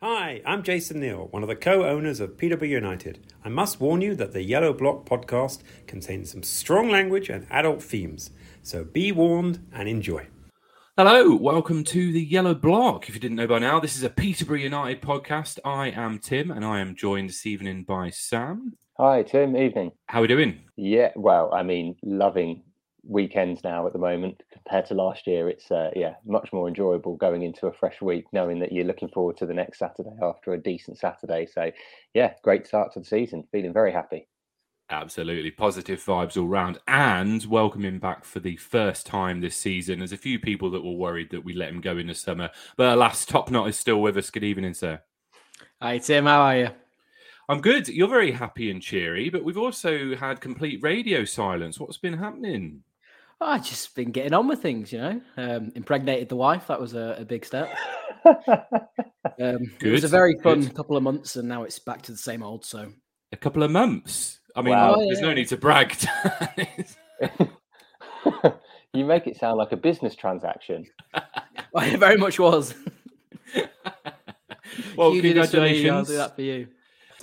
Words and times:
Hi, 0.00 0.40
I'm 0.46 0.62
Jason 0.62 1.00
Neale, 1.00 1.26
one 1.32 1.42
of 1.42 1.48
the 1.48 1.56
co 1.56 1.84
owners 1.84 2.20
of 2.20 2.38
Peterborough 2.38 2.68
United. 2.68 3.18
I 3.44 3.48
must 3.48 3.80
warn 3.80 4.00
you 4.00 4.14
that 4.14 4.32
the 4.32 4.44
Yellow 4.44 4.72
Block 4.72 5.04
podcast 5.04 5.62
contains 5.88 6.30
some 6.30 6.44
strong 6.44 6.88
language 6.88 7.28
and 7.28 7.48
adult 7.50 7.82
themes, 7.82 8.30
so 8.62 8.84
be 8.84 9.10
warned 9.10 9.66
and 9.72 9.88
enjoy. 9.88 10.28
Hello, 10.96 11.34
welcome 11.34 11.82
to 11.82 12.12
the 12.12 12.22
Yellow 12.22 12.54
Block. 12.54 13.08
If 13.08 13.16
you 13.16 13.20
didn't 13.20 13.38
know 13.38 13.48
by 13.48 13.58
now, 13.58 13.80
this 13.80 13.96
is 13.96 14.04
a 14.04 14.08
Peterborough 14.08 14.58
United 14.58 15.02
podcast. 15.02 15.58
I 15.64 15.90
am 15.90 16.20
Tim 16.20 16.52
and 16.52 16.64
I 16.64 16.78
am 16.78 16.94
joined 16.94 17.30
this 17.30 17.44
evening 17.44 17.82
by 17.82 18.10
Sam. 18.10 18.74
Hi, 18.98 19.24
Tim. 19.24 19.56
Evening. 19.56 19.90
How 20.06 20.20
are 20.20 20.22
we 20.22 20.28
doing? 20.28 20.60
Yeah, 20.76 21.10
well, 21.16 21.52
I 21.52 21.64
mean, 21.64 21.96
loving 22.04 22.62
weekends 23.02 23.64
now 23.64 23.88
at 23.88 23.94
the 23.94 23.98
moment 23.98 24.44
compared 24.68 24.86
to 24.86 24.94
last 24.94 25.26
year. 25.26 25.48
It's 25.48 25.70
uh, 25.70 25.90
yeah, 25.96 26.14
much 26.26 26.52
more 26.52 26.68
enjoyable 26.68 27.16
going 27.16 27.42
into 27.42 27.68
a 27.68 27.72
fresh 27.72 28.02
week, 28.02 28.26
knowing 28.32 28.58
that 28.60 28.70
you're 28.70 28.84
looking 28.84 29.08
forward 29.08 29.38
to 29.38 29.46
the 29.46 29.54
next 29.54 29.78
Saturday 29.78 30.14
after 30.22 30.52
a 30.52 30.58
decent 30.62 30.98
Saturday. 30.98 31.46
So 31.50 31.70
yeah, 32.12 32.34
great 32.42 32.66
start 32.66 32.92
to 32.92 33.00
the 33.00 33.06
season. 33.06 33.44
Feeling 33.50 33.72
very 33.72 33.92
happy. 33.92 34.28
Absolutely 34.90 35.50
positive 35.50 36.02
vibes 36.04 36.36
all 36.36 36.46
round, 36.46 36.78
and 36.86 37.44
welcoming 37.46 37.98
back 37.98 38.24
for 38.24 38.40
the 38.40 38.56
first 38.56 39.06
time 39.06 39.40
this 39.40 39.56
season. 39.56 39.98
There's 39.98 40.12
a 40.12 40.18
few 40.18 40.38
people 40.38 40.70
that 40.70 40.84
were 40.84 40.92
worried 40.92 41.30
that 41.30 41.44
we 41.44 41.54
let 41.54 41.68
him 41.70 41.80
go 41.80 41.96
in 41.98 42.06
the 42.06 42.14
summer, 42.14 42.50
but 42.76 42.94
alas, 42.94 43.24
Top 43.24 43.50
Knot 43.50 43.68
is 43.68 43.78
still 43.78 44.00
with 44.00 44.16
us. 44.16 44.30
Good 44.30 44.44
evening, 44.44 44.74
sir. 44.74 45.00
Hi 45.80 45.98
Tim, 45.98 46.24
how 46.24 46.40
are 46.40 46.56
you? 46.56 46.68
I'm 47.50 47.62
good. 47.62 47.88
You're 47.88 48.08
very 48.08 48.32
happy 48.32 48.70
and 48.70 48.82
cheery, 48.82 49.30
but 49.30 49.44
we've 49.44 49.56
also 49.56 50.14
had 50.14 50.40
complete 50.40 50.82
radio 50.82 51.24
silence. 51.24 51.80
What's 51.80 51.96
been 51.96 52.18
happening? 52.18 52.82
Oh, 53.40 53.46
I 53.46 53.58
just 53.58 53.94
been 53.94 54.10
getting 54.10 54.34
on 54.34 54.48
with 54.48 54.60
things, 54.60 54.92
you 54.92 54.98
know. 54.98 55.20
Um, 55.36 55.70
impregnated 55.76 56.28
the 56.28 56.36
wife. 56.36 56.66
That 56.66 56.80
was 56.80 56.94
a, 56.94 57.16
a 57.20 57.24
big 57.24 57.44
step. 57.44 57.70
Um, 59.40 59.70
it 59.80 59.90
was 59.90 60.04
a 60.04 60.08
very 60.08 60.36
fun 60.42 60.62
Good. 60.62 60.74
couple 60.74 60.96
of 60.96 61.02
months, 61.02 61.36
and 61.36 61.48
now 61.48 61.62
it's 61.62 61.78
back 61.78 62.02
to 62.02 62.12
the 62.12 62.18
same 62.18 62.42
old. 62.42 62.64
So 62.64 62.90
a 63.32 63.36
couple 63.36 63.62
of 63.62 63.70
months. 63.70 64.40
I 64.56 64.62
mean, 64.62 64.74
wow. 64.74 64.96
there's 64.96 65.20
no 65.20 65.32
need 65.32 65.48
to 65.48 65.56
brag. 65.56 65.96
you 68.92 69.04
make 69.04 69.26
it 69.26 69.36
sound 69.36 69.58
like 69.58 69.72
a 69.72 69.76
business 69.76 70.16
transaction. 70.16 70.86
well, 71.72 71.92
it 71.92 71.98
very 71.98 72.16
much 72.16 72.40
was. 72.40 72.74
well, 74.96 75.14
you 75.14 75.22
congratulations. 75.22 75.90
I'll 75.90 76.04
do 76.04 76.16
that 76.16 76.34
for 76.34 76.42
you. 76.42 76.68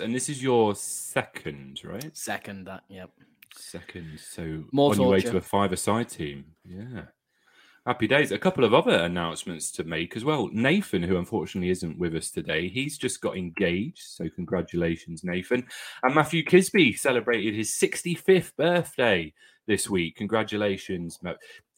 And 0.02 0.13
this 0.13 0.29
is 0.29 0.41
your 0.44 0.75
second, 0.75 1.81
right? 1.83 2.16
Second, 2.16 2.66
that, 2.67 2.83
yep. 2.89 3.09
Second. 3.58 4.20
So 4.20 4.64
More 4.72 4.92
on 4.92 4.98
torture. 4.98 5.02
your 5.02 5.11
way 5.11 5.22
to 5.22 5.38
a 5.38 5.42
five-a-side 5.42 6.09
team. 6.09 6.45
Yeah. 6.64 7.03
Happy 7.86 8.08
days. 8.08 8.31
A 8.31 8.39
couple 8.39 8.64
of 8.64 8.73
other 8.73 8.97
announcements 9.03 9.72
to 9.73 9.84
make 9.84 10.17
as 10.17 10.25
well. 10.25 10.50
Nathan, 10.52 11.03
who 11.03 11.17
unfortunately 11.17 11.70
isn't 11.70 12.00
with 12.00 12.16
us 12.16 12.31
today, 12.31 12.67
he's 12.67 12.97
just 12.97 13.22
got 13.22 13.38
engaged. 13.38 14.02
So, 14.02 14.28
congratulations, 14.28 15.23
Nathan. 15.23 15.67
And 16.02 16.16
Matthew 16.16 16.44
Kisby 16.44 16.97
celebrated 16.97 17.53
his 17.53 17.75
65th 17.75 18.56
birthday 18.58 19.31
this 19.67 19.88
week. 19.88 20.16
Congratulations. 20.16 21.19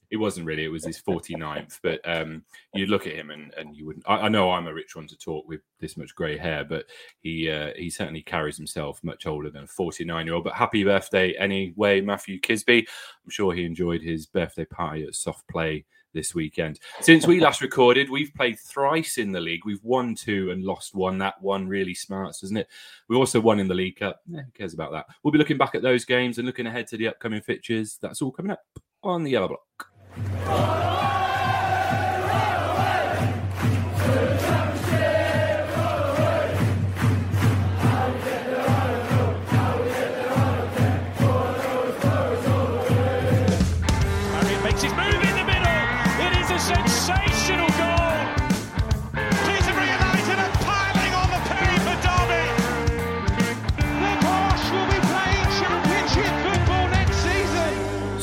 It 0.10 0.18
wasn't 0.18 0.46
really, 0.46 0.64
it 0.64 0.70
was 0.70 0.86
his 0.86 1.02
49th. 1.02 1.80
but 1.84 2.00
um, 2.06 2.44
you 2.74 2.86
look 2.86 3.08
at 3.08 3.16
him 3.16 3.30
and, 3.30 3.54
and 3.56 3.76
you 3.76 3.86
wouldn't. 3.86 4.06
I, 4.08 4.22
I, 4.22 4.30
know 4.30 4.52
I'm 4.52 4.68
a 4.68 4.74
rich 4.74 4.96
one 4.96 5.08
to 5.08 5.18
talk 5.18 5.48
with 5.48 5.62
this 5.80 5.98
much 5.98 6.16
grey 6.16 6.38
hair, 6.38 6.64
but 6.64 6.86
he 7.20 7.50
uh, 7.50 7.72
he 7.76 7.90
certainly 7.90 8.22
carries 8.22 8.58
himself 8.58 9.04
much 9.04 9.26
older 9.26 9.50
than 9.50 9.64
a 9.64 9.68
49 9.68 10.26
year 10.26 10.36
old. 10.36 10.44
But 10.44 10.54
happy 10.54 10.84
birthday 10.84 11.34
anyway, 11.34 12.02
Matthew 12.02 12.40
Kisby. 12.40 12.80
I'm 12.80 13.30
sure 13.30 13.54
he 13.54 13.66
enjoyed 13.66 14.02
his 14.02 14.26
birthday 14.26 14.66
party 14.66 15.04
at 15.04 15.16
Soft 15.16 15.48
Play 15.48 15.86
this 16.14 16.34
weekend. 16.34 16.80
Since 17.02 17.28
we 17.28 17.40
last 17.40 17.62
recorded, 17.62 18.10
we've 18.10 18.34
played 18.34 18.60
thrice 18.60 19.18
in 19.18 19.32
the 19.32 19.40
league. 19.40 19.66
We've 19.66 19.84
won 19.84 20.16
two 20.16 20.52
and 20.52 20.64
lost 20.64 20.96
one. 20.96 21.18
That 21.20 21.42
one 21.42 21.68
really 21.68 21.94
smarts, 21.94 22.42
doesn't 22.42 22.58
it? 22.58 22.68
We 23.08 23.16
also 23.16 23.40
won 23.40 23.60
in 23.60 23.68
the 23.68 23.76
League 23.76 23.98
Cup. 23.98 24.22
Eh, 24.34 24.42
who 24.42 24.52
cares 24.52 24.74
about 24.74 24.92
that? 24.94 25.06
We'll 25.22 25.32
be 25.32 25.38
looking 25.38 25.58
back 25.58 25.76
at 25.76 25.84
those 25.84 26.06
games 26.06 26.38
and 26.38 26.48
looking 26.48 26.68
ahead 26.68 26.88
to 26.88 26.98
the 26.98 27.08
upcoming 27.08 27.42
fixtures. 27.42 27.98
That's 28.02 28.22
all 28.22 28.32
coming 28.32 28.52
up 28.52 28.64
on 29.04 29.24
the 29.24 29.32
Yellow 29.32 29.50
Block. 29.50 29.88
Oh! 30.20 30.87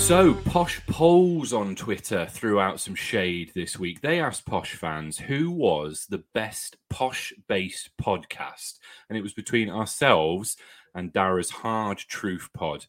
So, 0.04 0.34
Posh 0.34 0.84
Polls 0.86 1.54
on 1.54 1.74
Twitter 1.74 2.26
threw 2.26 2.60
out 2.60 2.78
some 2.78 2.94
shade 2.94 3.52
this 3.54 3.78
week. 3.78 4.02
They 4.02 4.20
asked 4.20 4.44
Posh 4.44 4.74
fans 4.74 5.16
who 5.16 5.50
was 5.50 6.04
the 6.10 6.22
best 6.34 6.76
Posh 6.90 7.32
based 7.48 7.88
podcast. 7.96 8.80
And 9.08 9.16
it 9.16 9.22
was 9.22 9.32
between 9.32 9.70
ourselves 9.70 10.58
and 10.94 11.10
Darragh's 11.10 11.48
Hard 11.48 11.96
Truth 11.96 12.50
Pod. 12.52 12.84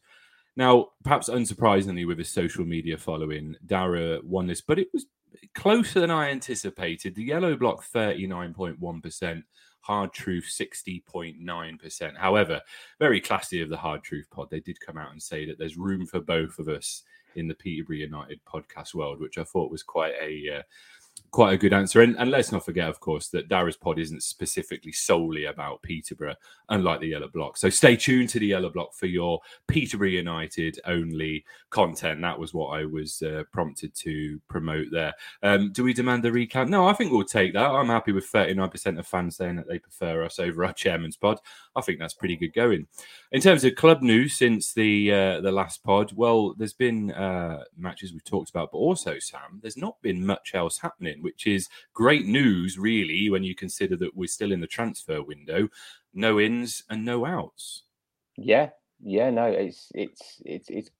Now, 0.58 0.88
perhaps 1.04 1.30
unsurprisingly, 1.30 2.06
with 2.06 2.18
his 2.18 2.28
social 2.28 2.66
media 2.66 2.98
following, 2.98 3.56
Darragh 3.64 4.22
won 4.22 4.46
this, 4.46 4.60
but 4.60 4.78
it 4.78 4.88
was 4.92 5.06
closer 5.54 6.00
than 6.00 6.10
I 6.10 6.28
anticipated. 6.28 7.14
The 7.14 7.24
Yellow 7.24 7.56
Block 7.56 7.82
39.1%, 7.94 9.42
Hard 9.86 10.12
Truth 10.12 10.52
60.9%. 10.52 12.16
However, 12.16 12.60
very 12.98 13.20
classy 13.20 13.62
of 13.62 13.68
the 13.68 13.76
Hard 13.76 14.02
Truth 14.02 14.26
pod. 14.32 14.50
They 14.50 14.58
did 14.58 14.80
come 14.80 14.98
out 14.98 15.12
and 15.12 15.22
say 15.22 15.46
that 15.46 15.60
there's 15.60 15.76
room 15.76 16.06
for 16.06 16.18
both 16.18 16.58
of 16.58 16.66
us 16.66 17.04
in 17.36 17.46
the 17.46 17.54
Peterborough 17.54 17.96
United 17.96 18.40
podcast 18.44 18.94
world, 18.96 19.20
which 19.20 19.38
I 19.38 19.44
thought 19.44 19.70
was 19.70 19.84
quite 19.84 20.14
a 20.20 20.58
uh, 20.58 20.62
quite 21.36 21.52
a 21.52 21.58
good 21.58 21.74
answer. 21.74 22.00
And, 22.00 22.16
and, 22.16 22.30
let's 22.30 22.50
not 22.50 22.64
forget, 22.64 22.88
of 22.88 22.98
course, 22.98 23.28
that 23.28 23.50
Darragh's 23.50 23.76
pod 23.76 23.98
isn't 23.98 24.22
specifically 24.22 24.90
solely 24.90 25.44
about 25.44 25.82
Peterborough, 25.82 26.34
unlike 26.70 27.00
the 27.00 27.08
Yellow 27.08 27.28
Block. 27.28 27.58
So 27.58 27.68
stay 27.68 27.94
tuned 27.94 28.30
to 28.30 28.38
the 28.38 28.46
Yellow 28.46 28.70
Block 28.70 28.94
for 28.94 29.04
your 29.04 29.40
Peterborough 29.68 30.08
United 30.08 30.80
only 30.86 31.44
content. 31.68 32.22
That 32.22 32.38
was 32.38 32.54
what 32.54 32.68
I 32.68 32.86
was 32.86 33.20
uh, 33.20 33.42
prompted 33.52 33.94
to 33.96 34.40
promote 34.48 34.86
there. 34.90 35.12
Um, 35.42 35.72
do 35.72 35.84
we 35.84 35.92
demand 35.92 36.24
a 36.24 36.32
recount? 36.32 36.70
No, 36.70 36.88
I 36.88 36.94
think 36.94 37.12
we'll 37.12 37.24
take 37.24 37.52
that. 37.52 37.70
I'm 37.70 37.88
happy 37.88 38.12
with 38.12 38.32
39% 38.32 38.98
of 38.98 39.06
fans 39.06 39.36
saying 39.36 39.56
that 39.56 39.68
they 39.68 39.78
prefer 39.78 40.24
us 40.24 40.38
over 40.38 40.64
our 40.64 40.72
chairman's 40.72 41.18
pod. 41.18 41.38
I 41.76 41.82
think 41.82 41.98
that's 41.98 42.14
pretty 42.14 42.36
good 42.36 42.54
going. 42.54 42.86
In 43.32 43.40
terms 43.40 43.64
of 43.64 43.74
club 43.74 44.02
news 44.02 44.34
since 44.34 44.72
the 44.72 45.12
uh, 45.12 45.40
the 45.40 45.50
last 45.50 45.82
pod, 45.82 46.12
well, 46.14 46.54
there's 46.54 46.72
been 46.72 47.10
uh, 47.10 47.64
matches 47.76 48.12
we've 48.12 48.24
talked 48.24 48.50
about, 48.50 48.70
but 48.70 48.78
also 48.78 49.18
Sam, 49.18 49.58
there's 49.60 49.76
not 49.76 50.00
been 50.00 50.24
much 50.24 50.54
else 50.54 50.78
happening, 50.78 51.22
which 51.22 51.46
is 51.46 51.68
great 51.92 52.26
news, 52.26 52.78
really, 52.78 53.28
when 53.28 53.42
you 53.42 53.54
consider 53.54 53.96
that 53.96 54.16
we're 54.16 54.28
still 54.28 54.52
in 54.52 54.60
the 54.60 54.66
transfer 54.68 55.22
window, 55.22 55.68
no 56.14 56.38
ins 56.38 56.84
and 56.88 57.04
no 57.04 57.26
outs. 57.26 57.82
Yeah, 58.36 58.70
yeah, 59.02 59.30
no, 59.30 59.46
it's 59.46 59.90
it's 59.94 60.40
it's 60.44 60.70
it's 60.70 60.90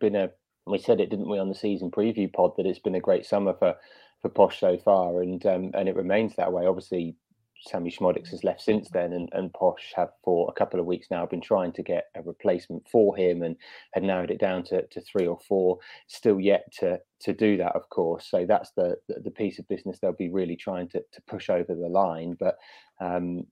been 0.00 0.16
a. 0.16 0.30
We 0.66 0.78
said 0.78 1.00
it, 1.00 1.08
didn't 1.08 1.30
we, 1.30 1.38
on 1.38 1.48
the 1.48 1.54
season 1.54 1.90
preview 1.90 2.30
pod 2.30 2.52
that 2.56 2.66
it's 2.66 2.78
been 2.78 2.94
a 2.94 3.00
great 3.00 3.24
summer 3.24 3.54
for 3.54 3.74
for 4.20 4.28
Posh 4.28 4.60
so 4.60 4.76
far, 4.76 5.22
and 5.22 5.44
um, 5.46 5.70
and 5.72 5.88
it 5.88 5.96
remains 5.96 6.36
that 6.36 6.52
way. 6.52 6.66
Obviously, 6.66 7.16
Sammy 7.60 7.90
Szmodics 7.90 8.30
has 8.30 8.44
left 8.44 8.62
since 8.62 8.88
then, 8.90 9.12
and, 9.12 9.28
and 9.32 9.52
Posh 9.52 9.92
have 9.94 10.10
for 10.24 10.48
a 10.48 10.58
couple 10.58 10.80
of 10.80 10.86
weeks 10.86 11.08
now 11.10 11.26
been 11.26 11.40
trying 11.40 11.72
to 11.74 11.82
get 11.82 12.06
a 12.16 12.22
replacement 12.22 12.88
for 12.88 13.16
him, 13.16 13.42
and 13.42 13.56
had 13.92 14.02
narrowed 14.02 14.30
it 14.30 14.40
down 14.40 14.64
to, 14.64 14.86
to 14.86 15.00
three 15.00 15.26
or 15.26 15.38
four. 15.48 15.78
Still 16.06 16.40
yet 16.40 16.72
to 16.80 17.00
to 17.20 17.32
do 17.32 17.56
that, 17.58 17.76
of 17.76 17.88
course. 17.90 18.28
So 18.30 18.46
that's 18.46 18.70
the 18.72 18.96
the, 19.08 19.20
the 19.20 19.30
piece 19.30 19.58
of 19.58 19.68
business 19.68 19.98
they'll 19.98 20.12
be 20.12 20.30
really 20.30 20.56
trying 20.56 20.88
to 20.90 21.00
to 21.00 21.22
push 21.28 21.50
over 21.50 21.74
the 21.74 21.88
line. 21.88 22.36
But 22.38 22.56
um, 23.00 23.46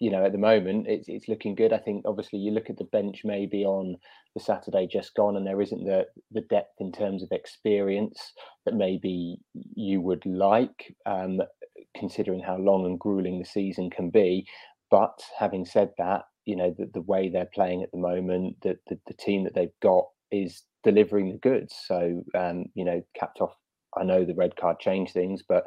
you 0.00 0.10
know, 0.10 0.24
at 0.24 0.32
the 0.32 0.38
moment, 0.38 0.86
it's 0.88 1.08
it's 1.08 1.28
looking 1.28 1.54
good. 1.54 1.72
I 1.72 1.78
think 1.78 2.04
obviously 2.06 2.38
you 2.38 2.50
look 2.50 2.68
at 2.68 2.78
the 2.78 2.84
bench 2.84 3.22
maybe 3.24 3.64
on 3.64 3.96
the 4.34 4.40
Saturday 4.40 4.86
just 4.86 5.14
gone, 5.14 5.36
and 5.36 5.46
there 5.46 5.62
isn't 5.62 5.84
the 5.84 6.06
the 6.32 6.42
depth 6.42 6.74
in 6.80 6.90
terms 6.90 7.22
of 7.22 7.30
experience 7.30 8.32
that 8.64 8.74
maybe 8.74 9.38
you 9.74 10.00
would 10.00 10.26
like. 10.26 10.94
Um, 11.06 11.40
considering 11.96 12.40
how 12.40 12.56
long 12.56 12.86
and 12.86 12.98
grueling 12.98 13.38
the 13.38 13.44
season 13.44 13.90
can 13.90 14.10
be. 14.10 14.46
But 14.90 15.18
having 15.38 15.64
said 15.64 15.90
that, 15.98 16.22
you 16.44 16.56
know 16.56 16.74
the, 16.76 16.90
the 16.92 17.02
way 17.02 17.28
they're 17.28 17.50
playing 17.54 17.82
at 17.82 17.90
the 17.92 17.98
moment, 17.98 18.56
the, 18.62 18.78
the, 18.88 18.98
the 19.06 19.14
team 19.14 19.44
that 19.44 19.54
they've 19.54 19.80
got 19.82 20.04
is 20.30 20.62
delivering 20.82 21.30
the 21.30 21.38
goods. 21.38 21.74
So 21.86 22.22
um, 22.34 22.66
you 22.74 22.84
know, 22.84 23.02
capped 23.18 23.40
off. 23.40 23.54
I 23.96 24.02
know 24.02 24.24
the 24.24 24.34
red 24.34 24.56
card 24.56 24.80
changed 24.80 25.12
things, 25.12 25.42
but 25.48 25.66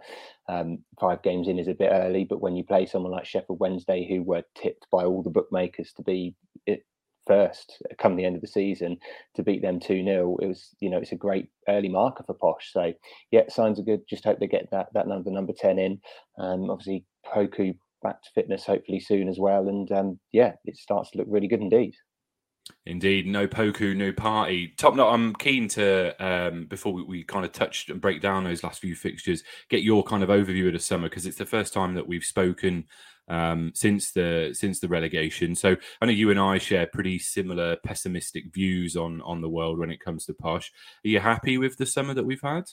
um, 0.50 0.80
five 1.00 1.22
games 1.22 1.48
in 1.48 1.60
is 1.60 1.70
a 1.70 1.74
bit 1.74 1.92
early. 1.92 2.26
But 2.26 2.42
when 2.42 2.58
you 2.58 2.64
play 2.64 2.86
someone 2.86 3.14
like 3.14 3.26
Sheffield 3.26 3.60
Wednesday, 3.60 4.06
who 4.08 4.22
were 4.22 4.44
tipped 4.54 4.86
by 4.92 5.06
all 5.06 5.24
the 5.24 5.30
bookmakers 5.30 5.94
to 5.94 6.04
be 6.04 6.36
it, 6.66 6.84
first 7.28 7.82
come 8.00 8.16
the 8.16 8.26
end 8.26 8.36
of 8.36 8.42
the 8.42 8.48
season 8.48 8.98
to 9.36 9.44
beat 9.44 9.62
them 9.62 9.80
2 9.80 10.04
0 10.04 10.38
it 10.42 10.48
was 10.48 10.76
you 10.80 10.90
know 10.90 10.98
it's 10.98 11.12
a 11.12 11.16
great 11.16 11.50
early 11.68 11.90
marker 11.90 12.24
for 12.24 12.34
posh. 12.34 12.72
So 12.72 12.94
yeah 13.32 13.44
signs 13.50 13.80
are 13.80 13.84
good. 13.84 14.02
Just 14.10 14.24
hope 14.24 14.40
they 14.40 14.48
get 14.48 14.70
that 14.72 14.88
that 14.94 15.08
number 15.08 15.32
number 15.32 15.54
10 15.54 15.80
in. 15.80 16.00
Um 16.40 16.70
obviously 16.70 17.06
poku 17.26 17.76
back 18.04 18.22
to 18.22 18.30
fitness 18.36 18.66
hopefully 18.66 19.00
soon 19.00 19.28
as 19.30 19.38
well. 19.40 19.68
And 19.68 19.92
um 19.92 20.20
yeah 20.32 20.54
it 20.66 20.78
starts 20.78 21.12
to 21.12 21.20
look 21.20 21.28
really 21.30 21.48
good 21.48 21.62
indeed 21.62 21.94
Indeed, 22.86 23.28
no 23.28 23.48
Poku, 23.48 23.96
no 23.96 24.12
party. 24.12 24.74
Top 24.78 24.96
Knot, 24.96 25.14
I'm 25.14 25.34
keen 25.36 25.68
to, 25.70 26.16
um, 26.26 26.66
before 26.66 26.94
we, 26.94 27.04
we, 27.04 27.24
kind 27.24 27.46
of 27.46 27.52
touch 27.52 27.90
and 27.90 28.02
break 28.02 28.22
down 28.22 28.44
those 28.44 28.64
last 28.64 28.82
few 28.82 28.96
fixtures, 28.96 29.44
get 29.70 29.84
your 29.84 30.04
kind 30.04 30.24
of 30.24 30.30
overview 30.30 30.68
of 30.68 30.74
the 30.74 30.80
summer 30.80 31.10
because 31.10 31.26
it's 31.26 31.38
the 31.38 31.46
first 31.46 31.74
time 31.74 31.96
that 31.96 32.08
we've 32.08 32.24
spoken 32.24 32.86
um, 33.28 33.72
since 33.76 34.12
the 34.12 34.52
since 34.54 34.80
the 34.80 34.88
relegation. 34.88 35.56
So 35.56 35.76
I 36.02 36.06
know 36.06 36.12
you 36.12 36.32
and 36.32 36.40
I 36.40 36.58
share 36.58 36.88
pretty 36.88 37.20
similar 37.20 37.76
pessimistic 37.78 38.54
views 38.54 38.96
on 38.96 39.22
on 39.22 39.42
the 39.42 39.50
world 39.50 39.80
when 39.80 39.92
it 39.92 40.00
comes 40.00 40.26
to 40.26 40.34
Posh. 40.34 40.72
Are 41.06 41.10
you 41.10 41.20
happy 41.20 41.58
with 41.58 41.78
the 41.78 41.86
summer 41.86 42.14
that 42.14 42.26
we've 42.26 42.42
had? 42.42 42.64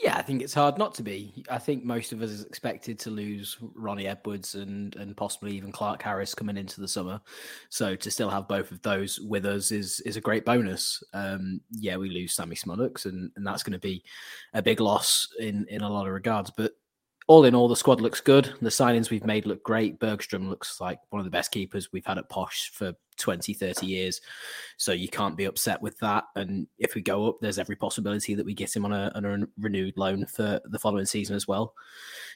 Yeah, 0.00 0.16
I 0.16 0.22
think 0.22 0.42
it's 0.42 0.54
hard 0.54 0.78
not 0.78 0.94
to 0.94 1.02
be. 1.02 1.44
I 1.50 1.58
think 1.58 1.84
most 1.84 2.12
of 2.12 2.22
us 2.22 2.30
is 2.30 2.44
expected 2.44 2.98
to 3.00 3.10
lose 3.10 3.58
Ronnie 3.74 4.06
Edwards 4.06 4.54
and 4.54 4.96
and 4.96 5.16
possibly 5.16 5.54
even 5.54 5.70
Clarke-Harris 5.70 6.34
coming 6.34 6.56
into 6.56 6.80
the 6.80 6.88
summer. 6.88 7.20
So 7.68 7.94
to 7.94 8.10
still 8.10 8.30
have 8.30 8.48
both 8.48 8.72
of 8.72 8.80
those 8.82 9.20
with 9.20 9.44
us 9.44 9.70
is 9.70 10.00
is 10.00 10.16
a 10.16 10.20
great 10.20 10.44
bonus. 10.44 11.02
Um, 11.12 11.60
yeah, 11.70 11.96
we 11.98 12.08
lose 12.08 12.34
Sammy 12.34 12.56
Szmodics, 12.56 13.04
and, 13.04 13.30
and 13.36 13.46
that's 13.46 13.62
going 13.62 13.74
to 13.74 13.78
be 13.78 14.02
a 14.54 14.62
big 14.62 14.80
loss 14.80 15.28
in 15.38 15.66
in 15.68 15.82
a 15.82 15.90
lot 15.90 16.06
of 16.06 16.14
regards. 16.14 16.50
But 16.50 16.72
all 17.28 17.44
in 17.44 17.54
all, 17.54 17.68
the 17.68 17.76
squad 17.76 18.00
looks 18.00 18.20
good. 18.20 18.52
The 18.60 18.70
signings 18.70 19.10
we've 19.10 19.24
made 19.24 19.46
look 19.46 19.62
great. 19.62 19.98
Bergstrom 19.98 20.48
looks 20.48 20.80
like 20.80 20.98
one 21.10 21.20
of 21.20 21.24
the 21.24 21.30
best 21.30 21.50
keepers 21.50 21.92
we've 21.92 22.06
had 22.06 22.18
at 22.18 22.28
Posh 22.28 22.70
for 22.72 22.92
20, 23.18 23.54
30 23.54 23.86
years. 23.86 24.20
So 24.76 24.92
you 24.92 25.08
can't 25.08 25.36
be 25.36 25.44
upset 25.44 25.80
with 25.80 25.98
that. 25.98 26.24
And 26.34 26.66
if 26.78 26.94
we 26.94 27.02
go 27.02 27.28
up, 27.28 27.36
there's 27.40 27.58
every 27.58 27.76
possibility 27.76 28.34
that 28.34 28.46
we 28.46 28.54
get 28.54 28.74
him 28.74 28.84
on 28.84 28.92
a, 28.92 29.12
on 29.14 29.24
a 29.24 29.46
renewed 29.58 29.96
loan 29.96 30.26
for 30.26 30.60
the 30.64 30.78
following 30.78 31.06
season 31.06 31.36
as 31.36 31.46
well. 31.46 31.74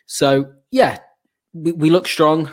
So, 0.07 0.53
yeah, 0.71 0.99
we, 1.53 1.73
we 1.73 1.91
look 1.91 2.07
strong. 2.07 2.51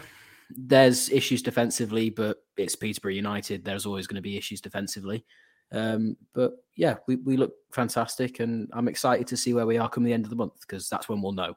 There's 0.49 1.09
issues 1.09 1.41
defensively, 1.41 2.09
but 2.09 2.37
it's 2.57 2.75
Peterborough 2.75 3.11
United. 3.11 3.63
There's 3.63 3.85
always 3.85 4.07
going 4.07 4.15
to 4.15 4.21
be 4.21 4.37
issues 4.37 4.61
defensively. 4.61 5.25
Um, 5.71 6.17
but 6.33 6.53
yeah, 6.75 6.97
we, 7.07 7.15
we 7.17 7.35
look 7.35 7.53
fantastic, 7.71 8.39
and 8.39 8.69
I'm 8.73 8.87
excited 8.87 9.25
to 9.27 9.37
see 9.37 9.53
where 9.53 9.65
we 9.65 9.77
are 9.77 9.89
come 9.89 10.03
the 10.03 10.13
end 10.13 10.23
of 10.23 10.29
the 10.29 10.35
month 10.35 10.59
because 10.61 10.87
that's 10.87 11.09
when 11.09 11.21
we'll 11.21 11.31
know. 11.31 11.55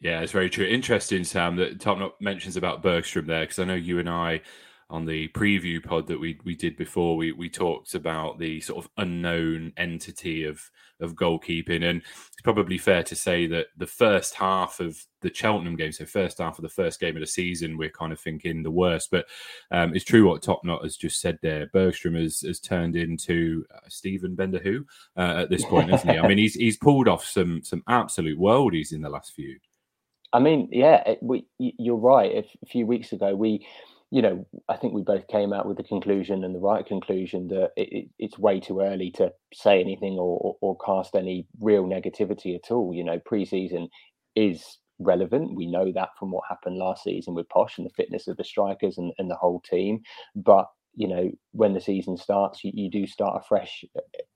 Yeah, 0.00 0.20
it's 0.20 0.32
very 0.32 0.48
true. 0.48 0.64
Interesting, 0.66 1.24
Sam, 1.24 1.56
that 1.56 1.80
Top 1.80 2.20
mentions 2.20 2.56
about 2.56 2.82
Bergstrom 2.82 3.26
there, 3.26 3.42
because 3.42 3.58
I 3.58 3.64
know 3.64 3.74
you 3.74 3.98
and 3.98 4.08
I 4.08 4.42
on 4.90 5.04
the 5.04 5.28
preview 5.28 5.84
pod 5.84 6.06
that 6.06 6.18
we 6.18 6.38
we 6.44 6.54
did 6.54 6.76
before, 6.76 7.16
we 7.16 7.32
we 7.32 7.48
talked 7.48 7.94
about 7.94 8.38
the 8.38 8.60
sort 8.60 8.84
of 8.84 8.90
unknown 8.96 9.72
entity 9.76 10.44
of 10.44 10.70
of 11.00 11.14
goalkeeping, 11.14 11.84
and 11.84 12.00
it's 12.00 12.42
probably 12.42 12.78
fair 12.78 13.02
to 13.02 13.14
say 13.16 13.46
that 13.48 13.66
the 13.76 13.86
first 13.86 14.34
half 14.34 14.80
of 14.80 14.96
the 15.20 15.34
Cheltenham 15.34 15.76
game, 15.76 15.92
so 15.92 16.06
first 16.06 16.38
half 16.38 16.58
of 16.58 16.62
the 16.62 16.68
first 16.68 17.00
game 17.00 17.16
of 17.16 17.20
the 17.20 17.26
season, 17.26 17.76
we're 17.76 17.90
kind 17.90 18.12
of 18.12 18.20
thinking 18.20 18.62
the 18.62 18.70
worst. 18.70 19.10
But 19.10 19.26
um, 19.72 19.94
it's 19.94 20.04
true 20.04 20.28
what 20.28 20.42
Top 20.42 20.64
Knot 20.64 20.84
has 20.84 20.96
just 20.96 21.20
said 21.20 21.38
there. 21.42 21.70
Bergstrom 21.72 22.14
has, 22.14 22.40
has 22.40 22.60
turned 22.60 22.96
into 22.96 23.64
uh, 23.74 23.80
Steven 23.88 24.36
Bendahu 24.36 24.84
uh, 25.16 25.42
at 25.42 25.50
this 25.50 25.64
point, 25.64 25.92
isn't 25.92 26.08
he? 26.08 26.18
I 26.18 26.26
mean, 26.26 26.38
he's 26.38 26.54
he's 26.54 26.76
pulled 26.76 27.08
off 27.08 27.24
some 27.24 27.62
some 27.64 27.82
absolute 27.88 28.38
worldies 28.38 28.92
in 28.92 29.02
the 29.02 29.10
last 29.10 29.32
few. 29.34 29.58
I 30.32 30.38
mean, 30.40 30.68
yeah, 30.72 31.02
it, 31.06 31.18
we, 31.22 31.46
you're 31.58 31.96
right. 31.96 32.32
A, 32.32 32.44
a 32.62 32.66
few 32.66 32.86
weeks 32.86 33.12
ago, 33.12 33.34
we, 33.34 33.66
you 34.10 34.22
know, 34.22 34.46
I 34.68 34.76
think 34.76 34.92
we 34.92 35.02
both 35.02 35.26
came 35.28 35.52
out 35.52 35.66
with 35.66 35.76
the 35.76 35.82
conclusion 35.82 36.44
and 36.44 36.54
the 36.54 36.60
right 36.60 36.84
conclusion 36.84 37.48
that 37.48 37.70
it, 37.76 37.92
it, 37.92 38.08
it's 38.18 38.38
way 38.38 38.60
too 38.60 38.80
early 38.80 39.10
to 39.12 39.32
say 39.52 39.80
anything 39.80 40.14
or, 40.14 40.38
or, 40.38 40.56
or 40.60 40.76
cast 40.84 41.14
any 41.14 41.46
real 41.60 41.84
negativity 41.84 42.54
at 42.54 42.70
all. 42.70 42.92
You 42.94 43.04
know, 43.04 43.18
preseason 43.18 43.88
is 44.36 44.78
relevant. 44.98 45.54
We 45.54 45.66
know 45.66 45.92
that 45.92 46.10
from 46.18 46.30
what 46.30 46.44
happened 46.48 46.76
last 46.76 47.04
season 47.04 47.34
with 47.34 47.48
Posh 47.48 47.78
and 47.78 47.86
the 47.86 47.94
fitness 47.94 48.28
of 48.28 48.36
the 48.36 48.44
strikers 48.44 48.98
and, 48.98 49.12
and 49.18 49.30
the 49.30 49.36
whole 49.36 49.60
team. 49.60 50.00
But 50.34 50.66
you 50.94 51.08
know, 51.08 51.30
when 51.52 51.74
the 51.74 51.80
season 51.80 52.16
starts, 52.16 52.64
you, 52.64 52.72
you 52.74 52.90
do 52.90 53.06
start 53.06 53.42
afresh 53.44 53.84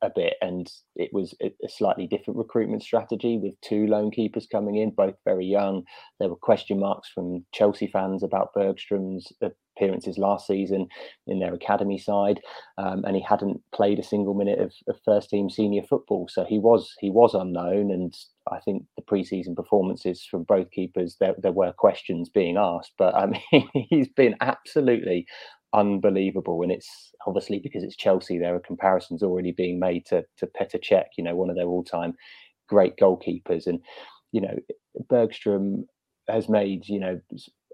a, 0.02 0.10
bit. 0.14 0.34
And 0.40 0.70
it 0.94 1.10
was 1.12 1.34
a, 1.42 1.52
slightly 1.68 2.06
different 2.06 2.38
recruitment 2.38 2.82
strategy 2.82 3.38
with 3.38 3.54
two 3.62 3.86
loan 3.86 4.10
keepers 4.10 4.46
coming 4.50 4.76
in, 4.76 4.90
both 4.90 5.14
very 5.24 5.46
young. 5.46 5.82
There 6.20 6.28
were 6.28 6.36
question 6.36 6.78
marks 6.78 7.08
from 7.08 7.44
Chelsea 7.52 7.88
fans 7.88 8.22
about 8.22 8.50
Bergstrom's 8.56 9.32
appearances 9.76 10.18
last 10.18 10.46
season 10.46 10.86
in 11.26 11.40
their 11.40 11.54
academy 11.54 11.98
side, 11.98 12.40
um, 12.78 13.04
and 13.04 13.16
he 13.16 13.22
hadn't 13.22 13.60
played 13.74 13.98
a 13.98 14.04
single 14.04 14.34
minute 14.34 14.58
of, 14.58 14.72
of, 14.88 14.96
first 15.04 15.30
team 15.30 15.48
senior 15.50 15.82
football. 15.88 16.28
So 16.28 16.44
he 16.44 16.58
was 16.58 16.92
he 17.00 17.10
was 17.10 17.34
unknown, 17.34 17.90
and 17.90 18.14
I 18.50 18.58
think 18.60 18.84
the 18.96 19.02
preseason 19.02 19.56
performances 19.56 20.24
from 20.30 20.44
both 20.44 20.70
keepers 20.70 21.16
there 21.20 21.34
there 21.38 21.52
were 21.52 21.72
questions 21.72 22.28
being 22.28 22.56
asked, 22.56 22.92
but 22.98 23.14
I 23.14 23.26
mean 23.26 23.68
he's 23.90 24.08
been 24.08 24.36
absolutely 24.40 25.26
unbelievable. 25.72 26.62
And 26.62 26.72
it's 26.72 27.12
obviously 27.26 27.58
because 27.58 27.82
it's 27.82 27.96
Chelsea, 27.96 28.38
there 28.38 28.54
are 28.54 28.60
comparisons 28.60 29.22
already 29.22 29.52
being 29.52 29.78
made 29.78 30.06
to 30.06 30.24
to 30.38 30.46
Petr 30.46 30.82
Cech, 30.82 31.06
you 31.16 31.24
know, 31.24 31.34
one 31.34 31.50
of 31.50 31.56
their 31.56 31.66
all 31.66 31.84
time 31.84 32.14
great 32.68 32.96
goalkeepers. 32.96 33.66
And 33.66 33.80
you 34.32 34.40
know, 34.40 34.56
Bergstrom 35.08 35.86
has 36.28 36.48
made 36.48 36.88
you 36.88 37.00
know 37.00 37.20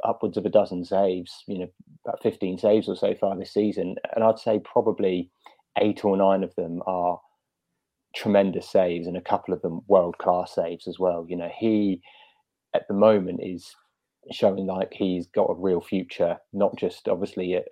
upwards 0.05 0.37
of 0.37 0.47
a 0.47 0.51
dozen 0.51 0.85
saves, 0.85 1.33
you 1.47 1.59
know, 1.59 1.69
about 2.07 2.23
15 2.23 2.59
saves 2.59 2.89
or 2.89 2.97
so 2.97 3.15
far 3.15 3.37
this 3.37 3.53
season. 3.53 3.97
And 4.15 4.25
I'd 4.25 4.39
say 4.39 4.61
probably 4.61 5.31
eight 5.79 6.05
or 6.05 6.17
nine 6.17 6.45
of 6.45 6.55
them 6.57 6.83
are 6.87 7.21
tremendous 8.15 8.69
saves 8.69 9.07
and 9.07 9.17
a 9.17 9.23
couple 9.23 9.55
of 9.55 9.63
them 9.63 9.81
world 9.87 10.19
class 10.19 10.55
saves 10.55 10.87
as 10.87 10.99
well. 10.99 11.27
You 11.29 11.37
know, 11.37 11.51
he 11.57 12.01
at 12.75 12.87
the 12.89 12.95
moment 12.95 13.41
is 13.43 13.75
showing 14.31 14.67
like 14.67 14.93
he's 14.93 15.27
got 15.27 15.51
a 15.51 15.55
real 15.55 15.81
future, 15.81 16.37
not 16.53 16.77
just 16.77 17.09
obviously 17.09 17.55
at, 17.55 17.65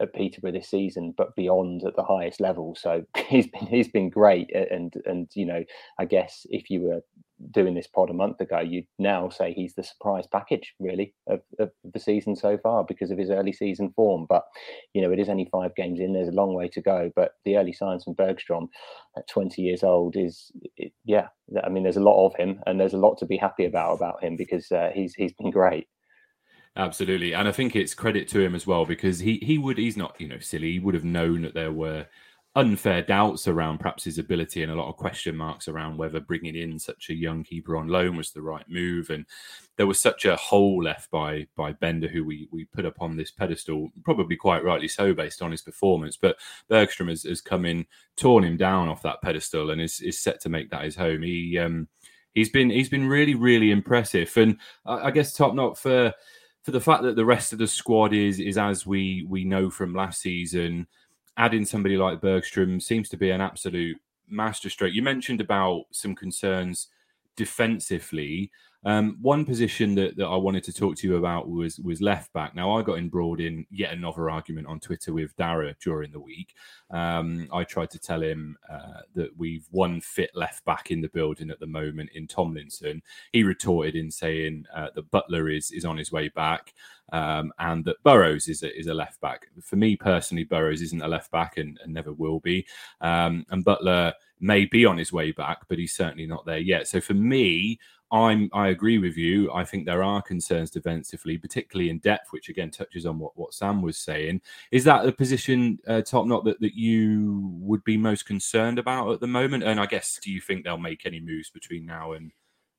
at, 0.00 0.14
Peterborough 0.14 0.52
this 0.52 0.70
season, 0.70 1.14
but 1.16 1.34
beyond 1.36 1.82
at 1.84 1.96
the 1.96 2.04
highest 2.04 2.40
level. 2.40 2.76
So 2.78 3.04
he's 3.28 3.46
been 3.46 3.66
he's 3.66 3.88
been 3.88 4.10
great, 4.10 4.54
and 4.54 4.94
and 5.04 5.28
you 5.34 5.46
know 5.46 5.64
I 5.98 6.04
guess 6.04 6.46
if 6.50 6.70
you 6.70 6.82
were 6.82 7.00
doing 7.50 7.74
this 7.74 7.86
pod 7.86 8.10
a 8.10 8.14
month 8.14 8.40
ago, 8.40 8.60
you'd 8.60 8.86
now 8.98 9.28
say 9.28 9.52
he's 9.52 9.74
the 9.74 9.82
surprise 9.82 10.26
package 10.30 10.72
really 10.78 11.14
of, 11.26 11.40
of 11.58 11.70
the 11.92 11.98
season 11.98 12.36
so 12.36 12.56
far 12.62 12.84
because 12.84 13.10
of 13.10 13.18
his 13.18 13.30
early 13.30 13.52
season 13.52 13.92
form. 13.96 14.26
But 14.28 14.44
you 14.92 15.02
know 15.02 15.10
it 15.10 15.18
is 15.18 15.28
only 15.28 15.48
five 15.50 15.74
games 15.74 16.00
in; 16.00 16.12
there's 16.12 16.28
a 16.28 16.32
long 16.32 16.54
way 16.54 16.68
to 16.68 16.80
go. 16.80 17.10
But 17.14 17.32
the 17.44 17.56
early 17.56 17.72
signs 17.72 18.04
from 18.04 18.14
Bergstrom 18.14 18.68
at 19.16 19.28
20 19.28 19.62
years 19.62 19.82
old 19.82 20.16
is 20.16 20.52
it, 20.76 20.92
yeah. 21.04 21.28
I 21.62 21.68
mean, 21.68 21.82
there's 21.82 21.96
a 21.96 22.00
lot 22.00 22.26
of 22.26 22.34
him, 22.36 22.60
and 22.66 22.80
there's 22.80 22.94
a 22.94 22.98
lot 22.98 23.18
to 23.18 23.26
be 23.26 23.36
happy 23.36 23.64
about 23.64 23.94
about 23.94 24.22
him 24.22 24.36
because 24.36 24.70
uh, 24.70 24.90
he's 24.94 25.14
he's 25.14 25.32
been 25.32 25.50
great. 25.50 25.88
Absolutely, 26.76 27.34
and 27.34 27.46
I 27.46 27.52
think 27.52 27.76
it's 27.76 27.94
credit 27.94 28.26
to 28.28 28.40
him 28.40 28.54
as 28.54 28.66
well 28.66 28.84
because 28.84 29.20
he 29.20 29.38
he 29.42 29.58
would 29.58 29.78
he's 29.78 29.96
not 29.96 30.16
you 30.20 30.26
know 30.26 30.40
silly. 30.40 30.72
He 30.72 30.80
would 30.80 30.94
have 30.94 31.04
known 31.04 31.42
that 31.42 31.54
there 31.54 31.70
were 31.72 32.06
unfair 32.56 33.02
doubts 33.02 33.48
around 33.48 33.78
perhaps 33.78 34.04
his 34.04 34.18
ability 34.18 34.62
and 34.62 34.70
a 34.70 34.74
lot 34.74 34.88
of 34.88 34.96
question 34.96 35.36
marks 35.36 35.66
around 35.66 35.96
whether 35.96 36.20
bringing 36.20 36.54
in 36.54 36.78
such 36.78 37.10
a 37.10 37.14
young 37.14 37.42
keeper 37.42 37.76
on 37.76 37.88
loan 37.88 38.16
was 38.16 38.30
the 38.30 38.40
right 38.42 38.64
move. 38.68 39.10
And 39.10 39.26
there 39.76 39.88
was 39.88 40.00
such 40.00 40.24
a 40.24 40.36
hole 40.36 40.82
left 40.82 41.10
by 41.12 41.46
by 41.56 41.72
Benda, 41.74 42.08
who 42.08 42.24
we 42.24 42.48
we 42.50 42.64
put 42.64 42.86
up 42.86 43.00
on 43.00 43.16
this 43.16 43.30
pedestal, 43.30 43.90
probably 44.04 44.36
quite 44.36 44.64
rightly 44.64 44.88
so 44.88 45.14
based 45.14 45.42
on 45.42 45.52
his 45.52 45.62
performance. 45.62 46.16
But 46.16 46.36
Bergstrom 46.68 47.08
has, 47.08 47.22
has 47.22 47.40
come 47.40 47.64
in, 47.64 47.86
torn 48.16 48.42
him 48.42 48.56
down 48.56 48.88
off 48.88 49.02
that 49.02 49.22
pedestal, 49.22 49.70
and 49.70 49.80
is 49.80 50.00
is 50.00 50.18
set 50.20 50.40
to 50.40 50.48
make 50.48 50.70
that 50.70 50.84
his 50.84 50.96
home. 50.96 51.22
He 51.22 51.56
um 51.56 51.86
he's 52.34 52.50
been 52.50 52.70
he's 52.70 52.88
been 52.88 53.06
really 53.08 53.36
really 53.36 53.70
impressive, 53.70 54.36
and 54.36 54.58
I, 54.84 55.06
I 55.06 55.10
guess 55.12 55.32
Top 55.34 55.54
Knot 55.54 55.78
for 55.78 56.12
for 56.64 56.70
the 56.70 56.80
fact 56.80 57.02
that 57.02 57.14
the 57.14 57.24
rest 57.24 57.52
of 57.52 57.58
the 57.58 57.68
squad 57.68 58.14
is 58.14 58.40
is 58.40 58.58
as 58.58 58.86
we 58.86 59.24
we 59.28 59.44
know 59.44 59.70
from 59.70 59.94
last 59.94 60.20
season, 60.20 60.86
adding 61.36 61.64
somebody 61.64 61.96
like 61.96 62.22
Bergstrom 62.22 62.80
seems 62.80 63.08
to 63.10 63.18
be 63.18 63.30
an 63.30 63.42
absolute 63.42 64.00
masterstroke. 64.28 64.94
You 64.94 65.02
mentioned 65.02 65.42
about 65.42 65.84
some 65.92 66.14
concerns 66.14 66.88
defensively, 67.36 68.50
um, 68.84 69.16
one 69.20 69.44
position 69.44 69.94
that, 69.94 70.16
that 70.16 70.26
I 70.26 70.36
wanted 70.36 70.64
to 70.64 70.72
talk 70.72 70.96
to 70.96 71.08
you 71.08 71.16
about 71.16 71.48
was 71.48 71.78
was 71.80 72.00
left 72.00 72.32
back. 72.32 72.54
Now 72.54 72.76
I 72.76 72.82
got 72.82 72.98
embroiled 72.98 73.40
in 73.40 73.66
yet 73.70 73.92
another 73.92 74.30
argument 74.30 74.66
on 74.66 74.80
Twitter 74.80 75.12
with 75.12 75.36
Darragh 75.36 75.76
during 75.82 76.12
the 76.12 76.20
week. 76.20 76.54
Um, 76.90 77.48
I 77.52 77.64
tried 77.64 77.90
to 77.90 77.98
tell 77.98 78.22
him 78.22 78.56
uh, 78.70 79.00
that 79.14 79.36
we've 79.36 79.66
one 79.70 80.00
fit 80.00 80.30
left 80.34 80.64
back 80.64 80.90
in 80.90 81.00
the 81.00 81.08
building 81.08 81.50
at 81.50 81.60
the 81.60 81.66
moment 81.66 82.10
in 82.14 82.26
Tomlinson. 82.26 83.02
He 83.32 83.42
retorted 83.42 83.96
in 83.96 84.10
saying 84.10 84.66
uh, 84.74 84.88
that 84.94 85.10
Butler 85.10 85.48
is 85.48 85.70
is 85.70 85.84
on 85.84 85.96
his 85.96 86.12
way 86.12 86.28
back 86.28 86.74
um, 87.12 87.52
and 87.58 87.84
that 87.84 88.02
Burrows 88.02 88.48
is 88.48 88.62
a, 88.62 88.78
is 88.78 88.86
a 88.86 88.94
left 88.94 89.20
back. 89.20 89.46
For 89.62 89.76
me 89.76 89.96
personally, 89.96 90.44
Burrows 90.44 90.82
isn't 90.82 91.02
a 91.02 91.08
left 91.08 91.30
back 91.30 91.56
and, 91.56 91.78
and 91.82 91.92
never 91.92 92.12
will 92.12 92.40
be. 92.40 92.66
Um, 93.00 93.44
and 93.50 93.64
Butler 93.64 94.14
may 94.40 94.64
be 94.64 94.84
on 94.84 94.98
his 94.98 95.12
way 95.12 95.32
back, 95.32 95.60
but 95.68 95.78
he's 95.78 95.94
certainly 95.94 96.26
not 96.26 96.46
there 96.46 96.58
yet. 96.58 96.88
So 96.88 97.00
for 97.00 97.14
me, 97.14 97.78
I'm 98.14 98.48
I 98.52 98.68
agree 98.68 98.98
with 98.98 99.16
you. 99.16 99.52
I 99.52 99.64
think 99.64 99.84
there 99.84 100.04
are 100.04 100.22
concerns 100.22 100.70
defensively, 100.70 101.36
particularly 101.36 101.90
in 101.90 101.98
depth, 101.98 102.28
which 102.30 102.48
again 102.48 102.70
touches 102.70 103.06
on 103.06 103.18
what, 103.18 103.36
what 103.36 103.52
Sam 103.52 103.82
was 103.82 103.98
saying. 103.98 104.40
Is 104.70 104.84
that 104.84 105.04
the 105.04 105.10
position, 105.10 105.80
uh, 105.88 106.00
top 106.00 106.24
knot, 106.26 106.44
that, 106.44 106.60
that 106.60 106.76
you 106.76 107.50
would 107.54 107.82
be 107.82 107.96
most 107.96 108.24
concerned 108.24 108.78
about 108.78 109.10
at 109.10 109.18
the 109.18 109.26
moment? 109.26 109.64
And 109.64 109.80
I 109.80 109.86
guess 109.86 110.20
do 110.22 110.30
you 110.30 110.40
think 110.40 110.62
they'll 110.64 110.78
make 110.78 111.04
any 111.04 111.18
moves 111.18 111.50
between 111.50 111.84
now 111.84 112.12
and 112.12 112.30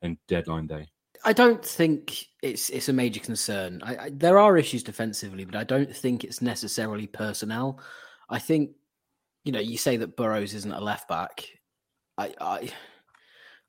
and 0.02 0.18
deadline 0.28 0.68
day? 0.68 0.88
I 1.26 1.34
don't 1.34 1.66
think 1.66 2.28
it's 2.42 2.70
it's 2.70 2.88
a 2.88 2.94
major 2.94 3.20
concern. 3.20 3.82
I, 3.84 3.98
I, 3.98 4.10
there 4.14 4.40
are 4.40 4.58
issues 4.58 4.84
defensively, 4.84 5.44
but 5.44 5.56
I 5.56 5.66
don't 5.66 5.94
think 5.94 6.24
it's 6.24 6.42
necessarily 6.42 7.08
personnel. 7.08 7.82
I 8.30 8.40
think 8.40 8.72
you 9.44 9.52
know 9.52 9.60
you 9.60 9.78
say 9.78 9.98
that 9.98 10.16
Burrows 10.16 10.54
isn't 10.54 10.72
a 10.72 10.80
left 10.80 11.10
back. 11.10 11.46
I, 12.18 12.34
I 12.40 12.72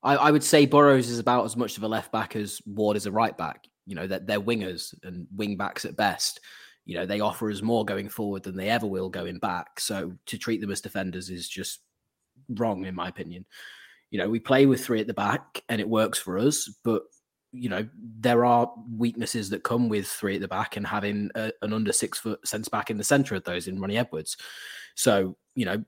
I, 0.03 0.17
I 0.17 0.31
would 0.31 0.45
say 0.45 0.67
Burrows 0.67 1.09
is 1.09 1.19
about 1.19 1.45
as 1.45 1.57
much 1.57 1.77
of 1.77 1.83
a 1.83 1.89
left 1.89 2.13
back 2.13 2.37
as 2.37 2.61
Ward 2.67 2.97
is 2.97 3.07
a 3.07 3.13
right 3.13 3.37
back. 3.37 3.67
You 3.87 3.95
know, 3.95 4.07
that 4.07 4.27
they're, 4.27 4.39
they're 4.39 4.47
wingers 4.47 4.95
and 5.05 5.27
wing 5.35 5.57
backs 5.57 5.85
at 5.85 5.97
best. 5.97 6.41
You 6.85 6.97
know, 6.97 7.07
they 7.07 7.21
offer 7.21 7.51
us 7.51 7.63
more 7.63 7.85
going 7.85 8.09
forward 8.09 8.43
than 8.43 8.57
they 8.57 8.69
ever 8.69 8.87
will 8.87 9.09
going 9.09 9.39
back. 9.39 9.81
So 9.81 10.13
to 10.27 10.39
treat 10.39 10.61
them 10.61 10.71
as 10.71 10.81
defenders 10.81 11.31
is 11.31 11.49
just 11.49 11.81
wrong, 12.49 12.85
in 12.85 12.95
my 12.95 13.09
opinion. 13.09 13.45
You 14.11 14.19
know, 14.19 14.29
we 14.29 14.39
play 14.39 14.67
with 14.67 14.85
three 14.85 15.01
at 15.01 15.07
the 15.07 15.15
back 15.15 15.63
and 15.69 15.81
it 15.81 15.89
works 15.89 16.19
for 16.19 16.39
us, 16.39 16.69
but 16.85 17.03
you 17.53 17.69
know 17.69 17.87
there 18.21 18.45
are 18.45 18.71
weaknesses 18.97 19.51
that 19.51 19.63
come 19.63 19.89
with 19.89 20.07
three 20.07 20.35
at 20.35 20.41
the 20.41 20.49
back 20.49 20.77
and 20.77 20.87
having 20.87 21.31
a, 21.35 21.53
an 21.63 21.73
under 21.73 21.93
six 21.93 22.19
foot 22.19 22.47
centre 22.47 22.71
back 22.71 22.91
in 22.91 22.99
the 22.99 23.05
centre 23.05 23.35
of 23.35 23.45
those 23.45 23.67
in 23.67 23.81
Ronnie 23.81 23.97
Edwards. 23.97 24.37
So 24.95 25.37
you 25.55 25.65
know 25.65 25.85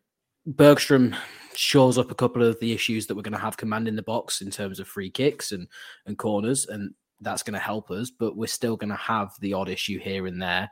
Bergstrom 0.46 1.14
shows 1.54 1.98
up 1.98 2.12
a 2.12 2.14
couple 2.14 2.42
of 2.44 2.58
the 2.60 2.72
issues 2.72 3.06
that 3.06 3.16
we're 3.16 3.22
going 3.22 3.32
to 3.32 3.38
have 3.38 3.56
command 3.56 3.88
in 3.88 3.96
the 3.96 4.02
box 4.02 4.40
in 4.40 4.50
terms 4.50 4.78
of 4.78 4.86
free 4.86 5.10
kicks 5.10 5.50
and 5.52 5.66
and 6.06 6.16
corners, 6.16 6.66
and 6.66 6.94
that's 7.20 7.42
going 7.42 7.54
to 7.54 7.58
help 7.58 7.90
us. 7.90 8.10
But 8.10 8.36
we're 8.36 8.46
still 8.46 8.76
going 8.76 8.90
to 8.90 8.96
have 8.96 9.32
the 9.40 9.54
odd 9.54 9.68
issue 9.68 9.98
here 9.98 10.26
and 10.26 10.40
there 10.40 10.70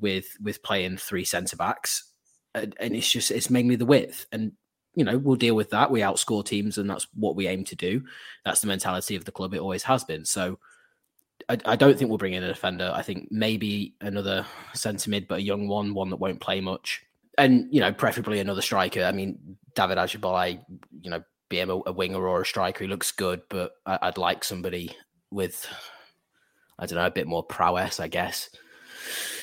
with 0.00 0.26
with 0.42 0.62
playing 0.62 0.96
three 0.96 1.24
centre 1.24 1.56
backs, 1.56 2.12
and, 2.54 2.74
and 2.80 2.94
it's 2.94 3.10
just 3.10 3.30
it's 3.30 3.50
mainly 3.50 3.76
the 3.76 3.86
width. 3.86 4.26
And 4.32 4.52
you 4.94 5.04
know 5.04 5.16
we'll 5.16 5.36
deal 5.36 5.54
with 5.54 5.70
that. 5.70 5.90
We 5.90 6.00
outscore 6.00 6.44
teams, 6.44 6.78
and 6.78 6.90
that's 6.90 7.06
what 7.14 7.36
we 7.36 7.46
aim 7.46 7.64
to 7.64 7.76
do. 7.76 8.02
That's 8.44 8.60
the 8.60 8.66
mentality 8.66 9.14
of 9.14 9.24
the 9.24 9.32
club. 9.32 9.54
It 9.54 9.60
always 9.60 9.84
has 9.84 10.04
been. 10.04 10.24
So. 10.24 10.58
I, 11.50 11.58
I 11.66 11.76
don't 11.76 11.96
think 11.96 12.08
we'll 12.08 12.16
bring 12.16 12.32
in 12.32 12.42
a 12.42 12.48
defender. 12.48 12.90
I 12.92 13.02
think 13.02 13.28
maybe 13.30 13.94
another 14.00 14.46
centre 14.72 15.10
mid, 15.10 15.28
but 15.28 15.38
a 15.38 15.42
young 15.42 15.68
one, 15.68 15.92
one 15.92 16.08
that 16.08 16.16
won't 16.16 16.40
play 16.40 16.62
much 16.62 17.05
and 17.38 17.68
you 17.70 17.80
know, 17.80 17.92
preferably 17.92 18.40
another 18.40 18.62
striker. 18.62 19.04
I 19.04 19.12
mean, 19.12 19.38
David 19.74 19.98
Ajiboye, 19.98 20.60
you 21.00 21.10
know, 21.10 21.22
be 21.48 21.60
him 21.60 21.70
a, 21.70 21.80
a, 21.86 21.92
winger 21.92 22.26
or 22.26 22.42
a 22.42 22.46
striker, 22.46 22.84
he 22.84 22.90
looks 22.90 23.12
good, 23.12 23.42
but 23.48 23.72
I, 23.84 24.06
would 24.06 24.18
like 24.18 24.42
somebody 24.42 24.90
with, 25.30 25.66
I 26.78 26.86
don't 26.86 26.98
know, 26.98 27.06
a 27.06 27.10
bit 27.10 27.26
more 27.26 27.44
prowess, 27.44 28.00
I 28.00 28.08
guess, 28.08 28.50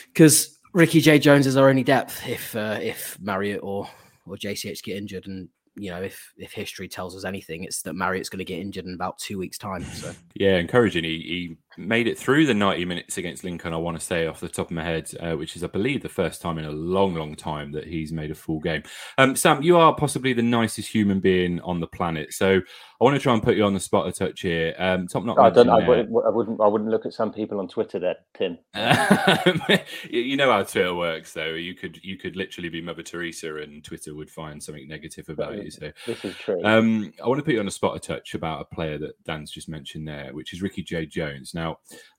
because 0.07 0.59
Ricky-Jade 0.73 1.21
Jones 1.21 1.47
is 1.47 1.55
our 1.55 1.69
only 1.69 1.83
depth 1.83 2.27
if 2.27 2.55
uh, 2.55 2.79
if 2.81 3.17
Marriott 3.21 3.61
or 3.63 3.87
or 4.25 4.35
JCH 4.35 4.83
get 4.83 4.97
injured, 4.97 5.27
and 5.27 5.49
you 5.75 5.91
know, 5.91 6.01
if 6.01 6.33
if 6.37 6.51
history 6.51 6.87
tells 6.87 7.15
us 7.15 7.25
anything, 7.25 7.63
it's 7.63 7.81
that 7.83 7.93
Marriott's 7.93 8.29
going 8.29 8.39
to 8.39 8.45
get 8.45 8.59
injured 8.59 8.85
in 8.85 8.93
about 8.93 9.19
two 9.19 9.37
weeks' 9.37 9.57
time. 9.57 9.83
So 9.83 10.13
yeah, 10.35 10.57
encouraging. 10.57 11.03
He, 11.03 11.09
he 11.09 11.57
made 11.77 12.07
it 12.07 12.17
through 12.17 12.45
the 12.45 12.53
ninety 12.53 12.85
minutes 12.85 13.17
against 13.17 13.43
Lincoln. 13.43 13.73
I 13.73 13.77
want 13.77 13.99
to 13.99 14.05
say 14.05 14.27
off 14.27 14.39
the 14.39 14.49
top 14.49 14.67
of 14.67 14.71
my 14.71 14.83
head, 14.83 15.09
uh, 15.19 15.33
which 15.33 15.55
is, 15.55 15.63
I 15.63 15.67
believe, 15.67 16.01
the 16.01 16.09
first 16.09 16.41
time 16.41 16.57
in 16.57 16.65
a 16.65 16.71
long, 16.71 17.15
long 17.15 17.35
time 17.35 17.71
that 17.73 17.87
he's 17.87 18.11
made 18.11 18.31
a 18.31 18.35
full 18.35 18.59
game. 18.59 18.83
Um, 19.17 19.35
Sam, 19.35 19.61
you 19.61 19.77
are 19.77 19.95
possibly 19.95 20.33
the 20.33 20.41
nicest 20.41 20.89
human 20.89 21.19
being 21.19 21.59
on 21.61 21.79
the 21.79 21.87
planet. 21.87 22.33
So 22.33 22.61
I 23.03 23.05
want 23.05 23.15
to 23.15 23.21
try 23.21 23.33
and 23.33 23.43
put 23.43 23.57
you 23.57 23.65
on 23.65 23.73
the 23.73 23.79
spot 23.79 24.07
a 24.07 24.11
touch 24.11 24.41
here. 24.41 24.73
Um, 24.77 25.07
Top 25.07 25.25
Knot. 25.25 25.37
I 25.37 25.49
don't. 25.49 25.69
I 25.69 25.85
wouldn't, 25.87 26.09
I 26.25 26.29
wouldn't. 26.29 26.61
I 26.61 26.67
wouldn't 26.67 26.89
look 26.89 27.05
at 27.05 27.13
some 27.13 27.33
people 27.33 27.59
on 27.59 27.67
Twitter 27.67 27.99
there, 27.99 28.15
Tim. 28.33 28.57
you 30.09 30.37
know 30.37 30.51
how 30.51 30.63
Twitter 30.63 30.95
works, 30.95 31.33
though. 31.33 31.53
You 31.53 31.73
could 31.73 31.99
you 32.03 32.17
could 32.17 32.35
literally 32.35 32.69
be 32.69 32.81
Mother 32.81 33.03
Teresa, 33.03 33.57
and 33.57 33.83
Twitter 33.83 34.15
would 34.15 34.29
find 34.29 34.61
something 34.61 34.87
negative 34.87 35.27
about 35.29 35.61
you. 35.61 35.69
So 35.69 35.91
this 36.05 36.23
is 36.23 36.35
true. 36.37 36.63
Um, 36.63 37.11
I 37.21 37.27
want 37.27 37.39
to 37.39 37.43
put 37.43 37.53
you 37.53 37.59
on 37.59 37.65
the 37.65 37.71
spot 37.71 37.95
a 37.95 37.99
touch 37.99 38.35
about 38.35 38.61
a 38.61 38.75
player 38.75 38.97
that 38.99 39.21
Dan's 39.25 39.51
just 39.51 39.67
mentioned 39.67 40.07
there, 40.07 40.29
which 40.33 40.53
is 40.53 40.61
Ricky-Jade 40.61 41.09
Jones. 41.09 41.53
Now, 41.53 41.62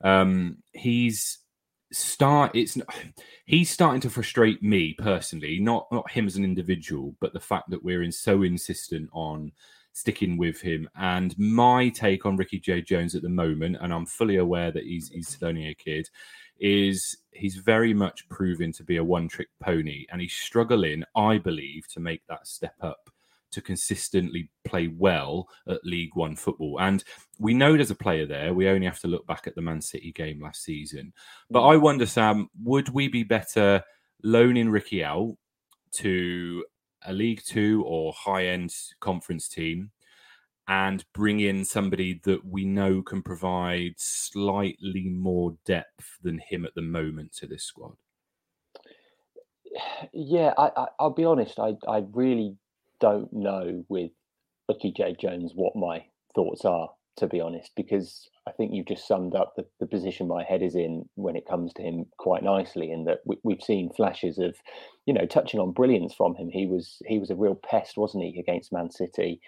um, 0.02 0.58
he's 0.72 1.38
start 1.92 2.50
it's 2.54 2.76
he's 3.44 3.70
starting 3.70 4.00
to 4.00 4.10
frustrate 4.10 4.60
me 4.62 4.94
personally 4.98 5.60
not 5.60 5.86
not 5.92 6.10
him 6.10 6.26
as 6.26 6.34
an 6.34 6.42
individual 6.42 7.14
but 7.20 7.32
the 7.32 7.38
fact 7.38 7.70
that 7.70 7.84
we're 7.84 8.02
in 8.02 8.10
so 8.10 8.42
insistent 8.42 9.08
on 9.12 9.52
sticking 9.94 10.36
with 10.36 10.60
him. 10.60 10.88
And 10.96 11.36
my 11.38 11.88
take 11.88 12.26
on 12.26 12.36
Ricky-Jade 12.36 12.86
Jones 12.86 13.14
at 13.14 13.22
the 13.22 13.28
moment, 13.28 13.78
and 13.80 13.92
I'm 13.92 14.06
fully 14.06 14.36
aware 14.36 14.70
that 14.70 14.84
he's 14.84 15.08
he's 15.08 15.38
only 15.42 15.68
a 15.68 15.74
kid, 15.74 16.10
is 16.58 17.16
he's 17.30 17.56
very 17.56 17.94
much 17.94 18.28
proven 18.28 18.72
to 18.72 18.84
be 18.84 18.98
a 18.98 19.04
one-trick 19.04 19.48
pony, 19.60 20.04
and 20.10 20.20
he's 20.20 20.34
struggling, 20.34 21.04
I 21.16 21.38
believe, 21.38 21.88
to 21.92 22.00
make 22.00 22.22
that 22.28 22.46
step 22.46 22.74
up 22.82 23.08
to 23.54 23.62
consistently 23.62 24.50
play 24.64 24.88
well 24.88 25.48
at 25.68 25.84
League 25.84 26.14
One 26.14 26.36
football. 26.36 26.78
And 26.80 27.02
we 27.38 27.54
know 27.54 27.74
there's 27.74 27.90
a 27.90 27.96
player 27.96 28.26
there. 28.26 28.54
We 28.54 28.68
only 28.68 28.86
have 28.86 29.00
to 29.00 29.08
look 29.08 29.26
back 29.26 29.46
at 29.46 29.54
the 29.54 29.62
Man 29.62 29.80
City 29.80 30.12
game 30.12 30.40
last 30.40 30.62
season. 30.62 31.12
But 31.50 31.62
mm. 31.62 31.72
I 31.72 31.76
wonder, 31.76 32.06
Sam, 32.06 32.48
would 32.62 32.88
we 32.90 33.08
be 33.08 33.22
better 33.22 33.82
loaning 34.22 34.70
Ricky 34.70 35.04
out 35.04 35.36
to 35.92 36.64
a 37.06 37.12
League 37.12 37.42
Two 37.44 37.84
or 37.86 38.12
high 38.12 38.46
end 38.46 38.74
conference 39.00 39.48
team 39.48 39.90
and 40.66 41.04
bring 41.12 41.40
in 41.40 41.64
somebody 41.64 42.20
that 42.24 42.44
we 42.44 42.64
know 42.64 43.02
can 43.02 43.22
provide 43.22 43.94
slightly 43.96 45.08
more 45.10 45.56
depth 45.66 46.18
than 46.22 46.38
him 46.38 46.64
at 46.64 46.74
the 46.74 46.82
moment 46.82 47.32
to 47.32 47.46
this 47.46 47.64
squad? 47.64 47.96
Yeah, 50.12 50.52
I, 50.56 50.70
I, 50.76 51.04
will 51.04 51.10
be 51.10 51.24
honest. 51.24 51.58
I, 51.58 51.74
I 51.88 52.04
really 52.12 52.56
don't 53.04 53.30
know 53.34 53.84
with 53.90 54.10
Ricky-Jade 54.66 55.18
Jones 55.20 55.52
what 55.54 55.76
my 55.76 56.06
thoughts 56.34 56.64
are, 56.64 56.88
to 57.18 57.26
be 57.26 57.38
honest, 57.38 57.70
because 57.76 58.30
I 58.48 58.52
think 58.52 58.72
you've 58.72 58.86
just 58.86 59.06
summed 59.06 59.34
up 59.34 59.52
the, 59.56 59.66
the 59.78 59.86
position 59.86 60.26
my 60.26 60.42
head 60.42 60.62
is 60.62 60.74
in 60.74 61.06
when 61.16 61.36
it 61.36 61.46
comes 61.46 61.74
to 61.74 61.82
him 61.82 62.06
quite 62.16 62.42
nicely. 62.42 62.90
In 62.90 63.04
that 63.04 63.18
we, 63.26 63.36
we've 63.42 63.62
seen 63.62 63.92
flashes 63.94 64.38
of, 64.38 64.56
you 65.04 65.12
know, 65.12 65.26
touching 65.26 65.60
on 65.60 65.72
brilliance 65.72 66.14
from 66.14 66.34
him. 66.34 66.48
He 66.48 66.64
was 66.64 66.96
he 67.06 67.18
was 67.18 67.28
a 67.28 67.36
real 67.36 67.56
pest, 67.56 67.98
wasn't 67.98 68.24
he, 68.24 68.40
against 68.40 68.72
Man 68.72 68.90
City? 68.90 69.38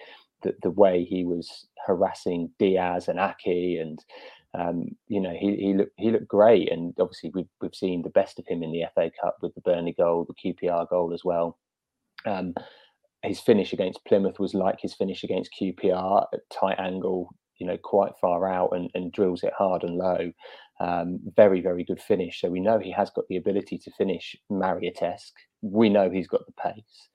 The 0.43 0.55
the 0.63 0.71
way 0.71 1.03
he 1.03 1.25
was 1.25 1.67
harassing 1.87 2.51
Dias 2.59 3.09
and 3.09 3.19
Aké, 3.19 3.81
and 3.81 4.05
um, 4.53 4.89
you 5.09 5.23
know, 5.23 5.33
he 5.33 5.57
he 5.57 5.75
looked 5.75 5.95
he 5.97 6.11
looked 6.11 6.29
great. 6.29 6.71
And 6.71 6.95
obviously 7.01 7.31
we've 7.35 7.49
we've 7.63 7.75
seen 7.75 8.03
the 8.03 8.11
best 8.11 8.39
of 8.39 8.47
him 8.47 8.63
in 8.63 8.71
the 8.71 8.85
FA 8.95 9.11
Cup 9.19 9.39
with 9.41 9.55
the 9.55 9.63
Burnley 9.63 9.95
goal, 9.97 10.27
the 10.27 10.53
QPR 10.53 10.91
goal 10.91 11.15
as 11.15 11.25
well. 11.25 11.57
Um, 12.27 12.55
his 13.27 13.41
finish 13.41 13.73
against 13.73 14.05
Plymouth 14.05 14.39
was 14.39 14.55
like 14.55 14.81
his 14.81 14.95
finish 14.95 15.25
against 15.25 15.55
QPR 15.61 16.27
at 16.33 16.41
tight 16.51 16.79
angle, 16.79 17.29
you 17.59 17.67
know, 17.67 17.77
quite 17.77 18.13
far 18.21 18.51
out 18.51 18.71
and, 18.73 18.91
and 18.95 19.13
drills 19.13 19.43
it 19.43 19.53
hard 19.57 19.83
and 19.83 19.97
low. 19.97 20.33
Um, 20.79 21.21
very, 21.37 21.61
very 21.61 21.85
good 21.85 22.01
finish. 22.01 22.41
So 22.41 22.49
we 22.49 22.61
know 22.61 22.79
he 22.79 22.93
has 22.93 23.11
got 23.11 23.27
the 23.29 23.37
ability 23.37 23.79
to 23.79 23.91
finish 23.93 24.37
Marriott-esque. 24.51 25.35
We 25.63 25.89
know 25.89 26.11
he's 26.11 26.29
got 26.29 26.47
the 26.47 26.53
pace. 26.53 27.09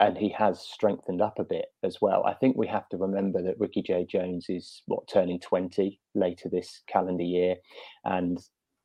And 0.00 0.16
he 0.16 0.28
has 0.30 0.60
strengthened 0.60 1.22
up 1.22 1.38
a 1.38 1.44
bit 1.44 1.66
as 1.82 1.98
well. 2.00 2.24
I 2.24 2.34
think 2.34 2.56
we 2.56 2.66
have 2.66 2.88
to 2.90 2.96
remember 2.96 3.42
that 3.42 3.58
Ricky-Jade 3.58 4.08
Jones 4.08 4.46
is 4.48 4.82
what 4.86 5.08
turning 5.08 5.40
20 5.40 6.00
later 6.14 6.48
this 6.48 6.82
calendar 6.88 7.22
year. 7.22 7.56
And, 8.04 8.38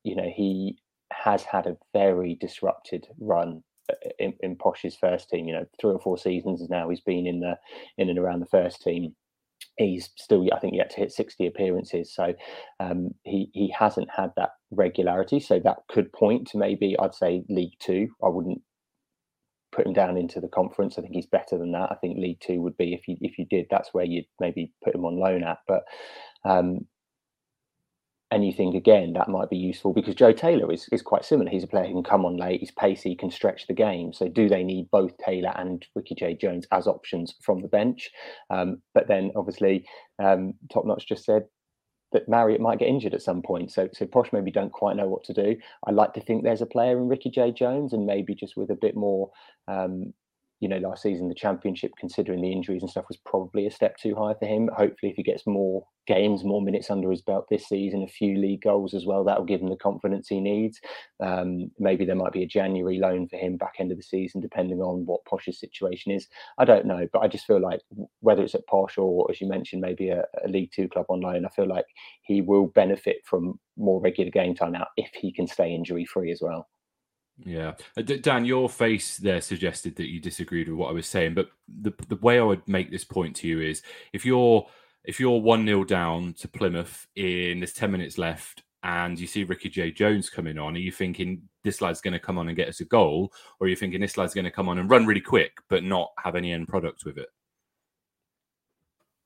you 0.03 0.15
know, 0.15 0.31
he 0.33 0.77
has 1.11 1.43
had 1.43 1.65
a 1.65 1.77
very 1.93 2.35
disrupted 2.35 3.07
run 3.19 3.63
in, 4.17 4.33
in 4.41 4.55
Posh's 4.55 4.95
first 4.95 5.29
team. 5.29 5.47
You 5.47 5.53
know, 5.53 5.65
three 5.79 5.91
or 5.91 5.99
four 5.99 6.17
seasons 6.17 6.65
now 6.69 6.89
he's 6.89 7.01
been 7.01 7.27
in 7.27 7.39
the 7.39 7.55
in 7.97 8.09
and 8.09 8.19
around 8.19 8.39
the 8.39 8.45
first 8.47 8.81
team 8.81 9.15
he's 9.77 10.09
still 10.17 10.45
I 10.53 10.59
think 10.59 10.73
yet 10.75 10.89
to 10.91 10.97
hit 10.97 11.11
60 11.11 11.47
appearances 11.47 12.13
so 12.13 12.33
um, 12.79 13.11
he 13.23 13.49
he 13.53 13.73
hasn't 13.77 14.09
had 14.15 14.31
that 14.35 14.51
regularity 14.71 15.39
so 15.39 15.59
that 15.63 15.77
could 15.89 16.11
point 16.13 16.47
to 16.49 16.57
maybe 16.57 16.95
I'd 16.99 17.15
say 17.15 17.43
League 17.49 17.73
2 17.79 18.07
I 18.23 18.27
wouldn't 18.29 18.61
put 19.71 19.85
him 19.85 19.93
down 19.93 20.17
into 20.17 20.39
the 20.39 20.47
conference. 20.47 20.97
I 20.97 21.01
think 21.01 21.13
he's 21.13 21.25
better 21.25 21.57
than 21.57 21.71
that. 21.73 21.91
I 21.91 21.95
think 21.95 22.17
League 22.17 22.39
Two 22.41 22.61
would 22.61 22.77
be 22.77 22.93
if 22.93 23.07
you 23.07 23.17
if 23.21 23.37
you 23.37 23.45
did. 23.49 23.67
That's 23.69 23.93
where 23.93 24.05
you'd 24.05 24.25
maybe 24.39 24.71
put 24.83 24.95
him 24.95 25.05
on 25.05 25.19
loan 25.19 25.43
at. 25.43 25.57
But 25.67 25.83
um, 26.45 26.87
and 28.31 28.45
you 28.45 28.53
think 28.53 28.75
again 28.75 29.13
that 29.13 29.27
might 29.27 29.49
be 29.49 29.57
useful 29.57 29.93
because 29.93 30.15
Joe 30.15 30.31
Taylor 30.31 30.71
is, 30.71 30.87
is 30.91 31.01
quite 31.01 31.25
similar. 31.25 31.49
He's 31.49 31.63
a 31.63 31.67
player 31.67 31.87
who 31.87 31.93
can 31.93 32.03
come 32.03 32.25
on 32.25 32.37
late, 32.37 32.59
he's 32.59 32.71
pacey, 32.71 33.15
can 33.15 33.31
stretch 33.31 33.67
the 33.67 33.73
game. 33.73 34.13
So 34.13 34.27
do 34.27 34.47
they 34.47 34.63
need 34.63 34.91
both 34.91 35.17
Taylor 35.17 35.53
and 35.55 35.85
Ricky-Jade 35.95 36.39
Jones 36.39 36.67
as 36.71 36.87
options 36.87 37.33
from 37.41 37.61
the 37.61 37.67
bench? 37.67 38.09
Um, 38.49 38.81
but 38.93 39.07
then 39.07 39.31
obviously, 39.35 39.85
um, 40.19 40.53
Top 40.71 40.85
Notch 40.85 41.07
just 41.07 41.25
said 41.25 41.45
that 42.11 42.29
Marriott 42.29 42.61
might 42.61 42.79
get 42.79 42.87
injured 42.87 43.13
at 43.13 43.21
some 43.21 43.41
point. 43.41 43.71
So 43.71 43.89
so 43.93 44.05
Posh 44.05 44.31
maybe 44.33 44.51
don't 44.51 44.71
quite 44.71 44.95
know 44.95 45.07
what 45.07 45.23
to 45.25 45.33
do. 45.33 45.55
I 45.87 45.91
like 45.91 46.13
to 46.13 46.21
think 46.21 46.43
there's 46.43 46.61
a 46.61 46.67
player 46.67 46.97
in 46.97 47.07
Ricky-Jade 47.07 47.55
Jones 47.55 47.93
and 47.93 48.05
maybe 48.05 48.35
just 48.35 48.57
with 48.57 48.69
a 48.69 48.75
bit 48.75 48.95
more 48.95 49.31
um, 49.67 50.13
you 50.59 50.67
know, 50.67 50.77
last 50.77 51.03
season 51.03 51.29
the 51.29 51.35
championship, 51.35 51.91
considering 51.97 52.41
the 52.41 52.51
injuries 52.51 52.81
and 52.81 52.91
stuff, 52.91 53.05
was 53.07 53.19
probably 53.25 53.65
a 53.65 53.71
step 53.71 53.97
too 53.97 54.15
high 54.15 54.33
for 54.39 54.45
him. 54.45 54.69
Hopefully, 54.75 55.11
if 55.11 55.15
he 55.15 55.23
gets 55.23 55.47
more 55.47 55.85
games, 56.05 56.43
more 56.43 56.61
minutes 56.61 56.89
under 56.89 57.09
his 57.11 57.21
belt 57.21 57.45
this 57.49 57.67
season, 57.67 58.03
a 58.03 58.07
few 58.07 58.37
league 58.37 58.61
goals 58.61 58.93
as 58.93 59.05
well, 59.05 59.23
that 59.23 59.37
will 59.37 59.45
give 59.45 59.61
him 59.61 59.69
the 59.69 59.77
confidence 59.77 60.27
he 60.27 60.41
needs. 60.41 60.79
Um, 61.23 61.71
maybe 61.79 62.03
there 62.03 62.15
might 62.15 62.33
be 62.33 62.43
a 62.43 62.47
January 62.47 62.97
loan 62.97 63.27
for 63.29 63.37
him 63.37 63.57
back 63.57 63.75
end 63.79 63.91
of 63.91 63.97
the 63.97 64.03
season, 64.03 64.41
depending 64.41 64.79
on 64.81 65.05
what 65.05 65.23
Posh's 65.25 65.59
situation 65.59 66.11
is. 66.11 66.27
I 66.57 66.65
don't 66.65 66.85
know, 66.85 67.07
but 67.13 67.19
I 67.19 67.27
just 67.27 67.45
feel 67.45 67.61
like 67.61 67.81
whether 68.19 68.43
it's 68.43 68.55
at 68.55 68.67
Posh 68.67 68.97
or, 68.97 69.29
as 69.29 69.39
you 69.39 69.47
mentioned, 69.47 69.81
maybe 69.81 70.09
a, 70.09 70.23
a 70.43 70.47
League 70.49 70.71
Two 70.73 70.89
club 70.89 71.05
on 71.09 71.21
loan, 71.21 71.45
I 71.45 71.49
feel 71.49 71.67
like 71.67 71.85
he 72.23 72.41
will 72.41 72.67
benefit 72.67 73.17
from 73.23 73.59
more 73.77 74.01
regular 74.01 74.31
game 74.31 74.55
time 74.55 74.73
now 74.73 74.87
if 74.97 75.11
he 75.13 75.31
can 75.31 75.47
stay 75.47 75.73
injury 75.73 76.05
free 76.05 76.31
as 76.31 76.41
well. 76.41 76.67
Yeah, 77.45 77.75
uh, 77.97 78.01
Dan, 78.01 78.45
your 78.45 78.69
face 78.69 79.17
there 79.17 79.41
suggested 79.41 79.95
that 79.95 80.09
you 80.09 80.19
disagreed 80.19 80.67
with 80.67 80.77
what 80.77 80.89
I 80.89 80.93
was 80.93 81.07
saying, 81.07 81.35
but 81.35 81.49
the 81.67 81.93
the 82.07 82.17
way 82.17 82.39
I 82.39 82.43
would 82.43 82.67
make 82.67 82.91
this 82.91 83.05
point 83.05 83.35
to 83.37 83.47
you 83.47 83.61
is 83.61 83.81
if 84.13 84.25
you're 84.25 84.67
if 85.05 85.19
you're 85.19 85.39
one 85.39 85.65
0 85.65 85.85
down 85.85 86.33
to 86.39 86.47
Plymouth 86.47 87.07
in 87.15 87.59
there's 87.59 87.73
ten 87.73 87.91
minutes 87.91 88.17
left 88.17 88.63
and 88.83 89.19
you 89.19 89.27
see 89.27 89.43
Ricky-Jade 89.43 89.95
Jones 89.95 90.29
coming 90.29 90.57
on, 90.57 90.75
are 90.75 90.79
you 90.79 90.91
thinking 90.91 91.41
this 91.63 91.81
lad's 91.81 92.01
going 92.01 92.13
to 92.13 92.19
come 92.19 92.37
on 92.37 92.47
and 92.47 92.57
get 92.57 92.69
us 92.69 92.79
a 92.79 92.85
goal, 92.85 93.31
or 93.59 93.67
are 93.67 93.69
you 93.69 93.75
thinking 93.75 94.01
this 94.01 94.17
lad's 94.17 94.33
going 94.33 94.45
to 94.45 94.51
come 94.51 94.69
on 94.69 94.79
and 94.79 94.89
run 94.89 95.05
really 95.05 95.21
quick 95.21 95.51
but 95.69 95.83
not 95.83 96.11
have 96.17 96.35
any 96.35 96.51
end 96.53 96.67
product 96.67 97.03
with 97.05 97.17
it? 97.17 97.29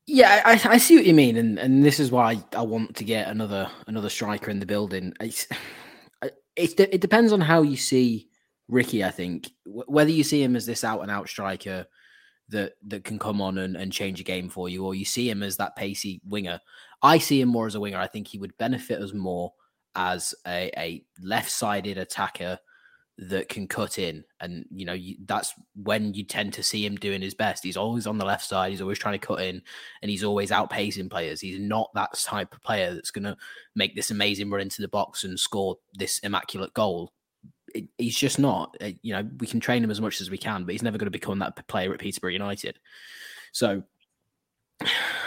Yeah, 0.06 0.42
I, 0.44 0.60
I 0.66 0.78
see 0.78 0.98
what 0.98 1.06
you 1.06 1.14
mean, 1.14 1.38
and, 1.38 1.58
and 1.58 1.84
this 1.84 2.00
is 2.00 2.12
why 2.12 2.44
I 2.56 2.62
want 2.62 2.96
to 2.98 3.04
get 3.04 3.28
another 3.28 3.70
another 3.88 4.10
striker 4.10 4.52
in 4.52 4.60
the 4.60 4.66
building. 4.66 5.14
It's, 5.22 5.48
it, 6.56 6.80
it 6.80 7.02
depends 7.02 7.32
on 7.32 7.42
how 7.42 7.62
you 7.62 7.78
see 7.78 8.30
Ricky. 8.68 9.04
I 9.04 9.12
think 9.12 9.52
whether 9.66 10.12
you 10.12 10.24
see 10.24 10.42
him 10.42 10.56
as 10.56 10.66
this 10.66 10.84
out 10.84 11.02
and 11.02 11.12
out 11.12 11.30
striker 11.30 11.86
that 12.50 12.74
that 12.88 13.04
can 13.04 13.20
come 13.20 13.42
on 13.42 13.58
and, 13.58 13.76
and 13.76 13.92
change 13.92 14.20
a 14.20 14.24
game 14.24 14.50
for 14.50 14.70
you, 14.70 14.86
or 14.86 14.96
you 14.96 15.06
see 15.06 15.30
him 15.30 15.44
as 15.44 15.58
that 15.58 15.76
pacey 15.76 16.22
winger. 16.26 16.60
I 17.02 17.18
see 17.18 17.42
him 17.42 17.50
more 17.50 17.68
as 17.68 17.76
a 17.76 17.80
winger. 17.80 17.98
I 17.98 18.08
think 18.08 18.28
he 18.28 18.38
would 18.38 18.58
benefit 18.58 19.02
us 19.02 19.14
more 19.14 19.54
as 19.96 20.34
a, 20.48 20.72
a 20.78 21.04
left 21.22 21.52
sided 21.52 21.98
attacker 21.98 22.60
that 23.30 23.50
can 23.50 23.68
cut 23.68 24.00
in. 24.00 24.24
And, 24.40 24.66
you 24.72 24.86
know, 24.86 24.94
you, 24.94 25.16
that's 25.26 25.54
when 25.76 26.14
you 26.14 26.24
tend 26.24 26.54
to 26.54 26.64
see 26.64 26.86
him 26.86 26.96
doing 26.96 27.22
his 27.22 27.34
best. 27.34 27.64
He's 27.64 27.78
always 27.78 28.08
on 28.08 28.18
the 28.18 28.26
left 28.26 28.46
side. 28.46 28.72
He's 28.72 28.82
always 28.82 29.00
trying 29.00 29.20
to 29.20 29.26
cut 29.26 29.42
in 29.42 29.62
and 30.02 30.12
he's 30.12 30.24
always 30.24 30.52
outpacing 30.52 31.10
players. 31.10 31.42
He's 31.42 31.60
not 31.60 31.92
that 31.96 32.14
type 32.14 32.54
of 32.54 32.64
player 32.64 32.94
that's 32.94 33.12
going 33.12 33.26
to 33.26 33.38
make 33.76 33.96
this 33.96 34.12
amazing 34.12 34.50
run 34.50 34.62
into 34.62 34.82
the 34.82 34.88
box 34.88 35.24
and 35.24 35.40
score 35.40 35.78
this 35.94 36.20
immaculate 36.20 36.74
goal. 36.74 37.12
It, 37.74 37.86
he's 37.98 38.18
just 38.18 38.40
not. 38.40 38.76
Uh, 38.82 38.92
you 39.02 39.14
know, 39.14 39.28
we 39.40 39.48
can 39.48 39.60
train 39.60 39.84
him 39.84 39.92
as 39.92 40.02
much 40.02 40.22
as 40.22 40.30
we 40.30 40.38
can, 40.38 40.64
but 40.64 40.74
he's 40.74 40.84
never 40.84 40.98
going 40.98 41.08
to 41.08 41.12
become 41.12 41.40
that 41.40 41.68
player 41.68 41.94
at 41.94 42.00
Peterborough 42.00 42.32
United. 42.32 42.80
So, 43.52 43.84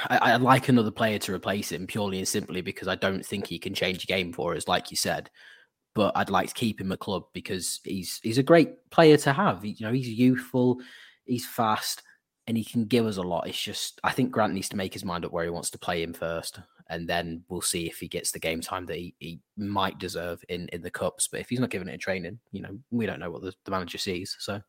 I, 0.09 0.35
would 0.35 0.43
like 0.43 0.69
another 0.69 0.93
player 0.93 1.19
to 1.21 1.35
replace 1.35 1.73
him 1.73 1.89
purely 1.89 2.19
and 2.19 2.29
simply 2.29 2.61
because 2.61 2.87
I 2.87 2.95
don't 2.95 3.27
think 3.27 3.49
he 3.49 3.59
can 3.59 3.75
change 3.75 4.05
a 4.05 4.07
game 4.07 4.33
for 4.33 4.55
us, 4.55 4.69
like 4.69 4.93
you 4.93 4.97
said 4.97 5.31
but 5.97 6.13
I'd 6.15 6.29
like 6.29 6.49
to 6.49 6.55
keep 6.55 6.79
him 6.79 6.93
at 6.93 6.99
club 6.99 7.25
because 7.33 7.81
he's 7.83 8.21
he's 8.23 8.37
a 8.37 8.43
great 8.43 8.91
player 8.91 9.17
to 9.17 9.33
have. 9.33 9.65
you 9.65 9.75
know, 9.81 9.93
he's 9.93 10.09
youthful, 10.09 10.79
he's 11.25 11.47
fast, 11.47 12.03
and 12.47 12.55
he 12.55 12.63
can 12.63 12.85
give 12.85 13.07
us 13.07 13.17
a 13.17 13.23
lot. 13.23 13.49
It's 13.49 13.61
just 13.61 13.99
I 14.05 14.13
think 14.13 14.31
Grant 14.31 14.53
needs 14.53 14.69
to 14.69 14.77
make 14.77 14.93
his 14.93 15.07
mind 15.07 15.25
up 15.25 15.33
where 15.33 15.45
he 15.45 15.51
wants 15.51 15.71
to 15.71 15.79
play 15.79 16.03
him 16.03 16.13
first, 16.13 16.61
and 16.91 17.09
then 17.09 17.45
we'll 17.49 17.63
see 17.63 17.87
if 17.87 17.99
he 17.99 18.09
gets 18.09 18.31
the 18.31 18.39
game 18.39 18.61
time 18.61 18.85
that 18.87 18.99
he, 18.99 19.15
he 19.21 19.41
might 19.57 19.99
deserve 19.99 20.45
in 20.51 20.69
in 20.69 20.83
the 20.83 20.91
cups. 20.91 21.29
But 21.29 21.41
if 21.41 21.49
he's 21.49 21.61
not 21.61 21.71
giving 21.71 21.89
it 21.89 21.95
in 21.95 21.99
training, 21.99 22.39
you 22.53 22.61
know, 22.61 22.79
we 22.91 23.07
don't 23.07 23.19
know 23.19 23.31
what 23.31 23.41
the, 23.41 23.55
the 23.65 23.71
manager 23.71 23.97
sees, 23.97 24.37
so 24.39 24.61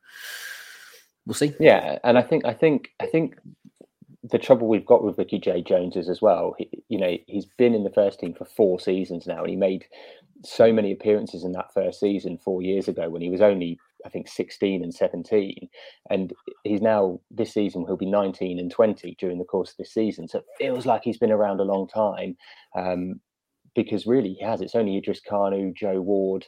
we'll 1.26 1.34
see. 1.34 1.54
Yeah, 1.60 2.00
and 2.06 2.18
I 2.18 2.22
think 2.22 2.46
I 2.46 2.54
think 2.54 2.92
I 3.02 3.06
think 3.06 3.36
the 4.24 4.40
trouble 4.40 4.68
we've 4.68 4.86
got 4.86 5.04
with 5.04 5.18
Ricky-Jade 5.18 5.66
Jones 5.66 5.96
is 5.96 6.10
as 6.10 6.22
well. 6.22 6.56
He, 6.58 6.70
you 6.90 6.98
know, 6.98 7.18
he's 7.28 7.46
been 7.46 7.74
in 7.74 7.84
the 7.84 7.90
first 7.92 8.20
team 8.20 8.34
for 8.34 8.46
four 8.46 8.80
seasons 8.80 9.28
now, 9.28 9.42
and 9.42 9.50
he 9.50 9.56
made 9.56 9.86
so 10.44 10.72
many 10.72 10.92
appearances 10.92 11.44
in 11.44 11.52
that 11.54 11.74
first 11.74 12.00
season 12.00 12.38
four 12.38 12.62
years 12.62 12.88
ago 12.88 13.10
when 13.10 13.22
he 13.22 13.30
was 13.30 13.42
only, 13.42 13.80
I 14.06 14.10
think, 14.10 14.28
16 14.28 14.84
and 14.84 14.94
17. 14.94 15.70
And 16.10 16.34
he's 16.64 16.82
now, 16.82 17.20
this 17.32 17.54
season, 17.54 17.86
he'll 17.86 17.98
be 17.98 18.06
19 18.06 18.60
and 18.60 18.72
20 18.72 19.16
during 19.20 19.40
the 19.40 19.46
course 19.46 19.72
of 19.72 19.78
this 19.78 19.94
season. 19.94 20.28
So 20.28 20.40
it 20.40 20.46
feels 20.58 20.86
like 20.86 21.04
he's 21.04 21.18
been 21.18 21.32
around 21.32 21.60
a 21.60 21.64
long 21.64 21.88
time 21.88 22.38
um, 22.76 23.20
because 23.76 24.06
really 24.06 24.34
he 24.34 24.44
has. 24.44 24.62
It's 24.62 24.76
only 24.76 24.98
Idris 24.98 25.22
Kanu, 25.28 25.76
Joe 25.76 26.02
Ward, 26.02 26.46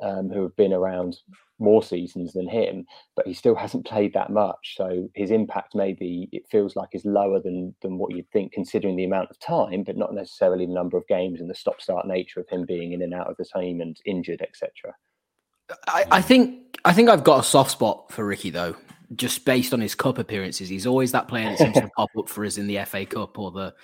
um, 0.00 0.30
who 0.30 0.42
have 0.42 0.56
been 0.56 0.72
around 0.72 1.16
more 1.58 1.82
seasons 1.82 2.32
than 2.32 2.48
him, 2.48 2.86
but 3.16 3.26
he 3.26 3.34
still 3.34 3.54
hasn't 3.54 3.86
played 3.86 4.12
that 4.14 4.30
much. 4.30 4.76
So 4.76 5.08
his 5.14 5.30
impact 5.30 5.74
maybe 5.74 6.28
it 6.32 6.48
feels 6.50 6.76
like 6.76 6.90
is 6.92 7.04
lower 7.04 7.40
than 7.40 7.74
than 7.82 7.98
what 7.98 8.14
you'd 8.14 8.30
think, 8.30 8.52
considering 8.52 8.96
the 8.96 9.04
amount 9.04 9.30
of 9.30 9.38
time, 9.38 9.82
but 9.84 9.96
not 9.96 10.14
necessarily 10.14 10.66
the 10.66 10.72
number 10.72 10.96
of 10.96 11.06
games 11.06 11.40
and 11.40 11.50
the 11.50 11.54
stop-start 11.54 12.06
nature 12.06 12.40
of 12.40 12.48
him 12.48 12.64
being 12.64 12.92
in 12.92 13.02
and 13.02 13.14
out 13.14 13.28
of 13.28 13.36
the 13.36 13.44
team 13.44 13.80
and 13.80 13.96
injured, 14.04 14.42
etc. 14.42 14.94
I, 15.86 16.06
I 16.10 16.22
think 16.22 16.78
I 16.84 16.92
think 16.92 17.08
I've 17.08 17.24
got 17.24 17.40
a 17.40 17.42
soft 17.42 17.72
spot 17.72 18.10
for 18.12 18.24
Ricky 18.24 18.50
though, 18.50 18.76
just 19.16 19.44
based 19.44 19.72
on 19.72 19.80
his 19.80 19.94
cup 19.94 20.18
appearances. 20.18 20.68
He's 20.68 20.86
always 20.86 21.12
that 21.12 21.28
player 21.28 21.50
that 21.50 21.58
seems 21.58 21.74
to 21.74 21.90
pop 21.96 22.10
up 22.16 22.28
for 22.28 22.44
us 22.44 22.58
in 22.58 22.66
the 22.66 22.84
FA 22.84 23.04
Cup 23.04 23.38
or 23.38 23.50
the 23.50 23.74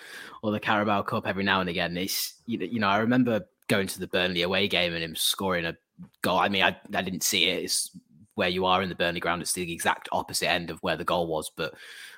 or 0.43 0.53
the 0.53 0.61
Carabao 0.61 1.03
Cup 1.03 1.27
every 1.27 1.45
now 1.45 1.61
and 1.61 1.69
again. 1.69 1.97
It's 1.97 2.35
you 2.47 2.79
know 2.79 2.89
I 2.89 2.99
remember 2.99 3.43
going 3.69 3.87
to 3.87 3.99
the 3.99 4.07
Burnley 4.07 4.43
away 4.43 4.69
game 4.69 4.95
and 4.95 5.03
him 5.03 5.17
scoring 5.17 5.65
a 5.65 5.77
goal. 6.23 6.39
I 6.39 6.49
mean, 6.49 6.63
I, 6.63 6.77
I 6.95 7.03
didn't 7.03 7.23
see 7.23 7.45
it. 7.45 7.65
It's 7.65 7.91
where 8.35 8.49
you 8.49 8.67
are 8.67 8.83
in 8.83 8.89
the 8.89 8.95
Burnley 8.95 9.21
ground. 9.21 9.43
It's 9.43 9.53
the 9.53 9.73
exact 9.73 10.09
opposite 10.13 10.51
end 10.51 10.71
of 10.71 10.83
where 10.83 10.97
the 10.97 11.05
goal 11.05 11.27
was, 11.27 11.51
but 11.55 11.75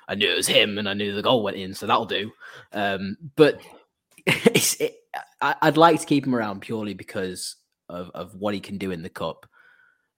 I 0.07 0.15
knew 0.15 0.31
it 0.31 0.37
was 0.37 0.47
him 0.47 0.77
and 0.77 0.89
I 0.89 0.93
knew 0.93 1.13
the 1.13 1.21
goal 1.21 1.43
went 1.43 1.57
in, 1.57 1.73
so 1.73 1.85
that'll 1.85 2.05
do. 2.05 2.31
Um, 2.73 3.17
but 3.35 3.61
it, 4.25 4.95
I, 5.41 5.55
would 5.63 5.77
like 5.77 5.99
to 5.99 6.05
keep 6.05 6.25
him 6.25 6.35
around 6.35 6.61
purely 6.61 6.93
because 6.93 7.55
of, 7.89 8.09
of 8.13 8.35
what 8.35 8.53
he 8.53 8.59
can 8.59 8.77
do 8.77 8.91
in 8.91 9.03
the 9.03 9.09
cup. 9.09 9.45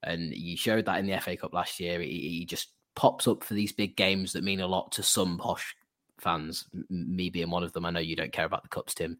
And 0.01 0.33
you 0.33 0.55
showed 0.55 0.85
that 0.85 0.99
in 0.99 1.07
the 1.07 1.19
FA 1.19 1.35
Cup 1.35 1.53
last 1.53 1.79
year. 1.79 1.99
He, 1.99 2.39
he 2.39 2.45
just 2.45 2.69
pops 2.95 3.27
up 3.27 3.43
for 3.43 3.53
these 3.53 3.73
big 3.73 3.97
games 3.97 4.31
that 4.33 4.43
mean 4.43 4.61
a 4.61 4.67
lot 4.67 4.93
to 4.93 5.03
some 5.03 5.37
posh 5.37 5.75
fans, 6.19 6.67
me 6.89 7.29
being 7.29 7.49
one 7.49 7.63
of 7.63 7.73
them. 7.73 7.85
I 7.85 7.91
know 7.91 7.99
you 7.99 8.15
don't 8.15 8.31
care 8.31 8.45
about 8.45 8.63
the 8.63 8.69
cups, 8.69 8.93
Tim. 8.93 9.17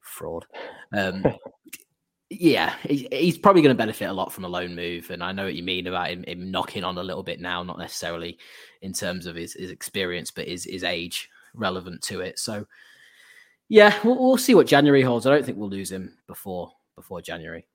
Fraud. 0.00 0.46
Um, 0.92 1.24
yeah, 2.40 2.74
he's 2.88 3.38
probably 3.38 3.62
going 3.62 3.74
to 3.74 3.78
benefit 3.78 4.06
a 4.06 4.12
lot 4.12 4.32
from 4.32 4.44
a 4.44 4.48
loan 4.48 4.74
move, 4.74 5.10
and 5.10 5.22
I 5.22 5.32
know 5.32 5.44
what 5.44 5.54
you 5.54 5.62
mean 5.62 5.86
about 5.86 6.10
him, 6.10 6.24
him 6.24 6.50
knocking 6.50 6.84
on 6.84 6.98
a 6.98 7.02
little 7.02 7.22
bit 7.22 7.40
now, 7.40 7.62
not 7.62 7.78
necessarily 7.78 8.38
in 8.80 8.92
terms 8.92 9.26
of 9.26 9.36
his, 9.36 9.54
his 9.54 9.70
experience, 9.70 10.30
but 10.30 10.48
his 10.48 10.64
his 10.64 10.84
age 10.84 11.28
relevant 11.54 12.02
to 12.02 12.20
it. 12.20 12.38
So, 12.38 12.66
yeah, 13.68 13.98
we'll, 14.02 14.18
we'll 14.18 14.36
see 14.38 14.54
what 14.54 14.66
January 14.66 15.02
holds. 15.02 15.26
I 15.26 15.30
don't 15.30 15.44
think 15.44 15.58
we'll 15.58 15.68
lose 15.68 15.92
him 15.92 16.16
before 16.26 16.72
before 16.96 17.20
January. 17.20 17.66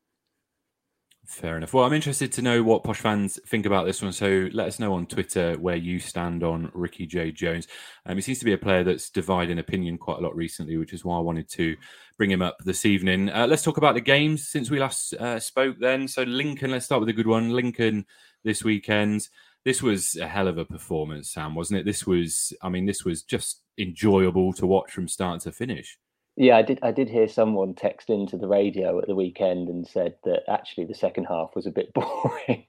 Fair 1.27 1.57
enough. 1.57 1.73
Well, 1.73 1.83
I'm 1.83 1.91
interested 1.91 2.31
to 2.31 2.41
know 2.41 2.63
what 2.63 2.85
Posh 2.85 3.01
fans 3.01 3.37
think 3.47 3.65
about 3.65 3.85
this 3.85 4.01
one. 4.01 4.13
So 4.13 4.47
let 4.53 4.67
us 4.67 4.79
know 4.79 4.93
on 4.93 5.05
Twitter 5.05 5.55
where 5.55 5.75
you 5.75 5.99
stand 5.99 6.41
on 6.41 6.71
Ricky-Jade 6.73 7.35
Jones. 7.35 7.67
Um, 8.05 8.15
he 8.15 8.21
seems 8.21 8.39
to 8.39 8.45
be 8.45 8.53
a 8.53 8.57
player 8.57 8.85
that's 8.85 9.09
dividing 9.09 9.59
opinion 9.59 9.97
quite 9.97 10.19
a 10.19 10.21
lot 10.21 10.37
recently, 10.37 10.77
which 10.77 10.93
is 10.93 11.03
why 11.03 11.17
I 11.17 11.21
wanted 11.21 11.49
to 11.49 11.75
bring 12.17 12.31
him 12.31 12.41
up 12.41 12.57
this 12.63 12.85
evening. 12.85 13.29
Uh, 13.29 13.45
let's 13.45 13.61
talk 13.61 13.75
about 13.75 13.93
the 13.93 14.01
games 14.01 14.47
since 14.47 14.71
we 14.71 14.79
last 14.79 15.13
uh, 15.15 15.37
spoke 15.37 15.75
then. 15.81 16.07
So 16.07 16.23
Lincoln, 16.23 16.71
let's 16.71 16.85
start 16.85 17.01
with 17.01 17.09
a 17.09 17.13
good 17.13 17.27
one. 17.27 17.51
Lincoln 17.51 18.05
this 18.45 18.63
weekend. 18.63 19.27
This 19.65 19.83
was 19.83 20.15
a 20.15 20.27
hell 20.27 20.47
of 20.47 20.57
a 20.57 20.63
performance, 20.63 21.33
Sam, 21.33 21.55
wasn't 21.55 21.81
it? 21.81 21.85
This 21.85 22.07
was, 22.07 22.53
I 22.61 22.69
mean, 22.69 22.85
this 22.85 23.03
was 23.03 23.21
just 23.21 23.63
enjoyable 23.77 24.53
to 24.53 24.65
watch 24.65 24.93
from 24.93 25.09
start 25.09 25.41
to 25.41 25.51
finish. 25.51 25.97
Yeah, 26.39 26.55
I 26.57 26.61
did. 26.61 26.77
I 26.83 26.91
did 26.91 27.09
hear 27.09 27.27
someone 27.27 27.73
text 27.73 28.11
into 28.11 28.37
the 28.37 28.47
radio 28.47 28.99
at 28.99 29.07
the 29.07 29.15
weekend 29.15 29.69
and 29.69 29.87
said 29.87 30.13
that 30.23 30.43
actually 30.47 30.85
the 30.85 30.93
second 30.93 31.23
half 31.23 31.55
was 31.55 31.65
a 31.65 31.71
bit 31.71 31.91
boring. 31.95 32.63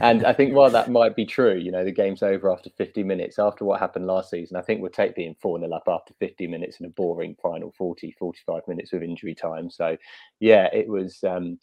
and 0.00 0.24
I 0.24 0.32
think 0.32 0.54
while 0.54 0.70
that 0.70 0.90
might 0.90 1.14
be 1.14 1.26
true, 1.26 1.54
you 1.54 1.70
know, 1.70 1.84
the 1.84 1.92
game's 1.92 2.22
over 2.22 2.50
after 2.50 2.70
50 2.70 3.02
minutes. 3.02 3.38
After 3.38 3.66
what 3.66 3.78
happened 3.78 4.06
last 4.06 4.30
season, 4.30 4.56
I 4.56 4.62
think 4.62 4.80
we'll 4.80 4.90
take 4.90 5.14
being 5.14 5.36
4 5.42 5.60
0 5.60 5.70
up 5.70 5.82
after 5.86 6.14
50 6.18 6.46
minutes 6.46 6.78
and 6.78 6.86
a 6.86 6.90
boring 6.90 7.36
final 7.42 7.74
40, 7.76 8.16
45 8.18 8.62
minutes 8.66 8.90
with 8.90 9.02
injury 9.02 9.34
time. 9.34 9.70
So, 9.70 9.98
yeah, 10.40 10.68
it 10.72 10.88
was. 10.88 11.22
Um, 11.22 11.58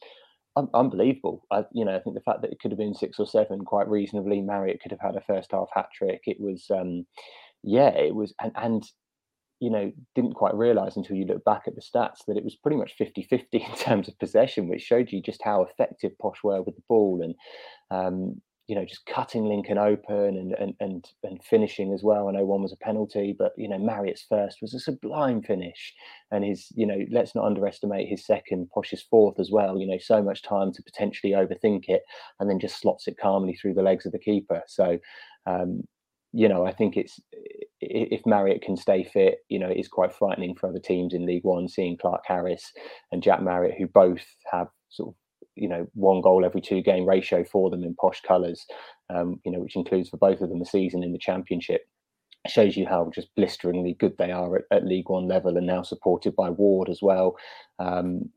un- 0.55 0.69
unbelievable. 0.75 1.43
I, 1.49 1.65
you 1.73 1.85
know, 1.85 1.95
I 1.95 1.99
think 1.99 2.15
the 2.15 2.21
fact 2.21 2.43
that 2.43 2.51
it 2.51 2.59
could 2.59 2.71
have 2.71 2.77
been 2.79 2.93
six 2.93 3.19
or 3.19 3.25
seven 3.25 3.65
quite 3.65 3.87
reasonably. 3.87 4.41
Marriott 4.41 4.79
could 4.79 4.91
have 4.91 5.01
had 5.01 5.15
a 5.15 5.21
first 5.21 5.51
half 5.51 5.69
hat 5.73 5.89
trick. 5.91 6.21
It 6.25 6.39
was, 6.39 6.67
um, 6.69 7.07
yeah, 7.63 7.89
it 7.89 8.13
was, 8.13 8.35
and 8.39 8.51
and 8.55 8.83
you 9.59 9.69
know, 9.69 9.91
didn't 10.15 10.35
quite 10.35 10.53
realize 10.55 10.97
until 10.97 11.15
you 11.15 11.25
look 11.25 11.43
back 11.43 11.63
at 11.67 11.75
the 11.75 11.81
stats 11.81 12.25
that 12.27 12.37
it 12.37 12.43
was 12.43 12.55
pretty 12.55 12.77
much 12.77 12.93
50 12.97 13.23
50 13.23 13.57
in 13.69 13.75
terms 13.75 14.07
of 14.07 14.19
possession, 14.19 14.67
which 14.67 14.81
showed 14.81 15.11
you 15.11 15.21
just 15.21 15.41
how 15.43 15.63
effective 15.63 16.11
Posh 16.21 16.43
were 16.43 16.61
with 16.61 16.75
the 16.75 16.83
ball. 16.87 17.21
And, 17.23 17.35
um, 17.89 18.41
you 18.67 18.75
know, 18.75 18.83
just 18.83 19.05
cutting 19.05 19.45
Lincoln 19.45 19.77
open 19.77 20.35
and, 20.37 20.53
and 20.53 20.73
and 20.81 21.05
and 21.23 21.41
finishing 21.41 21.93
as 21.93 22.03
well. 22.03 22.27
I 22.27 22.33
know 22.33 22.43
one 22.43 22.61
was 22.61 22.73
a 22.73 22.85
penalty, 22.85 23.33
but 23.37 23.53
you 23.55 23.69
know, 23.69 23.79
Marriott's 23.79 24.25
first 24.27 24.57
was 24.61 24.73
a 24.73 24.79
sublime 24.79 25.41
finish, 25.41 25.93
and 26.31 26.43
his, 26.43 26.67
you 26.75 26.85
know, 26.85 26.99
let's 27.09 27.33
not 27.33 27.45
underestimate 27.45 28.09
his 28.09 28.25
second, 28.25 28.67
Posh's 28.75 29.05
fourth 29.09 29.39
as 29.39 29.51
well. 29.51 29.79
You 29.79 29.87
know, 29.87 29.97
so 29.97 30.21
much 30.21 30.43
time 30.43 30.73
to 30.73 30.83
potentially 30.83 31.31
overthink 31.31 31.85
it, 31.87 32.01
and 32.41 32.49
then 32.49 32.59
just 32.59 32.81
slots 32.81 33.07
it 33.07 33.17
calmly 33.17 33.55
through 33.55 33.73
the 33.73 33.81
legs 33.81 34.05
of 34.05 34.11
the 34.11 34.19
keeper. 34.19 34.61
So, 34.67 34.99
um, 35.45 35.83
you 36.33 36.49
know, 36.49 36.65
I 36.65 36.73
think 36.73 36.97
it's 36.97 37.21
if 37.79 38.25
Marriott 38.25 38.61
can 38.61 38.75
stay 38.75 39.03
fit, 39.03 39.39
you 39.49 39.59
know, 39.59 39.69
it 39.69 39.77
is 39.77 39.87
quite 39.87 40.13
frightening 40.13 40.55
for 40.55 40.69
other 40.69 40.79
teams 40.79 41.13
in 41.13 41.25
League 41.25 41.43
One 41.43 41.67
seeing 41.67 41.97
Clarke-Harris 41.97 42.71
and 43.11 43.21
Jack 43.21 43.41
Marriott, 43.41 43.75
who 43.77 43.87
both 43.87 44.25
have 44.51 44.67
sort 44.89 45.09
of 45.09 45.15
you 45.57 45.67
know 45.67 45.87
one 45.93 46.21
goal 46.21 46.45
every 46.45 46.61
two 46.61 46.81
game 46.81 47.05
ratio 47.05 47.43
for 47.43 47.69
them 47.69 47.83
in 47.83 47.95
posh 47.95 48.21
colours, 48.21 48.65
um, 49.13 49.39
you 49.45 49.51
know, 49.51 49.59
which 49.59 49.75
includes 49.75 50.09
for 50.09 50.17
both 50.17 50.41
of 50.41 50.49
them 50.49 50.61
a 50.61 50.65
season 50.65 51.03
in 51.03 51.11
the 51.11 51.19
Championship. 51.19 51.81
Shows 52.47 52.77
you 52.77 52.87
how 52.87 53.11
just 53.13 53.27
blisteringly 53.35 53.95
good 53.99 54.13
they 54.17 54.31
are 54.31 54.57
at, 54.57 54.63
at 54.71 54.85
League 54.85 55.09
One 55.09 55.27
level, 55.27 55.57
and 55.57 55.67
now 55.67 55.81
supported 55.81 56.35
by 56.35 56.49
Ward 56.49 56.89
as 56.89 56.99
well. 57.01 57.35
Um, 57.79 58.29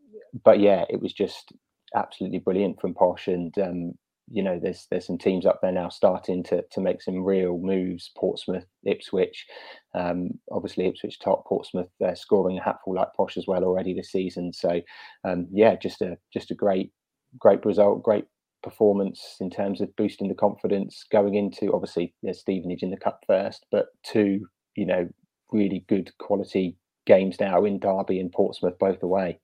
but 0.44 0.61
yeah, 0.61 0.85
it 0.88 1.00
was 1.00 1.12
just 1.12 1.53
absolutely 1.94 2.38
brilliant 2.38 2.81
from 2.81 2.94
Posh, 2.94 3.29
and 3.29 3.57
um, 3.59 3.92
you 4.31 4.43
know, 4.43 4.59
there's 4.62 4.87
there's 4.90 5.07
some 5.07 5.19
teams 5.19 5.45
up 5.45 5.61
there 5.61 5.73
now 5.73 5.88
starting 5.88 6.43
to 6.45 6.62
to 6.71 6.81
make 6.81 7.03
some 7.03 7.25
real 7.25 7.59
moves. 7.59 8.11
Portsmouth, 8.16 8.64
Ipswich, 8.85 9.47
um, 9.95 10.31
obviously 10.53 10.87
Ipswich 10.87 11.19
top, 11.19 11.47
Portsmouth 11.47 11.90
uh, 12.05 12.14
scoring 12.14 12.59
a 12.59 12.62
hatful 12.62 12.95
like 12.95 13.09
Posh 13.16 13.37
as 13.37 13.47
well 13.47 13.64
already 13.64 13.93
this 13.93 14.12
season. 14.12 14.53
So 14.53 14.81
um, 15.25 15.49
yeah, 15.53 15.75
just 15.77 16.01
a 16.01 16.16
just 16.33 16.51
a 16.51 16.55
great 16.55 16.93
great 17.38 17.64
result, 17.64 18.03
great 18.03 18.27
performance 18.62 19.37
in 19.40 19.51
terms 19.51 19.81
of 19.81 19.95
boosting 19.97 20.29
the 20.29 20.35
confidence 20.35 21.05
going 21.11 21.35
into 21.35 21.73
obviously 21.73 22.14
there's 22.23 22.40
Stevenage 22.40 22.83
in 22.83 22.90
the 22.90 22.97
cup 22.97 23.21
first, 23.27 23.66
but 23.73 23.88
two 24.05 24.47
you 24.77 24.87
know 24.87 25.09
really 25.51 25.85
good 25.88 26.11
quality 26.19 26.77
games 27.07 27.40
now 27.40 27.64
in 27.64 27.81
Derby 27.81 28.21
and 28.21 28.31
Portsmouth 28.31 28.79
both 28.79 29.03
away. 29.03 29.40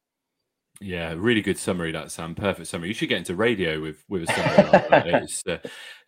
Yeah, 0.81 1.15
really 1.17 1.41
good 1.41 1.59
summary 1.59 1.93
that 1.93 2.11
Sam. 2.11 2.35
Perfect 2.35 2.69
summary. 2.69 2.89
You 2.89 2.95
should 2.95 3.09
get 3.09 3.19
into 3.19 3.35
radio 3.35 3.81
with 3.81 4.05
with 4.09 4.25
a 4.25 4.27
summary 4.27 4.71
like 4.71 4.89
that. 4.91 5.07
Uh, 5.47 5.59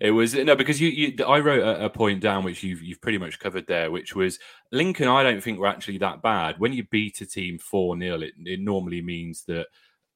it 0.01 0.11
was 0.11 0.35
no 0.35 0.55
because 0.55 0.81
you, 0.81 0.89
you 0.89 1.25
I 1.25 1.41
wrote 1.41 1.63
a, 1.63 1.87
a, 1.87 1.91
point 1.91 2.21
down 2.21 2.45
which 2.45 2.63
you've 2.63 2.83
you've 2.83 3.01
pretty 3.01 3.19
much 3.19 3.39
covered 3.39 3.67
there, 3.67 3.91
which 3.91 4.15
was 4.15 4.39
Lincoln. 4.73 5.09
I 5.09 5.23
don't 5.23 5.43
think 5.43 5.59
were 5.59 5.67
actually 5.67 5.99
that 5.99 6.23
bad. 6.23 6.57
When 6.59 6.73
you 6.73 6.85
beat 6.85 7.21
a 7.21 7.27
team 7.27 7.59
four 7.59 7.99
0 7.99 8.21
it, 8.21 8.35
it 8.45 8.61
normally 8.61 9.01
means 9.01 9.45
that 9.45 9.67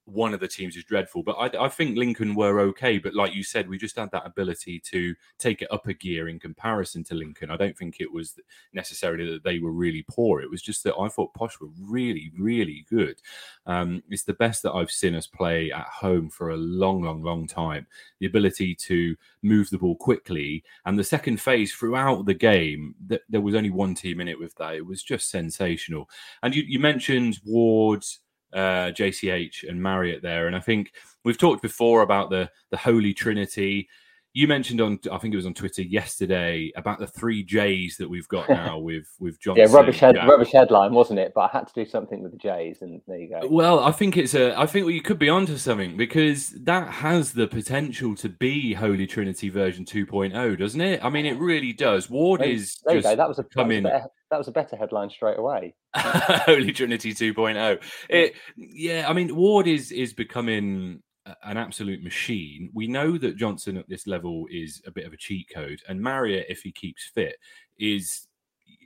one 0.05 0.35
of 0.35 0.41
the 0.41 0.49
teams 0.49 0.77
is 0.77 0.85
dreadful. 0.85 1.23
But 1.23 1.33
I, 1.33 1.67
I, 1.67 1.69
think 1.69 1.97
Lincoln 1.97 2.35
were 2.35 2.61
okay. 2.61 2.99
But 2.99 3.15
like 3.15 3.35
you 3.35 3.45
said, 3.45 3.69
we 3.69 3.79
just 3.79 3.97
had 3.97 4.11
that 4.11 4.27
ability 4.27 4.81
to 4.87 5.15
take 5.39 5.63
it 5.63 5.71
up 5.71 5.87
a 5.87 5.95
gear 5.95 6.29
in 6.29 6.41
comparison 6.41 7.05
to 7.05 7.15
Lincoln. 7.15 7.51
I 7.51 7.57
don't 7.57 7.77
think 7.77 7.97
it 8.01 8.13
was 8.13 8.39
necessarily 8.73 9.31
that 9.33 9.45
they 9.45 9.61
were 9.61 9.73
really 9.73 10.05
poor. 10.11 10.41
It 10.41 10.51
was 10.51 10.63
just 10.63 10.83
that 10.85 10.97
I 10.97 11.09
thought 11.09 11.35
Posh 11.35 11.61
were 11.61 11.71
really, 11.81 12.33
really 12.37 12.85
good. 12.91 13.21
Um, 13.67 14.03
it's 14.11 14.25
the 14.25 14.35
best 14.35 14.63
that 14.65 14.73
I've 14.73 14.91
seen 14.91 15.15
us 15.15 15.27
play 15.27 15.71
at 15.71 15.87
home 15.87 16.31
for 16.31 16.51
a 16.51 16.57
long, 16.57 17.03
long, 17.03 17.23
long 17.23 17.47
time. 17.47 17.87
The 18.19 18.27
ability 18.27 18.75
to 18.75 19.17
move 19.43 19.71
the 19.71 19.79
ball 19.79 19.97
quickly 19.97 20.65
and 20.85 20.99
the 20.99 21.05
second 21.05 21.41
phase 21.41 21.73
throughout 21.73 22.27
the 22.27 22.35
game. 22.35 22.95
Th- 23.09 23.23
there 23.29 23.41
was 23.41 23.55
only 23.55 23.71
one 23.71 23.95
team 23.95 24.21
in 24.21 24.29
it 24.29 24.39
with 24.39 24.55
that. 24.57 24.75
It 24.75 24.87
was 24.87 25.03
just 25.03 25.31
sensational. 25.31 26.11
And 26.43 26.55
you, 26.55 26.65
you 26.67 26.81
mentioned 26.81 27.41
Ward's 27.45 28.21
uh, 28.53 28.91
JCH 28.93 29.69
and 29.69 29.83
Marriott 29.83 30.23
there. 30.23 30.47
And 30.47 30.57
I 30.57 30.61
think 30.61 30.93
we've 31.25 31.39
talked 31.39 31.63
before 31.63 32.03
about 32.03 32.31
the 32.31 32.51
the 32.71 32.77
Holy 32.77 33.15
Trinity. 33.15 33.89
You 34.35 34.49
mentioned 34.49 34.81
on, 34.81 34.99
I 35.13 35.19
think 35.19 35.35
it 35.35 35.37
was 35.37 35.45
on 35.45 35.53
Twitter 35.53 35.83
yesterday 35.83 36.73
about 36.75 36.99
the 36.99 37.07
three 37.07 37.45
J's 37.45 37.99
that 37.99 38.09
we've 38.09 38.29
got 38.29 38.49
now 38.49 38.79
with 38.89 39.07
with 39.21 39.39
John. 39.39 39.57
yeah, 39.57 39.67
rubbish 39.69 39.99
head, 39.99 40.17
rubbish 40.27 40.53
headline, 40.53 40.95
wasn't 40.95 41.19
it? 41.19 41.33
But 41.35 41.43
I 41.43 41.59
had 41.59 41.67
to 41.67 41.75
do 41.75 41.85
something 41.85 42.23
with 42.23 42.33
the 42.33 42.39
J's, 42.39 42.81
and 42.81 43.03
there 43.07 43.19
you 43.19 43.29
go. 43.29 43.47
Well, 43.47 43.81
I 43.81 43.93
think 43.93 44.17
it's 44.17 44.35
a. 44.35 44.59
I 44.59 44.65
think 44.65 44.91
you 44.91 45.03
could 45.03 45.19
be 45.19 45.29
onto 45.29 45.59
something 45.59 45.99
because 45.99 46.51
that 46.63 46.89
has 46.89 47.33
the 47.33 47.47
potential 47.47 48.15
to 48.17 48.31
be 48.31 48.73
Holy 48.73 49.07
Trinity 49.07 49.51
version 49.51 49.85
2.0, 49.85 50.59
doesn't 50.59 50.81
it? 50.81 51.05
I 51.05 51.11
mean, 51.11 51.27
it 51.27 51.39
really 51.39 51.75
does. 51.75 52.09
Ward 52.09 52.41
there, 52.41 52.49
is. 52.49 52.79
There 52.87 52.97
you 52.97 53.03
go. 53.03 53.15
That 53.15 53.29
was 53.29 53.39
a 53.39 53.45
coming 53.45 53.83
that 53.83 54.13
was 54.39 54.49
a 54.49 54.53
better 54.53 54.77
headline 54.77 55.11
straight 55.11 55.39
away. 55.39 55.75
Holy 55.97 56.73
Trinity 56.73 57.13
2.0. 57.13 57.83
It, 58.09 58.35
yeah, 58.57 59.07
I 59.09 59.13
mean, 59.13 59.35
Ward 59.35 59.67
is 59.67 59.93
is 59.93 60.13
becoming 60.13 61.03
an 61.45 61.57
absolute 61.57 62.03
machine. 62.03 62.71
We 62.75 62.87
know 62.87 63.17
that 63.19 63.37
Jonson 63.37 63.79
at 63.79 63.89
this 63.89 64.07
level 64.07 64.47
is 64.51 64.83
a 64.87 64.91
bit 64.91 65.07
of 65.07 65.13
a 65.13 65.17
cheat 65.17 65.49
code, 65.53 65.81
and 65.89 66.01
Marriott, 66.01 66.47
if 66.49 66.63
he 66.63 66.73
keeps 66.73 67.05
fit, 67.05 67.37
is 67.79 68.27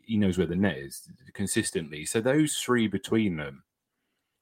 he 0.05 0.17
knows 0.17 0.39
where 0.39 0.47
the 0.47 0.57
net 0.57 0.79
is 0.79 1.09
consistently. 1.35 2.05
So 2.05 2.21
those 2.21 2.57
three 2.57 2.87
between 2.87 3.37
them, 3.37 3.65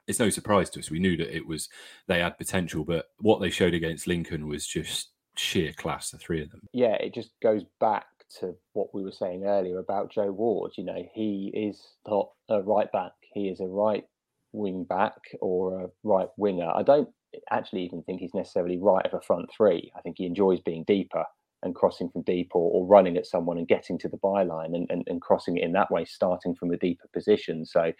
it's 0.07 0.19
no 0.19 0.29
surprise 0.29 0.69
to 0.71 0.79
us. 0.79 0.91
We 0.91 0.99
knew 0.99 1.17
that 1.17 1.35
it 1.35 1.45
was 1.45 1.69
they 2.07 2.19
had 2.19 2.37
potential, 2.37 2.83
but 2.83 3.05
what 3.17 3.41
they 3.41 3.49
showed 3.49 3.73
against 3.73 4.07
Lincoln 4.07 4.47
was 4.47 4.67
just 4.67 5.09
sheer 5.35 5.73
class. 5.73 6.11
The 6.11 6.17
three 6.17 6.43
of 6.43 6.51
them. 6.51 6.61
Yeah, 6.71 6.93
it 6.93 7.13
just 7.13 7.31
goes 7.41 7.63
back 7.79 8.05
to 8.39 8.55
what 8.73 8.93
we 8.93 9.03
were 9.03 9.11
saying 9.11 9.45
earlier 9.45 9.79
about 9.79 10.11
Joe 10.11 10.31
Ward. 10.31 10.73
You 10.77 10.85
know, 10.85 11.03
he 11.13 11.51
is 11.53 11.81
not 12.07 12.29
a 12.49 12.61
right 12.61 12.91
back. 12.91 13.11
He 13.33 13.47
is 13.49 13.59
a 13.59 13.65
right 13.65 14.03
wing 14.51 14.83
back 14.83 15.13
or 15.41 15.83
a 15.83 15.87
right 16.03 16.29
winger. 16.37 16.69
I 16.73 16.83
don't 16.83 17.09
actually 17.51 17.83
even 17.83 18.01
think 18.03 18.21
he's 18.21 18.33
necessarily 18.33 18.77
right 18.77 19.05
of 19.05 19.13
a 19.13 19.21
front 19.21 19.49
three. 19.55 19.91
I 19.95 20.01
think 20.01 20.17
he 20.17 20.25
enjoys 20.25 20.59
being 20.61 20.83
deeper 20.85 21.25
and 21.63 21.75
crossing 21.75 22.09
from 22.09 22.21
deep 22.21 22.51
or, 22.53 22.71
or 22.71 22.85
running 22.85 23.17
at 23.17 23.25
someone 23.25 23.57
and 23.57 23.67
getting 23.67 23.97
to 23.99 24.07
the 24.07 24.17
byline 24.17 24.75
and, 24.75 24.87
and, 24.89 25.03
and 25.07 25.21
crossing 25.21 25.57
it 25.57 25.63
in 25.63 25.71
that 25.73 25.91
way, 25.91 26.05
starting 26.05 26.55
from 26.55 26.71
a 26.71 26.77
deeper 26.77 27.07
position. 27.13 27.65
So 27.65 27.91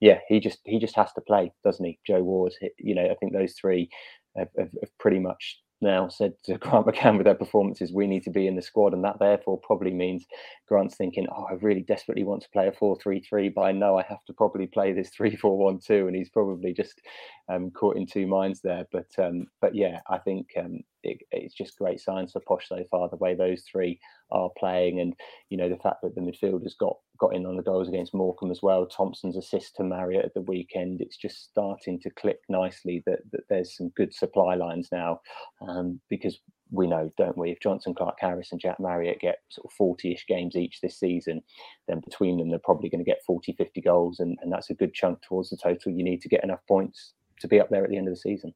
yeah, 0.00 0.18
he 0.28 0.40
just 0.40 0.58
he 0.64 0.78
just 0.78 0.96
has 0.96 1.12
to 1.12 1.20
play, 1.20 1.52
doesn't 1.62 1.84
he? 1.84 1.98
Joe 2.06 2.22
Ward, 2.22 2.54
you 2.78 2.94
know, 2.94 3.04
I 3.04 3.14
think 3.16 3.32
those 3.32 3.52
three 3.52 3.90
have, 4.36 4.48
have, 4.58 4.70
have 4.80 4.98
pretty 4.98 5.18
much 5.18 5.60
now 5.80 6.08
said 6.08 6.34
to 6.44 6.58
Grant 6.58 6.86
McCann 6.86 7.16
with 7.16 7.26
their 7.26 7.34
performances, 7.34 7.92
we 7.92 8.06
need 8.06 8.24
to 8.24 8.30
be 8.30 8.46
in 8.46 8.56
the 8.56 8.62
squad. 8.62 8.94
And 8.94 9.04
that 9.04 9.18
therefore 9.20 9.58
probably 9.62 9.92
means 9.92 10.26
Grant's 10.68 10.96
thinking, 10.96 11.26
oh, 11.30 11.46
I 11.50 11.54
really 11.54 11.82
desperately 11.82 12.24
want 12.24 12.42
to 12.42 12.50
play 12.50 12.68
a 12.68 12.72
4 12.72 12.98
3 13.02 13.20
3, 13.20 13.48
but 13.50 13.62
I 13.62 13.72
know 13.72 13.98
I 13.98 14.04
have 14.08 14.24
to 14.26 14.32
probably 14.32 14.66
play 14.66 14.92
this 14.92 15.10
3 15.16 15.36
4 15.36 15.58
1 15.58 15.80
2. 15.80 16.06
And 16.08 16.16
he's 16.16 16.30
probably 16.30 16.72
just 16.72 17.00
um, 17.48 17.70
caught 17.70 17.96
in 17.96 18.06
two 18.06 18.26
minds 18.26 18.60
there. 18.62 18.86
But 18.92 19.08
um, 19.18 19.46
but 19.60 19.74
yeah, 19.74 20.00
I 20.08 20.18
think 20.18 20.48
um, 20.58 20.80
it, 21.02 21.18
it's 21.30 21.54
just 21.54 21.78
great 21.78 22.00
signs 22.00 22.32
for 22.32 22.40
Posh 22.40 22.68
so 22.68 22.84
far, 22.90 23.08
the 23.08 23.16
way 23.16 23.34
those 23.34 23.62
three 23.62 24.00
are 24.30 24.50
playing. 24.58 25.00
And, 25.00 25.14
you 25.48 25.56
know, 25.56 25.68
the 25.68 25.76
fact 25.76 26.02
that 26.02 26.14
the 26.14 26.20
midfielders 26.20 26.76
got 26.78 26.96
got 27.18 27.34
in 27.34 27.44
on 27.44 27.56
the 27.56 27.62
goals 27.62 27.86
against 27.86 28.14
Morecambe 28.14 28.50
as 28.50 28.62
well. 28.62 28.86
Thompson's 28.86 29.36
assist 29.36 29.76
to 29.76 29.84
Marriott 29.84 30.24
at 30.24 30.34
the 30.34 30.40
weekend. 30.40 31.02
It's 31.02 31.18
just 31.18 31.50
starting 31.50 32.00
to 32.00 32.10
click 32.10 32.38
nicely 32.48 33.02
that, 33.06 33.18
that 33.32 33.42
there's 33.50 33.76
some 33.76 33.90
good 33.90 34.14
supply 34.14 34.54
lines 34.54 34.88
now 34.90 35.20
um, 35.60 36.00
because 36.08 36.40
we 36.70 36.86
know, 36.86 37.10
don't 37.18 37.36
we? 37.36 37.50
If 37.50 37.60
Johnson, 37.60 37.94
Clark, 37.94 38.16
Harris, 38.20 38.52
and 38.52 38.60
Jack 38.60 38.80
Marriott 38.80 39.20
get 39.20 39.38
sort 39.50 39.66
of 39.66 39.72
40 39.76 40.12
ish 40.12 40.26
games 40.26 40.56
each 40.56 40.80
this 40.80 40.98
season, 40.98 41.42
then 41.88 42.00
between 42.00 42.38
them, 42.38 42.48
they're 42.48 42.58
probably 42.58 42.88
going 42.88 43.04
to 43.04 43.10
get 43.10 43.24
40, 43.26 43.52
50 43.52 43.80
goals. 43.82 44.20
And, 44.20 44.38
and 44.40 44.50
that's 44.50 44.70
a 44.70 44.74
good 44.74 44.94
chunk 44.94 45.20
towards 45.22 45.50
the 45.50 45.56
total 45.56 45.92
you 45.92 46.04
need 46.04 46.22
to 46.22 46.28
get 46.28 46.44
enough 46.44 46.60
points 46.66 47.12
to 47.40 47.48
be 47.48 47.60
up 47.60 47.68
there 47.70 47.84
at 47.84 47.90
the 47.90 47.96
end 47.96 48.08
of 48.08 48.14
the 48.14 48.20
season. 48.20 48.54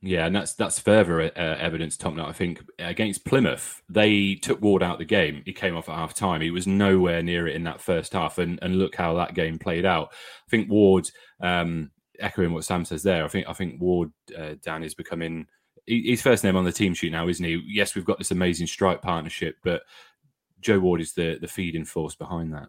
Yeah, 0.00 0.26
and 0.26 0.36
that's 0.36 0.54
that's 0.54 0.78
further 0.78 1.20
uh, 1.22 1.30
evidence, 1.36 1.96
Tom. 1.96 2.20
I 2.20 2.32
think 2.32 2.62
against 2.78 3.24
Plymouth, 3.24 3.82
they 3.88 4.36
took 4.36 4.62
Ward 4.62 4.82
out 4.82 4.98
the 4.98 5.04
game. 5.04 5.42
He 5.44 5.52
came 5.52 5.76
off 5.76 5.88
at 5.88 5.96
half 5.96 6.14
time. 6.14 6.40
He 6.40 6.52
was 6.52 6.68
nowhere 6.68 7.20
near 7.20 7.48
it 7.48 7.56
in 7.56 7.64
that 7.64 7.80
first 7.80 8.12
half, 8.12 8.38
and 8.38 8.60
and 8.62 8.78
look 8.78 8.94
how 8.94 9.14
that 9.14 9.34
game 9.34 9.58
played 9.58 9.84
out. 9.84 10.10
I 10.12 10.50
think 10.50 10.70
Ward, 10.70 11.10
um, 11.40 11.90
echoing 12.20 12.52
what 12.52 12.64
Sam 12.64 12.84
says 12.84 13.02
there, 13.02 13.24
I 13.24 13.28
think 13.28 13.48
I 13.48 13.52
think 13.54 13.80
Ward 13.80 14.12
uh, 14.38 14.54
Dan 14.62 14.84
is 14.84 14.94
becoming 14.94 15.46
his 15.84 16.22
first 16.22 16.44
name 16.44 16.54
on 16.54 16.64
the 16.64 16.70
team 16.70 16.94
sheet 16.94 17.10
now, 17.10 17.26
isn't 17.26 17.44
he? 17.44 17.60
Yes, 17.66 17.96
we've 17.96 18.04
got 18.04 18.18
this 18.18 18.30
amazing 18.30 18.68
strike 18.68 19.02
partnership, 19.02 19.56
but 19.64 19.82
Joe 20.60 20.78
Ward 20.78 21.00
is 21.00 21.14
the 21.14 21.38
the 21.40 21.48
feeding 21.48 21.84
force 21.84 22.14
behind 22.14 22.52
that. 22.52 22.68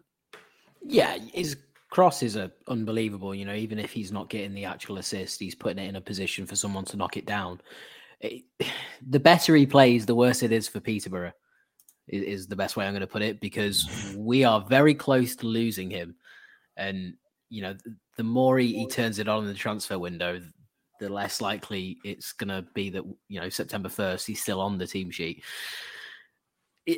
Yeah, 0.82 1.16
his 1.32 1.56
crosses 1.90 2.36
are 2.36 2.50
unbelievable. 2.68 3.34
You 3.34 3.44
know, 3.44 3.54
even 3.54 3.78
if 3.78 3.92
he's 3.92 4.12
not 4.12 4.30
getting 4.30 4.54
the 4.54 4.64
actual 4.64 4.98
assist, 4.98 5.40
he's 5.40 5.54
putting 5.54 5.84
it 5.84 5.88
in 5.88 5.96
a 5.96 6.00
position 6.00 6.46
for 6.46 6.56
someone 6.56 6.84
to 6.86 6.96
knock 6.96 7.16
it 7.16 7.26
down. 7.26 7.60
It, 8.20 8.44
the 9.08 9.20
better 9.20 9.54
he 9.54 9.66
plays, 9.66 10.06
the 10.06 10.14
worse 10.14 10.42
it 10.42 10.52
is 10.52 10.68
for 10.68 10.80
Peterborough. 10.80 11.32
Is, 12.08 12.22
is 12.22 12.46
the 12.46 12.56
best 12.56 12.76
way 12.76 12.86
I'm 12.86 12.92
going 12.92 13.00
to 13.00 13.06
put 13.06 13.22
it 13.22 13.40
because 13.40 14.14
we 14.16 14.44
are 14.44 14.60
very 14.62 14.94
close 14.94 15.36
to 15.36 15.46
losing 15.46 15.90
him, 15.90 16.16
and 16.76 17.14
you 17.50 17.62
know, 17.62 17.76
the, 18.16 18.22
more 18.22 18.58
he, 18.58 18.72
he 18.72 18.88
turns 18.88 19.18
it 19.18 19.28
on 19.28 19.42
in 19.42 19.48
the 19.48 19.54
transfer 19.54 19.98
window, 19.98 20.40
the 21.00 21.08
less 21.08 21.40
likely 21.40 21.98
it's 22.04 22.32
going 22.32 22.48
to 22.48 22.66
be 22.74 22.90
that 22.90 23.04
you 23.28 23.40
know 23.40 23.48
September 23.48 23.88
first 23.88 24.26
he's 24.26 24.42
still 24.42 24.60
on 24.60 24.78
the 24.78 24.86
team 24.86 25.10
sheet. 25.10 25.42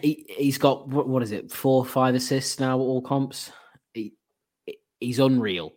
He, 0.00 0.26
has 0.46 0.58
got 0.58 0.88
what 0.88 1.22
is 1.22 1.32
it, 1.32 1.50
four, 1.50 1.84
five 1.84 2.14
assists 2.14 2.58
now, 2.60 2.78
all 2.78 3.02
comps. 3.02 3.50
He, 5.02 5.06
he's 5.06 5.18
unreal, 5.18 5.72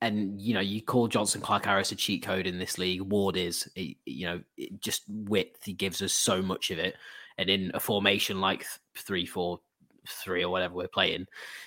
and 0.00 0.40
you 0.40 0.54
know 0.54 0.60
you 0.60 0.82
call 0.82 1.08
Jonson 1.08 1.42
Clarke-Harris 1.42 1.92
a 1.92 1.96
cheat 1.96 2.22
code 2.22 2.46
in 2.46 2.58
this 2.58 2.78
league. 2.78 3.02
Ward 3.02 3.36
is, 3.36 3.68
he, 3.74 3.98
you 4.06 4.26
know, 4.26 4.40
just 4.80 5.02
width. 5.08 5.64
He 5.64 5.72
gives 5.72 6.02
us 6.02 6.12
so 6.12 6.42
much 6.42 6.70
of 6.70 6.78
it, 6.78 6.96
and 7.38 7.48
in 7.48 7.70
a 7.74 7.80
formation 7.80 8.40
like 8.40 8.66
three, 8.96 9.26
four, 9.26 9.60
three, 10.06 10.44
or 10.44 10.50
whatever 10.50 10.74
we're 10.74 10.88
playing, 10.88 11.26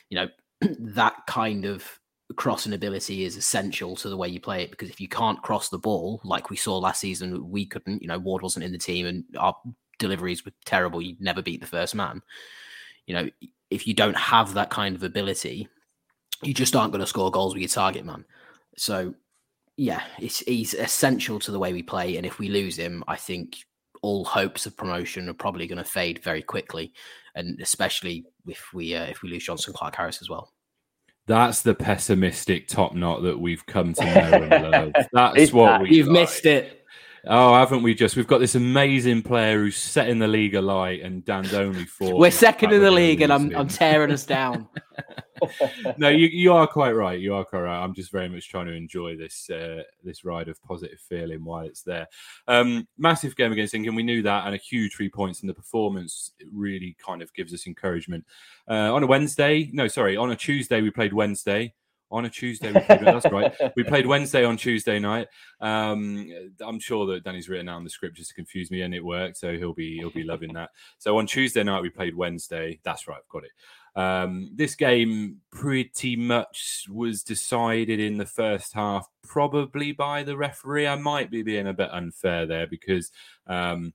you 0.10 0.18
know, 0.18 0.28
that 0.80 1.16
kind 1.28 1.66
of 1.66 2.00
crossing 2.36 2.74
ability 2.74 3.26
is 3.26 3.38
essential 3.38 3.96
to 3.96 4.10
the 4.10 4.18
way 4.18 4.28
you 4.28 4.40
play 4.40 4.64
it. 4.64 4.72
Because 4.72 4.90
if 4.90 5.00
you 5.00 5.08
can't 5.08 5.42
cross 5.42 5.70
the 5.70 5.78
ball 5.78 6.22
like 6.24 6.50
we 6.50 6.56
saw 6.56 6.78
last 6.78 7.00
season 7.00 7.50
we 7.50 7.66
couldn't 7.66 8.02
you 8.02 8.08
know 8.08 8.18
ward 8.18 8.42
wasn't 8.42 8.66
in 8.66 8.72
the 8.72 8.78
team 8.78 9.06
and 9.06 9.24
our 9.38 9.56
deliveries 10.00 10.44
were 10.44 10.54
terrible. 10.66 11.02
You'd 11.02 11.22
never 11.22 11.42
beat 11.42 11.62
the 11.62 11.68
first 11.68 11.94
man. 11.94 12.22
You 13.06 13.16
know 13.16 13.30
if 13.70 13.88
you 13.88 13.94
don't 13.94 14.18
have 14.18 14.54
that 14.54 14.70
kind 14.70 14.96
of 14.96 15.04
ability 15.04 15.68
you 16.44 16.54
just 16.54 16.76
aren't 16.76 16.92
going 16.92 17.02
to 17.02 17.08
score 17.08 17.32
goals 17.32 17.54
with 17.54 17.62
your 17.62 17.70
target 17.70 18.06
man 18.06 18.26
so 18.78 19.14
yeah 19.78 20.04
it's 20.20 20.40
he's 20.40 20.74
essential 20.74 21.40
to 21.40 21.52
the 21.52 21.60
way 21.60 21.74
we 21.74 21.82
play 21.82 22.18
and 22.18 22.26
if 22.26 22.40
we 22.40 22.50
lose 22.50 22.78
him 22.78 23.04
i 23.08 23.16
think 23.16 23.58
all 24.02 24.26
hopes 24.26 24.66
of 24.66 24.76
promotion 24.76 25.30
are 25.30 25.34
probably 25.34 25.66
going 25.66 25.78
to 25.78 25.84
fade 25.84 26.22
very 26.24 26.42
quickly 26.42 26.94
and 27.36 27.60
especially 27.62 28.26
if 28.48 28.74
we 28.74 28.96
uh, 28.96 29.06
if 29.06 29.22
we 29.24 29.30
lose 29.30 29.48
Jonson 29.48 29.74
Clarke-Harris 29.74 30.22
as 30.22 30.30
well 30.30 30.52
that's 31.26 31.62
the 31.62 31.74
pessimistic 31.74 32.68
top 32.68 32.94
knot 32.94 33.24
that 33.24 33.40
we've 33.40 33.66
come 33.66 33.94
to 33.94 34.06
know 34.06 34.44
and 34.44 34.72
love. 34.72 34.92
That's 35.14 35.54
what 35.54 35.68
that? 35.68 35.82
we 35.82 35.96
You've 35.96 36.10
missed 36.10 36.46
it. 36.46 36.83
Oh, 37.26 37.54
haven't 37.54 37.84
we 37.84 37.94
just? 37.94 38.16
We've 38.16 38.28
got 38.28 38.40
this 38.40 38.56
amazing 38.56 39.22
player 39.22 39.60
who's 39.60 39.78
setting 39.78 40.20
the 40.20 40.28
league 40.28 40.56
alight, 40.56 41.02
and 41.02 41.24
Dan's 41.24 41.54
only 41.54 41.86
four. 41.86 42.18
We're 42.18 42.32
second 42.32 42.74
in 42.74 42.82
the 42.82 42.92
league, 42.92 43.22
and 43.22 43.32
I'm, 43.32 43.56
I'm 43.56 43.70
tearing 43.70 44.12
us 44.12 44.26
down. 44.26 44.68
no, 45.98 46.10
you, 46.10 46.28
you 46.28 46.54
are 46.54 46.68
quite 46.68 46.92
right. 46.92 47.20
You 47.20 47.34
are 47.36 47.46
quite 47.46 47.62
right. 47.62 47.84
I'm 47.84 47.94
just 47.94 48.12
very 48.12 48.30
much 48.30 48.50
trying 48.50 48.68
to 48.68 48.74
enjoy 48.74 49.16
this 49.16 49.50
uh, 49.50 49.84
this 50.04 50.24
ride 50.24 50.48
of 50.48 50.62
positive 50.64 51.00
feeling 51.00 51.44
while 51.44 51.66
it's 51.66 51.82
there. 51.82 52.08
Um, 52.48 52.88
massive 52.98 53.36
game 53.36 53.52
against 53.52 53.74
England. 53.74 53.96
We 53.96 54.04
knew 54.04 54.22
that, 54.24 54.46
and 54.46 54.56
a 54.56 54.58
huge 54.58 54.96
three 54.96 55.10
points 55.10 55.42
in 55.42 55.48
the 55.48 55.54
performance. 55.54 56.32
It 56.40 56.48
really 56.52 56.96
kind 57.06 57.22
of 57.22 57.34
gives 57.34 57.54
us 57.54 57.68
encouragement. 57.68 58.26
Uh, 58.70 58.94
on 58.94 59.04
a 59.04 59.08
Wednesday, 59.08 59.70
no, 59.74 59.88
sorry, 59.88 60.18
on 60.18 60.32
a 60.32 60.36
Tuesday 60.36 60.82
we 60.82 60.92
played 60.92 61.14
Wednesday 61.14 61.74
on 62.14 62.26
a 62.26 62.30
Tuesday. 62.30 62.72
We 62.72 62.80
played, 62.80 63.02
that's 63.02 63.32
right. 63.32 63.54
We 63.76 63.84
played 63.84 64.06
Wednesday 64.06 64.46
on 64.46 64.56
Tuesday 64.56 65.00
night. 65.00 65.28
Um, 65.60 66.32
I'm 66.62 66.80
sure 66.80 67.08
that 67.08 67.24
Danny's 67.24 67.50
written 67.50 67.66
down 67.66 67.84
the 67.84 67.90
script 67.90 68.18
just 68.18 68.30
to 68.30 68.36
confuse 68.36 68.70
me, 68.70 68.82
and 68.82 68.94
it 68.94 69.04
worked. 69.04 69.38
So 69.38 69.58
he'll 69.58 69.74
be 69.74 69.98
he'll 69.98 70.12
be 70.12 70.24
loving 70.24 70.54
that. 70.54 70.70
So 71.00 71.18
on 71.18 71.26
Tuesday 71.26 71.64
night 71.64 71.82
we 71.82 71.90
played 71.90 72.16
Wednesday. 72.16 72.80
That's 72.84 73.08
right, 73.08 73.18
I've 73.18 73.30
got 73.30 73.44
it. 73.44 73.52
Um, 73.96 74.52
this 74.54 74.76
game 74.76 75.42
pretty 75.52 76.16
much 76.16 76.86
was 76.90 77.24
decided 77.24 78.00
in 78.00 78.18
the 78.18 78.26
first 78.26 78.74
half, 78.74 79.08
probably 79.24 79.92
by 79.92 80.24
the 80.24 80.38
referee. 80.38 80.88
I 80.88 80.96
might 80.96 81.32
be 81.32 81.42
being 81.42 81.68
a 81.68 81.74
bit 81.74 81.90
unfair 81.92 82.46
there 82.46 82.68
because. 82.68 83.12
Um, 83.48 83.94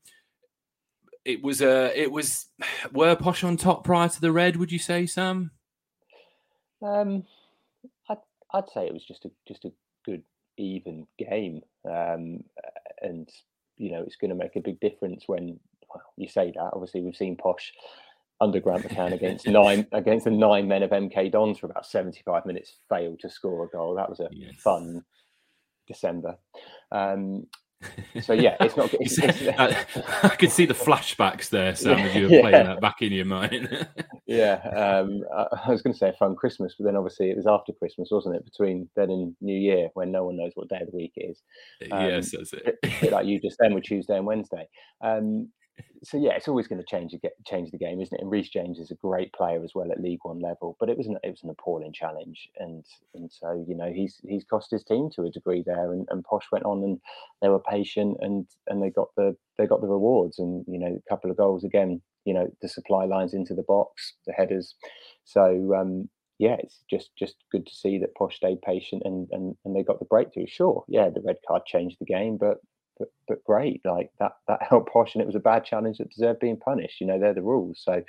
it 1.25 1.43
was 1.43 1.61
a, 1.61 1.89
uh, 1.89 1.91
it 1.95 2.11
was 2.11 2.47
were 2.93 3.15
Posh 3.15 3.45
on 3.45 3.59
top 3.59 3.85
prior 3.85 4.09
to 4.09 4.21
the 4.21 4.33
red. 4.33 4.57
Would 4.57 4.73
you 4.73 4.79
say, 4.79 5.05
Sam? 5.05 5.51
Um, 6.81 7.25
I'd 8.53 8.69
say 8.71 8.87
it 8.87 8.93
was 8.93 9.05
just 9.05 9.25
a 9.25 9.31
just 9.47 9.65
a 9.65 9.73
good 10.05 10.23
even 10.57 11.07
game, 11.19 11.61
um, 11.85 12.43
and 13.03 13.29
you 13.77 13.93
know 13.93 14.03
it's 14.03 14.17
going 14.17 14.31
to 14.31 14.37
make 14.37 14.57
a 14.57 14.61
big 14.61 14.81
difference 14.81 15.25
when 15.27 15.59
well, 15.89 16.03
you 16.17 16.29
say 16.29 16.53
that. 16.55 16.71
Obviously, 16.73 17.03
we've 17.03 17.17
seen 17.17 17.37
Posh 17.37 17.73
under 18.41 18.61
Grant 18.61 18.85
McCann 18.85 19.13
against 19.13 19.47
nine 19.49 19.87
against 19.93 20.25
the 20.25 20.31
nine 20.31 20.69
men 20.69 20.83
of 20.83 20.91
MK 20.91 21.33
Dons 21.33 21.59
for 21.59 21.67
about 21.67 21.87
seventy 21.87 22.23
five 22.25 22.47
minutes, 22.47 22.77
failed 22.89 23.21
to 23.21 23.31
score 23.31 23.65
a 23.65 23.69
goal. 23.69 23.95
That 23.95 24.09
was 24.09 24.21
a 24.21 24.29
yes. 24.33 24.55
fun 24.57 25.05
December. 25.87 26.37
Um, 26.93 27.47
so 28.23 28.33
yeah, 28.33 28.57
it's 28.61 28.77
not. 28.77 28.93
It's, 28.95 29.19
it's, 29.19 29.43
I, 29.59 29.85
I 30.29 30.29
could 30.31 30.51
see 30.51 30.67
the 30.67 30.75
flashbacks 30.75 31.49
there, 31.49 31.75
Sam, 31.75 31.99
as 31.99 32.15
you 32.15 32.25
were 32.25 32.35
yeah. 32.35 32.41
playing 32.41 32.67
that 32.67 32.81
back 32.81 33.03
in 33.03 33.13
your 33.13 33.25
mind. 33.25 33.89
Yeah, 34.29 34.61
um, 34.77 35.25
I, 35.35 35.69
was 35.71 35.81
going 35.81 35.95
to 35.95 35.99
say 35.99 36.11
a 36.11 36.13
fun 36.13 36.37
Christmas, 36.37 36.75
but 36.79 36.85
then 36.85 36.97
obviously 36.97 37.31
it 37.31 37.37
was 37.37 37.47
after 37.47 37.73
Christmas, 37.73 38.11
wasn't 38.11 38.37
it? 38.37 38.45
Between 38.45 38.89
then 38.95 39.11
and 39.11 39.35
New 39.41 39.59
Year, 39.59 39.89
when 39.95 40.13
no 40.13 40.27
one 40.27 40.37
knows 40.37 40.53
what 40.55 40.69
day 40.69 40.81
of 40.83 40.91
the 40.91 40.97
week 40.97 41.13
it 41.17 41.31
is. 41.31 41.43
Um, 41.91 42.05
yes, 42.05 42.33
that's 42.33 42.53
it. 42.53 43.11
like 43.11 43.27
you 43.27 43.41
just 43.41 43.57
then 43.59 43.75
with 43.75 43.85
Tuesday 43.85 44.17
and 44.19 44.27
Wednesday. 44.27 44.69
Um, 45.01 45.49
so 46.05 46.19
yeah, 46.19 46.33
it's 46.33 46.49
always 46.49 46.67
going 46.69 46.81
to 46.81 46.87
change 46.87 47.13
the 47.13 47.31
change 47.47 47.71
the 47.71 47.79
game, 47.79 48.01
isn't 48.01 48.15
it? 48.15 48.21
And 48.21 48.31
Reece 48.31 48.51
James 48.51 48.79
is 48.79 48.91
a 48.91 48.97
great 48.97 49.33
player 49.33 49.63
as 49.65 49.73
well 49.75 49.91
at 49.91 50.01
League 50.01 50.21
One 50.23 50.41
level, 50.41 50.77
but 50.79 50.89
it 50.89 50.97
was 50.99 51.07
an 51.07 51.17
it 51.23 51.31
was 51.31 51.43
an 51.43 51.51
appalling 51.51 51.93
challenge, 51.93 52.51
and 52.59 52.85
and 53.15 53.31
so 53.33 53.65
you 53.67 53.75
know 53.75 53.91
he's 53.93 54.21
he's 54.27 54.45
cost 54.45 54.71
his 54.71 54.85
team 54.85 55.11
to 55.15 55.25
a 55.25 55.31
degree 55.31 55.63
there, 55.65 55.93
and, 55.93 56.07
and 56.11 56.25
Posh 56.25 56.47
went 56.53 56.65
on 56.65 56.85
and 56.85 57.01
they 57.41 57.49
were 57.49 57.61
patient 57.61 58.19
and 58.21 58.47
and 58.69 58.83
they 58.83 58.91
got 58.91 59.09
the 59.17 59.37
they 59.57 59.67
got 59.67 59.81
the 59.81 59.89
rewards, 59.89 60.39
and 60.39 60.65
you 60.69 60.79
know 60.79 60.99
a 60.99 61.09
couple 61.09 61.31
of 61.31 61.37
goals 61.37 61.65
again, 61.65 62.01
you 62.29 62.35
know 62.35 62.49
the 62.61 62.69
supply 62.69 63.07
lines 63.07 63.33
into 63.33 63.55
the 63.55 63.63
box, 63.63 64.13
the 64.27 64.35
headers, 64.35 64.75
so 65.25 65.75
um, 65.75 66.11
yeah, 66.39 66.57
it's 66.59 66.83
just 66.91 67.11
just 67.19 67.37
good 67.51 67.67
to 67.67 67.75
see 67.75 67.99
that 67.99 68.15
Posh 68.15 68.37
stayed 68.37 68.61
patient 68.61 69.03
and 69.07 69.29
and 69.33 69.57
and 69.65 69.75
they 69.75 69.83
got 69.83 69.99
the 69.99 70.05
breakthrough. 70.05 70.47
Sure, 70.47 70.85
yeah, 70.89 71.09
the 71.09 71.23
red 71.25 71.37
card 71.47 71.63
changed 71.65 71.97
the 71.99 72.05
game, 72.05 72.37
but 72.37 72.59
but 72.99 73.09
but 73.27 73.45
great. 73.45 73.81
Like 73.85 74.11
that 74.19 74.33
that 74.47 74.63
helped 74.69 74.93
Posh, 74.93 75.15
and 75.15 75.23
it 75.23 75.27
was 75.27 75.35
a 75.35 75.41
bad 75.41 75.65
challenge 75.65 75.99
that 75.99 76.11
deserved 76.11 76.41
being 76.41 76.59
punished. 76.59 77.01
You 77.01 77.07
know, 77.07 77.19
they're 77.19 77.35
the 77.35 77.43
rules. 77.43 77.81
So, 77.83 78.03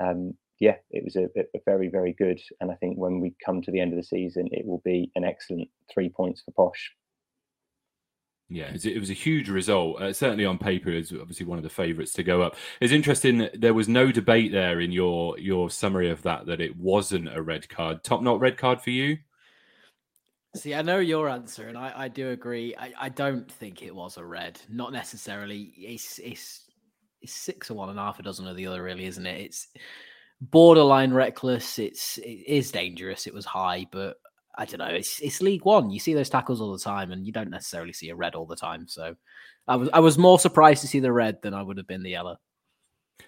um, 0.00 0.34
yeah, 0.60 0.76
it 0.90 1.04
was 1.04 1.16
a, 1.16 1.24
a, 1.36 1.60
very 1.66 1.88
very 1.88 2.14
good. 2.14 2.40
And 2.60 2.70
I 2.70 2.74
think 2.76 2.96
when 2.98 3.20
we 3.20 3.34
come 3.44 3.60
to 3.62 3.72
the 3.72 3.80
end 3.80 3.92
of 3.92 3.98
the 3.98 4.04
season, 4.04 4.48
it 4.52 4.64
will 4.64 4.82
be 4.84 5.10
an 5.16 5.24
excellent 5.24 5.68
three 5.92 6.08
points 6.08 6.42
for 6.42 6.52
Posh. 6.52 6.92
Yeah, 8.48 8.70
it 8.72 9.00
was 9.00 9.10
a 9.10 9.14
huge 9.14 9.48
result. 9.48 10.00
Uh, 10.00 10.12
certainly 10.12 10.44
on 10.44 10.56
paper, 10.56 10.90
is 10.90 11.12
obviously 11.12 11.46
one 11.46 11.58
of 11.58 11.64
the 11.64 11.70
favourites 11.70 12.12
to 12.12 12.22
go 12.22 12.42
up. 12.42 12.54
It's 12.80 12.92
interesting. 12.92 13.48
There 13.54 13.74
was 13.74 13.88
no 13.88 14.12
debate 14.12 14.52
there 14.52 14.80
in 14.80 14.92
your 14.92 15.36
your 15.38 15.68
summary 15.68 16.10
of 16.10 16.22
that 16.22 16.46
that 16.46 16.60
it 16.60 16.76
wasn't 16.76 17.34
a 17.36 17.42
red 17.42 17.68
card. 17.68 18.04
Top 18.04 18.22
Knot 18.22 18.38
red 18.38 18.56
card 18.56 18.80
for 18.80 18.90
you. 18.90 19.18
See, 20.54 20.74
I 20.74 20.82
know 20.82 21.00
your 21.00 21.28
answer, 21.28 21.66
and 21.68 21.76
I, 21.76 21.92
I 21.96 22.08
do 22.08 22.30
agree. 22.30 22.74
I, 22.78 22.92
I 22.98 23.08
don't 23.08 23.50
think 23.50 23.82
it 23.82 23.94
was 23.94 24.16
a 24.16 24.24
red. 24.24 24.60
Not 24.70 24.92
necessarily. 24.92 25.72
It's 25.76 26.20
it's 26.20 26.70
it's 27.20 27.32
six 27.32 27.68
or 27.68 27.74
one 27.74 27.90
and 27.90 27.98
a 27.98 28.02
half 28.02 28.20
a 28.20 28.22
dozen 28.22 28.46
of 28.46 28.56
the 28.56 28.68
other, 28.68 28.82
really, 28.82 29.06
isn't 29.06 29.26
it? 29.26 29.40
It's 29.40 29.68
borderline 30.40 31.12
reckless. 31.12 31.80
It's 31.80 32.18
it 32.18 32.44
is 32.46 32.70
dangerous. 32.70 33.26
It 33.26 33.34
was 33.34 33.44
high, 33.44 33.86
but 33.90 34.18
I 34.56 34.64
don't 34.64 34.78
know. 34.78 34.86
It's 34.86 35.20
it's 35.20 35.42
League 35.42 35.64
One. 35.64 35.90
You 35.90 35.98
see 35.98 36.14
those 36.14 36.30
tackles 36.30 36.60
all 36.60 36.72
the 36.72 36.78
time, 36.78 37.12
and 37.12 37.26
you 37.26 37.32
don't 37.32 37.50
necessarily 37.50 37.92
see 37.92 38.08
a 38.10 38.14
red 38.14 38.34
all 38.34 38.46
the 38.46 38.56
time. 38.56 38.88
So 38.88 39.14
I 39.68 39.76
was 39.76 39.88
I 39.92 40.00
was 40.00 40.18
more 40.18 40.38
surprised 40.38 40.80
to 40.82 40.88
see 40.88 41.00
the 41.00 41.12
red 41.12 41.42
than 41.42 41.54
I 41.54 41.62
would 41.62 41.76
have 41.76 41.86
been 41.86 42.02
the 42.02 42.10
yellow. 42.10 42.38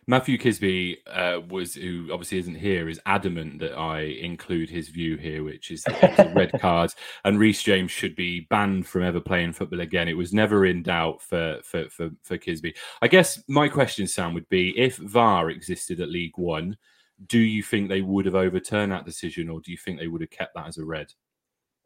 Matthew 0.07 0.39
Kisby 0.39 0.97
uh, 1.07 1.41
was, 1.49 1.75
who 1.75 2.09
obviously 2.13 2.39
isn't 2.39 2.55
here, 2.55 2.89
is 2.89 3.01
adamant 3.07 3.59
that 3.61 3.75
I 3.75 4.01
include 4.01 4.71
his 4.71 4.89
view 4.89 5.17
here, 5.17 5.45
which 5.45 5.71
is 5.71 5.85
a 5.87 6.33
red 6.35 6.53
card, 6.61 6.95
and 7.25 7.39
Reece 7.39 7.63
James 7.63 7.91
should 7.91 8.15
be 8.15 8.41
banned 8.51 8.87
from 8.87 9.03
ever 9.03 9.21
playing 9.21 9.53
football 9.53 9.81
again. 9.81 10.09
It 10.09 10.17
was 10.17 10.33
never 10.33 10.67
in 10.67 10.83
doubt 10.83 11.23
for 11.23 11.59
for 11.63 11.89
for, 11.91 12.11
for 12.23 12.39
Kisby. 12.39 12.75
I 13.03 13.09
guess 13.09 13.43
my 13.49 13.69
question, 13.69 14.07
Sam, 14.07 14.35
would 14.35 14.49
be 14.49 14.79
if 14.79 14.97
VAR 14.97 15.51
existed 15.51 16.01
at 16.01 16.11
League 16.11 16.37
One, 16.37 16.77
do 17.27 17.39
you 17.39 17.63
think 17.63 17.89
they 17.89 18.03
would 18.03 18.27
have 18.27 18.35
overturned 18.35 18.93
that 18.93 19.05
decision, 19.05 19.49
or 19.49 19.61
do 19.61 19.71
you 19.71 19.79
think 19.79 19.99
they 19.99 20.09
would 20.09 20.21
have 20.21 20.31
kept 20.31 20.55
that 20.55 20.69
as 20.69 20.79
a 20.79 20.85
red? 20.85 21.13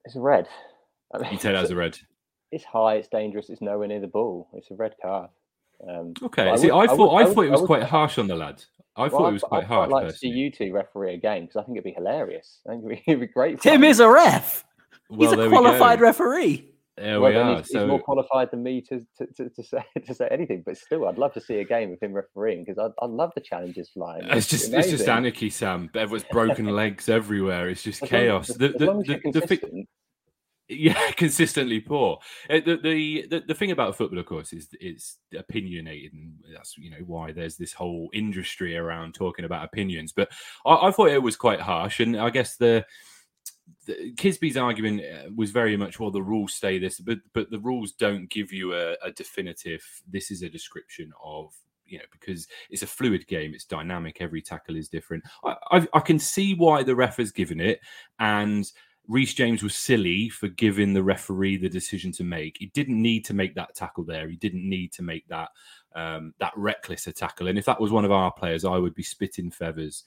It's 0.05 0.17
a 0.17 0.21
red. 0.21 0.49
I 1.15 1.19
mean, 1.19 1.33
you 1.33 1.39
take 1.39 1.55
that 1.55 1.65
as 1.65 1.71
a 1.71 1.77
red. 1.77 1.99
It's 2.51 2.65
high. 2.65 2.95
It's 2.95 3.09
dangerous. 3.09 3.49
It's 3.49 3.63
nowhere 3.63 3.89
near 3.89 4.01
the 4.01 4.07
ball. 4.07 4.49
It's 4.55 4.71
a 4.71 4.75
red 4.75 4.95
card. 5.01 5.31
Um, 5.89 6.15
okay, 6.23 6.49
I, 6.49 6.57
See, 6.57 6.71
would, 6.71 6.91
I, 6.91 6.95
thought 6.95 7.15
I, 7.15 7.23
would, 7.23 7.31
I 7.31 7.35
thought 7.35 7.45
it 7.45 7.51
was 7.51 7.63
quite 7.63 7.83
harsh 7.83 8.19
on 8.19 8.29
the 8.29 8.37
lad. 8.37 8.63
I 8.97 9.09
thought 9.09 9.29
it 9.29 9.33
was 9.33 9.43
quite 9.43 9.65
harsh. 9.65 9.87
I'd 9.87 9.93
like 9.93 10.09
to 10.09 10.13
see 10.13 10.29
you 10.29 10.51
two 10.51 10.73
referee 10.73 11.15
a 11.15 11.17
game 11.17 11.47
because 11.47 11.57
I 11.57 11.63
think 11.65 11.77
it'd 11.77 11.85
be 11.85 11.93
hilarious. 11.93 12.61
I 12.67 12.71
think 12.71 12.85
it'd 12.85 12.97
be, 12.97 13.03
it'd 13.11 13.21
be 13.21 13.27
great. 13.27 13.61
Tim 13.61 13.83
is 13.85 14.01
a 14.01 14.09
ref. 14.09 14.65
Well, 15.09 15.31
he's 15.31 15.39
a 15.39 15.49
qualified 15.49 16.01
referee. 16.01 16.72
There 16.97 17.21
well, 17.21 17.31
we 17.31 17.37
are. 17.37 17.57
He's, 17.59 17.71
so... 17.71 17.81
he's, 17.81 17.89
more 17.89 18.01
qualified 18.01 18.51
than 18.51 18.63
me 18.63 18.83
to, 18.83 19.01
to, 19.19 19.27
to, 19.37 19.49
to, 19.49 19.63
say 19.63 19.85
to 20.07 20.15
say 20.15 20.29
anything. 20.31 20.63
But 20.65 20.77
still, 20.77 21.09
I'd 21.09 21.19
love 21.19 21.33
to 21.35 21.41
see 21.41 21.61
a 21.61 21.65
game 21.65 21.93
of 21.93 22.01
him 22.01 22.13
refereeing 22.13 22.65
because 22.65 22.79
I, 22.79 23.05
I 23.05 23.07
love 23.07 23.33
the 23.35 23.41
challenges 23.41 23.91
flying. 23.91 24.25
It's, 24.25 24.37
it's 24.37 24.49
just 24.51 24.73
it's 24.73 24.91
just 24.91 25.09
anarchy, 25.09 25.51
Sam. 25.51 25.91
Everyone's 25.95 26.27
broken 26.31 26.67
legs 26.77 27.09
everywhere. 27.09 27.69
It's 27.69 27.83
just 27.83 28.03
as 28.03 28.09
chaos. 28.09 28.51
Long, 28.51 28.59
the, 28.59 28.69
the, 28.69 29.31
the, 29.33 29.41
the, 29.41 29.87
yeah, 30.69 31.11
consistently 31.17 31.81
poor. 31.81 32.19
Uh, 32.49 32.61
the, 32.65 32.77
the, 32.77 33.27
the 33.29 33.43
the 33.49 33.55
thing 33.55 33.71
about 33.71 33.97
football, 33.97 34.19
of 34.19 34.27
course, 34.27 34.53
is 34.53 34.69
it's 34.81 35.19
opinionated, 35.37 36.13
and 36.13 36.35
that's 36.55 36.77
you 36.79 36.91
know 36.91 37.05
why 37.07 37.33
there's 37.33 37.57
this 37.57 37.73
whole 37.73 38.11
industry 38.13 38.77
around 38.77 39.15
talking 39.15 39.45
about 39.45 39.65
opinions. 39.65 40.13
But 40.13 40.31
I, 40.67 40.89
I 40.89 40.91
thought 40.91 41.11
it 41.11 41.23
was 41.23 41.37
quite 41.37 41.61
harsh, 41.61 42.01
and 42.01 42.17
I 42.17 42.31
guess 42.31 42.57
the 42.57 42.85
Kisby's 43.89 44.57
argument 44.57 45.03
uh, 45.03 45.31
was 45.35 45.51
very 45.51 45.77
much 45.77 45.99
well 45.99 46.11
the 46.11 46.23
rules 46.23 46.55
say 46.55 46.79
this, 46.79 47.01
but 47.01 47.19
but 47.33 47.51
the 47.51 47.61
rules 47.61 47.93
don't 47.93 48.29
give 48.29 48.53
you 48.53 48.75
a, 48.75 48.97
a 49.05 49.11
definitive. 49.13 49.85
This 50.09 50.31
is 50.31 50.43
a 50.43 50.49
description 50.49 51.13
of 51.23 51.55
you 51.87 51.99
know 51.99 52.05
because 52.11 52.49
it's 52.71 52.83
a 52.83 52.87
fluid 52.87 53.27
game, 53.27 53.53
it's 53.55 53.65
dynamic. 53.65 54.19
Every 54.21 54.43
tackle 54.43 54.77
is 54.77 54.89
different. 54.89 55.25
I 55.45 55.57
I, 55.71 55.89
I 55.95 56.01
can 56.01 56.19
see 56.19 56.55
why 56.55 56.83
the 56.83 56.97
ref 56.97 57.17
has 57.17 57.33
given 57.33 57.61
it, 57.61 57.81
and 58.19 58.71
Reece 59.09 59.35
James 59.35 59.63
was 59.63 59.75
silly 59.75 60.29
for 60.29 60.49
giving 60.49 60.93
the 60.93 61.03
referee 61.03 61.57
the 61.57 61.69
decision 61.69 62.13
to 62.13 62.25
make. 62.25 62.57
He 62.59 62.67
didn't 62.67 63.01
need 63.01 63.25
to 63.27 63.35
make 63.35 63.55
that 63.57 63.75
tackle 63.75 64.05
there. 64.05 64.29
He 64.29 64.37
didn't 64.37 64.69
need 64.69 64.93
to 64.93 65.03
make 65.03 65.27
that 65.29 65.49
um, 65.95 66.35
that 66.39 66.53
reckless 66.57 67.07
a 67.07 67.13
tackle. 67.13 67.49
And 67.49 67.59
if 67.59 67.65
that 67.65 67.81
was 67.81 67.91
one 67.91 68.05
of 68.05 68.13
our 68.13 68.33
players, 68.33 68.65
I 68.65 68.79
would 68.79 68.95
be 68.95 69.03
spitting 69.03 69.51
feathers. 69.51 70.05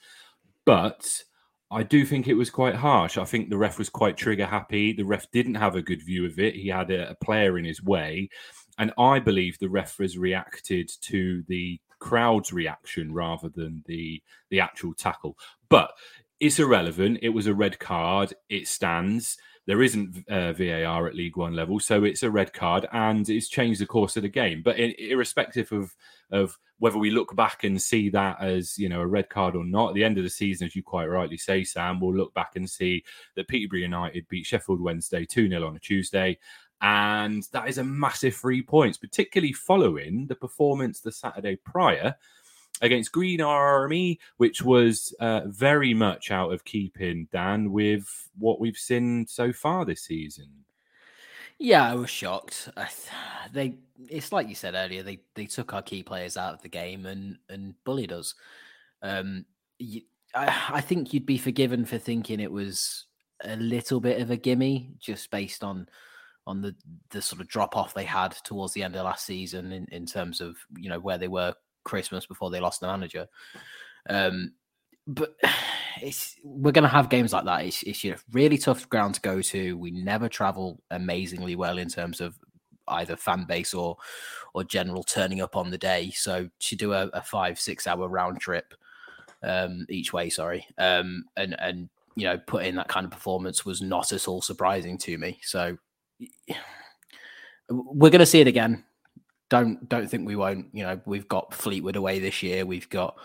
But 0.64 1.24
I 1.72 1.84
do 1.84 2.06
think 2.06 2.28
it 2.28 2.36
was 2.36 2.50
quite 2.50 2.76
harsh. 2.76 3.18
I 3.18 3.26
think 3.26 3.50
the 3.50 3.58
ref 3.58 3.78
was 3.78 3.90
quite 3.90 4.18
trigger 4.18 4.46
happy. 4.46 4.94
The 4.94 5.04
ref 5.04 5.30
didn't 5.32 5.56
have 5.56 5.76
a 5.76 5.82
good 5.82 6.04
view 6.04 6.26
of 6.26 6.38
it. 6.40 6.56
He 6.56 6.70
had 6.70 6.92
a, 6.92 7.12
a 7.12 7.16
player 7.16 7.58
in 7.58 7.66
his 7.66 7.84
way. 7.84 8.30
And 8.78 8.94
I 8.98 9.20
believe 9.20 9.58
the 9.58 9.70
ref 9.70 9.98
has 9.98 10.18
reacted 10.18 10.92
to 11.02 11.44
the 11.48 11.80
crowd's 12.00 12.54
reaction 12.54 13.14
rather 13.14 13.50
than 13.50 13.84
the 13.88 14.22
the 14.50 14.60
actual 14.60 14.94
tackle. 14.94 15.38
But 15.70 15.92
it's 16.40 16.60
irrelevant. 16.60 17.20
It 17.22 17.30
was 17.30 17.48
a 17.48 17.56
red 17.56 17.80
card. 17.80 18.34
It 18.50 18.68
stands. 18.68 19.38
There 19.68 19.82
isn't 19.82 20.30
uh, 20.30 20.54
VAR 20.54 21.08
at 21.08 21.16
League 21.16 21.38
One 21.38 21.56
level, 21.56 21.80
so 21.80 22.04
it's 22.04 22.22
a 22.22 22.30
red 22.30 22.54
card, 22.54 22.86
and 22.92 23.28
it's 23.28 23.48
changed 23.48 23.82
the 23.82 23.88
course 23.88 24.16
of 24.16 24.24
the 24.24 24.30
game. 24.30 24.62
But 24.64 24.78
in, 24.78 24.94
irrespective 25.00 25.72
of 25.72 25.96
of 26.32 26.58
whether 26.78 26.98
we 26.98 27.10
look 27.10 27.36
back 27.36 27.64
and 27.64 27.82
see 27.82 28.10
that 28.10 28.42
as 28.42 28.78
you 28.78 28.90
know 28.90 29.02
a 29.02 29.08
red 29.08 29.30
card 29.30 29.56
or 29.56 29.66
not, 29.66 29.90
at 29.90 29.96
the 29.96 30.04
end 30.04 30.18
of 30.18 30.24
the 30.24 30.30
season, 30.30 30.68
as 30.68 30.76
you 30.76 30.84
quite 30.84 31.08
rightly 31.08 31.38
say, 31.38 31.64
Sam, 31.64 32.00
we'll 32.00 32.16
look 32.16 32.34
back 32.34 32.56
and 32.56 32.70
see 32.70 33.04
that 33.36 33.48
Peterborough 33.48 33.80
United 33.80 34.28
beat 34.28 34.46
Sheffield 34.46 34.82
Wednesday 34.82 35.26
two 35.26 35.50
0 35.50 35.66
on 35.66 35.76
a 35.76 35.80
Tuesday, 35.80 36.38
and 36.82 37.44
that 37.52 37.68
is 37.68 37.80
a 37.80 37.84
massive 37.84 38.36
three 38.36 38.62
points, 38.62 38.98
particularly 38.98 39.54
following 39.54 40.28
the 40.28 40.36
performance 40.36 41.00
the 41.00 41.12
Saturday 41.12 41.56
prior 41.56 42.16
against 42.82 43.12
Green 43.12 43.42
Army, 43.42 44.20
which 44.38 44.62
was 44.62 45.14
uh, 45.20 45.42
very 45.46 45.94
much 45.94 46.32
out 46.32 46.52
of 46.52 46.66
keeping, 46.66 47.28
Dan, 47.32 47.72
with 47.72 48.30
what 48.38 48.60
we've 48.60 48.78
seen 48.78 49.26
so 49.28 49.54
far 49.54 49.86
this 49.86 50.02
season. 50.02 50.50
Yeah, 51.58 51.90
I 51.90 51.96
was 51.96 52.10
shocked. 52.10 52.70
They, 53.54 53.76
it's 54.10 54.32
like 54.32 54.50
you 54.50 54.56
said 54.56 54.74
earlier, 54.74 55.04
they 55.04 55.20
they 55.36 55.46
took 55.46 55.74
our 55.74 55.82
key 55.82 56.04
players 56.04 56.36
out 56.36 56.54
of 56.54 56.62
the 56.62 56.68
game 56.68 57.06
and 57.06 57.38
and 57.48 57.76
bullied 57.86 58.12
us. 58.12 58.34
Um, 59.02 59.46
you, 59.80 60.02
I, 60.34 60.64
I 60.70 60.82
think 60.82 61.14
you'd 61.14 61.26
be 61.26 61.38
forgiven 61.38 61.86
for 61.86 61.98
thinking 61.98 62.40
it 62.40 62.52
was 62.52 63.06
a 63.44 63.56
little 63.56 64.02
bit 64.02 64.22
of 64.22 64.32
a 64.32 64.38
gimme, 64.38 64.90
just 65.00 65.32
based 65.32 65.64
on 65.64 65.88
on 66.48 66.62
the 66.62 66.76
the 67.10 67.22
sort 67.22 67.42
of 67.42 67.48
drop 67.48 67.78
off 67.78 67.94
they 67.94 68.04
had 68.04 68.32
towards 68.44 68.74
the 68.74 68.84
end 68.84 68.96
of 68.96 69.06
last 69.06 69.26
season 69.26 69.72
in, 69.72 69.86
in 69.92 70.06
terms 70.06 70.42
of 70.42 70.58
you 70.78 70.90
know 70.90 71.00
where 71.00 71.18
they 71.18 71.28
were 71.28 71.54
Christmas 71.86 72.26
before 72.26 72.50
they 72.50 72.60
lost 72.60 72.82
the 72.82 72.88
manager. 72.88 73.28
Um, 74.10 74.54
but 75.08 75.36
it's 76.02 76.36
we're 76.44 76.72
going 76.72 76.84
to 76.84 76.90
have 76.90 77.10
games 77.10 77.34
like 77.34 77.46
that. 77.46 77.66
It's, 77.66 77.84
it's 77.84 78.04
a 78.06 78.18
really 78.32 78.58
tough 78.58 78.90
ground 78.90 79.16
to 79.16 79.22
go 79.22 79.42
to. 79.42 79.78
We 79.78 79.92
never 79.92 80.28
travel 80.28 80.82
amazingly 80.92 81.56
well 81.56 81.78
in 81.78 81.88
terms 81.88 82.20
of 82.22 82.38
either 82.88 83.16
fan 83.16 83.46
base 83.46 83.74
or 83.74 83.98
or 84.54 84.64
general 84.64 85.04
turning 85.04 85.42
up 85.42 85.56
on 85.56 85.72
the 85.72 85.78
day. 85.78 86.12
So 86.12 86.50
to 86.60 86.76
do 86.76 86.94
a, 86.94 87.08
a 87.14 87.22
five 87.22 87.60
six 87.60 87.88
hour 87.88 88.08
round 88.08 88.40
trip 88.40 88.74
um, 89.44 89.86
each 89.90 90.14
way, 90.14 90.30
sorry, 90.30 90.66
um, 90.78 91.26
and 91.38 91.56
and 91.60 91.90
you 92.16 92.26
know 92.26 92.38
put 92.38 92.66
in 92.66 92.76
that 92.76 92.88
kind 92.88 93.06
of 93.06 93.12
performance 93.12 93.66
was 93.66 93.82
not 93.82 94.12
at 94.12 94.28
all 94.28 94.42
surprising 94.42 94.98
to 95.00 95.18
me. 95.18 95.40
So 95.44 95.78
we're 97.70 98.12
going 98.12 98.20
to 98.20 98.26
see 98.26 98.42
it 98.42 98.48
again 98.48 98.84
don't 99.50 99.88
don't 99.88 100.10
think 100.10 100.28
we 100.28 100.36
won't. 100.36 100.68
You 100.74 100.84
know, 100.84 101.00
we've 101.06 101.28
got 101.28 101.54
Fleetwood 101.54 101.96
away 101.96 102.20
this 102.20 102.42
year. 102.44 102.66
We've 102.66 102.90
got 102.90 103.18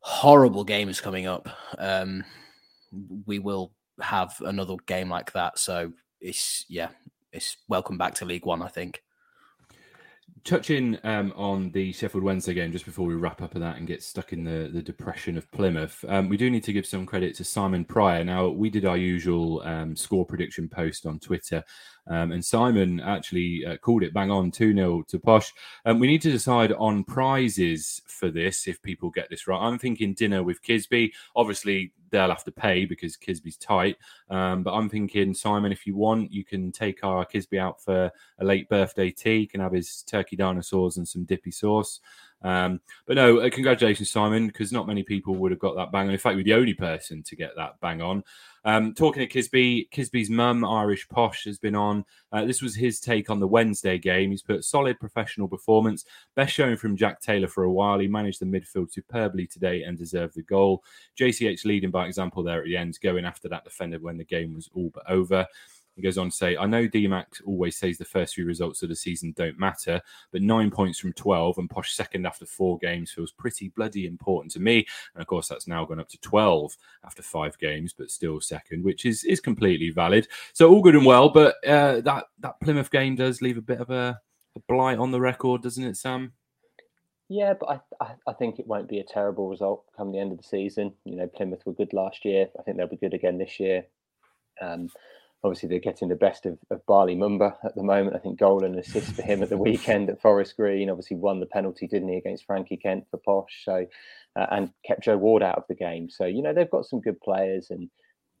horrible 0.00 0.64
games 0.64 1.00
coming 1.00 1.26
up. 1.26 1.48
Um, 1.78 2.24
we 3.26 3.38
will 3.38 3.72
have 4.00 4.34
another 4.40 4.76
game 4.86 5.08
like 5.08 5.32
that. 5.32 5.58
So 5.58 5.92
it's 6.20 6.64
yeah, 6.68 6.88
it's 7.32 7.56
welcome 7.68 7.98
back 7.98 8.14
to 8.16 8.24
League 8.24 8.46
One. 8.46 8.62
I 8.62 8.68
think. 8.68 9.02
Touching 10.44 10.96
um, 11.02 11.32
on 11.34 11.72
the 11.72 11.92
Sheffield 11.92 12.22
Wednesday 12.22 12.54
game, 12.54 12.70
just 12.70 12.84
before 12.84 13.04
we 13.04 13.14
wrap 13.14 13.42
up 13.42 13.56
of 13.56 13.60
that 13.62 13.78
and 13.78 13.86
get 13.86 14.00
stuck 14.00 14.32
in 14.32 14.44
the, 14.44 14.70
the 14.72 14.82
depression 14.82 15.36
of 15.36 15.50
Plymouth, 15.50 16.04
um, 16.08 16.28
we 16.28 16.36
do 16.36 16.50
need 16.50 16.62
to 16.64 16.72
give 16.72 16.86
some 16.86 17.04
credit 17.04 17.34
to 17.36 17.44
Simon 17.44 17.84
Pryor. 17.84 18.22
Now, 18.22 18.48
we 18.48 18.70
did 18.70 18.84
our 18.84 18.96
usual 18.96 19.60
um, 19.64 19.96
score 19.96 20.24
prediction 20.24 20.68
post 20.68 21.04
on 21.04 21.18
Twitter, 21.18 21.64
um, 22.08 22.32
and 22.32 22.44
Simon 22.44 23.00
actually 23.00 23.64
uh, 23.66 23.76
called 23.76 24.02
it 24.02 24.14
bang 24.14 24.30
on 24.30 24.50
2 24.50 24.74
0 24.74 25.04
to 25.08 25.18
Posh. 25.18 25.52
Um, 25.84 25.98
we 25.98 26.06
need 26.06 26.22
to 26.22 26.30
decide 26.30 26.72
on 26.72 27.04
prizes 27.04 28.02
for 28.06 28.30
this 28.30 28.66
if 28.68 28.80
people 28.82 29.10
get 29.10 29.28
this 29.30 29.46
right. 29.46 29.60
I'm 29.60 29.78
thinking 29.78 30.14
dinner 30.14 30.42
with 30.42 30.62
Kisby. 30.62 31.12
Obviously, 31.34 31.92
they'll 32.10 32.28
have 32.28 32.44
to 32.44 32.52
pay 32.52 32.84
because 32.84 33.16
Kisby's 33.16 33.56
tight. 33.56 33.96
Um, 34.30 34.62
but 34.62 34.72
I'm 34.72 34.88
thinking, 34.88 35.34
Simon, 35.34 35.72
if 35.72 35.86
you 35.86 35.96
want, 35.96 36.32
you 36.32 36.44
can 36.44 36.72
take 36.72 37.04
our 37.04 37.26
Kisby 37.26 37.58
out 37.58 37.82
for 37.82 38.10
a 38.38 38.44
late 38.44 38.68
birthday 38.68 39.10
tea. 39.10 39.38
You 39.38 39.48
can 39.48 39.60
have 39.60 39.72
his 39.72 40.02
turkey 40.02 40.36
dinosaurs 40.36 40.96
and 40.96 41.06
some 41.06 41.24
dippy 41.24 41.50
sauce. 41.50 42.00
Um, 42.42 42.80
but 43.06 43.16
no, 43.16 43.38
uh, 43.38 43.50
congratulations, 43.50 44.10
Simon, 44.10 44.46
because 44.46 44.72
not 44.72 44.86
many 44.86 45.02
people 45.02 45.34
would 45.36 45.50
have 45.50 45.60
got 45.60 45.76
that 45.76 45.90
bang 45.90 46.06
on. 46.06 46.12
In 46.12 46.18
fact, 46.18 46.36
we're 46.36 46.44
the 46.44 46.54
only 46.54 46.74
person 46.74 47.22
to 47.24 47.36
get 47.36 47.50
that 47.56 47.80
bang 47.80 48.00
on. 48.00 48.22
Um, 48.64 48.94
talking 48.94 49.26
to 49.26 49.32
Kisby, 49.32 49.90
Kisby's 49.90 50.28
mum, 50.28 50.64
Irish 50.64 51.08
Posh, 51.08 51.44
has 51.44 51.56
been 51.56 51.76
on. 51.76 52.04
Uh, 52.32 52.44
this 52.44 52.60
was 52.60 52.74
his 52.74 52.98
take 52.98 53.30
on 53.30 53.38
the 53.38 53.46
Wednesday 53.46 53.96
game. 53.96 54.30
He's 54.30 54.42
put 54.42 54.64
solid 54.64 54.98
professional 54.98 55.46
performance, 55.46 56.04
best 56.34 56.52
showing 56.52 56.76
from 56.76 56.96
Jack 56.96 57.20
Taylor 57.20 57.46
for 57.46 57.62
a 57.62 57.72
while. 57.72 58.00
He 58.00 58.08
managed 58.08 58.40
the 58.40 58.46
midfield 58.46 58.92
superbly 58.92 59.46
today 59.46 59.84
and 59.84 59.96
deserved 59.96 60.34
the 60.34 60.42
goal. 60.42 60.82
JCH 61.18 61.64
leading 61.64 61.92
by 61.92 62.06
example 62.06 62.42
there 62.42 62.58
at 62.58 62.64
the 62.64 62.76
end, 62.76 62.98
going 63.00 63.24
after 63.24 63.48
that 63.48 63.62
defender 63.62 64.00
when 64.00 64.18
the 64.18 64.24
game 64.24 64.52
was 64.52 64.68
all 64.74 64.90
but 64.92 65.08
over. 65.08 65.46
He 65.96 66.02
goes 66.02 66.18
on 66.18 66.28
to 66.28 66.36
say, 66.36 66.56
I 66.56 66.66
know 66.66 66.86
DMAC 66.86 67.40
always 67.46 67.76
says 67.76 67.96
the 67.96 68.04
first 68.04 68.34
few 68.34 68.44
results 68.44 68.82
of 68.82 68.90
the 68.90 68.96
season 68.96 69.32
don't 69.34 69.58
matter, 69.58 70.00
but 70.30 70.42
nine 70.42 70.70
points 70.70 70.98
from 70.98 71.14
12 71.14 71.56
and 71.56 71.70
Posh 71.70 71.94
second 71.94 72.26
after 72.26 72.44
four 72.44 72.78
games 72.78 73.10
feels 73.10 73.32
pretty 73.32 73.68
bloody 73.70 74.06
important 74.06 74.52
to 74.52 74.60
me. 74.60 74.86
And 75.14 75.22
of 75.22 75.26
course, 75.26 75.48
that's 75.48 75.66
now 75.66 75.86
gone 75.86 75.98
up 75.98 76.10
to 76.10 76.20
12 76.20 76.76
after 77.04 77.22
five 77.22 77.58
games, 77.58 77.94
but 77.96 78.10
still 78.10 78.40
second, 78.42 78.84
which 78.84 79.06
is, 79.06 79.24
is 79.24 79.40
completely 79.40 79.90
valid. 79.90 80.28
So 80.52 80.70
all 80.70 80.82
good 80.82 80.96
and 80.96 81.06
well, 81.06 81.30
but 81.30 81.56
uh, 81.66 82.02
that, 82.02 82.24
that 82.40 82.60
Plymouth 82.60 82.90
game 82.90 83.16
does 83.16 83.40
leave 83.40 83.56
a 83.56 83.62
bit 83.62 83.80
of 83.80 83.88
a, 83.90 84.20
a 84.54 84.60
blight 84.68 84.98
on 84.98 85.10
the 85.10 85.20
record, 85.20 85.62
doesn't 85.62 85.82
it, 85.82 85.96
Sam? 85.96 86.32
Yeah, 87.28 87.54
but 87.58 87.68
I, 88.00 88.04
I, 88.04 88.14
I 88.28 88.32
think 88.34 88.58
it 88.58 88.66
won't 88.66 88.88
be 88.88 89.00
a 89.00 89.04
terrible 89.04 89.48
result 89.48 89.84
come 89.96 90.12
the 90.12 90.20
end 90.20 90.30
of 90.30 90.38
the 90.38 90.44
season. 90.44 90.92
You 91.04 91.16
know, 91.16 91.26
Plymouth 91.26 91.64
were 91.66 91.72
good 91.72 91.92
last 91.92 92.24
year. 92.24 92.48
I 92.58 92.62
think 92.62 92.76
they'll 92.76 92.86
be 92.86 92.96
good 92.96 93.14
again 93.14 93.38
this 93.38 93.58
year. 93.58 93.86
Um, 94.60 94.90
obviously 95.44 95.68
they're 95.68 95.78
getting 95.78 96.08
the 96.08 96.16
best 96.16 96.46
of, 96.46 96.58
of 96.70 96.84
Bali 96.86 97.14
Mumba 97.14 97.54
at 97.64 97.74
the 97.74 97.82
moment. 97.82 98.16
I 98.16 98.18
think 98.18 98.38
goal 98.38 98.64
and 98.64 98.78
assist 98.78 99.12
for 99.12 99.22
him 99.22 99.42
at 99.42 99.48
the 99.48 99.56
weekend 99.56 100.10
at 100.10 100.20
Forest 100.20 100.56
Green. 100.56 100.90
Obviously 100.90 101.16
won 101.16 101.40
the 101.40 101.46
penalty, 101.46 101.86
didn't 101.86 102.08
he, 102.08 102.16
against 102.16 102.46
Frankie 102.46 102.76
Kent 102.76 103.04
for 103.10 103.18
Posh? 103.18 103.64
So 103.64 103.86
uh, 104.36 104.46
and 104.50 104.70
kept 104.84 105.04
Joe 105.04 105.16
Ward 105.16 105.42
out 105.42 105.58
of 105.58 105.64
the 105.68 105.74
game. 105.74 106.10
So 106.10 106.26
you 106.26 106.42
know 106.42 106.52
they've 106.52 106.70
got 106.70 106.86
some 106.86 107.00
good 107.00 107.20
players, 107.20 107.68
and 107.70 107.88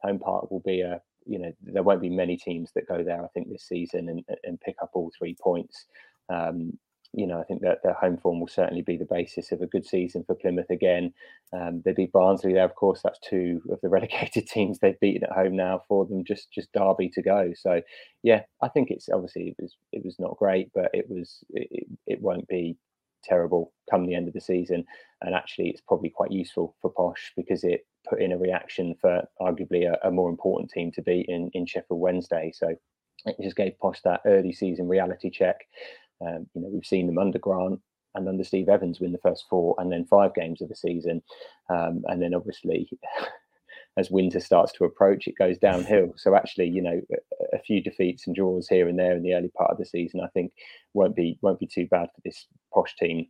Home 0.02 0.18
Park 0.18 0.50
will 0.50 0.62
be 0.64 0.82
a 0.82 1.00
you 1.24 1.38
know 1.38 1.52
there 1.62 1.82
won't 1.82 2.02
be 2.02 2.10
many 2.10 2.36
teams 2.36 2.70
that 2.74 2.88
go 2.88 3.02
there. 3.02 3.24
I 3.24 3.28
think 3.28 3.48
this 3.48 3.66
season 3.66 4.08
and 4.08 4.24
and 4.44 4.60
pick 4.60 4.76
up 4.82 4.90
all 4.94 5.10
three 5.16 5.36
points. 5.40 5.86
Um, 6.28 6.78
you 7.16 7.26
know, 7.26 7.40
I 7.40 7.44
think 7.44 7.62
that 7.62 7.82
their 7.82 7.94
home 7.94 8.18
form 8.18 8.40
will 8.40 8.46
certainly 8.46 8.82
be 8.82 8.98
the 8.98 9.06
basis 9.06 9.50
of 9.50 9.62
a 9.62 9.66
good 9.66 9.86
season 9.86 10.22
for 10.22 10.34
Plymouth 10.34 10.68
again. 10.68 11.14
Um, 11.50 11.80
they 11.82 11.92
beat 11.92 12.12
Barnsley 12.12 12.52
there, 12.52 12.66
of 12.66 12.74
course. 12.74 13.00
That's 13.02 13.18
two 13.20 13.62
of 13.70 13.80
the 13.80 13.88
relegated 13.96 14.46
teams 14.46 14.78
they've 14.78 15.00
beaten 15.00 15.24
at 15.24 15.32
home 15.32 15.56
now 15.56 15.82
for 15.88 16.04
them. 16.04 16.24
Just 16.24 16.52
just 16.52 16.70
Derby 16.72 17.08
to 17.14 17.22
go. 17.22 17.52
So, 17.56 17.80
yeah, 18.22 18.42
I 18.62 18.68
think 18.68 18.90
it's 18.90 19.08
obviously 19.08 19.48
it 19.48 19.56
was 19.58 19.76
it 19.92 20.04
was 20.04 20.16
not 20.18 20.36
great, 20.36 20.70
but 20.74 20.90
it 20.92 21.06
was 21.08 21.42
it, 21.50 21.86
it 22.06 22.20
won't 22.20 22.46
be 22.48 22.76
terrible 23.24 23.72
come 23.90 24.06
the 24.06 24.14
end 24.14 24.28
of 24.28 24.34
the 24.34 24.40
season. 24.40 24.84
And 25.22 25.34
actually, 25.34 25.70
it's 25.70 25.80
probably 25.80 26.10
quite 26.10 26.32
useful 26.32 26.76
for 26.82 26.92
Posh 26.92 27.32
because 27.34 27.64
it 27.64 27.86
put 28.06 28.20
in 28.20 28.32
a 28.32 28.38
reaction 28.38 28.94
for 29.00 29.22
arguably 29.40 29.90
a, 29.90 30.06
a 30.06 30.10
more 30.10 30.28
important 30.28 30.70
team 30.70 30.92
to 30.92 31.02
beat 31.02 31.26
in 31.30 31.50
in 31.54 31.64
Sheffield 31.64 31.98
Wednesday. 31.98 32.52
So 32.54 32.76
it 33.24 33.36
just 33.42 33.56
gave 33.56 33.78
Posh 33.78 34.02
that 34.02 34.20
early 34.26 34.52
season 34.52 34.86
reality 34.86 35.30
check. 35.30 35.66
Um, 36.20 36.46
you 36.54 36.62
know, 36.62 36.68
we've 36.72 36.84
seen 36.84 37.06
them 37.06 37.18
under 37.18 37.38
Grant 37.38 37.80
and 38.14 38.28
under 38.28 38.44
Steve 38.44 38.68
Evans 38.68 39.00
win 39.00 39.12
the 39.12 39.18
first 39.18 39.44
four 39.48 39.74
and 39.78 39.92
then 39.92 40.06
five 40.06 40.34
games 40.34 40.62
of 40.62 40.68
the 40.68 40.76
season. 40.76 41.22
Um, 41.68 42.02
and 42.06 42.22
then 42.22 42.34
obviously, 42.34 42.88
as 43.96 44.10
winter 44.10 44.40
starts 44.40 44.72
to 44.72 44.84
approach, 44.84 45.26
it 45.26 45.38
goes 45.38 45.58
downhill. 45.58 46.12
So 46.16 46.34
actually, 46.34 46.68
you 46.68 46.82
know, 46.82 47.00
a, 47.12 47.56
a, 47.56 47.60
few 47.60 47.82
defeats 47.82 48.26
and 48.26 48.36
draws 48.36 48.68
here 48.68 48.88
and 48.88 48.98
there 48.98 49.16
in 49.16 49.22
the 49.22 49.34
early 49.34 49.50
part 49.56 49.70
of 49.70 49.78
the 49.78 49.86
season, 49.86 50.20
I 50.20 50.28
think, 50.28 50.52
won't 50.94 51.16
be 51.16 51.38
won't 51.42 51.60
be 51.60 51.66
too 51.66 51.86
bad 51.90 52.08
for 52.14 52.20
this 52.24 52.46
posh 52.72 52.94
team. 52.96 53.26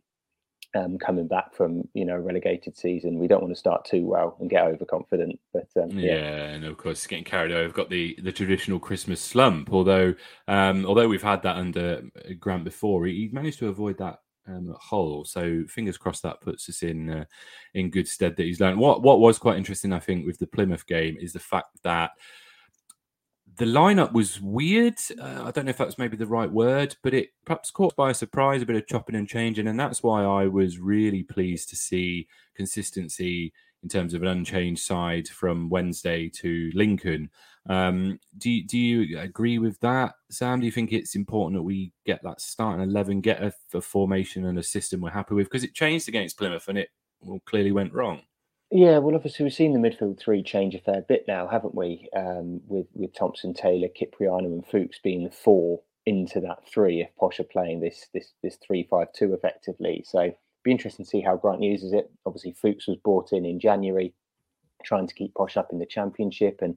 Um, 0.75 0.97
coming 0.97 1.27
back 1.27 1.53
from 1.53 1.87
you 1.93 2.05
know 2.05 2.17
relegated 2.17 2.77
season. 2.77 3.19
We 3.19 3.27
don't 3.27 3.41
want 3.41 3.53
to 3.53 3.59
start 3.59 3.85
too 3.85 4.05
well 4.05 4.37
and 4.39 4.49
get 4.49 4.65
overconfident. 4.65 5.39
But 5.53 5.67
um, 5.81 5.91
yeah. 5.91 6.13
yeah, 6.13 6.43
and 6.49 6.65
of 6.65 6.77
course 6.77 7.05
getting 7.07 7.25
carried 7.25 7.51
away. 7.51 7.63
We've 7.63 7.73
got 7.73 7.89
the 7.89 8.17
the 8.21 8.31
traditional 8.31 8.79
Christmas 8.79 9.21
slump. 9.21 9.71
Although 9.71 10.15
um, 10.47 10.85
although 10.85 11.07
we've 11.07 11.21
had 11.21 11.43
that 11.43 11.57
under 11.57 12.03
Grant 12.39 12.63
before, 12.63 13.05
he 13.05 13.29
managed 13.31 13.59
to 13.59 13.69
avoid 13.69 13.97
that 13.99 14.19
um, 14.47 14.71
at 14.71 15.27
So 15.27 15.63
fingers 15.67 15.97
crossed 15.97 16.23
that 16.23 16.41
puts 16.41 16.69
us 16.69 16.83
in 16.83 17.09
uh, 17.09 17.25
in 17.73 17.89
good 17.89 18.07
stead 18.07 18.35
that 18.35 18.43
he's 18.43 18.59
learned. 18.59 18.79
What 18.79 19.01
what 19.01 19.19
was 19.19 19.37
quite 19.37 19.57
interesting, 19.57 19.93
I 19.93 19.99
think, 19.99 20.25
with 20.25 20.39
the 20.39 20.47
Plymouth 20.47 20.85
game 20.85 21.17
is 21.19 21.33
the 21.33 21.39
fact 21.39 21.69
that 21.83 22.11
the 23.57 23.65
lineup 23.65 24.13
was 24.13 24.39
weird. 24.41 24.99
Uh, 25.19 25.43
I 25.45 25.51
don't 25.51 25.65
know 25.65 25.71
if 25.71 25.77
that's 25.77 25.97
maybe 25.97 26.17
the 26.17 26.27
right 26.27 26.51
word, 26.51 26.95
but 27.03 27.13
it 27.13 27.29
perhaps 27.45 27.71
caught 27.71 27.95
by 27.95 28.11
a 28.11 28.13
surprise, 28.13 28.61
a 28.61 28.65
bit 28.65 28.75
of 28.75 28.87
chopping 28.87 29.15
and 29.15 29.27
changing, 29.27 29.67
and 29.67 29.79
that's 29.79 30.03
why 30.03 30.23
I 30.23 30.47
was 30.47 30.79
really 30.79 31.23
pleased 31.23 31.69
to 31.69 31.75
see 31.75 32.27
consistency 32.55 33.53
in 33.83 33.89
terms 33.89 34.13
of 34.13 34.21
an 34.21 34.27
unchanged 34.27 34.81
side 34.81 35.27
from 35.27 35.69
Wednesday 35.69 36.29
to 36.29 36.71
Lincoln. 36.73 37.29
Um, 37.69 38.19
do 38.37 38.63
do 38.63 38.77
you 38.77 39.19
agree 39.19 39.59
with 39.59 39.79
that, 39.81 40.13
Sam? 40.29 40.59
Do 40.59 40.65
you 40.65 40.71
think 40.71 40.91
it's 40.91 41.15
important 41.15 41.57
that 41.57 41.63
we 41.63 41.91
get 42.05 42.21
that 42.23 42.41
starting 42.41 42.87
eleven, 42.87 43.21
get 43.21 43.43
a, 43.43 43.53
a 43.73 43.81
formation 43.81 44.45
and 44.45 44.57
a 44.57 44.63
system 44.63 45.01
we're 45.01 45.09
happy 45.09 45.35
with? 45.35 45.47
Because 45.47 45.63
it 45.63 45.73
changed 45.73 46.07
against 46.07 46.37
Plymouth 46.37 46.67
and 46.67 46.77
it 46.77 46.89
well, 47.21 47.39
clearly 47.45 47.71
went 47.71 47.93
wrong. 47.93 48.21
Yeah, 48.69 48.97
well, 48.97 49.15
obviously 49.15 49.43
we've 49.43 49.53
seen 49.53 49.73
the 49.73 49.79
midfield 49.79 50.19
three 50.19 50.43
change 50.43 50.75
a 50.75 50.79
fair 50.79 51.01
bit 51.01 51.23
now, 51.27 51.47
haven't 51.47 51.75
we? 51.75 52.09
Um, 52.15 52.61
with 52.67 52.87
with 52.93 53.13
Thompson, 53.13 53.53
Taylor, 53.53 53.87
Kyprianou, 53.87 54.45
and 54.45 54.65
Fuchs 54.65 54.99
being 55.01 55.23
the 55.23 55.31
four 55.31 55.81
into 56.05 56.41
that 56.41 56.67
three. 56.67 57.01
If 57.01 57.15
Posh 57.17 57.39
are 57.39 57.45
playing 57.45 57.79
this 57.79 58.07
this 58.13 58.33
this 58.43 58.57
three 58.57 58.85
five 58.89 59.07
two 59.13 59.33
effectively, 59.33 60.03
so 60.05 60.31
be 60.63 60.71
interesting 60.71 61.05
to 61.05 61.09
see 61.09 61.21
how 61.21 61.37
Grant 61.37 61.63
uses 61.63 61.93
it. 61.93 62.11
Obviously, 62.25 62.53
Fuchs 62.61 62.87
was 62.87 62.97
brought 62.97 63.31
in 63.31 63.45
in 63.45 63.57
January, 63.57 64.13
trying 64.83 65.07
to 65.07 65.15
keep 65.15 65.33
Posh 65.35 65.55
up 65.55 65.69
in 65.71 65.79
the 65.79 65.85
championship, 65.85 66.59
and 66.61 66.75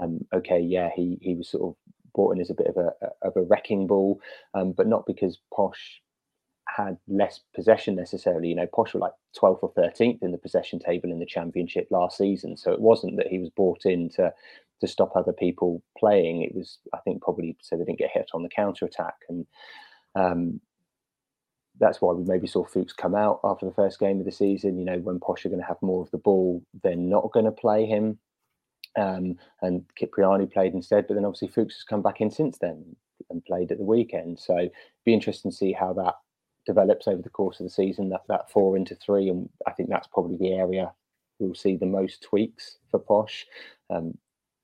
um, 0.00 0.20
okay, 0.32 0.60
yeah, 0.60 0.90
he 0.94 1.18
he 1.20 1.34
was 1.34 1.48
sort 1.48 1.64
of 1.64 1.76
brought 2.14 2.36
in 2.36 2.40
as 2.40 2.50
a 2.50 2.54
bit 2.54 2.68
of 2.68 2.76
a 2.76 2.92
of 3.22 3.36
a 3.36 3.42
wrecking 3.42 3.88
ball, 3.88 4.20
um, 4.54 4.70
but 4.70 4.86
not 4.86 5.04
because 5.04 5.40
Posh 5.52 6.00
had 6.76 6.96
less 7.08 7.40
possession 7.54 7.94
necessarily. 7.94 8.48
You 8.48 8.56
know, 8.56 8.66
Posh 8.66 8.94
were 8.94 9.00
like 9.00 9.12
12th 9.40 9.58
or 9.62 9.72
13th 9.74 10.22
in 10.22 10.32
the 10.32 10.38
possession 10.38 10.78
table 10.78 11.10
in 11.10 11.18
the 11.18 11.26
championship 11.26 11.86
last 11.90 12.18
season. 12.18 12.56
So 12.56 12.72
it 12.72 12.80
wasn't 12.80 13.16
that 13.16 13.28
he 13.28 13.38
was 13.38 13.50
brought 13.50 13.84
in 13.84 14.08
to 14.10 14.32
to 14.80 14.88
stop 14.88 15.12
other 15.14 15.32
people 15.32 15.82
playing. 15.96 16.42
It 16.42 16.54
was, 16.54 16.78
I 16.92 16.98
think, 16.98 17.22
probably 17.22 17.56
so 17.60 17.76
they 17.76 17.84
didn't 17.84 17.98
get 17.98 18.10
hit 18.12 18.30
on 18.34 18.42
the 18.42 18.48
counter 18.48 18.84
attack. 18.84 19.14
And 19.28 19.46
um, 20.16 20.60
that's 21.78 22.00
why 22.00 22.12
we 22.12 22.24
maybe 22.24 22.46
saw 22.46 22.64
Fuchs 22.64 22.92
come 22.92 23.14
out 23.14 23.40
after 23.44 23.66
the 23.66 23.74
first 23.74 24.00
game 24.00 24.18
of 24.18 24.26
the 24.26 24.32
season. 24.32 24.78
You 24.78 24.84
know, 24.84 24.98
when 24.98 25.20
Posh 25.20 25.46
are 25.46 25.50
going 25.50 25.60
to 25.60 25.66
have 25.66 25.80
more 25.80 26.02
of 26.02 26.10
the 26.10 26.18
ball, 26.18 26.62
they're 26.82 26.96
not 26.96 27.30
going 27.32 27.46
to 27.46 27.52
play 27.52 27.86
him. 27.86 28.18
Um, 28.96 29.38
and 29.62 29.84
Kyprianou 30.00 30.52
played 30.52 30.74
instead, 30.74 31.06
but 31.06 31.14
then 31.14 31.24
obviously 31.24 31.48
Fuchs 31.48 31.76
has 31.76 31.84
come 31.84 32.02
back 32.02 32.20
in 32.20 32.30
since 32.30 32.58
then 32.58 32.96
and 33.30 33.44
played 33.44 33.72
at 33.72 33.78
the 33.78 33.84
weekend. 33.84 34.38
So 34.38 34.68
be 35.04 35.14
interesting 35.14 35.50
to 35.50 35.56
see 35.56 35.72
how 35.72 35.92
that 35.94 36.14
develops 36.66 37.08
over 37.08 37.22
the 37.22 37.30
course 37.30 37.60
of 37.60 37.64
the 37.64 37.70
season. 37.70 38.08
That 38.10 38.22
that 38.28 38.50
four 38.50 38.76
into 38.76 38.94
three, 38.94 39.28
and 39.28 39.48
I 39.66 39.72
think 39.72 39.88
that's 39.88 40.08
probably 40.08 40.36
the 40.36 40.52
area 40.52 40.92
we'll 41.38 41.54
see 41.54 41.76
the 41.76 41.86
most 41.86 42.22
tweaks 42.22 42.78
for 42.90 42.98
Posh. 42.98 43.46
Um, 43.90 44.16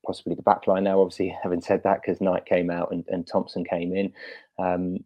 possibly 0.04 0.34
the 0.34 0.42
back 0.42 0.66
line 0.66 0.84
now. 0.84 1.00
Obviously, 1.00 1.36
having 1.42 1.60
said 1.60 1.82
that, 1.84 2.02
because 2.02 2.20
Knight 2.20 2.46
came 2.46 2.70
out 2.70 2.92
and, 2.92 3.04
and 3.08 3.26
Thompson 3.26 3.64
came 3.64 3.94
in. 3.94 4.12
Um, 4.58 4.98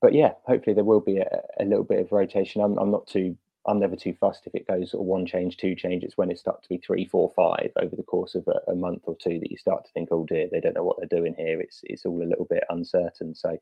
but 0.00 0.14
yeah, 0.14 0.32
hopefully 0.46 0.74
there 0.74 0.84
will 0.84 1.00
be 1.00 1.18
a, 1.18 1.42
a 1.58 1.64
little 1.64 1.84
bit 1.84 2.00
of 2.00 2.12
rotation. 2.12 2.62
I'm, 2.62 2.78
I'm, 2.78 2.90
not 2.90 3.06
too. 3.06 3.36
I'm 3.66 3.80
never 3.80 3.96
too 3.96 4.14
fussed 4.14 4.46
if 4.46 4.54
it 4.54 4.68
goes 4.68 4.94
of 4.94 5.00
one 5.00 5.26
change, 5.26 5.56
two 5.56 5.74
change. 5.74 6.04
It's 6.04 6.16
when 6.16 6.30
it 6.30 6.38
starts 6.38 6.62
to 6.62 6.68
be 6.68 6.78
three, 6.78 7.04
four, 7.04 7.32
five 7.34 7.72
over 7.80 7.96
the 7.96 8.04
course 8.04 8.36
of 8.36 8.46
a, 8.46 8.70
a, 8.70 8.76
month 8.76 9.02
or 9.04 9.16
two 9.16 9.40
that 9.40 9.50
you 9.50 9.56
start 9.56 9.84
to 9.84 9.92
think, 9.92 10.10
oh 10.12 10.24
dear, 10.24 10.48
they 10.50 10.60
don't 10.60 10.74
know 10.74 10.84
what 10.84 10.98
they're 10.98 11.18
doing 11.18 11.34
here. 11.36 11.60
It's 11.60 11.80
it's 11.82 12.06
all 12.06 12.22
a 12.22 12.24
little 12.24 12.46
bit 12.48 12.62
uncertain. 12.70 13.34
So 13.34 13.58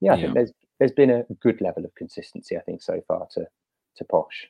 yeah, 0.00 0.12
I 0.12 0.16
yeah. 0.16 0.22
think 0.22 0.34
there's 0.34 0.52
there's 0.78 0.92
been 0.92 1.10
a 1.10 1.24
good 1.40 1.60
level 1.60 1.84
of 1.84 1.94
consistency, 1.94 2.56
I 2.56 2.60
think, 2.60 2.82
so 2.82 3.00
far 3.06 3.26
to 3.34 3.46
to 3.96 4.04
Posh. 4.04 4.48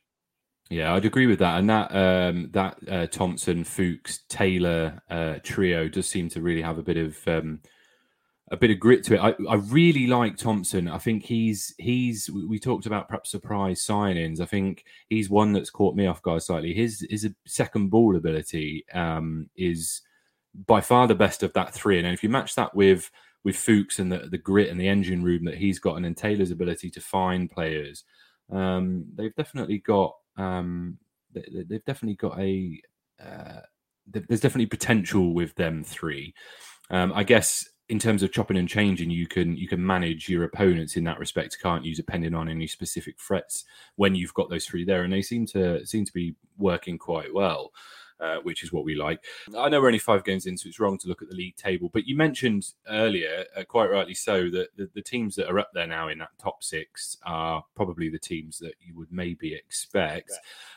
Yeah, 0.71 0.95
I'd 0.95 1.05
agree 1.05 1.27
with 1.27 1.41
that, 1.41 1.59
and 1.59 1.69
that 1.69 1.95
um, 1.95 2.49
that 2.53 2.79
uh, 2.89 3.07
Thompson, 3.07 3.65
Fuchs, 3.65 4.21
Taylor 4.29 5.03
uh, 5.11 5.35
trio 5.43 5.89
does 5.89 6.09
seem 6.09 6.29
to 6.31 6.41
really 6.41 6.63
have 6.63 6.79
a 6.79 6.83
bit 6.83 6.97
of 6.97 7.17
um, 7.29 7.61
a 8.51 8.57
bit 8.57 8.71
of 8.71 8.81
grit 8.81 9.05
to 9.05 9.15
it. 9.15 9.21
I, 9.21 9.35
I 9.49 9.57
really 9.57 10.07
like 10.07 10.37
Thompson. 10.37 10.89
I 10.89 10.99
think 10.99 11.25
he's 11.25 11.75
he's 11.79 12.31
we 12.31 12.59
talked 12.59 12.87
about 12.87 13.09
perhaps 13.09 13.31
surprise 13.31 13.85
signings. 13.85 14.41
I 14.41 14.47
think 14.47 14.85
he's 15.09 15.29
one 15.29 15.53
that's 15.53 15.71
caught 15.71 15.97
me 15.97 16.07
off 16.07 16.23
guard 16.23 16.43
slightly. 16.43 16.73
His 16.73 17.07
his 17.11 17.29
second 17.47 17.91
ball 17.91 18.17
ability 18.17 18.87
um, 18.95 19.51
is 19.57 20.01
by 20.67 20.81
far 20.81 21.07
the 21.07 21.15
best 21.15 21.43
of 21.43 21.53
that 21.53 21.75
three, 21.75 21.99
and 21.99 22.07
if 22.07 22.23
you 22.23 22.31
match 22.31 22.55
that 22.55 22.75
with 22.75 23.11
with 23.45 23.57
Fuchs 23.57 23.99
and 23.99 24.11
the, 24.11 24.27
the 24.31 24.39
grit 24.39 24.71
and 24.71 24.81
the 24.81 24.89
engine 24.89 25.23
room 25.23 25.45
that 25.45 25.59
he's 25.59 25.79
got, 25.79 25.97
and 25.97 26.05
then 26.05 26.15
Taylor's 26.15 26.51
ability 26.51 26.91
to 26.91 27.01
find 27.01 27.51
players, 27.51 28.05
um, 28.51 29.05
they've 29.15 29.35
definitely 29.37 29.79
got 29.79 30.15
um, 30.37 30.99
they, 31.33 31.45
have 31.71 31.85
definitely 31.85 32.17
got 32.17 32.39
a 32.39 32.81
uh, 33.23 33.61
there's 34.07 34.41
definitely 34.41 34.67
potential 34.67 35.35
with 35.35 35.55
them 35.55 35.85
three. 35.85 36.35
Um, 36.91 37.13
I 37.15 37.25
guess 37.25 37.67
in 37.89 37.99
terms 37.99 38.23
of 38.23 38.33
chopping 38.33 38.57
and 38.57 38.69
changing, 38.69 39.11
you 39.11 39.27
can 39.27 39.57
you 39.57 39.69
can 39.69 39.85
manage 39.85 40.29
your 40.29 40.45
opponents 40.45 40.97
in 40.97 41.05
that 41.05 41.19
respect, 41.19 41.59
can't 41.63 41.85
you? 41.85 41.95
Depending 41.95 42.35
on 42.35 42.49
any 42.49 42.67
specific 42.67 43.21
threats 43.21 43.65
when 43.97 44.15
you've 44.15 44.35
got 44.35 44.51
those 44.51 44.67
three 44.67 44.85
there, 44.85 45.03
and 45.03 45.13
they 45.13 45.23
seem 45.23 45.47
to 45.49 45.85
seem 45.87 46.05
to 46.05 46.13
be 46.13 46.35
working 46.57 46.99
quite 46.99 47.33
well 47.33 47.71
uh, 48.25 48.39
which 48.39 48.63
is 48.63 48.73
what 48.73 48.85
we 48.85 48.95
like. 48.95 49.23
I 49.57 49.69
know 49.69 49.81
we're 49.81 49.89
only 49.89 49.99
five 49.99 50.25
games 50.25 50.47
in, 50.47 50.57
so 50.57 50.69
it's 50.69 50.81
wrong 50.81 50.97
to 50.99 51.09
look 51.09 51.21
at 51.21 51.29
the 51.29 51.35
league 51.35 51.57
table. 51.57 51.91
But 51.93 52.07
you 52.07 52.17
mentioned 52.17 52.73
earlier, 52.89 53.45
uh, 53.57 53.65
quite 53.65 53.91
rightly 53.91 54.15
so, 54.15 54.49
that 54.51 54.69
the, 54.77 54.89
the, 54.95 55.03
teams 55.03 55.37
that 55.37 55.51
are 55.51 55.59
up 55.59 55.71
there 55.75 55.87
now 55.87 56.09
in 56.09 56.19
that 56.19 56.31
top 56.39 56.65
six 56.65 57.19
are 57.27 57.63
probably 57.75 58.09
the 58.09 58.19
teams 58.19 58.59
that 58.59 58.75
you 58.81 58.97
would 58.97 59.13
maybe 59.13 59.55
expect. 59.55 60.33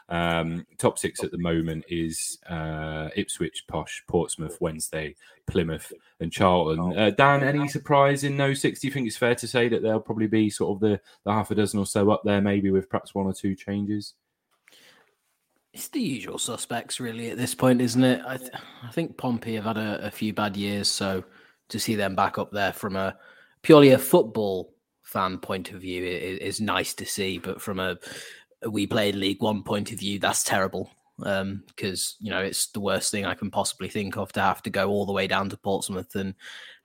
Um, 0.10 0.66
top 0.78 1.00
six 1.00 1.24
at 1.24 1.32
the 1.32 1.38
moment 1.38 1.86
is 1.88 2.38
uh, 2.50 3.10
Ipswich, 3.16 3.64
Posh, 3.68 4.04
Portsmouth, 4.08 4.58
Wednesday, 4.60 5.16
Plymouth, 5.48 5.94
and 6.20 6.32
Charlton. 6.32 6.98
Uh, 6.98 7.12
Dan, 7.12 7.44
any 7.44 7.70
surprise 7.70 8.26
in 8.26 8.36
those 8.36 8.60
six? 8.60 8.82
Do 8.82 8.88
you 8.88 8.94
think 8.94 9.08
it's 9.08 9.18
fair 9.18 9.36
to 9.36 9.48
say 9.48 9.70
that 9.70 9.82
they'll 9.82 10.02
probably 10.02 10.28
be 10.28 10.50
sort 10.50 10.76
of 10.76 10.82
the, 10.82 11.00
the 11.24 11.32
half 11.32 11.52
a 11.52 11.56
dozen 11.56 11.80
or 11.80 11.86
so 11.86 12.12
up 12.12 12.24
there, 12.26 12.42
maybe 12.42 12.72
with 12.72 12.90
perhaps 12.90 13.16
one 13.16 13.26
or 13.26 13.34
two 13.34 13.56
changes? 13.56 14.14
It's 15.74 15.90
the 15.90 16.00
usual 16.00 16.40
suspects, 16.40 17.00
really, 17.00 17.30
at 17.30 17.38
this 17.38 17.54
point, 17.54 17.82
isn't 17.82 18.04
it? 18.04 18.22
I, 18.26 18.38
th- 18.38 18.52
I 18.84 18.92
think 18.92 19.18
Pompey 19.18 19.56
have 19.56 19.66
had 19.66 19.78
a, 19.78 20.08
a, 20.08 20.12
few 20.12 20.34
bad 20.34 20.58
years, 20.58 20.88
so 20.88 21.24
to 21.70 21.80
see 21.80 21.96
them 21.96 22.16
back 22.16 22.38
up 22.38 22.52
there 22.52 22.74
from 22.74 22.96
a 22.96 23.16
purely 23.62 23.92
a 23.92 23.98
football 23.98 24.74
fan 25.04 25.38
point 25.38 25.72
of 25.72 25.82
view 25.82 26.04
is, 26.04 26.40
is 26.40 26.62
nice 26.62 26.94
to 26.96 27.06
see. 27.06 27.38
But 27.38 27.62
from 27.62 27.80
a, 27.80 27.98
a, 28.64 28.70
we 28.70 28.88
played 28.88 29.16
League 29.16 29.42
One 29.42 29.64
point 29.64 29.92
of 29.92 30.00
view, 30.00 30.20
that's 30.20 30.44
terrible 30.44 30.90
because 31.18 32.16
um, 32.20 32.26
you 32.26 32.30
know 32.30 32.42
it's 32.42 32.68
the 32.68 32.80
worst 32.80 33.12
thing 33.12 33.26
I 33.26 33.34
can 33.34 33.50
possibly 33.50 33.90
think 33.90 34.18
of 34.18 34.32
to 34.34 34.42
have 34.42 34.62
to 34.64 34.70
go 34.70 34.90
all 34.90 35.06
the 35.06 35.14
way 35.14 35.26
down 35.26 35.50
to 35.50 35.58
Portsmouth 35.58 36.16
and 36.16 36.36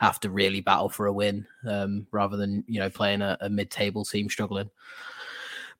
have 0.01 0.21
to 0.21 0.31
really 0.31 0.63
battle 0.63 0.89
for 0.89 1.07
a 1.07 1.13
win 1.13 1.47
um, 1.69 2.07
rather 2.13 2.37
than 2.37 2.65
you 2.67 2.81
know 2.81 2.89
playing 2.89 3.21
a, 3.21 3.37
a 3.43 3.51
mid-table 3.51 4.05
team 4.05 4.31
struggling. 4.31 4.71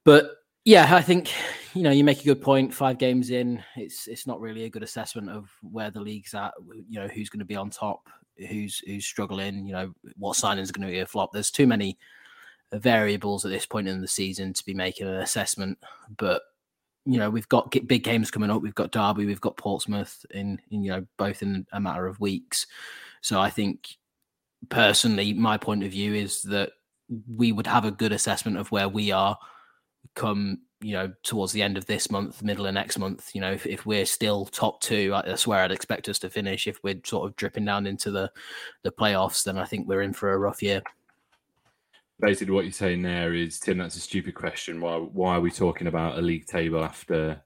But 0.05 0.42
yeah, 0.65 0.95
I 0.95 1.03
think 1.03 1.31
you 1.75 1.83
know 1.83 1.91
you 1.91 2.05
make 2.05 2.21
a 2.21 2.25
good 2.25 2.41
point. 2.41 2.73
Five 2.73 2.99
games 2.99 3.31
in, 3.31 3.63
it's 3.77 4.07
it's 4.07 4.27
not 4.27 4.41
really 4.41 4.65
a 4.65 4.71
good 4.71 4.83
assessment 4.83 5.31
of 5.31 5.51
where 5.63 5.91
the 5.91 6.01
league's 6.01 6.35
at. 6.35 6.55
You 6.89 7.01
know 7.01 7.09
who's 7.09 7.29
going 7.29 7.41
to 7.41 7.45
be 7.45 7.57
on 7.57 7.71
top, 7.71 8.09
who's 8.49 8.79
who's 8.79 9.05
struggling. 9.05 9.67
You 9.67 9.73
know 9.73 9.95
what 10.17 10.37
signings 10.37 10.71
are 10.71 10.73
going 10.73 10.87
to 10.87 10.93
be 10.93 11.01
a 11.01 11.07
flop. 11.07 11.33
There's 11.33 11.51
too 11.51 11.67
many 11.67 11.99
variables 12.73 13.45
at 13.45 13.51
this 13.51 13.67
point 13.67 13.89
in 13.89 14.01
the 14.01 14.09
season 14.09 14.53
to 14.53 14.65
be 14.65 14.75
making 14.75 15.07
an 15.07 15.17
assessment. 15.17 15.79
But 16.17 16.43
you 17.05 17.19
know 17.19 17.29
we've 17.29 17.49
got 17.49 17.75
big 17.87 18.05
games 18.05 18.31
coming 18.31 18.51
up. 18.51 18.63
We've 18.63 18.75
got 18.75 18.93
Derby, 18.93 19.27
we've 19.27 19.41
got 19.41 19.57
Portsmouth 19.57 20.25
in, 20.31 20.61
in 20.71 20.85
you 20.85 20.93
know 20.93 21.07
both 21.17 21.43
in 21.43 21.67
a 21.73 21.81
matter 21.81 22.07
of 22.07 22.21
weeks. 22.21 22.69
So 23.21 23.41
I 23.41 23.51
think 23.51 23.97
personally, 24.69 25.33
my 25.33 25.57
point 25.57 25.83
of 25.83 25.91
view 25.91 26.15
is 26.15 26.43
that 26.43 26.71
we 27.37 27.51
would 27.51 27.67
have 27.67 27.85
a 27.85 27.91
good 27.91 28.13
assessment 28.13 28.59
of 28.59 28.71
where 28.71 28.89
we 28.89 29.11
are 29.11 29.37
come 30.15 30.59
you 30.83 30.93
know 30.93 31.13
towards 31.23 31.53
the 31.53 31.63
end 31.63 31.79
of 31.79 31.87
this 31.87 32.11
month 32.11 32.43
middle 32.43 32.67
of 32.67 32.75
next 32.75 32.99
month 32.99 33.31
you 33.35 33.41
know 33.41 33.53
if, 33.53 33.67
if 33.67 33.87
we're 33.87 34.05
still 34.05 34.45
top 34.47 34.81
two 34.81 35.11
that's 35.25 35.47
where 35.47 35.61
i'd 35.61 35.73
expect 35.73 36.09
us 36.09 36.19
to 36.19 36.29
finish. 36.29 36.67
If 36.67 36.83
we're 36.83 37.01
sort 37.05 37.29
of 37.29 37.37
dripping 37.37 37.65
down 37.65 37.87
into 37.87 38.11
the 38.11 38.31
the 38.83 38.93
playoffs 38.93 39.45
then 39.45 39.59
i 39.59 39.65
think 39.65 39.87
we're 39.87 40.03
in 40.03 40.13
for 40.13 40.33
a 40.33 40.39
rough 40.39 40.63
year. 40.63 40.83
Basically 42.21 42.55
what 42.55 42.65
you're 42.65 42.73
saying 42.73 43.03
there 43.03 43.35
is 43.35 43.59
tim 43.59 43.79
that's 43.79 43.97
a 43.97 44.01
stupid 44.01 44.35
question. 44.35 44.81
Why 44.81 44.97
why 44.97 45.37
are 45.37 45.41
we 45.41 45.51
talking 45.51 45.87
about 45.87 46.19
a 46.19 46.23
league 46.23 46.47
table 46.47 46.85
after 46.85 47.41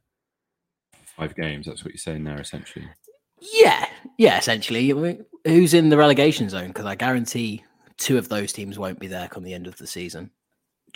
five 1.16 1.34
games? 1.34 1.66
That's 1.66 1.84
what 1.84 1.92
you're 1.92 1.98
saying 1.98 2.24
there 2.24 2.40
essentially. 2.40 2.86
Yeah. 3.40 3.86
Yeah 4.18 4.38
essentially. 4.38 4.90
Who's 5.44 5.74
in 5.74 5.88
the 5.88 5.96
relegation 5.96 6.48
zone? 6.48 6.68
Because 6.68 6.86
i 6.86 6.94
guarantee 6.94 7.64
two 7.96 8.18
of 8.18 8.28
those 8.28 8.52
teams 8.52 8.78
won't 8.78 8.98
be 8.98 9.06
there 9.06 9.28
come 9.28 9.42
the 9.42 9.54
end 9.54 9.66
of 9.66 9.76
the 9.78 9.86
season 9.86 10.30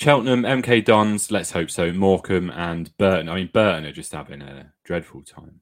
Cheltenham, 0.04 0.44
MK 0.44 0.82
Dons, 0.86 1.30
let's 1.30 1.50
hope 1.50 1.70
so. 1.70 1.92
Morecambe 1.92 2.50
and 2.50 2.96
Burton. 2.96 3.28
I 3.28 3.34
mean, 3.34 3.50
Burton 3.52 3.84
are 3.84 3.92
just 3.92 4.12
having 4.12 4.40
a 4.40 4.72
dreadful 4.82 5.20
time. 5.20 5.60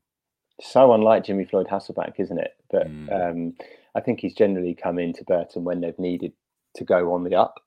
So 0.60 0.92
unlike 0.92 1.24
Jimmy 1.24 1.44
Floyd 1.44 1.66
Hasselbaink, 1.66 2.14
isn't 2.18 2.38
it? 2.38 2.52
But 2.70 2.86
Mm. 2.86 3.30
um, 3.30 3.54
I 3.96 4.00
think 4.00 4.20
he's 4.20 4.34
generally 4.34 4.76
come 4.76 5.00
into 5.00 5.24
Burton 5.24 5.64
when 5.64 5.80
they've 5.80 5.98
needed 5.98 6.32
to 6.76 6.84
go 6.84 7.12
on 7.14 7.24
the 7.24 7.34
up, 7.34 7.58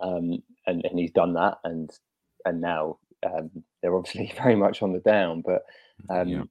um, 0.00 0.40
and, 0.68 0.84
and 0.84 0.96
he's 0.96 1.10
done 1.10 1.32
that. 1.34 1.58
And 1.64 1.90
and 2.44 2.60
now 2.60 2.98
um, 3.24 3.50
they're 3.82 3.96
obviously 3.96 4.32
very 4.40 4.54
much 4.54 4.80
on 4.80 4.92
the 4.92 5.00
down. 5.00 5.42
But 5.44 5.64
um, 6.08 6.28
Yeah. 6.28 6.42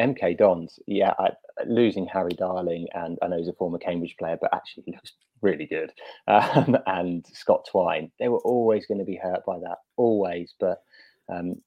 MK 0.00 0.38
Dons, 0.38 0.80
yeah, 0.88 1.14
I, 1.20 1.30
losing 1.66 2.06
Harry 2.06 2.32
Darling, 2.32 2.88
and 2.94 3.16
I 3.22 3.28
know 3.28 3.36
he's 3.38 3.46
a 3.48 3.52
former 3.52 3.78
Cambridge 3.78 4.16
player, 4.18 4.38
but 4.40 4.52
actually 4.52 4.84
he 4.86 4.92
looks 4.92 5.12
really 5.42 5.66
good. 5.66 5.92
Um, 6.28 6.76
and 6.86 7.26
Scott 7.32 7.66
Twine, 7.70 8.10
they 8.20 8.28
were 8.28 8.38
always 8.38 8.86
going 8.86 8.98
to 8.98 9.04
be 9.04 9.16
hurt 9.16 9.44
by 9.44 9.58
that, 9.60 9.78
always. 9.96 10.54
But 10.60 10.82
um, 11.28 11.60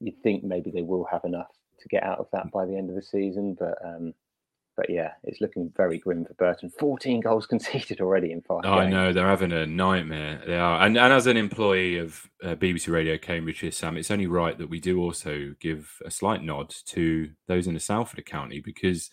you 0.00 0.12
think 0.22 0.44
maybe 0.44 0.70
they 0.70 0.82
will 0.82 1.04
have 1.10 1.24
enough 1.24 1.48
to 1.80 1.88
get 1.88 2.02
out 2.04 2.18
of 2.18 2.28
that 2.32 2.50
by 2.52 2.64
the 2.64 2.76
end 2.76 2.90
of 2.90 2.96
the 2.96 3.02
season. 3.02 3.56
But 3.58 3.76
um, 3.84 4.14
but 4.76 4.88
yeah, 4.88 5.14
it's 5.24 5.40
looking 5.40 5.72
very 5.76 5.98
grim 5.98 6.24
for 6.24 6.34
Burton. 6.34 6.70
14 6.78 7.20
goals 7.20 7.46
conceded 7.48 8.00
already 8.00 8.30
in 8.30 8.40
five. 8.42 8.60
Oh, 8.64 8.74
I 8.74 8.88
know 8.88 9.12
they're 9.12 9.26
having 9.26 9.50
a 9.52 9.66
nightmare. 9.66 10.40
They 10.46 10.56
are, 10.56 10.80
and 10.86 10.96
and 10.96 11.12
as 11.12 11.26
an 11.26 11.36
employee 11.36 11.98
of 11.98 12.30
uh, 12.44 12.54
BBC 12.54 12.92
Radio 12.92 13.18
Cambridgeshire, 13.18 13.72
Sam, 13.72 13.96
it's 13.96 14.12
only 14.12 14.28
right 14.28 14.56
that 14.56 14.70
we 14.70 14.78
do 14.78 15.00
also 15.00 15.54
give 15.58 15.98
a 16.04 16.10
slight 16.10 16.44
nod 16.44 16.72
to 16.86 17.30
those 17.48 17.66
in 17.66 17.74
the 17.74 17.80
south 17.80 18.10
of 18.10 18.16
the 18.16 18.22
county 18.22 18.60
because 18.60 19.10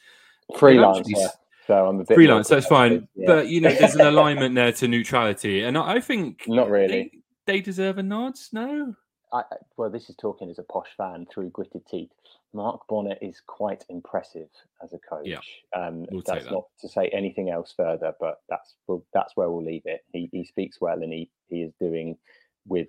actually 0.99 1.15
s- 1.15 1.37
So 1.67 1.87
I'm 1.87 1.99
a 1.99 2.03
bit 2.03 2.15
freelance. 2.15 2.47
That's 2.47 2.67
fine, 2.67 3.07
yeah. 3.15 3.25
but 3.27 3.47
you 3.47 3.61
know, 3.61 3.73
there's 3.73 3.95
an 3.95 4.01
alignment 4.07 4.55
there 4.55 4.71
to 4.73 4.87
neutrality, 4.87 5.63
and 5.63 5.77
I, 5.77 5.93
I 5.93 5.99
think 5.99 6.43
Not 6.47 6.69
really. 6.69 6.87
They, 6.87 7.53
they 7.53 7.61
deserve 7.61 7.97
a 7.97 8.03
nod. 8.03 8.35
No, 8.53 8.95
I, 9.33 9.43
well, 9.77 9.89
this 9.89 10.09
is 10.09 10.15
talking 10.15 10.49
as 10.49 10.59
a 10.59 10.63
posh 10.63 10.89
fan 10.95 11.25
through 11.31 11.49
gritted 11.49 11.85
teeth. 11.87 12.11
Mark 12.53 12.81
Bonner 12.87 13.15
is 13.21 13.41
quite 13.45 13.83
impressive 13.89 14.47
as 14.83 14.93
a 14.93 14.99
coach. 15.09 15.27
Yeah, 15.27 15.39
um, 15.75 16.05
we'll 16.11 16.21
that's 16.25 16.45
that. 16.45 16.51
not 16.51 16.65
to 16.81 16.87
say 16.87 17.09
anything 17.09 17.49
else 17.49 17.73
further, 17.75 18.13
but 18.19 18.37
that's 18.47 18.75
well, 18.87 19.03
that's 19.13 19.35
where 19.35 19.49
we'll 19.49 19.65
leave 19.65 19.85
it. 19.85 20.01
He 20.13 20.29
he 20.31 20.45
speaks 20.45 20.79
well, 20.79 21.01
and 21.01 21.11
he 21.11 21.29
he 21.49 21.63
is 21.63 21.73
doing 21.79 22.17
with 22.65 22.87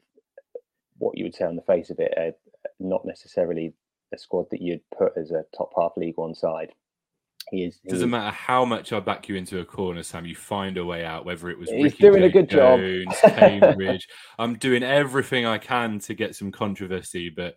what 0.98 1.16
you 1.16 1.24
would 1.24 1.34
say 1.34 1.44
on 1.44 1.56
the 1.56 1.62
face 1.62 1.90
of 1.90 1.98
it, 1.98 2.14
a, 2.16 2.32
not 2.78 3.04
necessarily 3.04 3.74
a 4.14 4.18
squad 4.18 4.46
that 4.50 4.62
you'd 4.62 4.80
put 4.96 5.12
as 5.16 5.30
a 5.30 5.44
top 5.56 5.72
half 5.76 5.92
League 5.96 6.16
One 6.16 6.34
side. 6.34 6.72
He 7.50 7.64
is. 7.64 7.78
he 7.82 7.88
doesn't 7.90 8.08
is- 8.08 8.10
matter 8.10 8.34
how 8.34 8.64
much 8.64 8.92
I 8.92 9.00
back 9.00 9.28
you 9.28 9.36
into 9.36 9.60
a 9.60 9.64
corner, 9.64 10.02
Sam. 10.02 10.26
You 10.26 10.34
find 10.34 10.76
a 10.78 10.84
way 10.84 11.04
out. 11.04 11.24
Whether 11.24 11.50
it 11.50 11.58
was 11.58 11.70
He's 11.70 11.84
Ricky 11.84 11.98
doing 11.98 12.22
a 12.24 12.28
good 12.28 12.50
job. 12.50 12.80
Cambridge. 13.22 14.08
I'm 14.38 14.56
doing 14.56 14.82
everything 14.82 15.46
I 15.46 15.58
can 15.58 15.98
to 16.00 16.14
get 16.14 16.34
some 16.34 16.50
controversy, 16.50 17.30
but 17.30 17.56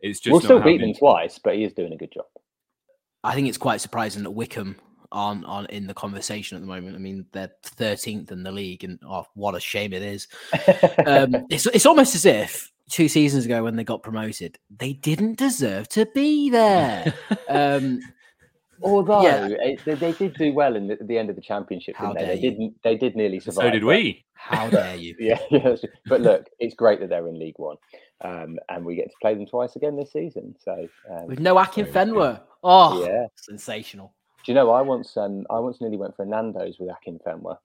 it's 0.00 0.20
just 0.20 0.32
We'll 0.32 0.40
not 0.40 0.44
still 0.44 0.58
beat 0.60 0.72
happening. 0.72 0.92
them 0.92 0.98
twice, 0.98 1.38
but 1.42 1.54
he 1.56 1.64
is 1.64 1.72
doing 1.72 1.92
a 1.92 1.96
good 1.96 2.12
job. 2.12 2.26
I 3.24 3.34
think 3.34 3.48
it's 3.48 3.58
quite 3.58 3.80
surprising 3.80 4.22
that 4.24 4.30
Wycombe 4.32 4.76
aren't 5.12 5.44
on 5.44 5.66
in 5.66 5.86
the 5.86 5.94
conversation 5.94 6.56
at 6.56 6.60
the 6.60 6.66
moment. 6.66 6.96
I 6.96 6.98
mean, 6.98 7.24
they're 7.32 7.52
13th 7.64 8.32
in 8.32 8.42
the 8.42 8.50
league, 8.52 8.84
and 8.84 8.98
oh, 9.06 9.24
what 9.34 9.54
a 9.54 9.60
shame 9.60 9.92
it 9.92 10.02
is. 10.02 10.26
Um, 11.06 11.36
it's 11.50 11.66
it's 11.66 11.86
almost 11.86 12.14
as 12.14 12.26
if 12.26 12.70
two 12.90 13.08
seasons 13.08 13.46
ago 13.46 13.62
when 13.62 13.76
they 13.76 13.84
got 13.84 14.02
promoted, 14.02 14.58
they 14.76 14.92
didn't 14.94 15.38
deserve 15.38 15.88
to 15.90 16.06
be 16.14 16.50
there. 16.50 17.14
um, 17.48 18.00
Although 18.82 19.22
Yeah. 19.22 19.48
eh, 19.62 19.76
they, 19.84 19.94
they 19.94 20.12
did 20.12 20.34
do 20.34 20.52
well 20.52 20.76
in 20.76 20.88
the, 20.88 20.98
the 21.00 21.18
end 21.18 21.30
of 21.30 21.36
the 21.36 21.42
championship, 21.42 21.96
How 21.96 22.12
didn't 22.12 22.28
they? 22.28 22.34
They 22.34 22.40
didn't. 22.40 22.74
They 22.84 22.96
did 22.96 23.16
nearly 23.16 23.40
survive. 23.40 23.64
So 23.64 23.70
did 23.70 23.84
we. 23.84 24.24
how 24.34 24.68
dare 24.70 24.96
you? 24.96 25.14
Yeah, 25.20 25.38
yeah. 25.50 25.76
But 26.06 26.20
look, 26.20 26.46
it's 26.58 26.74
great 26.74 27.00
that 27.00 27.08
they're 27.08 27.28
in 27.28 27.38
League 27.38 27.58
One, 27.58 27.76
um, 28.24 28.58
and 28.68 28.84
we 28.84 28.96
get 28.96 29.06
to 29.08 29.16
play 29.20 29.34
them 29.34 29.46
twice 29.46 29.76
again 29.76 29.96
this 29.96 30.12
season. 30.12 30.54
So 30.58 30.88
um, 31.10 31.26
With 31.26 31.40
no 31.40 31.58
Akin 31.58 31.86
So, 31.86 31.92
Fenwer. 31.92 32.40
Oh, 32.64 33.04
yeah. 33.06 33.26
sensational. 33.36 34.14
Do 34.44 34.52
you 34.52 34.54
know? 34.56 34.70
I 34.70 34.82
once, 34.82 35.16
um, 35.16 35.44
I 35.50 35.58
once 35.60 35.80
nearly 35.80 35.96
went 35.96 36.16
for 36.16 36.24
Nando's 36.24 36.76
with 36.78 36.90
Akinfenwa. 36.90 37.56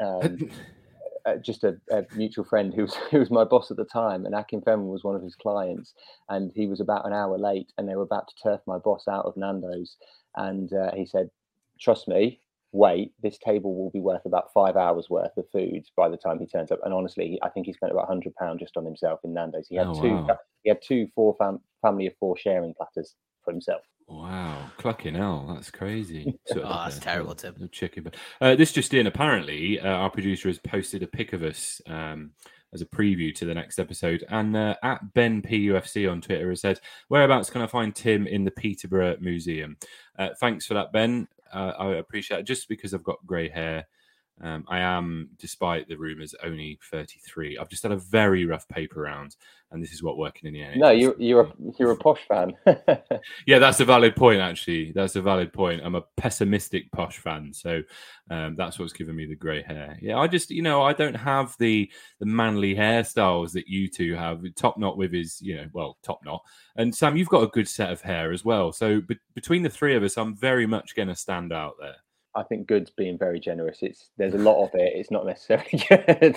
Um, 0.00 0.50
uh, 1.26 1.36
just 1.36 1.64
a, 1.64 1.76
a 1.90 2.04
mutual 2.14 2.44
friend 2.44 2.72
who 2.74 2.82
was 2.82 2.94
who 3.10 3.18
was 3.18 3.30
my 3.30 3.44
boss 3.44 3.70
at 3.70 3.76
the 3.76 3.84
time, 3.84 4.26
and 4.26 4.34
Akinfenwa 4.34 4.86
was 4.90 5.02
one 5.04 5.16
of 5.16 5.22
his 5.22 5.34
clients, 5.34 5.94
and 6.28 6.52
he 6.54 6.66
was 6.66 6.80
about 6.80 7.06
an 7.06 7.12
hour 7.12 7.38
late, 7.38 7.72
and 7.78 7.88
they 7.88 7.96
were 7.96 8.02
about 8.02 8.28
to 8.28 8.34
turf 8.42 8.60
my 8.66 8.78
boss 8.78 9.08
out 9.08 9.24
of 9.24 9.36
Nando's, 9.36 9.96
and 10.36 10.72
uh, 10.72 10.92
he 10.94 11.06
said, 11.06 11.30
"Trust 11.80 12.08
me, 12.08 12.40
wait, 12.72 13.12
this 13.22 13.38
table 13.38 13.74
will 13.76 13.90
be 13.90 14.00
worth 14.00 14.24
about 14.26 14.52
five 14.52 14.76
hours 14.76 15.08
worth 15.10 15.36
of 15.36 15.48
food 15.50 15.84
by 15.96 16.08
the 16.08 16.16
time 16.16 16.38
he 16.38 16.46
turns 16.46 16.70
up." 16.70 16.80
And 16.84 16.92
honestly, 16.94 17.38
I 17.42 17.48
think 17.48 17.66
he 17.66 17.72
spent 17.72 17.92
about 17.92 18.08
hundred 18.08 18.34
pound 18.36 18.60
just 18.60 18.76
on 18.76 18.84
himself 18.84 19.20
in 19.24 19.34
Nando's. 19.34 19.68
He 19.68 19.76
had 19.76 19.88
Oh, 19.88 20.00
two, 20.00 20.14
wow. 20.14 20.38
he 20.62 20.68
had 20.70 20.80
two 20.82 21.08
four 21.14 21.34
fam- 21.38 21.60
family 21.82 22.06
of 22.06 22.14
four 22.18 22.36
sharing 22.36 22.74
platters 22.74 23.14
for 23.44 23.50
himself. 23.52 23.82
Wow, 24.06 24.70
clucking 24.76 25.14
hell, 25.14 25.46
that's 25.54 25.70
crazy. 25.70 26.38
Sort 26.46 26.60
of 26.64 26.70
Oh, 26.70 26.82
that's 26.84 26.96
the- 26.96 27.00
terrible, 27.04 27.34
Tim. 27.34 27.68
chicken. 27.72 28.02
But 28.04 28.16
uh, 28.40 28.54
this 28.54 28.70
just 28.72 28.92
in, 28.92 29.06
apparently, 29.06 29.80
uh, 29.80 29.88
our 29.88 30.10
producer 30.10 30.48
has 30.48 30.58
posted 30.58 31.02
a 31.02 31.06
pic 31.06 31.32
of 31.32 31.42
us 31.42 31.80
um, 31.86 32.32
as 32.74 32.82
a 32.82 32.86
preview 32.86 33.34
to 33.36 33.44
the 33.46 33.54
next 33.54 33.78
episode. 33.78 34.24
And 34.28 34.56
uh, 34.56 34.74
at 34.82 35.14
Ben 35.14 35.40
PUFC 35.40 36.10
on 36.10 36.20
Twitter 36.20 36.50
has 36.50 36.60
said, 36.60 36.80
"Whereabouts 37.08 37.50
can 37.50 37.62
I 37.62 37.66
find 37.66 37.94
Tim 37.94 38.26
in 38.26 38.44
the 38.44 38.50
Peterborough 38.50 39.16
Museum?" 39.20 39.76
Uh, 40.18 40.30
thanks 40.40 40.66
for 40.66 40.74
that, 40.74 40.92
Ben. 40.92 41.28
Uh, 41.52 41.72
I 41.78 41.86
appreciate 41.94 42.40
it. 42.40 42.46
Just 42.46 42.68
because 42.68 42.92
I've 42.92 43.04
got 43.04 43.24
grey 43.26 43.48
hair, 43.48 43.86
um, 44.40 44.64
I 44.68 44.80
am, 44.80 45.30
despite 45.38 45.88
the 45.88 45.96
rumours, 45.96 46.34
only 46.42 46.78
33. 46.90 47.56
I've 47.56 47.68
just 47.68 47.84
had 47.84 47.92
a 47.92 47.96
very 47.96 48.46
rough 48.46 48.66
paper 48.66 49.02
round, 49.02 49.36
and 49.70 49.82
this 49.82 49.92
is 49.92 50.02
what 50.02 50.18
working 50.18 50.48
in 50.48 50.54
the 50.54 50.60
NHS. 50.60 50.76
No, 50.76 50.90
you're 50.90 51.14
you're 51.20 51.40
a, 51.42 51.52
you're 51.78 51.92
a 51.92 51.96
posh 51.96 52.20
fan. 52.28 52.54
Yeah, 53.46 53.58
that's 53.58 53.80
a 53.80 53.84
valid 53.84 54.16
point. 54.16 54.40
Actually, 54.40 54.92
that's 54.92 55.16
a 55.16 55.22
valid 55.22 55.52
point. 55.52 55.82
I'm 55.84 55.94
a 55.94 56.04
pessimistic 56.16 56.90
posh 56.92 57.18
fan, 57.18 57.52
so 57.52 57.82
um, 58.30 58.56
that's 58.56 58.78
what's 58.78 58.92
given 58.92 59.14
me 59.14 59.26
the 59.26 59.34
grey 59.34 59.62
hair. 59.62 59.98
Yeah, 60.00 60.18
I 60.18 60.26
just, 60.26 60.50
you 60.50 60.62
know, 60.62 60.82
I 60.82 60.92
don't 60.92 61.14
have 61.14 61.54
the 61.58 61.90
the 62.20 62.26
manly 62.26 62.74
hairstyles 62.74 63.52
that 63.52 63.68
you 63.68 63.88
two 63.88 64.14
have. 64.14 64.42
Top 64.56 64.78
knot 64.78 64.96
with 64.96 65.14
is, 65.14 65.40
you 65.40 65.56
know, 65.56 65.66
well, 65.72 65.98
top 66.02 66.20
knot. 66.24 66.42
And 66.76 66.94
Sam, 66.94 67.16
you've 67.16 67.28
got 67.28 67.42
a 67.42 67.48
good 67.48 67.68
set 67.68 67.92
of 67.92 68.00
hair 68.00 68.32
as 68.32 68.44
well. 68.44 68.72
So 68.72 69.00
be- 69.00 69.18
between 69.34 69.62
the 69.62 69.70
three 69.70 69.94
of 69.94 70.02
us, 70.02 70.16
I'm 70.16 70.34
very 70.34 70.66
much 70.66 70.96
going 70.96 71.08
to 71.08 71.16
stand 71.16 71.52
out 71.52 71.74
there. 71.80 71.96
I 72.36 72.42
think 72.42 72.66
Good's 72.66 72.90
being 72.90 73.16
very 73.18 73.38
generous. 73.40 73.78
It's 73.82 74.10
there's 74.16 74.34
a 74.34 74.38
lot 74.38 74.64
of 74.64 74.70
it. 74.74 74.92
It's 74.96 75.10
not 75.10 75.26
necessarily 75.26 75.70
good. 75.88 76.36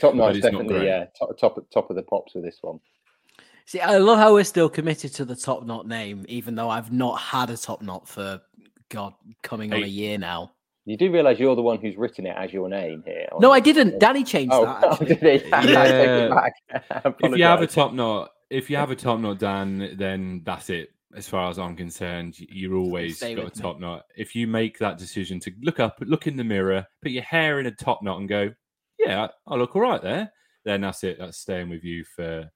top 0.00 0.12
But 0.12 0.14
notch, 0.16 0.36
it's 0.36 0.44
not 0.44 0.52
definitely. 0.52 0.86
Yeah, 0.86 1.06
top, 1.18 1.38
top 1.38 1.66
top 1.72 1.90
of 1.90 1.96
the 1.96 2.02
pops 2.02 2.34
with 2.34 2.44
this 2.44 2.58
one. 2.62 2.80
See, 3.64 3.80
I 3.80 3.98
love 3.98 4.18
how 4.18 4.34
we're 4.34 4.44
still 4.44 4.68
committed 4.68 5.14
to 5.14 5.24
the 5.24 5.36
top 5.36 5.64
knot 5.64 5.86
name, 5.86 6.24
even 6.28 6.54
though 6.54 6.68
I've 6.68 6.92
not 6.92 7.14
had 7.20 7.48
a 7.50 7.56
top 7.56 7.80
knot 7.82 8.08
for 8.08 8.40
God 8.88 9.14
coming 9.42 9.72
on 9.72 9.82
a 9.82 9.86
year 9.86 10.18
now. 10.18 10.52
You 10.84 10.96
do 10.96 11.12
realise 11.12 11.38
you're 11.38 11.54
the 11.54 11.62
one 11.62 11.78
who's 11.80 11.96
written 11.96 12.26
it 12.26 12.34
as 12.36 12.52
your 12.52 12.68
name 12.68 13.04
here. 13.06 13.28
No, 13.38 13.50
on- 13.50 13.56
I 13.56 13.60
didn't. 13.60 14.00
Danny 14.00 14.24
changed 14.24 14.52
Oh, 14.52 14.64
that. 14.64 14.82
oh, 15.00 15.04
did 15.04 15.18
he? 15.20 15.52
I 15.52 15.60
take 15.62 15.70
Yeah. 15.70 16.26
it 16.26 16.30
back. 16.30 17.14
If 17.20 17.36
you 17.38 17.44
have 17.44 17.62
a 17.62 17.68
top 17.68 17.92
knot, 17.92 18.30
if 18.50 18.68
you 18.68 18.76
have 18.76 18.90
a 18.90 18.96
top 18.96 19.20
knot, 19.20 19.38
Dan, 19.38 19.94
then 19.96 20.42
that's 20.44 20.70
it. 20.70 20.90
As 21.14 21.28
far 21.28 21.50
as 21.50 21.58
I'm 21.58 21.76
concerned, 21.76 22.36
you're 22.38 22.76
always 22.76 23.18
Stay 23.18 23.34
got 23.34 23.42
a 23.42 23.44
with 23.44 23.56
me. 23.56 23.62
top 23.62 23.80
knot. 23.80 24.04
If 24.16 24.34
you 24.34 24.46
make 24.46 24.78
that 24.78 24.96
decision 24.96 25.38
to 25.40 25.52
look 25.60 25.78
up, 25.78 25.96
look 26.00 26.26
in 26.26 26.36
the 26.36 26.44
mirror, 26.44 26.86
put 27.02 27.12
your 27.12 27.22
hair 27.22 27.60
in 27.60 27.66
a 27.66 27.70
top 27.70 28.02
knot, 28.02 28.18
and 28.20 28.28
go, 28.28 28.50
"Yeah, 28.98 29.28
I 29.46 29.54
look 29.56 29.76
all 29.76 29.82
right 29.82 30.00
there," 30.00 30.32
then 30.64 30.80
that's 30.80 31.04
it. 31.04 31.18
That's 31.18 31.36
staying 31.38 31.68
with 31.68 31.84
you 31.84 32.04
for 32.04 32.50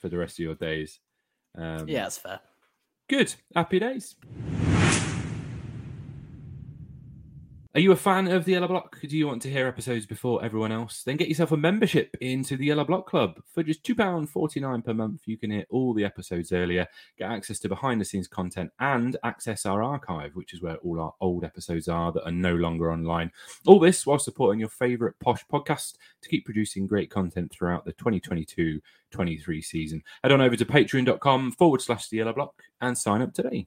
for 0.00 0.08
the 0.10 0.18
rest 0.18 0.38
of 0.38 0.44
your 0.44 0.54
days. 0.54 1.00
Um, 1.56 1.88
yeah, 1.88 2.02
that's 2.02 2.18
fair. 2.18 2.40
Good. 3.08 3.34
Happy 3.54 3.78
days. 3.78 4.16
Are 7.76 7.80
you 7.80 7.90
a 7.90 7.96
fan 7.96 8.28
of 8.28 8.44
the 8.44 8.52
Yellow 8.52 8.68
Block? 8.68 9.00
Do 9.00 9.18
you 9.18 9.26
want 9.26 9.42
to 9.42 9.50
hear 9.50 9.66
episodes 9.66 10.06
before 10.06 10.44
everyone 10.44 10.70
else? 10.70 11.02
Then 11.02 11.16
get 11.16 11.26
yourself 11.26 11.50
a 11.50 11.56
membership 11.56 12.16
into 12.20 12.56
the 12.56 12.66
Yellow 12.66 12.84
Block 12.84 13.08
Club. 13.08 13.42
For 13.52 13.64
just 13.64 13.82
£2.49 13.82 14.84
per 14.84 14.94
month, 14.94 15.22
you 15.26 15.36
can 15.36 15.50
hear 15.50 15.66
all 15.70 15.92
the 15.92 16.04
episodes 16.04 16.52
earlier, 16.52 16.86
get 17.18 17.32
access 17.32 17.58
to 17.58 17.68
behind 17.68 18.00
the 18.00 18.04
scenes 18.04 18.28
content, 18.28 18.70
and 18.78 19.16
access 19.24 19.66
our 19.66 19.82
archive, 19.82 20.36
which 20.36 20.54
is 20.54 20.62
where 20.62 20.76
all 20.76 21.00
our 21.00 21.14
old 21.20 21.42
episodes 21.42 21.88
are 21.88 22.12
that 22.12 22.24
are 22.24 22.30
no 22.30 22.54
longer 22.54 22.92
online. 22.92 23.32
All 23.66 23.80
this 23.80 24.06
while 24.06 24.20
supporting 24.20 24.60
your 24.60 24.68
favourite 24.68 25.18
posh 25.18 25.44
podcast 25.52 25.96
to 26.22 26.28
keep 26.28 26.44
producing 26.44 26.86
great 26.86 27.10
content 27.10 27.50
throughout 27.50 27.84
the 27.84 27.92
2022 27.94 28.80
23 29.10 29.62
season. 29.62 30.00
Head 30.22 30.30
on 30.30 30.40
over 30.40 30.54
to 30.54 30.64
patreon.com 30.64 31.50
forward 31.50 31.82
slash 31.82 32.08
the 32.08 32.18
yellow 32.18 32.34
block 32.34 32.54
and 32.80 32.96
sign 32.96 33.20
up 33.20 33.34
today. 33.34 33.66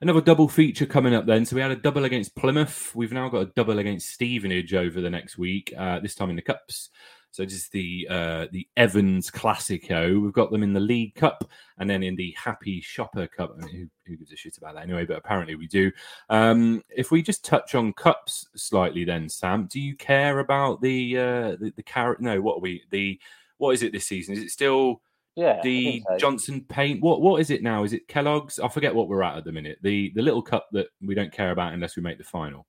Another 0.00 0.20
double 0.20 0.48
feature 0.48 0.86
coming 0.86 1.14
up 1.14 1.26
then. 1.26 1.46
So 1.46 1.56
we 1.56 1.62
had 1.62 1.70
a 1.70 1.76
double 1.76 2.04
against 2.04 2.36
Plymouth. 2.36 2.94
We've 2.94 3.12
now 3.12 3.28
got 3.28 3.38
a 3.38 3.52
double 3.56 3.78
against 3.78 4.10
Stevenage 4.10 4.74
over 4.74 5.00
the 5.00 5.08
next 5.08 5.38
week, 5.38 5.72
uh, 5.76 6.00
this 6.00 6.14
time 6.14 6.30
in 6.30 6.36
the 6.36 6.42
Cups. 6.42 6.90
So 7.36 7.42
is 7.42 7.68
the 7.68 8.06
uh, 8.08 8.46
the 8.50 8.66
Evans 8.78 9.30
Classico. 9.30 10.22
We've 10.22 10.32
got 10.32 10.50
them 10.50 10.62
in 10.62 10.72
the 10.72 10.80
League 10.80 11.14
Cup 11.14 11.44
and 11.78 11.88
then 11.88 12.02
in 12.02 12.16
the 12.16 12.34
Happy 12.42 12.80
Shopper 12.80 13.26
Cup. 13.26 13.54
I 13.54 13.66
mean, 13.66 13.90
who, 14.06 14.10
who, 14.10 14.16
gives 14.16 14.32
a 14.32 14.36
shit 14.36 14.56
about 14.56 14.74
that 14.74 14.84
anyway? 14.84 15.04
But 15.04 15.18
apparently 15.18 15.54
we 15.54 15.66
do. 15.66 15.92
Um, 16.30 16.82
if 16.88 17.10
we 17.10 17.20
just 17.20 17.44
touch 17.44 17.74
on 17.74 17.92
cups 17.92 18.48
slightly, 18.56 19.04
then 19.04 19.28
Sam, 19.28 19.66
do 19.66 19.80
you 19.80 19.94
care 19.96 20.38
about 20.38 20.80
the 20.80 21.18
uh, 21.18 21.56
the, 21.60 21.74
the 21.76 21.82
carrot? 21.82 22.20
No, 22.20 22.40
what 22.40 22.56
are 22.56 22.60
we 22.60 22.82
the 22.90 23.20
what 23.58 23.72
is 23.72 23.82
it 23.82 23.92
this 23.92 24.06
season? 24.06 24.34
Is 24.34 24.42
it 24.42 24.50
still 24.50 25.02
Yeah, 25.36 25.60
the 25.62 26.02
so. 26.08 26.16
Johnson 26.16 26.64
Paint? 26.68 27.02
What 27.02 27.20
what 27.20 27.40
is 27.40 27.50
it 27.50 27.62
now? 27.62 27.84
Is 27.84 27.92
it 27.92 28.08
Kellogg's? 28.08 28.58
I 28.58 28.68
forget 28.68 28.94
what 28.94 29.08
we're 29.08 29.22
at 29.22 29.36
at 29.36 29.44
the 29.44 29.52
minute. 29.52 29.78
The 29.82 30.10
the 30.14 30.22
little 30.22 30.42
cup 30.42 30.66
that 30.72 30.86
we 31.02 31.14
don't 31.14 31.32
care 31.32 31.50
about 31.50 31.74
unless 31.74 31.94
we 31.94 32.02
make 32.02 32.16
the 32.18 32.24
final. 32.24 32.66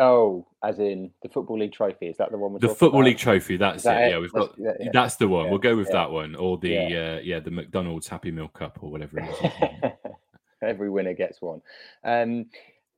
Oh, 0.00 0.46
as 0.62 0.78
in 0.78 1.10
the 1.22 1.28
Football 1.28 1.58
League 1.58 1.72
trophy. 1.72 2.06
Is 2.06 2.16
that 2.18 2.30
the 2.30 2.38
one 2.38 2.52
we're 2.52 2.60
The 2.60 2.68
Football 2.68 3.00
about? 3.00 3.06
League 3.08 3.18
Trophy. 3.18 3.56
That's 3.56 3.82
that 3.82 4.02
it. 4.02 4.04
it? 4.06 4.10
Yeah, 4.10 4.18
we've 4.18 4.32
That's- 4.32 4.50
got. 4.50 4.58
yeah, 4.60 4.72
yeah. 4.78 4.90
That's 4.92 5.16
the 5.16 5.26
one. 5.26 5.46
Yeah, 5.46 5.50
we'll 5.50 5.58
go 5.58 5.76
with 5.76 5.88
yeah. 5.88 5.92
that 5.94 6.10
one, 6.12 6.36
or 6.36 6.56
the 6.58 6.68
Yeah. 6.68 7.16
uh, 7.16 7.20
yeah 7.24 7.40
the 7.40 7.50
McDonald's 7.50 8.06
Happy 8.06 8.30
Meal 8.30 8.46
Cup 8.48 8.78
or 8.80 8.92
whatever 8.92 9.18
it 9.18 9.28
is. 9.28 9.90
Every 10.62 10.88
winner 10.90 11.14
gets 11.14 11.42
one. 11.42 11.62
Um, 12.04 12.46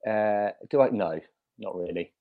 uh, 0.06 0.50
do 0.68 0.80
I? 0.82 0.90
No, 0.90 1.18
not 1.58 1.74
really. 1.76 2.12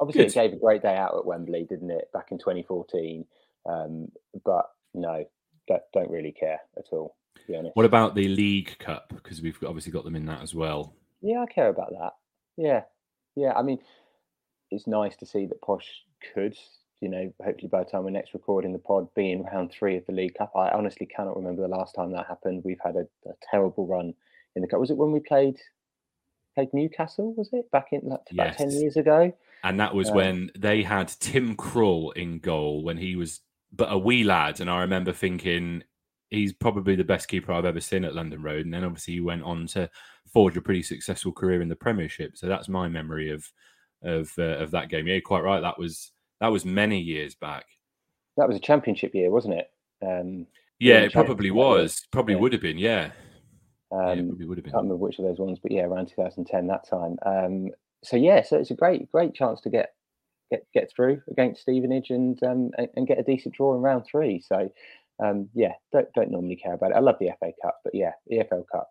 Obviously, 0.00 0.24
Good. 0.24 0.30
it 0.30 0.34
gave 0.34 0.52
a 0.54 0.60
great 0.60 0.82
day 0.82 0.96
out 0.96 1.16
at 1.16 1.26
Wembley, 1.26 1.64
didn't 1.68 1.90
it, 1.90 2.10
back 2.12 2.30
in 2.32 2.38
2014? 2.38 3.24
Um, 3.68 4.08
but 4.44 4.70
no, 4.94 5.24
don't, 5.66 5.82
don't 5.92 6.10
really 6.10 6.32
care 6.32 6.60
at 6.76 6.86
all. 6.92 7.16
To 7.36 7.52
be 7.52 7.56
honest. 7.56 7.76
what 7.76 7.86
about 7.86 8.14
the 8.14 8.28
League 8.28 8.76
Cup? 8.78 9.12
Because 9.14 9.40
we've 9.40 9.58
obviously 9.64 9.92
got 9.92 10.04
them 10.04 10.16
in 10.16 10.26
that 10.26 10.42
as 10.42 10.54
well. 10.54 10.94
Yeah, 11.20 11.42
I 11.42 11.46
care 11.46 11.68
about 11.68 11.90
that. 11.90 12.12
Yeah, 12.56 12.82
yeah. 13.36 13.52
I 13.54 13.62
mean, 13.62 13.78
it's 14.70 14.86
nice 14.86 15.16
to 15.16 15.26
see 15.26 15.46
that 15.46 15.62
Posh 15.62 15.86
could, 16.34 16.56
you 17.00 17.08
know, 17.08 17.32
hopefully 17.44 17.68
by 17.68 17.84
the 17.84 17.90
time 17.90 18.04
we're 18.04 18.10
next 18.10 18.34
recording 18.34 18.72
the 18.72 18.78
pod, 18.78 19.14
be 19.14 19.30
in 19.30 19.42
round 19.42 19.70
three 19.70 19.96
of 19.96 20.06
the 20.06 20.12
League 20.12 20.34
Cup. 20.36 20.52
I 20.56 20.70
honestly 20.70 21.06
cannot 21.06 21.36
remember 21.36 21.62
the 21.62 21.68
last 21.68 21.94
time 21.94 22.12
that 22.12 22.26
happened. 22.26 22.62
We've 22.64 22.80
had 22.84 22.96
a, 22.96 23.06
a 23.28 23.34
terrible 23.50 23.86
run 23.86 24.14
in 24.56 24.62
the 24.62 24.68
cup. 24.68 24.80
Was 24.80 24.90
it 24.90 24.96
when 24.96 25.12
we 25.12 25.20
played 25.20 25.56
played 26.54 26.72
Newcastle? 26.72 27.34
Was 27.34 27.50
it 27.52 27.70
back 27.70 27.88
in 27.92 28.00
like 28.04 28.20
about 28.32 28.56
ten 28.56 28.70
years 28.70 28.96
ago? 28.96 29.32
And 29.62 29.78
that 29.80 29.94
was 29.94 30.10
Uh, 30.10 30.14
when 30.14 30.50
they 30.58 30.82
had 30.82 31.08
Tim 31.08 31.56
Krul 31.56 32.16
in 32.16 32.40
goal 32.40 32.82
when 32.82 32.98
he 32.98 33.16
was 33.16 33.40
but 33.72 33.92
a 33.92 33.98
wee 33.98 34.24
lad. 34.24 34.60
And 34.60 34.70
I 34.70 34.80
remember 34.80 35.12
thinking 35.12 35.82
he's 36.30 36.52
probably 36.52 36.94
the 36.94 37.04
best 37.04 37.28
keeper 37.28 37.52
I've 37.52 37.64
ever 37.64 37.80
seen 37.80 38.04
at 38.04 38.14
London 38.14 38.42
Road. 38.42 38.64
And 38.64 38.74
then 38.74 38.84
obviously 38.84 39.14
he 39.14 39.20
went 39.20 39.42
on 39.42 39.66
to 39.68 39.90
forge 40.32 40.56
a 40.56 40.62
pretty 40.62 40.82
successful 40.82 41.32
career 41.32 41.62
in 41.62 41.68
the 41.68 41.76
Premiership. 41.76 42.36
So 42.36 42.46
that's 42.46 42.68
my 42.68 42.88
memory 42.88 43.30
of 43.30 43.50
of 44.02 44.30
uh, 44.38 44.58
of 44.58 44.70
that 44.72 44.90
game. 44.90 45.06
Yeah, 45.06 45.20
quite 45.20 45.42
right. 45.42 45.60
That 45.60 45.78
was 45.78 46.12
that 46.40 46.48
was 46.48 46.64
many 46.64 47.00
years 47.00 47.34
back. 47.34 47.66
That 48.36 48.48
was 48.48 48.56
a 48.56 48.60
championship 48.60 49.14
year, 49.14 49.30
wasn't 49.30 49.54
it? 49.54 49.70
Um, 50.02 50.46
Yeah, 50.78 51.00
Yeah, 51.00 51.04
it 51.06 51.12
probably 51.12 51.50
was-. 51.50 52.06
Probably 52.12 52.34
yeah. 52.34 52.40
would 52.40 52.52
have 52.52 52.62
been. 52.62 52.78
Yeah, 52.78 53.10
yeah, 53.90 54.10
um, 54.10 54.28
probably 54.28 54.46
would 54.46 54.58
have 54.58 54.64
can't 54.64 54.76
remember 54.76 54.96
which 54.96 55.18
of 55.18 55.24
those 55.24 55.38
ones, 55.38 55.58
but 55.60 55.72
yeah, 55.72 55.82
around 55.82 56.08
2010 56.08 56.66
that 56.66 56.88
time. 56.88 57.16
Um, 57.24 57.70
so 58.04 58.16
yeah, 58.16 58.42
so 58.42 58.56
it's 58.56 58.70
a 58.70 58.74
great, 58.74 59.10
great 59.10 59.34
chance 59.34 59.60
to 59.62 59.70
get 59.70 59.94
get 60.50 60.66
get 60.72 60.90
through 60.94 61.20
against 61.30 61.62
Stevenage 61.62 62.10
and 62.10 62.42
um, 62.42 62.70
and, 62.94 63.06
get 63.06 63.18
a 63.18 63.22
decent 63.22 63.54
draw 63.54 63.74
in 63.74 63.80
round 63.80 64.04
three. 64.10 64.40
So 64.40 64.70
um, 65.22 65.48
yeah, 65.54 65.72
don't 65.92 66.12
don't 66.14 66.30
normally 66.30 66.56
care 66.56 66.74
about 66.74 66.92
it. 66.92 66.96
I 66.96 67.00
love 67.00 67.16
the 67.20 67.30
FA 67.40 67.52
Cup, 67.62 67.80
but 67.84 67.94
yeah, 67.94 68.12
the 68.26 68.38
EFL 68.38 68.64
Cup, 68.70 68.90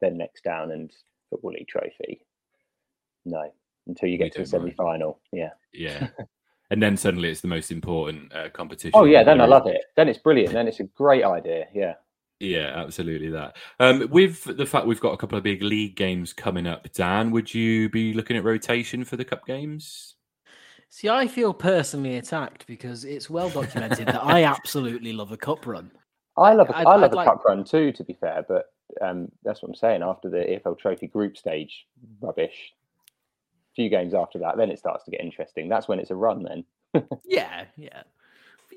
then 0.00 0.18
next 0.18 0.44
down 0.44 0.70
and 0.72 0.90
Football 1.30 1.52
League 1.52 1.68
Trophy. 1.68 2.22
No, 3.24 3.52
until 3.86 4.08
you 4.08 4.14
We 4.14 4.18
get 4.18 4.32
to 4.34 4.40
the 4.40 4.46
semi 4.46 4.70
final. 4.72 5.20
Yeah. 5.32 5.50
Yeah. 5.72 6.08
And 6.70 6.82
then 6.82 6.98
suddenly 6.98 7.30
it's 7.30 7.40
the 7.40 7.48
most 7.48 7.70
important 7.70 8.30
uh, 8.34 8.50
competition. 8.50 8.92
Oh 8.94 9.04
yeah, 9.04 9.24
then 9.24 9.40
I 9.40 9.46
love 9.46 9.66
it. 9.66 9.86
Then 9.96 10.08
it's 10.08 10.18
brilliant. 10.18 10.52
Then 10.52 10.68
it's 10.68 10.80
a 10.80 10.84
great 10.84 11.24
idea. 11.24 11.66
Yeah. 11.74 11.94
Yeah, 12.40 12.72
absolutely 12.76 13.30
that. 13.30 13.56
Um, 13.80 14.08
with 14.10 14.44
the 14.44 14.66
fact 14.66 14.86
we've 14.86 15.00
got 15.00 15.12
a 15.12 15.16
couple 15.16 15.36
of 15.38 15.44
big 15.44 15.62
league 15.62 15.96
games 15.96 16.32
coming 16.32 16.66
up, 16.66 16.92
Dan, 16.92 17.30
would 17.30 17.52
you 17.52 17.88
be 17.88 18.12
looking 18.12 18.36
at 18.36 18.44
rotation 18.44 19.04
for 19.04 19.16
the 19.16 19.24
cup 19.24 19.46
games? 19.46 20.16
See, 20.90 21.08
I 21.08 21.26
feel 21.26 21.52
personally 21.52 22.16
attacked 22.16 22.66
because 22.66 23.04
it's 23.04 23.28
well 23.28 23.50
documented 23.50 24.06
that 24.08 24.24
I 24.24 24.44
absolutely 24.56 25.12
love 25.12 25.32
a 25.32 25.36
cup 25.36 25.66
run. 25.66 25.90
I 26.36 26.54
love 26.54 26.70
a, 26.70 26.76
I'd- 26.76 26.86
I 26.86 26.96
love 26.96 27.02
I'd 27.04 27.12
a 27.12 27.16
like- 27.16 27.26
cup 27.28 27.44
run 27.44 27.64
too, 27.64 27.92
to 27.92 28.04
be 28.04 28.14
fair, 28.14 28.44
but 28.48 28.66
um, 29.02 29.30
that's 29.44 29.62
what 29.62 29.68
I'm 29.68 29.74
saying. 29.74 30.02
After 30.02 30.30
the 30.30 30.38
EFL 30.38 30.78
Trophy 30.78 31.08
group 31.08 31.36
stage 31.36 31.86
rubbish, 32.20 32.72
A 33.08 33.74
few 33.74 33.90
games 33.90 34.14
after 34.14 34.38
that, 34.38 34.56
then 34.56 34.70
it 34.70 34.78
starts 34.78 35.04
to 35.04 35.10
get 35.10 35.20
interesting. 35.20 35.68
That's 35.68 35.88
when 35.88 35.98
it's 36.00 36.10
a 36.10 36.16
run. 36.16 36.42
Then 36.94 37.06
Yeah, 37.24 37.64
yeah. 37.76 38.02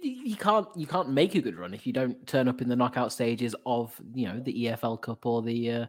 You, 0.02 0.12
you 0.12 0.36
can't 0.36 0.68
you 0.76 0.88
can't 0.88 1.10
make 1.12 1.36
a 1.36 1.42
good 1.42 1.58
run 1.58 1.74
if 1.74 1.86
you 1.88 1.94
don't 1.94 2.26
turn 2.28 2.48
up 2.50 2.62
in 2.62 2.68
the 2.68 2.76
knockout 2.76 3.14
stages 3.14 3.56
of 3.66 3.94
you 4.14 4.28
know 4.28 4.40
the 4.40 4.66
EFL 4.66 5.00
Cup 5.02 5.26
or 5.26 5.42
the 5.42 5.72
uh, 5.72 5.86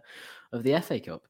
of 0.53 0.63
the 0.63 0.79
FA 0.83 1.01
Cup. 1.01 1.25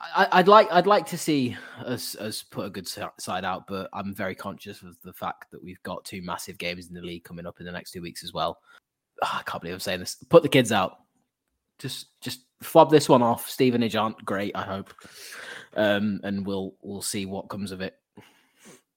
I, 0.00 0.28
I'd 0.32 0.48
like 0.48 0.68
I'd 0.70 0.86
like 0.86 1.06
to 1.06 1.18
see 1.18 1.56
us 1.84 2.16
us 2.16 2.42
put 2.42 2.66
a 2.66 2.70
good 2.70 2.88
side 2.88 3.44
out, 3.44 3.66
but 3.66 3.90
I'm 3.92 4.14
very 4.14 4.34
conscious 4.34 4.82
of 4.82 4.96
the 5.02 5.12
fact 5.12 5.50
that 5.50 5.62
we've 5.62 5.82
got 5.82 6.04
two 6.04 6.22
massive 6.22 6.58
games 6.58 6.88
in 6.88 6.94
the 6.94 7.02
league 7.02 7.24
coming 7.24 7.46
up 7.46 7.60
in 7.60 7.66
the 7.66 7.72
next 7.72 7.92
two 7.92 8.02
weeks 8.02 8.24
as 8.24 8.32
well. 8.32 8.60
Ah, 9.22 9.40
I 9.40 9.42
can't 9.42 9.60
believe 9.60 9.74
I'm 9.74 9.80
saying 9.80 10.00
this. 10.00 10.16
Put 10.28 10.42
the 10.42 10.48
kids 10.48 10.72
out. 10.72 10.98
Just 11.78 12.18
just 12.20 12.40
fob 12.62 12.90
this 12.90 13.08
one 13.08 13.22
off. 13.22 13.48
Stevenage 13.48 13.96
aren't 13.96 14.24
great, 14.24 14.52
I 14.54 14.62
hope, 14.62 14.92
um, 15.76 16.20
and 16.24 16.46
we'll 16.46 16.74
we'll 16.82 17.02
see 17.02 17.26
what 17.26 17.48
comes 17.48 17.70
of 17.70 17.80
it. 17.80 17.96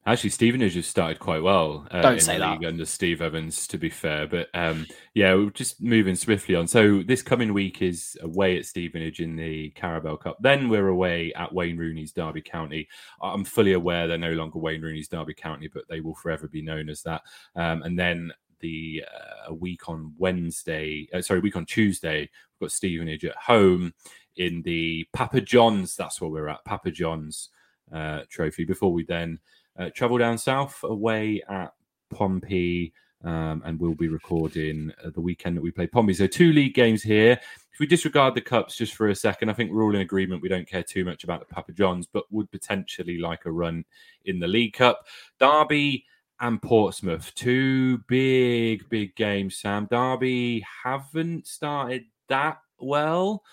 Actually, 0.05 0.31
Stevenage 0.31 0.75
has 0.75 0.85
started 0.85 1.17
quite 1.19 1.41
well. 1.41 1.87
Uh, 1.89 2.01
Don't 2.01 2.21
say 2.21 2.37
that. 2.37 2.63
under 2.65 2.85
Steve 2.85 3.21
Evans, 3.21 3.67
to 3.67 3.77
be 3.77 3.89
fair. 3.89 4.27
But 4.27 4.49
um, 4.53 4.85
yeah, 5.13 5.33
we're 5.33 5.49
just 5.49 5.81
moving 5.81 6.15
swiftly 6.15 6.55
on. 6.55 6.67
So 6.67 7.01
this 7.03 7.21
coming 7.21 7.53
week 7.53 7.81
is 7.81 8.17
away 8.21 8.57
at 8.57 8.65
Stevenage 8.65 9.21
in 9.21 9.37
the 9.37 9.69
Carabao 9.71 10.17
Cup. 10.17 10.37
Then 10.41 10.67
we're 10.67 10.89
away 10.89 11.31
at 11.35 11.53
Wayne 11.53 11.77
Rooney's 11.77 12.11
Derby 12.11 12.41
County. 12.41 12.89
I'm 13.21 13.45
fully 13.45 13.73
aware 13.73 14.07
they're 14.07 14.17
no 14.17 14.33
longer 14.33 14.59
Wayne 14.59 14.81
Rooney's 14.81 15.07
Derby 15.07 15.35
County, 15.35 15.69
but 15.73 15.85
they 15.89 16.01
will 16.01 16.15
forever 16.15 16.49
be 16.49 16.61
known 16.61 16.89
as 16.89 17.01
that. 17.03 17.21
Um, 17.55 17.83
and 17.83 17.97
then 17.97 18.33
the 18.59 19.05
uh, 19.09 19.51
a 19.51 19.53
week 19.53 19.87
on 19.87 20.13
Wednesday, 20.17 21.07
uh, 21.13 21.21
sorry, 21.21 21.39
week 21.39 21.55
on 21.55 21.65
Tuesday, 21.65 22.21
we've 22.21 22.67
got 22.67 22.73
Stevenage 22.73 23.23
at 23.23 23.35
home 23.37 23.93
in 24.35 24.61
the 24.63 25.07
Papa 25.13 25.39
John's. 25.39 25.95
That's 25.95 26.19
where 26.19 26.29
we're 26.29 26.49
at, 26.49 26.65
Papa 26.65 26.91
John's 26.91 27.49
uh, 27.93 28.21
trophy. 28.29 28.65
Before 28.65 28.91
we 28.91 29.05
then 29.05 29.39
uh, 29.77 29.89
travel 29.95 30.17
down 30.17 30.37
south 30.37 30.79
away 30.83 31.41
at 31.49 31.73
Pompey, 32.09 32.93
um, 33.23 33.61
and 33.65 33.79
we'll 33.79 33.95
be 33.95 34.07
recording 34.07 34.91
uh, 35.03 35.09
the 35.13 35.21
weekend 35.21 35.57
that 35.57 35.63
we 35.63 35.71
play 35.71 35.87
Pompey. 35.87 36.13
So 36.13 36.27
two 36.27 36.51
league 36.51 36.73
games 36.73 37.01
here. 37.01 37.39
If 37.71 37.79
we 37.79 37.87
disregard 37.87 38.35
the 38.35 38.41
cups 38.41 38.75
just 38.75 38.93
for 38.93 39.09
a 39.09 39.15
second, 39.15 39.49
I 39.49 39.53
think 39.53 39.71
we're 39.71 39.83
all 39.83 39.95
in 39.95 40.01
agreement. 40.01 40.43
We 40.43 40.49
don't 40.49 40.67
care 40.67 40.83
too 40.83 41.03
much 41.03 41.23
about 41.23 41.39
the 41.39 41.53
Papa 41.53 41.71
Johns, 41.71 42.05
but 42.05 42.25
would 42.31 42.51
potentially 42.51 43.17
like 43.17 43.45
a 43.45 43.51
run 43.51 43.83
in 44.25 44.39
the 44.39 44.47
League 44.47 44.73
Cup. 44.73 45.07
Derby 45.39 46.05
and 46.39 46.61
Portsmouth. 46.61 47.33
Two 47.33 47.99
big, 48.07 48.87
big 48.89 49.15
games, 49.15 49.57
Sam. 49.57 49.87
Derby 49.89 50.63
haven't 50.83 51.47
started 51.47 52.05
that 52.27 52.57
well, 52.77 53.43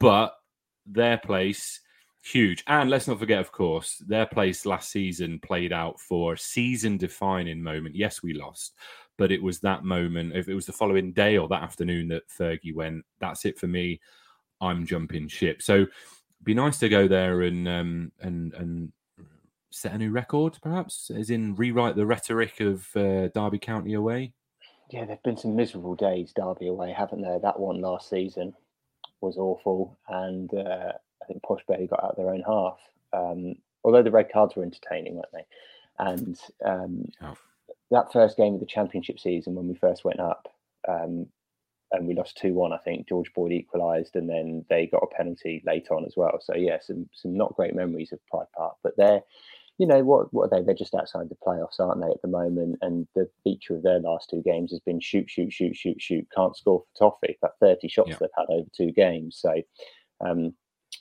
but 0.00 0.34
their 0.86 1.18
place 1.18 1.80
huge. 2.22 2.62
And 2.66 2.88
let's 2.88 3.08
not 3.08 3.18
forget, 3.18 3.40
of 3.40 3.52
course, 3.52 4.02
their 4.06 4.26
place 4.26 4.64
last 4.64 4.90
season 4.90 5.38
played 5.40 5.72
out 5.72 6.00
for 6.00 6.36
season 6.36 6.96
defining 6.96 7.62
moment. 7.62 7.94
Yes, 7.94 8.22
we 8.22 8.34
lost, 8.34 8.74
but 9.18 9.32
it 9.32 9.42
was 9.42 9.60
that 9.60 9.84
moment. 9.84 10.34
If 10.34 10.48
it 10.48 10.54
was 10.54 10.66
the 10.66 10.72
following 10.72 11.12
day 11.12 11.36
or 11.36 11.48
that 11.48 11.62
afternoon 11.62 12.08
that 12.08 12.28
Fergie 12.28 12.74
went, 12.74 13.04
that's 13.20 13.44
it 13.44 13.58
for 13.58 13.66
me. 13.66 14.00
I'm 14.60 14.86
jumping 14.86 15.28
ship. 15.28 15.60
So 15.62 15.86
be 16.44 16.54
nice 16.54 16.78
to 16.78 16.88
go 16.88 17.08
there 17.08 17.42
and 17.42 17.68
um, 17.68 18.12
and 18.20 18.54
and 18.54 18.92
set 19.70 19.92
a 19.92 19.98
new 19.98 20.10
record, 20.10 20.58
perhaps, 20.62 21.10
as 21.10 21.30
in 21.30 21.54
rewrite 21.54 21.96
the 21.96 22.06
rhetoric 22.06 22.60
of 22.60 22.86
uh, 22.94 23.28
Derby 23.28 23.58
County 23.58 23.94
away. 23.94 24.32
Yeah, 24.90 25.06
there've 25.06 25.22
been 25.22 25.36
some 25.36 25.56
miserable 25.56 25.94
days 25.94 26.32
Derby 26.36 26.68
away, 26.68 26.92
haven't 26.92 27.22
there? 27.22 27.38
That 27.38 27.58
one 27.58 27.80
last 27.80 28.10
season 28.10 28.54
was 29.20 29.38
awful, 29.38 29.98
and 30.08 30.52
uh, 30.54 30.92
I 31.22 31.26
think 31.26 31.42
Posh 31.42 31.62
Bay 31.68 31.86
got 31.86 32.02
out 32.02 32.16
their 32.16 32.30
own 32.30 32.42
half. 32.46 32.78
Um, 33.12 33.54
although 33.84 34.02
the 34.02 34.10
red 34.10 34.32
cards 34.32 34.56
were 34.56 34.62
entertaining, 34.62 35.14
weren't 35.14 35.26
they? 35.32 35.46
And 35.98 36.38
um, 36.64 37.04
oh. 37.22 37.36
that 37.90 38.12
first 38.12 38.36
game 38.36 38.54
of 38.54 38.60
the 38.60 38.66
championship 38.66 39.20
season 39.20 39.54
when 39.54 39.68
we 39.68 39.74
first 39.74 40.04
went 40.04 40.20
up, 40.20 40.48
um, 40.88 41.26
and 41.92 42.06
we 42.06 42.14
lost 42.14 42.38
two 42.38 42.54
one. 42.54 42.72
I 42.72 42.78
think 42.78 43.08
George 43.08 43.32
Boyd 43.34 43.52
equalised, 43.52 44.16
and 44.16 44.28
then 44.28 44.64
they 44.70 44.86
got 44.86 45.02
a 45.02 45.14
penalty 45.14 45.62
late 45.66 45.90
on 45.90 46.04
as 46.06 46.14
well. 46.16 46.38
So 46.40 46.54
yeah, 46.56 46.78
some 46.80 47.08
some 47.12 47.36
not 47.36 47.54
great 47.54 47.74
memories 47.74 48.12
of 48.12 48.26
Pride 48.26 48.46
Park, 48.56 48.76
but 48.82 48.96
they're 48.96 49.22
you 49.78 49.86
know 49.86 50.02
what 50.02 50.32
what 50.32 50.44
are 50.44 50.58
they? 50.58 50.64
They're 50.64 50.74
just 50.74 50.94
outside 50.94 51.28
the 51.28 51.36
playoffs, 51.46 51.80
aren't 51.80 52.00
they, 52.00 52.08
at 52.08 52.22
the 52.22 52.28
moment? 52.28 52.78
And 52.82 53.06
the 53.14 53.28
feature 53.44 53.76
of 53.76 53.82
their 53.82 54.00
last 54.00 54.30
two 54.30 54.42
games 54.42 54.70
has 54.70 54.80
been 54.80 55.00
shoot, 55.00 55.28
shoot, 55.28 55.52
shoot, 55.52 55.76
shoot, 55.76 56.00
shoot. 56.00 56.26
Can't 56.34 56.56
score 56.56 56.84
for 56.96 57.10
toffee. 57.10 57.36
That 57.42 57.58
thirty 57.60 57.88
shots 57.88 58.10
yeah. 58.10 58.16
they've 58.20 58.28
had 58.36 58.46
over 58.48 58.68
two 58.74 58.92
games. 58.92 59.38
So 59.40 59.54
um, 60.20 60.54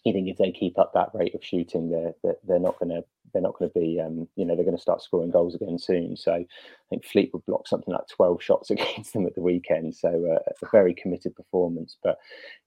you 0.03 0.13
think 0.13 0.27
if 0.27 0.37
they 0.37 0.51
keep 0.51 0.79
up 0.79 0.93
that 0.93 1.09
rate 1.13 1.35
of 1.35 1.43
shooting, 1.43 1.89
they're 1.89 2.35
they're, 2.43 2.59
not 2.59 2.79
going 2.79 2.89
to 2.89 3.03
they're 3.33 3.41
not 3.41 3.57
going 3.57 3.69
to 3.69 3.79
be 3.79 3.99
um, 3.99 4.27
you 4.35 4.45
know 4.45 4.55
they're 4.55 4.65
going 4.65 4.75
to 4.75 4.81
start 4.81 5.01
scoring 5.01 5.31
goals 5.31 5.55
again 5.55 5.77
soon. 5.77 6.17
So 6.17 6.33
I 6.33 6.45
think 6.89 7.03
Fleet 7.03 7.11
Fleetwood 7.11 7.45
blocked 7.45 7.69
something 7.69 7.93
like 7.93 8.07
twelve 8.07 8.41
shots 8.43 8.69
against 8.71 9.13
them 9.13 9.25
at 9.25 9.35
the 9.35 9.41
weekend. 9.41 9.95
So 9.95 10.09
uh, 10.09 10.39
a 10.61 10.69
very 10.71 10.93
committed 10.93 11.35
performance. 11.35 11.97
But 12.03 12.17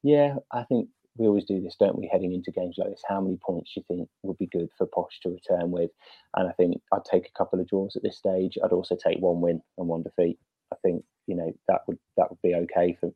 yeah, 0.02 0.36
I 0.52 0.62
think 0.64 0.88
we 1.16 1.26
always 1.26 1.44
do 1.44 1.60
this, 1.60 1.76
don't 1.78 1.98
we? 1.98 2.08
Heading 2.10 2.32
into 2.32 2.50
games 2.50 2.76
like 2.78 2.90
this, 2.90 3.02
how 3.08 3.20
many 3.20 3.36
points 3.36 3.72
do 3.72 3.80
you 3.80 3.84
think 3.88 4.08
would 4.22 4.38
be 4.38 4.46
good 4.46 4.68
for 4.76 4.86
Posh 4.86 5.20
to 5.22 5.30
return 5.30 5.70
with? 5.70 5.90
And 6.36 6.48
I 6.48 6.52
think 6.52 6.80
I'd 6.92 7.04
take 7.04 7.26
a 7.28 7.38
couple 7.38 7.60
of 7.60 7.68
draws 7.68 7.94
at 7.96 8.02
this 8.02 8.18
stage. 8.18 8.58
I'd 8.62 8.72
also 8.72 8.96
take 8.96 9.18
one 9.18 9.40
win 9.40 9.60
and 9.78 9.86
one 9.86 10.02
defeat. 10.02 10.38
I 10.72 10.76
think 10.82 11.04
you 11.26 11.36
know 11.36 11.52
that 11.68 11.82
would 11.86 11.98
that 12.16 12.30
would 12.30 12.42
be 12.42 12.54
okay 12.54 12.96
for 13.00 13.12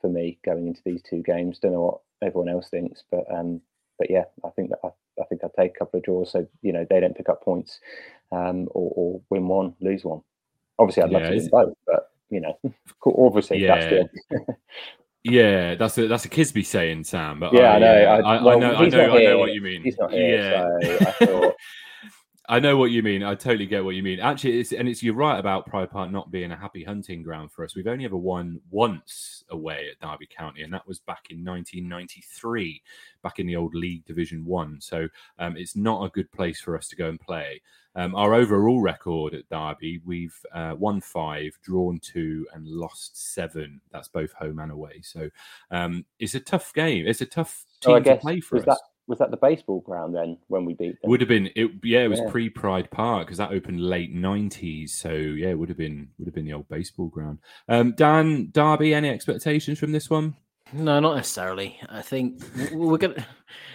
for 0.00 0.08
me 0.08 0.38
going 0.44 0.66
into 0.66 0.82
these 0.84 1.02
two 1.02 1.22
games. 1.22 1.58
Don't 1.58 1.72
know 1.72 1.82
what 1.82 2.00
everyone 2.22 2.48
else 2.48 2.68
thinks, 2.68 3.04
but 3.10 3.24
um, 3.32 3.60
but 3.98 4.10
yeah, 4.10 4.24
I 4.44 4.50
think 4.50 4.70
that 4.70 4.80
I, 4.84 4.88
I 5.20 5.24
think 5.26 5.42
I'd 5.44 5.54
take 5.58 5.76
a 5.76 5.78
couple 5.78 5.98
of 5.98 6.04
draws 6.04 6.32
so 6.32 6.46
you 6.62 6.72
know 6.72 6.86
they 6.88 7.00
don't 7.00 7.16
pick 7.16 7.28
up 7.28 7.42
points, 7.42 7.80
um, 8.32 8.68
or, 8.72 8.92
or 8.96 9.20
win 9.30 9.48
one, 9.48 9.74
lose 9.80 10.04
one. 10.04 10.22
Obviously, 10.78 11.02
I'd 11.02 11.10
love 11.10 11.22
yeah, 11.22 11.30
to 11.30 11.36
win 11.36 11.48
both, 11.48 11.74
but 11.86 12.10
you 12.30 12.40
know, 12.40 12.58
obviously 13.04 13.58
yeah. 13.58 13.74
that's 13.74 13.90
good. 13.90 14.56
Yeah, 15.22 15.74
that's 15.74 15.98
a 15.98 16.08
that's 16.08 16.24
a 16.24 16.30
Kisby 16.30 16.64
saying, 16.64 17.04
Sam. 17.04 17.40
But 17.40 17.52
yeah, 17.52 17.72
I, 17.72 17.76
I 17.76 17.78
know. 17.78 17.86
I, 17.86 18.16
I, 18.16 18.42
well, 18.42 18.56
I 18.56 18.58
know. 18.58 18.74
I 18.74 18.88
know. 18.88 19.16
I 19.16 19.22
know 19.24 19.38
what 19.38 19.52
you 19.52 19.60
mean. 19.60 19.82
He's 19.82 19.98
not 19.98 20.12
here. 20.12 20.78
Yeah. 20.80 21.12
So 21.18 21.54
I 22.50 22.58
know 22.58 22.76
what 22.76 22.90
you 22.90 23.04
mean. 23.04 23.22
I 23.22 23.36
totally 23.36 23.66
get 23.66 23.84
what 23.84 23.94
you 23.94 24.02
mean. 24.02 24.18
Actually, 24.18 24.58
it's 24.58 24.72
and 24.72 24.88
it's 24.88 25.04
you're 25.04 25.14
right 25.14 25.38
about 25.38 25.66
Pride 25.66 25.88
Park 25.88 26.10
not 26.10 26.32
being 26.32 26.50
a 26.50 26.56
happy 26.56 26.82
hunting 26.82 27.22
ground 27.22 27.52
for 27.52 27.64
us. 27.64 27.76
We've 27.76 27.86
only 27.86 28.04
ever 28.04 28.16
won 28.16 28.60
once 28.72 29.44
away 29.50 29.86
at 29.88 30.04
Derby 30.04 30.26
County, 30.26 30.62
and 30.62 30.72
that 30.72 30.84
was 30.84 30.98
back 30.98 31.26
in 31.30 31.44
1993, 31.44 32.82
back 33.22 33.38
in 33.38 33.46
the 33.46 33.54
old 33.54 33.76
League 33.76 34.04
Division 34.04 34.44
One. 34.44 34.80
So 34.80 35.06
um, 35.38 35.56
it's 35.56 35.76
not 35.76 36.04
a 36.04 36.10
good 36.10 36.28
place 36.32 36.60
for 36.60 36.76
us 36.76 36.88
to 36.88 36.96
go 36.96 37.08
and 37.08 37.20
play. 37.20 37.62
Um, 37.94 38.16
our 38.16 38.34
overall 38.34 38.80
record 38.80 39.32
at 39.32 39.48
Derby, 39.48 40.00
we've 40.04 40.36
uh, 40.52 40.74
won 40.76 41.00
five, 41.00 41.56
drawn 41.62 42.00
two, 42.00 42.48
and 42.52 42.66
lost 42.66 43.32
seven. 43.32 43.80
That's 43.92 44.08
both 44.08 44.32
home 44.32 44.58
and 44.58 44.72
away. 44.72 45.02
So 45.02 45.30
um, 45.70 46.04
it's 46.18 46.34
a 46.34 46.40
tough 46.40 46.74
game. 46.74 47.06
It's 47.06 47.20
a 47.20 47.26
tough 47.26 47.64
team 47.80 48.02
so 48.02 48.12
to 48.12 48.16
play 48.16 48.40
for 48.40 48.58
us. 48.58 48.64
That- 48.64 48.80
was 49.10 49.18
that 49.18 49.32
the 49.32 49.36
baseball 49.36 49.80
ground 49.80 50.14
then 50.14 50.38
when 50.46 50.64
we 50.64 50.72
beat 50.72 51.00
them? 51.02 51.10
Would 51.10 51.20
have 51.20 51.28
been 51.28 51.50
it. 51.56 51.72
Yeah, 51.82 52.04
it 52.04 52.08
was 52.08 52.20
yeah. 52.20 52.30
pre 52.30 52.48
Pride 52.48 52.88
Park 52.92 53.26
because 53.26 53.38
that 53.38 53.50
opened 53.50 53.80
late 53.80 54.14
nineties. 54.14 54.94
So 54.94 55.10
yeah, 55.10 55.48
it 55.48 55.58
would 55.58 55.68
have 55.68 55.76
been 55.76 56.08
would 56.18 56.26
have 56.26 56.34
been 56.34 56.44
the 56.44 56.52
old 56.52 56.68
baseball 56.68 57.08
ground. 57.08 57.40
Um, 57.68 57.92
Dan 57.96 58.50
Derby, 58.52 58.94
any 58.94 59.10
expectations 59.10 59.80
from 59.80 59.90
this 59.90 60.08
one? 60.08 60.36
No, 60.72 61.00
not 61.00 61.16
necessarily. 61.16 61.76
I 61.88 62.02
think 62.02 62.40
we're 62.72 62.98
gonna 62.98 63.26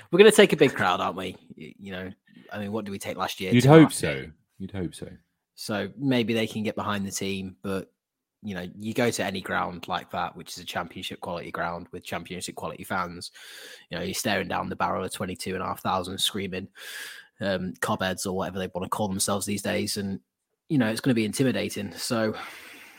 we're 0.10 0.20
gonna 0.20 0.32
take 0.32 0.54
a 0.54 0.58
big 0.58 0.74
crowd, 0.74 1.02
aren't 1.02 1.18
we? 1.18 1.36
You 1.58 1.92
know, 1.92 2.12
I 2.54 2.60
mean, 2.60 2.72
what 2.72 2.86
do 2.86 2.94
we 2.94 2.98
take 2.98 3.18
last 3.18 3.42
year? 3.42 3.54
You'd 3.54 3.66
hope 3.66 3.92
so. 3.92 4.28
You'd 4.58 4.72
hope 4.72 4.96
so. 4.96 5.10
So 5.56 5.90
maybe 5.98 6.34
they 6.34 6.48
can 6.48 6.64
get 6.64 6.76
behind 6.76 7.06
the 7.06 7.12
team, 7.12 7.58
but 7.62 7.92
you 8.46 8.54
know, 8.54 8.68
you 8.80 8.94
go 8.94 9.10
to 9.10 9.26
any 9.26 9.42
ground 9.42 9.88
like 9.88 10.12
that, 10.12 10.36
which 10.36 10.52
is 10.52 10.60
a 10.60 10.66
championship 10.66 11.20
quality 11.20 11.50
ground 11.50 11.88
with 11.92 12.04
championship 12.04 12.54
quality 12.54 12.84
fans, 12.84 13.32
you 13.90 13.98
know, 13.98 14.04
you're 14.04 14.14
staring 14.14 14.48
down 14.48 14.70
the 14.70 14.76
barrel 14.76 15.04
of 15.04 15.12
22 15.12 15.56
and 15.56 15.64
a 15.64 15.66
half 15.66 15.82
thousand 15.82 16.20
screaming 16.20 16.68
um, 17.42 17.74
cobheads 17.82 18.28
or 18.28 18.34
whatever 18.34 18.60
they 18.60 18.68
want 18.68 18.86
to 18.86 18.90
call 18.90 19.08
themselves 19.08 19.48
these 19.48 19.64
days. 19.64 19.98
And, 19.98 20.20
you 20.70 20.78
know, 20.78 20.88
it's 20.88 21.02
going 21.02 21.10
to 21.10 21.16
be 21.16 21.26
intimidating. 21.26 21.92
So 21.94 22.36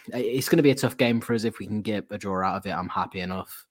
it's 0.08 0.48
going 0.48 0.56
to 0.58 0.64
be 0.64 0.72
a 0.72 0.74
tough 0.74 0.96
game 0.96 1.20
for 1.20 1.32
us. 1.32 1.44
If 1.44 1.60
we 1.60 1.66
can 1.66 1.80
get 1.80 2.06
a 2.10 2.18
draw 2.18 2.44
out 2.44 2.56
of 2.56 2.66
it, 2.66 2.72
I'm 2.72 2.88
happy 2.88 3.20
enough. 3.20 3.66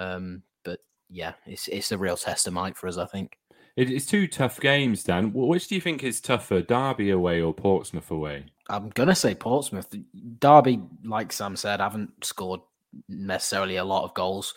Um, 0.00 0.42
but 0.64 0.80
yeah, 1.08 1.34
it's, 1.46 1.68
it's 1.68 1.92
a 1.92 1.98
real 1.98 2.16
test 2.16 2.48
of 2.48 2.52
might 2.52 2.76
for 2.76 2.88
us, 2.88 2.98
I 2.98 3.06
think. 3.06 3.38
It's 3.74 4.04
two 4.04 4.26
tough 4.26 4.60
games, 4.60 5.02
Dan. 5.02 5.32
Which 5.32 5.68
do 5.68 5.76
you 5.76 5.80
think 5.80 6.04
is 6.04 6.20
tougher, 6.20 6.60
Derby 6.60 7.08
away 7.08 7.40
or 7.40 7.54
Portsmouth 7.54 8.10
away? 8.10 8.46
I'm 8.72 8.88
gonna 8.90 9.14
say 9.14 9.34
Portsmouth. 9.34 9.94
Derby, 10.40 10.80
like 11.04 11.32
Sam 11.32 11.56
said, 11.56 11.80
haven't 11.80 12.24
scored 12.24 12.60
necessarily 13.08 13.76
a 13.76 13.84
lot 13.84 14.04
of 14.04 14.14
goals 14.14 14.54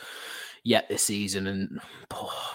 yet 0.64 0.88
this 0.88 1.04
season, 1.04 1.48
and 1.48 1.82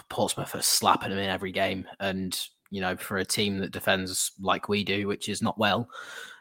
Portsmouth 0.09 0.55
are 0.55 0.63
slapping 0.63 1.11
them 1.11 1.19
in 1.19 1.29
every 1.29 1.53
game. 1.53 1.87
And 2.01 2.39
you 2.71 2.81
know, 2.81 2.97
for 2.97 3.19
a 3.19 3.25
team 3.25 3.59
that 3.59 3.73
defends 3.73 4.33
like 4.41 4.69
we 4.69 4.85
do, 4.85 5.07
which 5.07 5.29
is 5.29 5.43
not 5.43 5.59
well, 5.59 5.89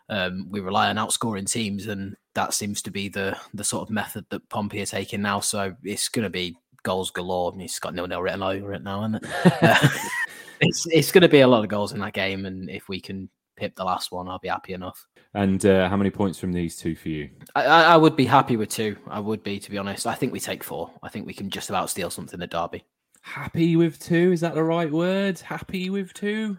um, 0.07 0.47
we 0.49 0.61
rely 0.61 0.89
on 0.89 0.95
outscoring 0.95 1.51
teams, 1.51 1.87
and 1.87 2.15
that 2.33 2.53
seems 2.53 2.81
to 2.83 2.91
be 2.91 3.09
the 3.09 3.37
the 3.53 3.63
sort 3.63 3.83
of 3.83 3.93
method 3.93 4.25
that 4.29 4.47
Pompey 4.47 4.81
are 4.81 4.85
taking 4.85 5.21
now. 5.21 5.41
So 5.41 5.75
it's 5.83 6.07
going 6.07 6.23
to 6.23 6.29
be 6.29 6.55
goals 6.83 7.11
galore. 7.11 7.51
I 7.51 7.55
mean, 7.57 7.65
it's 7.65 7.79
got 7.79 7.93
nil 7.93 8.07
nil 8.07 8.21
written 8.21 8.41
over 8.41 8.73
it 8.73 8.83
now, 8.83 9.03
isn't 9.03 9.15
it? 9.15 9.29
it's 10.61 10.87
it's 10.87 11.11
going 11.11 11.23
to 11.23 11.29
be 11.29 11.41
a 11.41 11.47
lot 11.47 11.63
of 11.63 11.69
goals 11.69 11.91
in 11.91 11.99
that 11.99 12.13
game, 12.13 12.45
and 12.45 12.69
if 12.69 12.87
we 12.87 13.01
can 13.01 13.29
pip 13.59 13.75
the 13.75 13.83
last 13.83 14.11
one, 14.11 14.27
I'll 14.27 14.39
be 14.39 14.47
happy 14.47 14.73
enough. 14.73 15.05
And 15.33 15.63
uh, 15.65 15.89
how 15.89 15.97
many 15.97 16.09
points 16.09 16.39
from 16.39 16.53
these 16.53 16.77
two 16.77 16.95
for 16.95 17.09
you? 17.09 17.29
I, 17.55 17.63
I, 17.63 17.97
would 17.97 18.15
be 18.15 18.25
happy 18.25 18.57
with 18.57 18.69
two. 18.69 18.97
I 19.07 19.19
would 19.19 19.43
be, 19.43 19.59
to 19.59 19.69
be 19.69 19.77
honest. 19.77 20.07
I 20.07 20.15
think 20.15 20.33
we 20.33 20.39
take 20.39 20.63
four. 20.63 20.91
I 21.03 21.09
think 21.09 21.27
we 21.27 21.33
can 21.33 21.49
just 21.49 21.69
about 21.69 21.89
steal 21.89 22.09
something 22.09 22.41
at 22.41 22.49
Derby. 22.49 22.83
Happy 23.21 23.75
with 23.75 23.99
two? 23.99 24.31
Is 24.31 24.41
that 24.41 24.55
the 24.55 24.63
right 24.63 24.91
word? 24.91 25.39
Happy 25.39 25.89
with 25.89 26.13
two? 26.13 26.57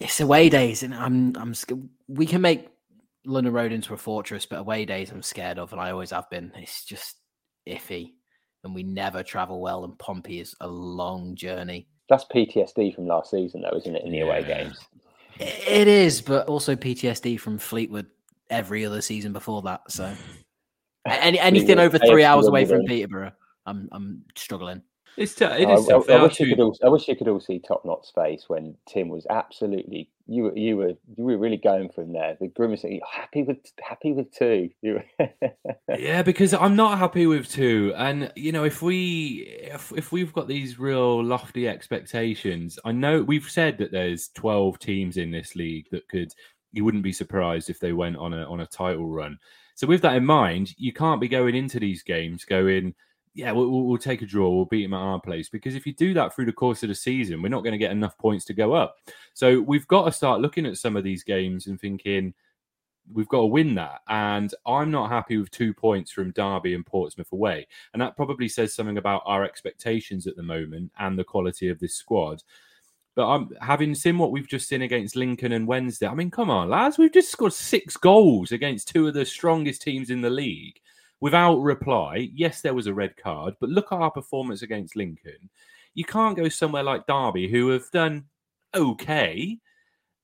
It's 0.00 0.20
away 0.20 0.48
days, 0.48 0.82
and 0.82 0.94
I'm 0.94 1.34
I'm. 1.36 1.54
We 2.06 2.26
can 2.26 2.40
make 2.40 2.68
London 3.24 3.52
Road 3.52 3.72
into 3.72 3.94
a 3.94 3.96
fortress, 3.96 4.46
but 4.46 4.60
away 4.60 4.84
days 4.84 5.10
I'm 5.10 5.22
scared 5.22 5.58
of, 5.58 5.72
and 5.72 5.80
I 5.80 5.90
always 5.90 6.10
have 6.10 6.30
been. 6.30 6.52
It's 6.56 6.84
just 6.84 7.16
iffy, 7.68 8.12
and 8.64 8.74
we 8.74 8.82
never 8.82 9.22
travel 9.22 9.60
well. 9.60 9.84
And 9.84 9.98
Pompey 9.98 10.40
is 10.40 10.54
a 10.60 10.68
long 10.68 11.34
journey. 11.34 11.88
That's 12.08 12.24
PTSD 12.24 12.94
from 12.94 13.06
last 13.06 13.30
season, 13.30 13.62
though, 13.62 13.76
isn't 13.76 13.96
it? 13.96 14.04
In 14.04 14.12
the 14.12 14.18
yeah. 14.18 14.24
away 14.24 14.44
games. 14.44 14.78
It 15.38 15.88
is, 15.88 16.20
but 16.20 16.48
also 16.48 16.74
PTSD 16.74 17.38
from 17.38 17.58
Fleetwood 17.58 18.06
every 18.50 18.84
other 18.84 19.00
season 19.00 19.32
before 19.32 19.62
that. 19.62 19.90
So 19.90 20.12
any, 21.06 21.38
anything 21.38 21.78
over 21.78 21.98
three 21.98 22.24
hours 22.24 22.46
away 22.46 22.64
from 22.64 22.84
Peterborough, 22.84 23.32
I'm 23.66 23.88
I'm 23.92 24.24
struggling. 24.36 24.82
It's 25.16 25.34
t- 25.34 25.44
it 25.44 25.68
oh, 25.68 25.74
is. 25.74 25.88
I, 25.88 26.14
I, 26.14 26.18
I, 26.18 26.22
wish 26.22 26.38
you 26.38 26.46
could 26.46 26.60
all, 26.60 26.76
I 26.84 26.88
wish 26.88 27.08
you 27.08 27.16
could 27.16 27.28
all 27.28 27.40
see 27.40 27.58
Top 27.58 27.84
Knot's 27.84 28.10
face 28.10 28.44
when 28.48 28.76
Tim 28.86 29.08
was 29.08 29.26
absolutely 29.30 30.10
you 30.28 30.44
were 30.44 30.56
you 30.56 30.76
were 30.76 30.88
you 31.16 31.24
were 31.24 31.38
really 31.38 31.56
going 31.56 31.88
for 31.88 32.02
him 32.02 32.12
there. 32.12 32.36
The 32.38 32.48
grimacing, 32.48 33.00
happy 33.10 33.42
with 33.42 33.58
happy 33.82 34.12
with 34.12 34.30
two. 34.30 34.68
yeah, 35.98 36.22
because 36.22 36.52
I'm 36.52 36.76
not 36.76 36.98
happy 36.98 37.26
with 37.26 37.50
two, 37.50 37.94
and 37.96 38.30
you 38.36 38.52
know 38.52 38.64
if 38.64 38.82
we 38.82 39.58
if 39.62 39.90
if 39.96 40.12
we've 40.12 40.32
got 40.32 40.46
these 40.46 40.78
real 40.78 41.24
lofty 41.24 41.66
expectations, 41.66 42.78
I 42.84 42.92
know 42.92 43.22
we've 43.22 43.48
said 43.48 43.78
that 43.78 43.90
there's 43.90 44.28
12 44.34 44.78
teams 44.78 45.16
in 45.16 45.30
this 45.30 45.56
league 45.56 45.86
that 45.90 46.06
could. 46.08 46.32
You 46.70 46.84
wouldn't 46.84 47.02
be 47.02 47.12
surprised 47.12 47.70
if 47.70 47.80
they 47.80 47.94
went 47.94 48.18
on 48.18 48.34
a 48.34 48.44
on 48.44 48.60
a 48.60 48.66
title 48.66 49.08
run. 49.08 49.38
So 49.74 49.86
with 49.86 50.02
that 50.02 50.16
in 50.16 50.26
mind, 50.26 50.74
you 50.76 50.92
can't 50.92 51.20
be 51.20 51.28
going 51.28 51.54
into 51.54 51.80
these 51.80 52.02
games 52.02 52.44
going 52.44 52.94
yeah, 53.38 53.52
we'll, 53.52 53.70
we'll, 53.70 53.98
take 53.98 54.20
a 54.20 54.26
draw. 54.26 54.50
We'll 54.50 54.64
beat 54.64 54.82
them 54.82 54.94
at 54.94 54.96
our 54.96 55.20
place 55.20 55.48
because 55.48 55.76
if 55.76 55.86
you 55.86 55.94
do 55.94 56.12
that 56.14 56.34
through 56.34 56.46
the 56.46 56.52
course 56.52 56.82
of 56.82 56.88
the 56.88 56.94
season, 56.94 57.40
we're 57.40 57.48
not 57.48 57.62
going 57.62 57.72
to 57.72 57.78
get 57.78 57.92
enough 57.92 58.18
points 58.18 58.44
to 58.46 58.52
go 58.52 58.72
up. 58.72 58.96
So 59.32 59.60
we've 59.60 59.86
got 59.86 60.06
to 60.06 60.12
start 60.12 60.40
looking 60.40 60.66
at 60.66 60.76
some 60.76 60.96
of 60.96 61.04
these 61.04 61.22
games 61.22 61.68
and 61.68 61.80
thinking 61.80 62.34
we've 63.12 63.28
got 63.28 63.42
to 63.42 63.46
win 63.46 63.76
that. 63.76 64.00
And 64.08 64.52
I'm 64.66 64.90
not 64.90 65.10
happy 65.10 65.36
with 65.36 65.52
two 65.52 65.72
points 65.72 66.10
from 66.10 66.32
Derby 66.32 66.74
and 66.74 66.84
Portsmouth 66.84 67.30
away. 67.30 67.68
And 67.92 68.02
that 68.02 68.16
probably 68.16 68.48
says 68.48 68.74
something 68.74 68.98
about 68.98 69.22
our 69.24 69.44
expectations 69.44 70.26
at 70.26 70.34
the 70.34 70.42
moment 70.42 70.90
and 70.98 71.16
the 71.16 71.22
quality 71.22 71.68
of 71.68 71.78
this 71.78 71.94
squad. 71.94 72.42
But 73.14 73.28
I'm 73.28 73.50
having 73.60 73.94
seen 73.94 74.18
what 74.18 74.32
we've 74.32 74.48
just 74.48 74.68
seen 74.68 74.82
against 74.82 75.14
Lincoln 75.14 75.52
and 75.52 75.68
Wednesday. 75.68 76.08
I 76.08 76.14
mean, 76.14 76.32
come 76.32 76.50
on, 76.50 76.70
lads, 76.70 76.98
we've 76.98 77.12
just 77.12 77.30
scored 77.30 77.52
six 77.52 77.96
goals 77.96 78.50
against 78.50 78.88
two 78.88 79.06
of 79.06 79.14
the 79.14 79.24
strongest 79.24 79.82
teams 79.82 80.10
in 80.10 80.22
the 80.22 80.30
league 80.30 80.80
without 81.20 81.58
reply. 81.58 82.30
Yes, 82.34 82.60
there 82.60 82.74
was 82.74 82.86
a 82.86 82.94
red 82.94 83.16
card, 83.16 83.54
but 83.60 83.70
look 83.70 83.92
at 83.92 83.98
our 83.98 84.10
performance 84.10 84.62
against 84.62 84.96
Lincoln. 84.96 85.50
You 85.94 86.04
can't 86.04 86.36
go 86.36 86.48
somewhere 86.48 86.82
like 86.82 87.06
Derby, 87.06 87.48
who 87.48 87.68
have 87.70 87.90
done 87.90 88.24
okay, 88.74 89.58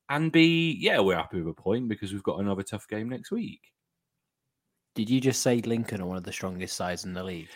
and 0.09 0.31
be, 0.31 0.77
yeah, 0.81 1.01
we're 1.01 1.17
happy 1.17 1.41
with 1.41 1.57
a 1.57 1.61
point 1.61 1.89
because 1.89 2.13
we've 2.13 2.23
got 2.23 2.41
another 2.41 2.63
tough 2.63 2.87
game 2.89 3.09
next 3.09 3.31
week. 3.31 3.61
Did 4.95 5.11
you 5.11 5.21
just 5.21 5.43
say 5.43 5.61
Lincoln 5.61 6.01
are 6.01 6.07
one 6.07 6.17
of 6.17 6.25
the 6.25 6.33
strongest 6.33 6.77
sides 6.77 7.05
in 7.05 7.15
the 7.15 7.25
league? 7.25 7.49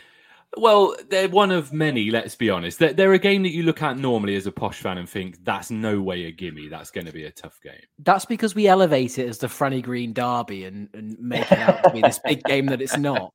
Well, 0.57 0.97
they're 1.11 1.29
one 1.29 1.51
of 1.51 1.73
many, 1.73 2.11
let's 2.11 2.35
be 2.35 2.49
honest. 2.49 2.79
They're, 2.79 2.93
they're, 2.93 3.13
a 3.13 3.19
game 3.19 3.43
that 3.43 3.53
you 3.53 3.63
look 3.63 3.83
at 3.83 3.99
normally 3.99 4.35
as 4.35 4.47
a 4.47 4.53
posh 4.53 4.81
fan 4.81 4.99
and 4.99 5.09
think, 5.09 5.45
that's 5.45 5.71
no 5.71 6.01
way 6.01 6.25
a 6.25 6.33
gimme. 6.33 6.69
That's 6.69 6.91
going 6.91 7.07
to 7.07 7.13
be 7.13 7.25
a 7.25 7.31
tough 7.31 7.61
game. 7.63 7.75
That's 7.99 8.25
because 8.25 8.55
we 8.55 8.67
elevate 8.67 9.19
it 9.19 9.29
as 9.29 9.39
the 9.39 9.47
Franny 9.47 9.83
Green 9.83 10.13
Derby 10.13 10.65
and, 10.65 10.89
and 10.95 11.19
make 11.21 11.53
it 11.53 11.59
out 11.59 11.85
to 11.85 11.91
be 11.91 12.01
this 12.01 12.19
big 12.25 12.43
game 12.45 12.67
that 12.67 12.81
it's 12.81 12.97
not. 12.97 13.33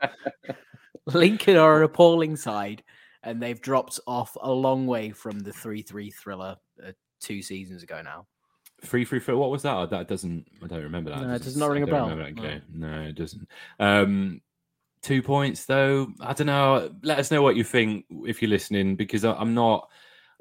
Lincoln 1.05 1.57
are 1.57 1.77
an 1.77 1.83
appalling 1.83 2.35
side, 2.35 2.83
and 3.21 3.41
they've 3.41 3.61
dropped 3.61 3.99
off 4.07 4.35
a 4.41 4.51
long 4.51 4.87
way 4.87 5.11
from 5.11 5.39
the 5.39 5.53
3 5.53 5.81
3 5.81 6.09
thriller 6.09 6.55
uh, 6.85 6.91
two 7.19 7.41
seasons 7.41 7.83
ago 7.83 8.01
now. 8.01 8.25
Free, 8.81 9.05
free, 9.05 9.19
free. 9.19 9.35
What 9.35 9.51
was 9.51 9.61
that? 9.61 9.89
That 9.91 10.07
doesn't. 10.07 10.45
I 10.61 10.67
don't 10.67 10.83
remember 10.83 11.11
that. 11.11 11.21
No, 11.21 11.33
it 11.35 11.43
does 11.43 11.55
not 11.55 11.69
ring 11.69 11.83
a 11.83 11.87
bell. 11.87 12.09
No. 12.09 12.59
no, 12.73 13.01
it 13.01 13.15
doesn't. 13.15 13.47
Um, 13.79 14.41
two 15.03 15.21
points 15.21 15.65
though. 15.65 16.11
I 16.19 16.33
don't 16.33 16.47
know. 16.47 16.89
Let 17.03 17.19
us 17.19 17.29
know 17.29 17.41
what 17.41 17.55
you 17.55 17.63
think 17.63 18.05
if 18.25 18.41
you're 18.41 18.49
listening, 18.49 18.95
because 18.95 19.23
I'm 19.23 19.53
not. 19.53 19.89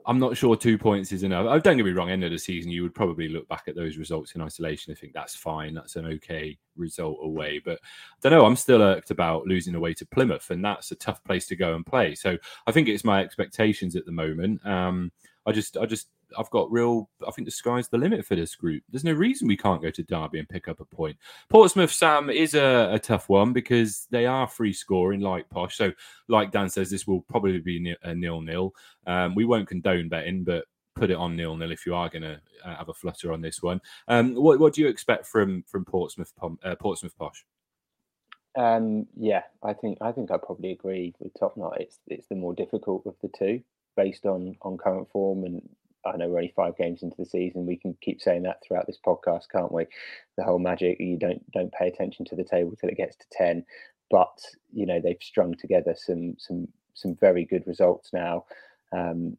I'm 0.05 0.19
not 0.19 0.37
sure 0.37 0.57
two 0.57 0.77
points 0.79 1.13
is 1.13 1.23
enough. 1.23 1.47
Oh, 1.49 1.61
don't 1.61 1.77
get 1.77 1.87
me 1.87 1.93
wrong. 1.93 2.11
End 2.11 2.25
of 2.25 2.33
the 2.33 2.39
season, 2.39 2.73
you 2.73 2.83
would 2.83 2.93
probably 2.93 3.29
look 3.29 3.47
back 3.47 3.69
at 3.69 3.77
those 3.77 3.99
results 3.99 4.33
in 4.33 4.41
isolation 4.41 4.91
and 4.91 4.99
think 4.99 5.13
that's 5.13 5.37
fine. 5.37 5.75
That's 5.75 5.95
an 5.95 6.07
okay 6.07 6.59
result 6.75 7.19
away. 7.23 7.61
But 7.65 7.79
I 7.79 8.19
don't 8.29 8.33
know. 8.33 8.45
I'm 8.45 8.57
still 8.57 8.83
irked 8.83 9.13
about 9.13 9.47
losing 9.47 9.77
away 9.77 9.95
to 9.95 10.07
Plymouth, 10.07 10.51
and 10.51 10.65
that's 10.65 10.91
a 10.91 10.97
tough 10.97 11.23
place 11.23 11.47
to 11.47 11.55
go 11.55 11.77
and 11.77 11.87
play. 11.87 12.17
So 12.17 12.37
I 12.67 12.73
think 12.73 12.89
it's 12.89 13.05
my 13.05 13.23
expectations 13.23 13.95
at 13.95 14.05
the 14.05 14.11
moment. 14.11 14.67
Um, 14.67 15.13
I 15.47 15.53
just, 15.53 15.77
I 15.77 15.87
just 15.87 16.09
I've 16.39 16.51
got 16.51 16.71
real. 16.71 17.09
I 17.27 17.31
think 17.31 17.47
the 17.47 17.53
sky's 17.53 17.89
the 17.89 17.99
limit 17.99 18.25
for 18.25 18.37
this 18.37 18.55
group. 18.55 18.83
There's 18.91 19.05
no 19.05 19.13
reason 19.13 19.49
we 19.49 19.57
can't 19.57 19.83
go 19.83 19.91
to 19.91 20.03
Derby 20.03 20.39
and 20.39 20.49
pick 20.49 20.69
up 20.69 20.81
a 20.81 20.85
point. 20.85 21.17
Portsmouth, 21.49 21.93
Sam, 21.93 22.31
is 22.31 22.55
a, 22.55 22.91
a 22.93 22.99
tough 22.99 23.29
one 23.29 23.53
because 23.53 24.07
they 24.11 24.27
are 24.27 24.47
free 24.47 24.73
scoring 24.73 25.21
like 25.21 25.49
Posh. 25.51 25.77
So, 25.77 25.93
like 26.29 26.53
Dan 26.53 26.69
says, 26.69 26.91
this 26.91 27.07
will 27.07 27.23
probably 27.23 27.61
be 27.61 27.95
a 28.03 28.15
nil 28.15 28.41
nil. 28.41 28.75
Um, 29.07 29.35
we 29.35 29.45
won't 29.45 29.69
condone 29.69 30.09
betting, 30.09 30.45
but 30.45 30.65
put 30.95 31.11
it 31.11 31.17
on 31.17 31.37
nil 31.37 31.57
nil 31.57 31.73
if 31.73 31.87
you 31.87 31.95
are 31.95 32.09
going 32.09 32.23
to 32.23 32.41
uh, 32.65 32.77
have 32.77 32.89
a 32.89 32.95
flutter 32.95 33.33
on 33.33 33.41
this 33.41 33.63
one. 33.63 33.81
Um, 34.09 34.35
what, 34.35 34.59
what 34.59 34.75
do 34.75 34.83
you 34.83 34.89
expect 34.89 35.27
from 35.27 35.65
from 35.67 35.85
Portsmouth 35.85 36.33
uh, 36.65 36.77
Portsmouth 36.77 37.17
Posh? 37.19 37.45
Um, 38.55 39.07
yeah, 39.17 39.43
I 39.63 39.73
think 39.73 39.99
I 40.01 40.13
think 40.13 40.31
I 40.31 40.37
probably 40.37 40.73
agree 40.73 41.15
with 41.19 41.33
Top 41.39 41.57
Knot. 41.57 41.81
It's 41.81 41.99
it's 42.07 42.29
the 42.29 42.35
more 42.35 42.55
difficult 42.55 43.07
of 43.07 43.15
the 43.23 43.31
two 43.37 43.63
based 43.97 44.27
on 44.27 44.57
on 44.63 44.79
current 44.79 45.09
form 45.11 45.45
and 45.45 45.63
I 46.05 46.17
know 46.17 46.29
we're 46.29 46.39
only 46.39 46.53
five 46.57 46.77
games 46.77 47.03
into 47.03 47.17
the 47.17 47.25
season. 47.25 47.67
We 47.67 47.77
can 47.77 47.97
keep 48.01 48.21
saying 48.21 48.43
that 48.43 48.63
throughout 48.63 48.87
this 48.87 48.99
podcast, 49.05 49.45
can't 49.53 49.73
we? 49.73 49.87
The 50.37 50.45
whole 50.45 50.59
magic 50.59 50.99
you 51.01 51.17
don't 51.17 51.49
don't 51.53 51.73
pay 51.73 51.89
attention 51.89 52.25
to 52.27 52.37
the 52.37 52.45
table 52.45 52.75
till 52.77 52.89
it 52.89 52.97
gets 52.97 53.17
to 53.17 53.25
ten, 53.31 53.65
but 54.11 54.37
you 54.73 54.87
know 54.87 55.01
they've 55.01 55.17
strung 55.21 55.55
together 55.55 55.95
some 55.97 56.35
some 56.39 56.69
some 56.95 57.17
very 57.21 57.45
good 57.45 57.65
results 57.67 58.11
now. 58.13 58.45
Um, 58.93 59.37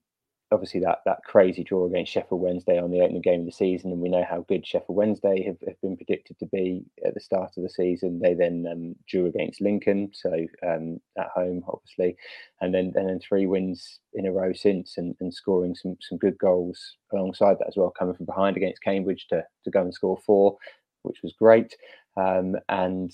obviously 0.53 0.79
that 0.81 0.99
that 1.05 1.23
crazy 1.25 1.63
draw 1.63 1.85
against 1.85 2.11
Sheffield 2.11 2.39
Wednesday 2.39 2.79
on 2.79 2.91
the 2.91 3.01
opening 3.01 3.21
game 3.21 3.41
of 3.41 3.45
the 3.47 3.51
season, 3.51 3.91
and 3.91 3.99
we 3.99 4.09
know 4.09 4.23
how 4.29 4.45
good 4.47 4.65
Sheffield 4.65 4.95
Wednesday 4.95 5.43
have, 5.43 5.57
have 5.67 5.81
been 5.81 5.97
predicted 5.97 6.37
to 6.39 6.45
be 6.45 6.85
at 7.05 7.13
the 7.13 7.19
start 7.19 7.51
of 7.57 7.63
the 7.63 7.69
season. 7.69 8.19
They 8.19 8.33
then 8.33 8.65
um, 8.71 8.95
drew 9.07 9.25
against 9.25 9.61
Lincoln, 9.61 10.11
so 10.13 10.31
um, 10.65 11.01
at 11.17 11.27
home, 11.27 11.63
obviously, 11.67 12.15
and 12.61 12.73
then 12.73 12.93
and 12.95 13.09
then 13.09 13.19
three 13.19 13.47
wins 13.47 13.99
in 14.13 14.27
a 14.27 14.31
row 14.31 14.53
since, 14.53 14.97
and, 14.97 15.15
and 15.19 15.33
scoring 15.33 15.75
some 15.75 15.97
some 15.99 16.17
good 16.19 16.37
goals 16.37 16.97
alongside 17.11 17.57
that 17.59 17.67
as 17.67 17.75
well, 17.75 17.91
coming 17.91 18.15
from 18.15 18.27
behind 18.27 18.55
against 18.55 18.83
Cambridge 18.83 19.25
to 19.29 19.43
to 19.63 19.71
go 19.71 19.81
and 19.81 19.93
score 19.93 20.19
four, 20.25 20.57
which 21.01 21.23
was 21.23 21.33
great, 21.33 21.75
um, 22.15 22.55
and 22.69 23.11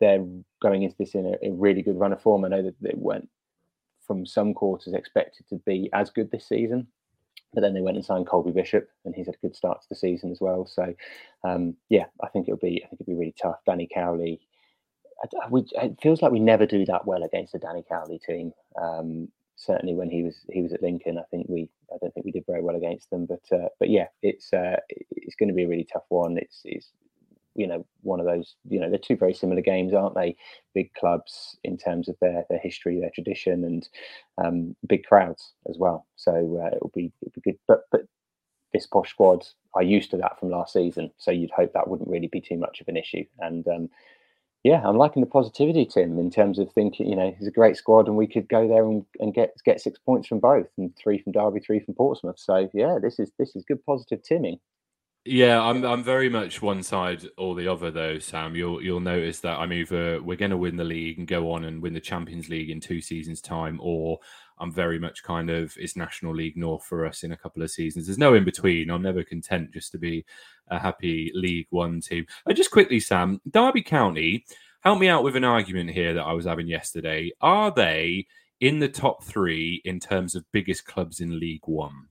they're 0.00 0.24
going 0.60 0.82
into 0.82 0.96
this 0.98 1.14
in 1.14 1.26
a, 1.26 1.48
a 1.48 1.52
really 1.52 1.82
good 1.82 1.98
run 1.98 2.12
of 2.12 2.22
form. 2.22 2.44
I 2.44 2.48
know 2.48 2.62
that 2.62 2.74
it 2.82 2.98
went 2.98 3.28
from 4.06 4.26
some 4.26 4.54
quarters 4.54 4.94
expected 4.94 5.48
to 5.48 5.56
be 5.66 5.90
as 5.92 6.10
good 6.10 6.30
this 6.30 6.48
season. 6.48 6.86
But 7.52 7.60
then 7.60 7.74
they 7.74 7.80
went 7.80 7.96
and 7.96 8.04
signed 8.04 8.26
Colby 8.26 8.50
Bishop, 8.50 8.88
and 9.04 9.14
he's 9.14 9.26
had 9.26 9.36
a 9.36 9.46
good 9.46 9.54
start 9.54 9.80
to 9.80 9.88
the 9.88 9.94
season 9.94 10.32
as 10.32 10.40
well. 10.40 10.66
So, 10.66 10.92
um, 11.44 11.76
yeah, 11.88 12.06
I 12.22 12.28
think 12.28 12.48
it'll 12.48 12.58
be 12.58 12.82
I 12.84 12.88
think 12.88 13.00
it'll 13.00 13.12
be 13.12 13.18
really 13.18 13.34
tough. 13.40 13.58
Danny 13.64 13.88
Cowley, 13.92 14.40
I, 15.22 15.48
we, 15.48 15.64
it 15.72 15.98
feels 16.02 16.20
like 16.20 16.32
we 16.32 16.40
never 16.40 16.66
do 16.66 16.84
that 16.86 17.06
well 17.06 17.22
against 17.22 17.54
a 17.54 17.58
Danny 17.58 17.84
Cowley 17.88 18.18
team. 18.26 18.52
Um, 18.80 19.28
certainly 19.56 19.94
when 19.94 20.10
he 20.10 20.22
was 20.22 20.44
he 20.50 20.62
was 20.62 20.72
at 20.72 20.82
Lincoln, 20.82 21.18
I 21.18 21.22
think 21.30 21.46
we 21.48 21.68
I 21.92 21.96
don't 22.00 22.12
think 22.12 22.26
we 22.26 22.32
did 22.32 22.44
very 22.46 22.62
well 22.62 22.76
against 22.76 23.10
them. 23.10 23.26
But 23.26 23.42
uh, 23.52 23.68
but 23.78 23.90
yeah, 23.90 24.06
it's 24.22 24.52
uh, 24.52 24.76
it's 24.88 25.36
going 25.36 25.48
to 25.48 25.54
be 25.54 25.64
a 25.64 25.68
really 25.68 25.86
tough 25.90 26.04
one. 26.08 26.36
It's 26.38 26.62
it's 26.64 26.90
you 27.54 27.66
know 27.66 27.86
one 28.02 28.20
of 28.20 28.26
those 28.26 28.56
you 28.68 28.80
know 28.80 28.88
they're 28.88 28.98
two 28.98 29.16
very 29.16 29.34
similar 29.34 29.60
games 29.60 29.94
aren't 29.94 30.14
they 30.14 30.36
big 30.74 30.92
clubs 30.94 31.56
in 31.64 31.76
terms 31.76 32.08
of 32.08 32.16
their 32.20 32.44
their 32.50 32.58
history 32.58 33.00
their 33.00 33.10
tradition 33.14 33.64
and 33.64 33.88
um, 34.44 34.76
big 34.86 35.04
crowds 35.04 35.52
as 35.68 35.78
well 35.78 36.06
so 36.16 36.32
uh, 36.62 36.74
it'll 36.76 36.92
be 36.94 37.12
it'll 37.22 37.32
be 37.34 37.52
good 37.52 37.58
but 37.68 37.82
but 37.90 38.02
this 38.72 38.86
posh 38.86 39.10
squad 39.10 39.46
are 39.74 39.82
used 39.82 40.10
to 40.10 40.16
that 40.16 40.38
from 40.38 40.50
last 40.50 40.72
season 40.72 41.10
so 41.18 41.30
you'd 41.30 41.50
hope 41.50 41.72
that 41.72 41.88
wouldn't 41.88 42.10
really 42.10 42.28
be 42.28 42.40
too 42.40 42.56
much 42.56 42.80
of 42.80 42.88
an 42.88 42.96
issue 42.96 43.24
and 43.40 43.66
um, 43.68 43.88
yeah, 44.64 44.80
I'm 44.82 44.96
liking 44.96 45.20
the 45.20 45.28
positivity, 45.28 45.84
Tim, 45.84 46.18
in 46.18 46.30
terms 46.30 46.58
of 46.58 46.72
thinking, 46.72 47.06
you 47.06 47.14
know, 47.14 47.34
it's 47.38 47.46
a 47.46 47.50
great 47.50 47.76
squad 47.76 48.08
and 48.08 48.16
we 48.16 48.26
could 48.26 48.48
go 48.48 48.66
there 48.66 48.86
and, 48.86 49.04
and 49.20 49.34
get 49.34 49.54
get 49.62 49.80
six 49.80 49.98
points 49.98 50.26
from 50.26 50.40
both 50.40 50.66
and 50.78 50.96
three 50.96 51.18
from 51.18 51.32
Derby, 51.32 51.60
three 51.60 51.80
from 51.80 51.94
Portsmouth. 51.94 52.38
So 52.38 52.70
yeah, 52.72 52.98
this 53.00 53.18
is 53.18 53.30
this 53.38 53.54
is 53.54 53.64
good 53.66 53.84
positive 53.84 54.22
timming. 54.22 54.58
Yeah, 55.26 55.62
I'm 55.62 55.84
I'm 55.84 56.02
very 56.04 56.28
much 56.28 56.60
one 56.60 56.82
side 56.82 57.26
or 57.38 57.54
the 57.54 57.66
other 57.66 57.90
though, 57.90 58.18
Sam. 58.18 58.54
You'll 58.54 58.82
you'll 58.82 59.00
notice 59.00 59.40
that 59.40 59.58
I'm 59.58 59.72
either 59.72 60.20
we're 60.22 60.36
going 60.36 60.50
to 60.50 60.56
win 60.58 60.76
the 60.76 60.84
league 60.84 61.18
and 61.18 61.26
go 61.26 61.50
on 61.52 61.64
and 61.64 61.80
win 61.80 61.94
the 61.94 62.00
Champions 62.00 62.50
League 62.50 62.68
in 62.68 62.78
two 62.78 63.00
seasons' 63.00 63.40
time, 63.40 63.80
or 63.82 64.18
I'm 64.58 64.70
very 64.70 64.98
much 64.98 65.22
kind 65.22 65.48
of 65.48 65.74
it's 65.78 65.96
National 65.96 66.34
League 66.34 66.58
North 66.58 66.84
for 66.84 67.06
us 67.06 67.22
in 67.24 67.32
a 67.32 67.38
couple 67.38 67.62
of 67.62 67.70
seasons. 67.70 68.04
There's 68.06 68.18
no 68.18 68.34
in 68.34 68.44
between. 68.44 68.90
I'm 68.90 69.00
never 69.00 69.24
content 69.24 69.72
just 69.72 69.92
to 69.92 69.98
be 69.98 70.26
a 70.68 70.78
happy 70.78 71.32
League 71.34 71.68
One 71.70 72.02
team. 72.02 72.26
Uh, 72.46 72.52
just 72.52 72.70
quickly, 72.70 73.00
Sam, 73.00 73.40
Derby 73.50 73.82
County, 73.82 74.44
help 74.80 74.98
me 74.98 75.08
out 75.08 75.24
with 75.24 75.36
an 75.36 75.44
argument 75.44 75.88
here 75.90 76.12
that 76.12 76.22
I 76.22 76.34
was 76.34 76.44
having 76.44 76.66
yesterday. 76.66 77.32
Are 77.40 77.70
they 77.70 78.26
in 78.60 78.78
the 78.78 78.88
top 78.88 79.24
three 79.24 79.80
in 79.86 80.00
terms 80.00 80.34
of 80.34 80.44
biggest 80.52 80.84
clubs 80.84 81.20
in 81.20 81.40
League 81.40 81.66
One? 81.66 82.08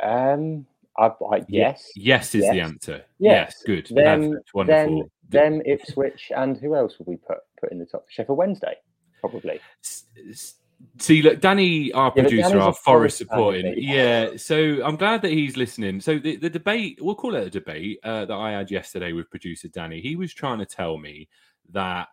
Um 0.00 0.66
I, 0.98 1.06
I, 1.06 1.44
yes. 1.48 1.90
Yes 1.96 2.34
is 2.34 2.42
yes. 2.44 2.52
the 2.52 2.60
answer. 2.60 3.02
Yes, 3.18 3.54
yes. 3.56 3.62
good. 3.64 3.88
Then, 3.94 4.38
Wonderful. 4.54 5.10
Then, 5.28 5.60
then 5.60 5.62
Ipswich 5.64 6.30
and 6.36 6.56
who 6.58 6.74
else 6.76 6.98
will 6.98 7.06
we 7.06 7.16
put 7.16 7.38
put 7.58 7.72
in 7.72 7.78
the 7.78 7.86
top? 7.86 8.04
Sheffield 8.08 8.38
Wednesday, 8.38 8.74
probably. 9.20 9.60
See, 10.98 11.22
look, 11.22 11.40
Danny, 11.40 11.92
our 11.92 12.12
yeah, 12.14 12.22
producer, 12.22 12.58
our 12.58 12.74
Forest 12.74 13.18
supporting. 13.18 13.74
Yeah, 13.76 14.36
so 14.36 14.84
I'm 14.84 14.96
glad 14.96 15.22
that 15.22 15.30
he's 15.30 15.56
listening. 15.56 16.00
So 16.00 16.18
the, 16.18 16.36
the 16.36 16.50
debate, 16.50 16.98
we'll 17.00 17.14
call 17.14 17.36
it 17.36 17.46
a 17.46 17.50
debate 17.50 18.00
uh, 18.02 18.24
that 18.24 18.34
I 18.34 18.52
had 18.52 18.70
yesterday 18.70 19.12
with 19.12 19.30
producer 19.30 19.68
Danny. 19.68 20.00
He 20.00 20.16
was 20.16 20.34
trying 20.34 20.58
to 20.58 20.66
tell 20.66 20.98
me 20.98 21.28
that 21.70 22.08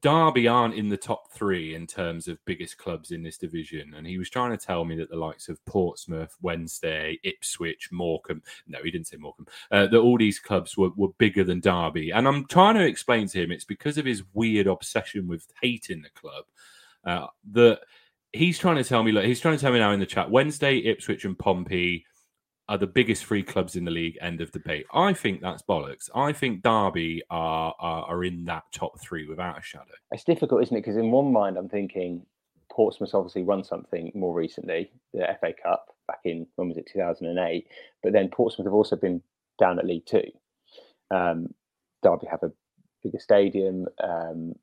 Derby 0.00 0.46
aren't 0.46 0.74
in 0.74 0.88
the 0.88 0.96
top 0.96 1.30
three 1.32 1.74
in 1.74 1.86
terms 1.86 2.28
of 2.28 2.44
biggest 2.44 2.78
clubs 2.78 3.10
in 3.10 3.22
this 3.22 3.38
division. 3.38 3.94
And 3.94 4.06
he 4.06 4.18
was 4.18 4.30
trying 4.30 4.50
to 4.50 4.66
tell 4.66 4.84
me 4.84 4.96
that 4.96 5.10
the 5.10 5.16
likes 5.16 5.48
of 5.48 5.64
Portsmouth, 5.64 6.36
Wednesday, 6.42 7.18
Ipswich, 7.24 7.90
Morecambe, 7.90 8.42
no, 8.66 8.78
he 8.82 8.90
didn't 8.90 9.08
say 9.08 9.16
Morecambe, 9.16 9.48
uh, 9.70 9.86
that 9.86 9.98
all 9.98 10.18
these 10.18 10.38
clubs 10.38 10.76
were, 10.76 10.90
were 10.96 11.12
bigger 11.18 11.44
than 11.44 11.60
Derby. 11.60 12.10
And 12.10 12.28
I'm 12.28 12.46
trying 12.46 12.76
to 12.76 12.86
explain 12.86 13.28
to 13.28 13.42
him 13.42 13.50
it's 13.50 13.64
because 13.64 13.98
of 13.98 14.04
his 14.04 14.22
weird 14.34 14.66
obsession 14.66 15.26
with 15.26 15.46
hating 15.60 16.02
the 16.02 16.10
club 16.10 16.44
uh, 17.04 17.26
that 17.52 17.80
he's 18.32 18.58
trying 18.58 18.76
to 18.76 18.84
tell 18.84 19.02
me, 19.02 19.12
look, 19.12 19.24
he's 19.24 19.40
trying 19.40 19.56
to 19.56 19.60
tell 19.60 19.72
me 19.72 19.78
now 19.78 19.92
in 19.92 20.00
the 20.00 20.06
chat 20.06 20.30
Wednesday, 20.30 20.78
Ipswich, 20.78 21.24
and 21.24 21.38
Pompey 21.38 22.04
are 22.68 22.78
the 22.78 22.86
biggest 22.86 23.24
three 23.24 23.42
clubs 23.42 23.76
in 23.76 23.84
the 23.84 23.90
league. 23.90 24.18
End 24.20 24.40
of 24.40 24.52
debate. 24.52 24.86
I 24.92 25.12
think 25.12 25.40
that's 25.40 25.62
bollocks. 25.62 26.10
I 26.14 26.32
think 26.32 26.62
Derby 26.62 27.22
are 27.30 27.74
are, 27.78 28.04
are 28.04 28.24
in 28.24 28.44
that 28.46 28.64
top 28.72 29.00
three 29.00 29.26
without 29.26 29.58
a 29.58 29.62
shadow. 29.62 29.84
It's 30.10 30.24
difficult, 30.24 30.62
isn't 30.62 30.76
it? 30.76 30.80
Because 30.80 30.96
in 30.96 31.10
one 31.10 31.32
mind, 31.32 31.56
I'm 31.56 31.68
thinking 31.68 32.26
Portsmouth 32.70 33.14
obviously 33.14 33.42
won 33.42 33.64
something 33.64 34.12
more 34.14 34.34
recently, 34.34 34.90
the 35.12 35.26
FA 35.40 35.52
Cup 35.60 35.86
back 36.06 36.20
in 36.24 36.46
when 36.56 36.68
was 36.68 36.76
it 36.76 36.88
2008. 36.92 37.66
But 38.02 38.12
then 38.12 38.28
Portsmouth 38.28 38.66
have 38.66 38.74
also 38.74 38.96
been 38.96 39.22
down 39.58 39.78
at 39.78 39.86
League 39.86 40.06
Two. 40.06 40.24
Um, 41.10 41.54
Derby 42.02 42.26
have 42.30 42.42
a 42.42 42.52
bigger 43.02 43.18
stadium. 43.18 43.86
Um, 44.02 44.54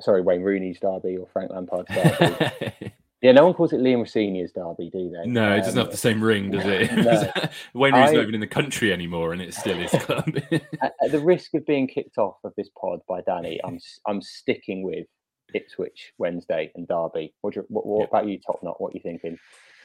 sorry, 0.00 0.22
Wayne 0.22 0.42
Rooney's 0.42 0.80
Derby 0.80 1.16
or 1.16 1.26
Frank 1.32 1.50
Lampard's 1.50 1.88
Derby. 1.94 2.92
Yeah, 3.20 3.32
no 3.32 3.44
one 3.44 3.54
calls 3.54 3.72
it 3.72 3.80
Liam 3.80 3.98
Rosenior's 3.98 4.52
Derby, 4.52 4.90
do 4.90 5.10
they? 5.10 5.28
No, 5.28 5.54
it 5.54 5.58
doesn't 5.58 5.76
have 5.76 5.86
um, 5.86 5.90
the 5.90 5.96
same 5.96 6.22
ring, 6.22 6.52
does 6.52 6.64
it? 6.64 6.92
No. 6.92 7.48
Wayne 7.74 7.92
Rooney's 7.94 8.10
I, 8.10 8.14
not 8.14 8.22
even 8.22 8.34
in 8.34 8.40
the 8.40 8.46
country 8.46 8.92
anymore, 8.92 9.32
and 9.32 9.42
it's 9.42 9.56
still 9.56 9.76
his 9.76 9.90
club. 9.90 10.36
at, 10.52 10.94
at 11.02 11.10
the 11.10 11.18
risk 11.18 11.54
of 11.54 11.66
being 11.66 11.88
kicked 11.88 12.18
off 12.18 12.36
of 12.44 12.52
this 12.56 12.68
pod 12.80 13.00
by 13.08 13.20
Danny, 13.22 13.60
I'm 13.64 13.80
I'm 14.06 14.22
sticking 14.22 14.82
with 14.82 15.06
Ipswich 15.52 16.12
Wednesday 16.18 16.70
and 16.76 16.86
Derby. 16.86 17.34
What, 17.40 17.56
you, 17.56 17.64
what, 17.68 17.86
what 17.86 18.00
yeah. 18.00 18.06
about 18.06 18.28
you, 18.28 18.38
Top 18.38 18.62
Knot? 18.62 18.80
What 18.80 18.92
are 18.92 18.96
you 18.96 19.02
thinking? 19.02 19.36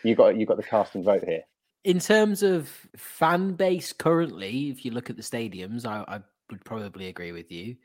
You 0.03 0.15
got 0.15 0.37
you 0.37 0.45
got 0.45 0.57
the 0.57 0.63
casting 0.63 1.03
vote 1.03 1.23
here. 1.23 1.41
In 1.83 1.99
terms 1.99 2.43
of 2.43 2.69
fan 2.95 3.53
base 3.53 3.93
currently, 3.93 4.69
if 4.69 4.85
you 4.85 4.91
look 4.91 5.09
at 5.09 5.17
the 5.17 5.23
stadiums, 5.23 5.85
I, 5.85 6.03
I 6.07 6.19
would 6.51 6.63
probably 6.63 7.07
agree 7.07 7.31
with 7.31 7.51
you. 7.51 7.77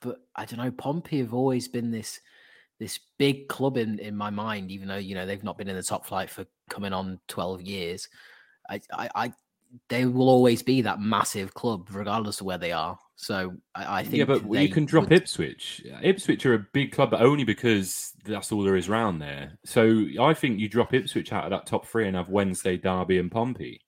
But 0.00 0.20
I 0.34 0.46
don't 0.46 0.58
know, 0.58 0.70
Pompey 0.70 1.18
have 1.18 1.34
always 1.34 1.68
been 1.68 1.90
this 1.90 2.20
this 2.80 2.98
big 3.18 3.46
club 3.46 3.76
in 3.76 4.00
in 4.00 4.16
my 4.16 4.30
mind, 4.30 4.72
even 4.72 4.88
though 4.88 4.96
you 4.96 5.14
know 5.14 5.26
they've 5.26 5.44
not 5.44 5.56
been 5.56 5.68
in 5.68 5.76
the 5.76 5.82
top 5.82 6.04
flight 6.04 6.30
for 6.30 6.44
coming 6.68 6.92
on 6.92 7.20
twelve 7.28 7.62
years. 7.62 8.08
I, 8.68 8.80
I, 8.92 9.10
I 9.14 9.32
they 9.88 10.04
will 10.04 10.28
always 10.28 10.62
be 10.62 10.82
that 10.82 11.00
massive 11.00 11.54
club, 11.54 11.88
regardless 11.92 12.40
of 12.40 12.46
where 12.46 12.58
they 12.58 12.72
are. 12.72 12.98
So 13.14 13.54
I, 13.74 14.00
I 14.00 14.02
think 14.02 14.16
yeah, 14.16 14.24
but 14.24 14.50
you 14.50 14.68
can 14.68 14.86
drop 14.86 15.10
would... 15.10 15.12
Ipswich. 15.12 15.82
Ipswich 16.02 16.46
are 16.46 16.54
a 16.54 16.66
big 16.72 16.90
club, 16.90 17.10
but 17.10 17.20
only 17.20 17.44
because 17.44 18.14
that's 18.24 18.50
all 18.50 18.62
there 18.62 18.76
is 18.76 18.88
around 18.88 19.18
there. 19.18 19.58
So 19.64 20.06
I 20.20 20.34
think 20.34 20.58
you 20.58 20.68
drop 20.68 20.94
Ipswich 20.94 21.32
out 21.32 21.44
of 21.44 21.50
that 21.50 21.66
top 21.66 21.86
three 21.86 22.08
and 22.08 22.16
have 22.16 22.30
Wednesday, 22.30 22.76
Derby, 22.76 23.18
and 23.18 23.30
Pompey. 23.30 23.82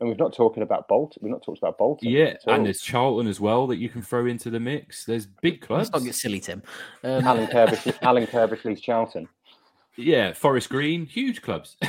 And 0.00 0.08
we've 0.08 0.18
not 0.18 0.32
talking 0.32 0.62
about 0.62 0.86
Bolton. 0.86 1.20
We've 1.22 1.32
not 1.32 1.42
talked 1.42 1.58
about 1.58 1.76
Bolton. 1.76 2.08
Yeah, 2.08 2.34
and 2.46 2.64
there's 2.64 2.80
Charlton 2.80 3.26
as 3.26 3.40
well 3.40 3.66
that 3.66 3.78
you 3.78 3.88
can 3.88 4.00
throw 4.00 4.26
into 4.26 4.48
the 4.48 4.60
mix. 4.60 5.04
There's 5.04 5.26
big 5.26 5.60
clubs. 5.60 5.90
Let's 5.90 6.02
not 6.02 6.06
get 6.06 6.14
silly, 6.14 6.40
Tim. 6.40 6.62
Um... 7.02 7.24
Alan 7.26 7.46
Curbishley, 7.48 7.96
Alan 8.02 8.26
Curbishley's 8.26 8.80
Charlton. 8.80 9.28
Yeah, 9.96 10.32
Forest 10.32 10.68
Green, 10.68 11.06
huge 11.06 11.42
clubs. 11.42 11.76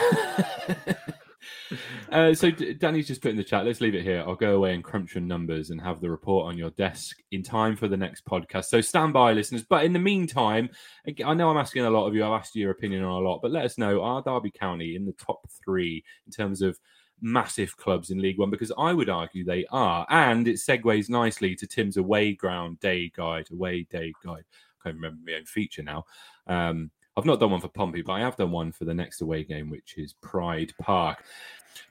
Uh, 2.12 2.34
so 2.34 2.50
Danny's 2.50 3.08
just 3.08 3.22
put 3.22 3.32
in 3.32 3.38
the 3.38 3.44
chat. 3.44 3.66
Let's 3.66 3.82
leave 3.82 3.96
it 3.96 4.04
here. 4.04 4.24
I'll 4.26 4.36
go 4.36 4.56
away 4.56 4.74
and 4.74 4.84
crunch 4.84 5.14
your 5.14 5.22
numbers 5.22 5.70
and 5.70 5.80
have 5.80 6.02
the 6.02 6.10
report 6.10 6.48
on 6.48 6.58
your 6.58 6.72
desk 6.72 7.18
in 7.32 7.44
time 7.44 7.76
for 7.76 7.88
the 7.88 7.98
next 7.98 8.26
podcast. 8.26 8.66
So 8.66 8.82
stand 8.82 9.14
by, 9.14 9.34
listeners. 9.34 9.64
But 9.64 9.86
in 9.86 9.94
the 9.94 10.00
meantime, 10.00 10.70
I 11.24 11.34
know 11.34 11.50
I'm 11.50 11.58
asking 11.58 11.86
a 11.86 11.90
lot 11.90 12.08
of 12.08 12.16
you. 12.16 12.26
I've 12.26 12.40
asked 12.40 12.56
your 12.56 12.72
opinion 12.72 13.04
on 13.04 13.22
a 13.22 13.28
lot, 13.28 13.40
but 13.42 13.52
let 13.52 13.66
us 13.66 13.78
know: 13.78 14.02
Are 14.02 14.24
Derby 14.24 14.52
County 14.52 14.96
in 14.96 15.06
the 15.06 15.14
top 15.14 15.48
three 15.64 16.04
in 16.26 16.32
terms 16.32 16.62
of 16.62 16.80
massive 17.22 17.76
clubs 17.78 18.10
in 18.10 18.22
League 18.22 18.40
One? 18.40 18.50
Because 18.50 18.72
I 18.78 18.94
would 18.94 19.10
argue 19.10 19.44
they 19.44 19.66
are, 19.72 20.06
and 20.10 20.48
it 20.48 20.56
segues 20.56 21.10
nicely 21.10 21.56
to 21.56 21.68
Tim's 21.68 21.98
away 21.98 22.34
ground 22.34 22.80
day 22.80 23.12
guide, 23.16 23.48
away 23.52 23.84
day 23.90 24.14
guide. 24.24 24.44
I 24.48 24.84
can't 24.84 24.96
remember 24.96 25.20
my 25.26 25.38
own 25.38 25.46
feature 25.46 25.84
now. 25.84 26.06
Um, 26.48 26.92
I've 27.18 27.26
not 27.26 27.40
done 27.40 27.52
one 27.52 27.60
for 27.60 27.68
Pompey, 27.68 28.02
but 28.02 28.14
I 28.14 28.22
have 28.22 28.38
done 28.38 28.52
one 28.52 28.72
for 28.72 28.86
the 28.86 28.94
next 28.94 29.22
away 29.22 29.44
game, 29.44 29.70
which 29.70 29.96
is 29.98 30.14
Pride 30.22 30.72
Park. 30.82 31.26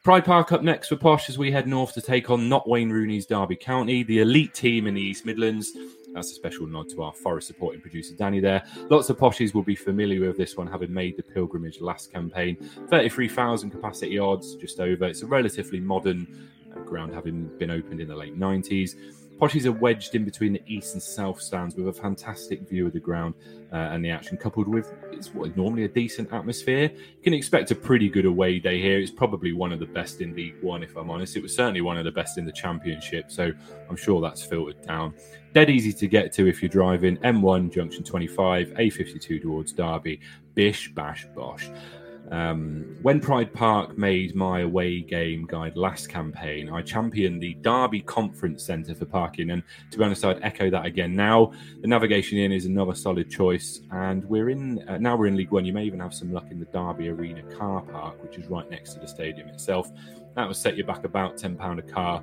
Pride 0.02 0.24
Park 0.24 0.52
up 0.52 0.62
next 0.62 0.88
for 0.88 0.96
Posh 0.96 1.28
as 1.28 1.38
we 1.38 1.50
head 1.50 1.66
north 1.66 1.92
to 1.94 2.00
take 2.00 2.30
on 2.30 2.48
not 2.48 2.68
Wayne 2.68 2.90
Rooney's 2.90 3.26
Derby 3.26 3.56
County, 3.56 4.02
the 4.02 4.20
elite 4.20 4.54
team 4.54 4.86
in 4.86 4.94
the 4.94 5.00
East 5.00 5.26
Midlands. 5.26 5.72
That's 6.14 6.30
a 6.30 6.34
special 6.34 6.66
nod 6.66 6.88
to 6.90 7.02
our 7.02 7.12
Forest 7.12 7.48
supporting 7.48 7.80
producer 7.80 8.14
Danny 8.14 8.40
there. 8.40 8.64
Lots 8.88 9.10
of 9.10 9.18
Poshies 9.18 9.54
will 9.54 9.62
be 9.62 9.74
familiar 9.74 10.26
with 10.26 10.36
this 10.36 10.56
one, 10.56 10.66
having 10.66 10.92
made 10.92 11.16
the 11.16 11.22
pilgrimage 11.22 11.80
last 11.80 12.12
campaign. 12.12 12.56
33,000 12.88 13.70
capacity 13.70 14.18
odds, 14.18 14.54
just 14.56 14.80
over. 14.80 15.04
It's 15.04 15.22
a 15.22 15.26
relatively 15.26 15.80
modern 15.80 16.50
uh, 16.74 16.80
ground, 16.80 17.14
having 17.14 17.46
been 17.58 17.70
opened 17.70 18.00
in 18.00 18.08
the 18.08 18.16
late 18.16 18.38
90s. 18.38 18.96
Poshies 19.38 19.66
are 19.66 19.72
wedged 19.72 20.16
in 20.16 20.24
between 20.24 20.52
the 20.52 20.62
east 20.66 20.94
and 20.94 21.02
south 21.02 21.40
stands 21.40 21.76
with 21.76 21.86
a 21.86 21.92
fantastic 21.92 22.68
view 22.68 22.86
of 22.88 22.92
the 22.92 22.98
ground 22.98 23.34
uh, 23.72 23.76
and 23.76 24.04
the 24.04 24.10
action, 24.10 24.36
coupled 24.36 24.66
with 24.66 24.92
it's 25.12 25.32
what 25.32 25.56
normally 25.56 25.84
a 25.84 25.88
decent 25.88 26.32
atmosphere. 26.32 26.90
You 26.92 27.22
can 27.22 27.34
expect 27.34 27.70
a 27.70 27.76
pretty 27.76 28.08
good 28.08 28.24
away 28.24 28.58
day 28.58 28.82
here. 28.82 28.98
It's 28.98 29.12
probably 29.12 29.52
one 29.52 29.72
of 29.72 29.78
the 29.78 29.86
best 29.86 30.20
in 30.20 30.34
League 30.34 30.60
One, 30.60 30.82
if 30.82 30.96
I'm 30.96 31.08
honest. 31.08 31.36
It 31.36 31.42
was 31.42 31.54
certainly 31.54 31.82
one 31.82 31.96
of 31.96 32.04
the 32.04 32.10
best 32.10 32.36
in 32.36 32.46
the 32.46 32.52
Championship, 32.52 33.30
so 33.30 33.52
I'm 33.88 33.96
sure 33.96 34.20
that's 34.20 34.42
filtered 34.42 34.82
down. 34.84 35.14
Dead 35.54 35.70
easy 35.70 35.92
to 35.92 36.08
get 36.08 36.32
to 36.32 36.48
if 36.48 36.60
you're 36.60 36.68
driving 36.68 37.16
M1 37.18 37.72
Junction 37.72 38.02
25, 38.02 38.70
A52 38.70 39.42
towards 39.42 39.72
Derby. 39.72 40.20
Bish, 40.54 40.92
bash, 40.92 41.26
bosh. 41.36 41.70
Um, 42.30 42.98
when 43.02 43.20
Pride 43.20 43.52
Park 43.52 43.96
made 43.96 44.34
my 44.34 44.60
away 44.60 45.00
game 45.00 45.46
guide 45.46 45.76
last 45.76 46.08
campaign, 46.08 46.68
I 46.70 46.82
championed 46.82 47.42
the 47.42 47.54
Derby 47.54 48.00
Conference 48.02 48.64
Centre 48.64 48.94
for 48.94 49.06
parking, 49.06 49.50
and 49.50 49.62
to 49.90 49.98
be 49.98 50.04
honest, 50.04 50.24
I'd 50.24 50.42
echo 50.42 50.70
that 50.70 50.84
again. 50.84 51.14
Now, 51.14 51.52
the 51.80 51.88
Navigation 51.88 52.38
Inn 52.38 52.52
is 52.52 52.66
another 52.66 52.94
solid 52.94 53.30
choice, 53.30 53.80
and 53.92 54.24
we're 54.24 54.50
in 54.50 54.86
uh, 54.88 54.98
now 54.98 55.16
we're 55.16 55.28
in 55.28 55.36
League 55.36 55.50
One. 55.50 55.64
You 55.64 55.72
may 55.72 55.84
even 55.84 56.00
have 56.00 56.12
some 56.12 56.32
luck 56.32 56.50
in 56.50 56.58
the 56.58 56.66
Derby 56.66 57.08
Arena 57.08 57.42
car 57.54 57.82
park, 57.82 58.22
which 58.22 58.36
is 58.36 58.46
right 58.48 58.68
next 58.70 58.94
to 58.94 59.00
the 59.00 59.08
stadium 59.08 59.48
itself. 59.48 59.90
That 60.34 60.46
will 60.46 60.54
set 60.54 60.76
you 60.76 60.84
back 60.84 61.04
about 61.04 61.36
ten 61.36 61.56
pound 61.56 61.78
a 61.78 61.82
car 61.82 62.22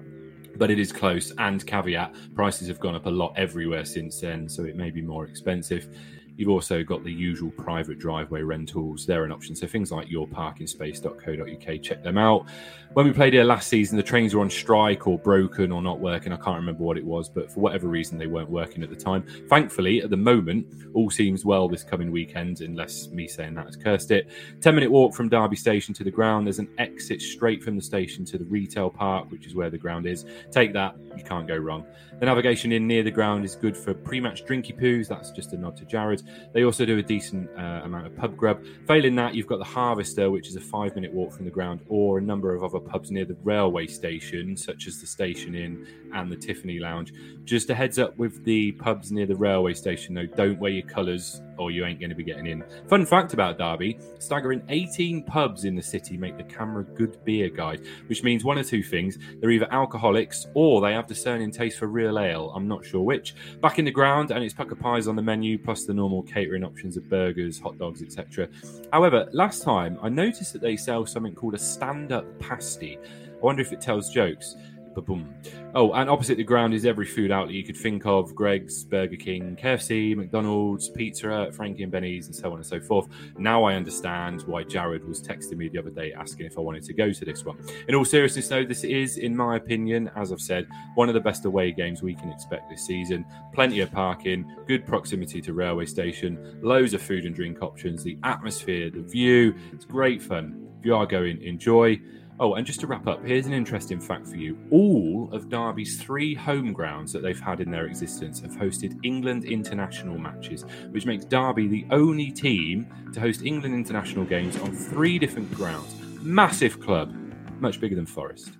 but 0.57 0.71
it 0.71 0.79
is 0.79 0.91
close. 0.91 1.33
And 1.37 1.65
caveat, 1.65 2.15
prices 2.33 2.67
have 2.69 2.79
gone 2.79 2.95
up 2.95 3.05
a 3.05 3.09
lot 3.09 3.33
everywhere 3.35 3.85
since 3.85 4.21
then, 4.21 4.47
so 4.47 4.63
it 4.63 4.75
may 4.75 4.89
be 4.89 5.01
more 5.01 5.25
expensive. 5.25 5.89
You've 6.37 6.49
also 6.49 6.83
got 6.83 7.03
the 7.03 7.11
usual 7.11 7.51
private 7.51 7.97
driveway 7.97 8.41
rentals. 8.41 9.05
They're 9.05 9.23
an 9.23 9.31
option. 9.31 9.55
So 9.55 9.67
things 9.67 9.91
like 9.91 10.07
yourparkingspace.co.uk, 10.07 11.81
check 11.81 12.03
them 12.03 12.17
out. 12.17 12.45
When 12.93 13.05
we 13.05 13.11
played 13.11 13.33
here 13.33 13.43
last 13.43 13.67
season, 13.67 13.97
the 13.97 14.03
trains 14.03 14.33
were 14.33 14.41
on 14.41 14.49
strike 14.49 15.05
or 15.07 15.17
broken 15.19 15.71
or 15.71 15.81
not 15.81 15.99
working. 15.99 16.31
I 16.31 16.37
can't 16.37 16.55
remember 16.55 16.83
what 16.83 16.97
it 16.97 17.03
was, 17.03 17.27
but 17.29 17.51
for 17.51 17.59
whatever 17.59 17.87
reason, 17.87 18.17
they 18.17 18.27
weren't 18.27 18.49
working 18.49 18.83
at 18.83 18.89
the 18.89 18.95
time. 18.95 19.25
Thankfully, 19.49 20.01
at 20.01 20.09
the 20.09 20.17
moment, 20.17 20.67
all 20.93 21.09
seems 21.09 21.43
well 21.43 21.67
this 21.67 21.83
coming 21.83 22.09
weekend, 22.09 22.61
unless 22.61 23.09
me 23.09 23.27
saying 23.27 23.55
that 23.55 23.65
has 23.65 23.75
cursed 23.75 24.11
it. 24.11 24.29
10 24.61 24.75
minute 24.75 24.89
walk 24.89 25.13
from 25.13 25.27
Derby 25.27 25.57
Station 25.57 25.93
to 25.93 26.03
the 26.05 26.11
ground. 26.11 26.47
There's 26.47 26.59
an 26.59 26.69
exit 26.77 27.21
straight 27.21 27.61
from 27.61 27.75
the 27.75 27.81
station 27.81 28.23
to 28.25 28.37
the 28.37 28.45
retail 28.45 28.89
park, 28.89 29.29
which 29.29 29.45
is 29.45 29.55
where 29.55 29.69
the 29.69 29.77
ground 29.77 30.05
is. 30.05 30.25
Take 30.51 30.71
that, 30.73 30.95
you 31.17 31.23
can't 31.23 31.47
go 31.47 31.57
wrong. 31.57 31.85
The 32.19 32.25
Navigation 32.25 32.71
Inn 32.71 32.87
near 32.87 33.03
the 33.03 33.11
ground 33.11 33.43
is 33.43 33.55
good 33.55 33.75
for 33.75 33.93
pre 33.93 34.21
match 34.21 34.45
drinky 34.45 34.77
poos. 34.79 35.09
That's 35.09 35.31
just 35.31 35.51
a 35.51 35.57
nod 35.57 35.75
to 35.77 35.85
Jared. 35.85 36.23
They 36.53 36.63
also 36.63 36.85
do 36.85 36.97
a 36.97 37.03
decent 37.03 37.49
uh, 37.57 37.81
amount 37.83 38.07
of 38.07 38.15
pub 38.15 38.35
grub. 38.35 38.63
Failing 38.87 39.15
that, 39.15 39.35
you've 39.35 39.47
got 39.47 39.59
the 39.59 39.65
Harvester, 39.65 40.29
which 40.31 40.47
is 40.47 40.55
a 40.55 40.61
five 40.61 40.95
minute 40.95 41.13
walk 41.13 41.33
from 41.33 41.45
the 41.45 41.51
ground, 41.51 41.81
or 41.87 42.17
a 42.17 42.21
number 42.21 42.53
of 42.53 42.63
other 42.63 42.79
pubs 42.79 43.11
near 43.11 43.25
the 43.25 43.37
railway 43.43 43.87
station, 43.87 44.55
such 44.55 44.87
as 44.87 44.99
the 44.99 45.07
Station 45.07 45.55
Inn 45.55 45.85
and 46.13 46.31
the 46.31 46.35
Tiffany 46.35 46.79
Lounge. 46.79 47.13
Just 47.43 47.69
a 47.69 47.75
heads 47.75 47.99
up 47.99 48.17
with 48.17 48.43
the 48.43 48.71
pubs 48.73 49.11
near 49.11 49.25
the 49.25 49.35
railway 49.35 49.73
station, 49.73 50.15
though, 50.15 50.25
don't 50.25 50.59
wear 50.59 50.71
your 50.71 50.87
colours 50.87 51.41
or 51.57 51.71
you 51.71 51.85
ain't 51.85 51.99
going 51.99 52.09
to 52.09 52.15
be 52.15 52.23
getting 52.23 52.47
in. 52.47 52.63
Fun 52.87 53.05
fact 53.05 53.33
about 53.33 53.57
Derby 53.57 53.99
staggering 54.19 54.61
18 54.69 55.23
pubs 55.23 55.65
in 55.65 55.75
the 55.75 55.81
city 55.81 56.17
make 56.17 56.37
the 56.37 56.43
CAMRA 56.43 56.95
good 56.95 57.23
beer 57.23 57.49
guide, 57.49 57.85
which 58.07 58.23
means 58.23 58.43
one 58.43 58.57
or 58.57 58.63
two 58.63 58.83
things. 58.83 59.17
They're 59.39 59.51
either 59.51 59.71
alcoholics 59.71 60.47
or 60.53 60.81
they 60.81 60.93
have 60.93 61.07
discerning 61.07 61.51
taste 61.51 61.79
for 61.79 61.87
real 61.87 62.19
ale. 62.19 62.51
I'm 62.55 62.67
not 62.67 62.85
sure 62.85 63.01
which. 63.01 63.35
Back 63.61 63.79
in 63.79 63.85
the 63.85 63.91
ground, 63.91 64.31
and 64.31 64.43
it's 64.43 64.53
Pukka 64.53 64.79
pies 64.79 65.07
on 65.07 65.15
the 65.15 65.21
menu, 65.21 65.57
plus 65.57 65.85
the 65.85 65.93
normal 65.93 66.14
catering 66.23 66.63
options 66.63 66.97
of 66.97 67.09
burgers, 67.09 67.59
hot 67.59 67.77
dogs, 67.77 68.01
etc. 68.01 68.47
However, 68.91 69.27
last 69.31 69.63
time 69.63 69.97
I 70.01 70.09
noticed 70.09 70.53
that 70.53 70.61
they 70.61 70.77
sell 70.77 71.05
something 71.05 71.35
called 71.35 71.53
a 71.53 71.59
stand 71.59 72.11
up 72.11 72.25
pasty. 72.39 72.97
I 72.97 73.39
wonder 73.41 73.61
if 73.61 73.71
it 73.73 73.81
tells 73.81 74.09
jokes. 74.09 74.55
Ba-boom. 74.95 75.35
Oh, 75.75 75.91
and 75.91 76.09
opposite 76.09 76.37
the 76.37 76.43
ground 76.43 76.73
is 76.73 76.85
every 76.85 77.05
food 77.05 77.31
outlet 77.31 77.53
you 77.53 77.63
could 77.63 77.75
think 77.75 78.05
of 78.05 78.33
Greggs, 78.33 78.85
Burger 78.85 79.17
King, 79.17 79.57
KFC, 79.61 80.15
McDonald's, 80.15 80.89
Pizza 80.89 81.51
Frankie 81.51 81.83
and 81.83 81.91
Benny's, 81.91 82.27
and 82.27 82.35
so 82.35 82.51
on 82.51 82.57
and 82.57 82.65
so 82.65 82.79
forth. 82.79 83.07
Now 83.37 83.63
I 83.65 83.75
understand 83.75 84.43
why 84.43 84.63
Jared 84.63 85.05
was 85.07 85.21
texting 85.21 85.57
me 85.57 85.67
the 85.67 85.77
other 85.77 85.89
day 85.89 86.13
asking 86.13 86.45
if 86.45 86.57
I 86.57 86.61
wanted 86.61 86.83
to 86.83 86.93
go 86.93 87.11
to 87.11 87.25
this 87.25 87.43
one. 87.43 87.57
In 87.87 87.95
all 87.95 88.05
seriousness, 88.05 88.47
though, 88.47 88.63
this 88.65 88.83
is, 88.83 89.17
in 89.17 89.35
my 89.35 89.57
opinion, 89.57 90.09
as 90.15 90.31
I've 90.31 90.41
said, 90.41 90.67
one 90.95 91.09
of 91.09 91.13
the 91.13 91.21
best 91.21 91.45
away 91.45 91.71
games 91.71 92.01
we 92.01 92.15
can 92.15 92.31
expect 92.31 92.69
this 92.69 92.85
season. 92.85 93.25
Plenty 93.53 93.81
of 93.81 93.91
parking, 93.91 94.49
good 94.67 94.85
proximity 94.85 95.41
to 95.41 95.53
railway 95.53 95.85
station, 95.85 96.59
loads 96.61 96.93
of 96.93 97.01
food 97.01 97.25
and 97.25 97.35
drink 97.35 97.61
options, 97.61 98.03
the 98.03 98.17
atmosphere, 98.23 98.89
the 98.89 99.01
view. 99.01 99.53
It's 99.73 99.85
great 99.85 100.21
fun. 100.21 100.69
If 100.79 100.85
you 100.85 100.95
are 100.95 101.05
going, 101.05 101.41
enjoy. 101.41 101.99
Oh, 102.37 102.55
and 102.55 102.67
just 102.67 102.81
to 102.81 102.87
wrap 102.87 103.07
up, 103.07 103.23
here's 103.23 103.45
an 103.45 103.53
interesting 103.53 104.01
fact 104.01 104.27
for 104.27 104.35
you. 104.35 104.57
All 104.69 105.29
of 105.31 105.47
Derby's 105.47 106.01
three 106.01 106.35
home 106.35 106.73
grounds 106.73 107.13
that 107.13 107.21
they've 107.23 107.39
had 107.39 107.61
in 107.61 107.71
their 107.71 107.85
existence 107.85 108.41
have 108.41 108.51
hosted 108.51 108.99
England 109.03 109.45
international 109.45 110.17
matches, 110.17 110.65
which 110.89 111.05
makes 111.05 111.23
Derby 111.23 111.67
the 111.67 111.85
only 111.91 112.31
team 112.31 112.87
to 113.13 113.21
host 113.21 113.43
England 113.43 113.73
international 113.73 114.25
games 114.25 114.57
on 114.57 114.75
three 114.75 115.17
different 115.17 115.49
grounds. 115.53 115.95
Massive 116.21 116.81
club, 116.81 117.15
much 117.61 117.79
bigger 117.79 117.95
than 117.95 118.05
Forest. 118.05 118.57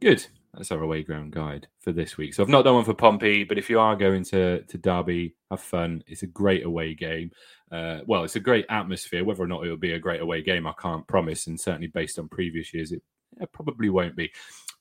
Good. 0.00 0.26
That's 0.52 0.70
our 0.70 0.82
away 0.82 1.02
ground 1.02 1.32
guide 1.32 1.66
for 1.80 1.90
this 1.90 2.16
week. 2.16 2.32
So 2.32 2.42
I've 2.42 2.48
not 2.48 2.62
done 2.62 2.74
one 2.74 2.84
for 2.84 2.94
Pompey, 2.94 3.42
but 3.42 3.58
if 3.58 3.68
you 3.68 3.80
are 3.80 3.96
going 3.96 4.24
to, 4.26 4.62
to 4.62 4.78
Derby, 4.78 5.34
have 5.50 5.60
fun. 5.60 6.02
It's 6.06 6.22
a 6.22 6.28
great 6.28 6.64
away 6.64 6.94
game. 6.94 7.32
Uh, 7.70 8.00
well, 8.06 8.24
it's 8.24 8.36
a 8.36 8.40
great 8.40 8.66
atmosphere. 8.68 9.24
Whether 9.24 9.42
or 9.42 9.46
not 9.46 9.64
it'll 9.64 9.76
be 9.76 9.92
a 9.92 9.98
great 9.98 10.20
away 10.20 10.42
game, 10.42 10.66
I 10.66 10.74
can't 10.80 11.06
promise. 11.06 11.46
And 11.46 11.60
certainly 11.60 11.88
based 11.88 12.18
on 12.18 12.28
previous 12.28 12.72
years, 12.72 12.92
it, 12.92 13.02
it 13.40 13.52
probably 13.52 13.90
won't 13.90 14.16
be. 14.16 14.32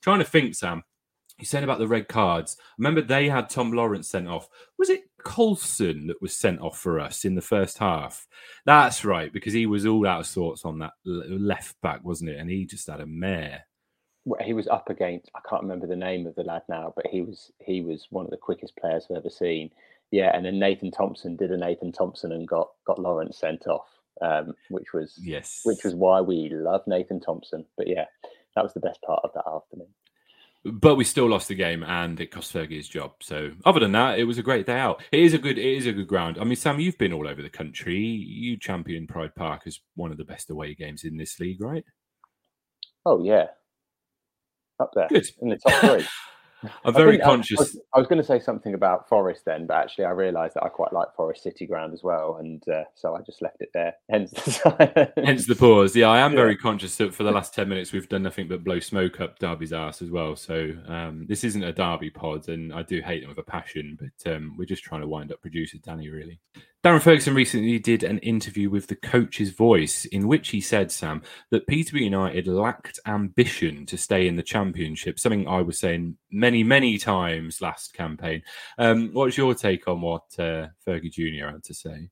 trying 0.01 0.19
to 0.19 0.25
think, 0.25 0.55
Sam. 0.55 0.83
You 1.39 1.45
said 1.45 1.63
about 1.63 1.79
the 1.79 1.87
red 1.87 2.07
cards. 2.07 2.57
Remember, 2.77 3.01
they 3.01 3.27
had 3.27 3.49
Tom 3.49 3.71
Lawrence 3.71 4.07
sent 4.07 4.27
off. 4.27 4.47
Was 4.77 4.91
it 4.91 5.01
Coulson 5.25 6.05
that 6.07 6.21
was 6.21 6.35
sent 6.35 6.61
off 6.61 6.77
for 6.77 6.99
us 6.99 7.25
in 7.25 7.33
the 7.33 7.41
first 7.41 7.79
half? 7.79 8.27
That's 8.65 9.03
right, 9.03 9.33
because 9.33 9.53
he 9.53 9.65
was 9.65 9.87
all 9.87 10.05
out 10.05 10.19
of 10.19 10.27
sorts 10.27 10.63
on 10.63 10.77
that 10.79 10.93
left 11.03 11.81
back, 11.81 12.03
wasn't 12.03 12.29
it? 12.29 12.37
And 12.37 12.51
he 12.51 12.65
just 12.65 12.87
had 12.87 13.01
a 13.01 13.07
mare 13.07 13.65
he 14.41 14.53
was 14.53 14.67
up 14.67 14.89
against 14.89 15.29
I 15.35 15.39
can't 15.47 15.63
remember 15.63 15.87
the 15.87 15.95
name 15.95 16.25
of 16.25 16.35
the 16.35 16.43
lad 16.43 16.63
now, 16.69 16.93
but 16.95 17.07
he 17.07 17.21
was 17.21 17.51
he 17.59 17.81
was 17.81 18.07
one 18.09 18.25
of 18.25 18.31
the 18.31 18.37
quickest 18.37 18.75
players 18.77 19.07
I've 19.09 19.17
ever 19.17 19.29
seen. 19.29 19.69
Yeah, 20.13 20.29
and 20.31 20.45
then 20.45 20.59
Nathan 20.59 20.91
Thompson 20.91 21.35
did 21.35 21.49
a 21.49 21.57
Nathan 21.57 21.91
Thompson 21.91 22.33
and 22.33 22.47
got 22.47 22.67
got 22.85 22.99
Lawrence 22.99 23.39
sent 23.39 23.65
off, 23.65 23.87
um, 24.21 24.53
which 24.69 24.93
was 24.93 25.19
yes, 25.19 25.61
which 25.63 25.83
was 25.83 25.95
why 25.95 26.21
we 26.21 26.49
love 26.51 26.83
Nathan 26.85 27.19
Thompson. 27.19 27.65
But 27.77 27.87
yeah, 27.87 28.05
that 28.55 28.63
was 28.63 28.75
the 28.75 28.79
best 28.79 29.01
part 29.01 29.21
of 29.23 29.31
that 29.33 29.49
afternoon. 29.49 29.87
But 30.65 30.97
we 30.97 31.03
still 31.03 31.27
lost 31.27 31.47
the 31.47 31.55
game, 31.55 31.81
and 31.81 32.21
it 32.21 32.29
cost 32.29 32.53
Fergie 32.53 32.77
his 32.77 32.87
job. 32.87 33.13
So, 33.23 33.53
other 33.65 33.79
than 33.79 33.93
that, 33.93 34.19
it 34.19 34.25
was 34.25 34.37
a 34.37 34.43
great 34.43 34.67
day 34.67 34.77
out. 34.77 35.01
It 35.11 35.21
is 35.21 35.33
a 35.33 35.39
good, 35.39 35.57
it 35.57 35.65
is 35.65 35.87
a 35.87 35.91
good 35.93 36.07
ground. 36.07 36.37
I 36.39 36.43
mean, 36.43 36.57
Sam, 36.57 36.79
you've 36.79 36.99
been 36.99 37.11
all 37.11 37.27
over 37.27 37.41
the 37.41 37.49
country. 37.49 37.97
You 37.97 38.55
champion 38.57 39.07
Pride 39.07 39.33
Park 39.33 39.63
as 39.65 39.79
one 39.95 40.11
of 40.11 40.19
the 40.19 40.25
best 40.25 40.51
away 40.51 40.75
games 40.75 41.05
in 41.05 41.17
this 41.17 41.39
league, 41.39 41.59
right? 41.59 41.85
Oh 43.03 43.23
yeah, 43.23 43.47
up 44.79 44.91
there 44.93 45.07
Good. 45.09 45.25
in 45.41 45.49
the 45.49 45.57
top 45.57 45.73
three. 45.81 46.05
I'm 46.85 46.93
very 46.93 47.17
conscious. 47.17 47.59
I 47.59 47.61
was, 47.61 47.79
I 47.95 47.99
was, 47.99 48.07
going 48.07 48.21
to 48.21 48.23
say 48.23 48.39
something 48.39 48.73
about 48.73 49.07
Forest 49.09 49.45
then, 49.45 49.65
but 49.65 49.75
actually 49.75 50.05
I 50.05 50.11
realised 50.11 50.55
that 50.55 50.63
I 50.63 50.69
quite 50.69 50.93
like 50.93 51.13
Forest 51.15 51.43
City 51.43 51.65
Ground 51.65 51.93
as 51.93 52.03
well, 52.03 52.37
and 52.39 52.63
uh, 52.67 52.83
so 52.95 53.15
I 53.15 53.21
just 53.21 53.41
left 53.41 53.61
it 53.61 53.69
there. 53.73 53.93
Hence 54.09 54.31
the 54.31 55.11
hence 55.23 55.47
the 55.47 55.55
pause. 55.55 55.95
Yeah, 55.95 56.09
I 56.09 56.19
am 56.19 56.31
yeah. 56.31 56.37
very 56.37 56.57
conscious 56.57 56.95
that 56.97 57.13
for 57.13 57.23
the 57.23 57.31
last 57.31 57.53
ten 57.53 57.69
minutes 57.69 57.91
we've 57.91 58.09
done 58.09 58.23
nothing 58.23 58.47
but 58.47 58.63
blow 58.63 58.79
smoke 58.79 59.19
up 59.19 59.39
Derby's 59.39 59.73
ass 59.73 60.01
as 60.01 60.11
well. 60.11 60.35
So 60.35 60.71
um, 60.87 61.25
this 61.27 61.43
isn't 61.43 61.63
a 61.63 61.73
Derby 61.73 62.09
pod, 62.09 62.49
and 62.49 62.73
I 62.73 62.83
do 62.83 63.01
hate 63.01 63.21
them 63.21 63.29
with 63.29 63.39
a 63.39 63.43
passion, 63.43 63.97
but 63.99 64.31
um, 64.31 64.55
we're 64.57 64.65
just 64.65 64.83
trying 64.83 65.01
to 65.01 65.07
wind 65.07 65.31
up 65.31 65.41
producer 65.41 65.77
Danny 65.77 66.09
really. 66.09 66.39
Darren 66.83 67.01
Ferguson 67.01 67.33
recently 67.33 67.79
did 67.79 68.03
an 68.03 68.19
interview 68.19 68.69
with 68.69 68.87
the 68.87 68.95
Coaches' 68.95 69.51
Voice 69.51 70.03
in 70.03 70.27
which 70.27 70.49
he 70.49 70.59
said, 70.59 70.91
Sam, 70.91 71.21
that 71.49 71.65
Peterborough 71.65 72.01
United 72.01 72.45
lacked 72.45 72.99
ambition 73.05 73.85
to 73.85 73.97
stay 73.97 74.27
in 74.27 74.35
the 74.35 74.43
championship, 74.43 75.17
something 75.17 75.47
I 75.47 75.61
was 75.61 75.79
saying 75.79 76.17
many, 76.29 76.61
many 76.61 76.97
times 76.97 77.61
last 77.61 77.93
campaign. 77.93 78.43
Um, 78.77 79.11
what's 79.13 79.37
your 79.37 79.55
take 79.55 79.87
on 79.87 80.01
what 80.01 80.23
uh, 80.37 80.67
Fergie 80.85 81.09
Jr. 81.09 81.51
had 81.53 81.63
to 81.63 81.73
say? 81.73 82.09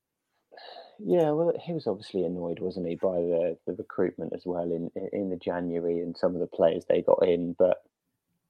Yeah, 0.99 1.31
well, 1.31 1.51
he 1.61 1.73
was 1.73 1.85
obviously 1.85 2.23
annoyed, 2.23 2.59
wasn't 2.61 2.87
he, 2.87 2.95
by 2.95 3.15
the, 3.15 3.57
the 3.67 3.73
recruitment 3.73 4.31
as 4.33 4.43
well 4.45 4.71
in, 4.71 4.89
in 5.11 5.29
the 5.29 5.35
January 5.35 5.99
and 5.99 6.15
some 6.15 6.33
of 6.33 6.39
the 6.39 6.47
players 6.47 6.85
they 6.87 7.01
got 7.01 7.27
in. 7.27 7.57
But 7.59 7.83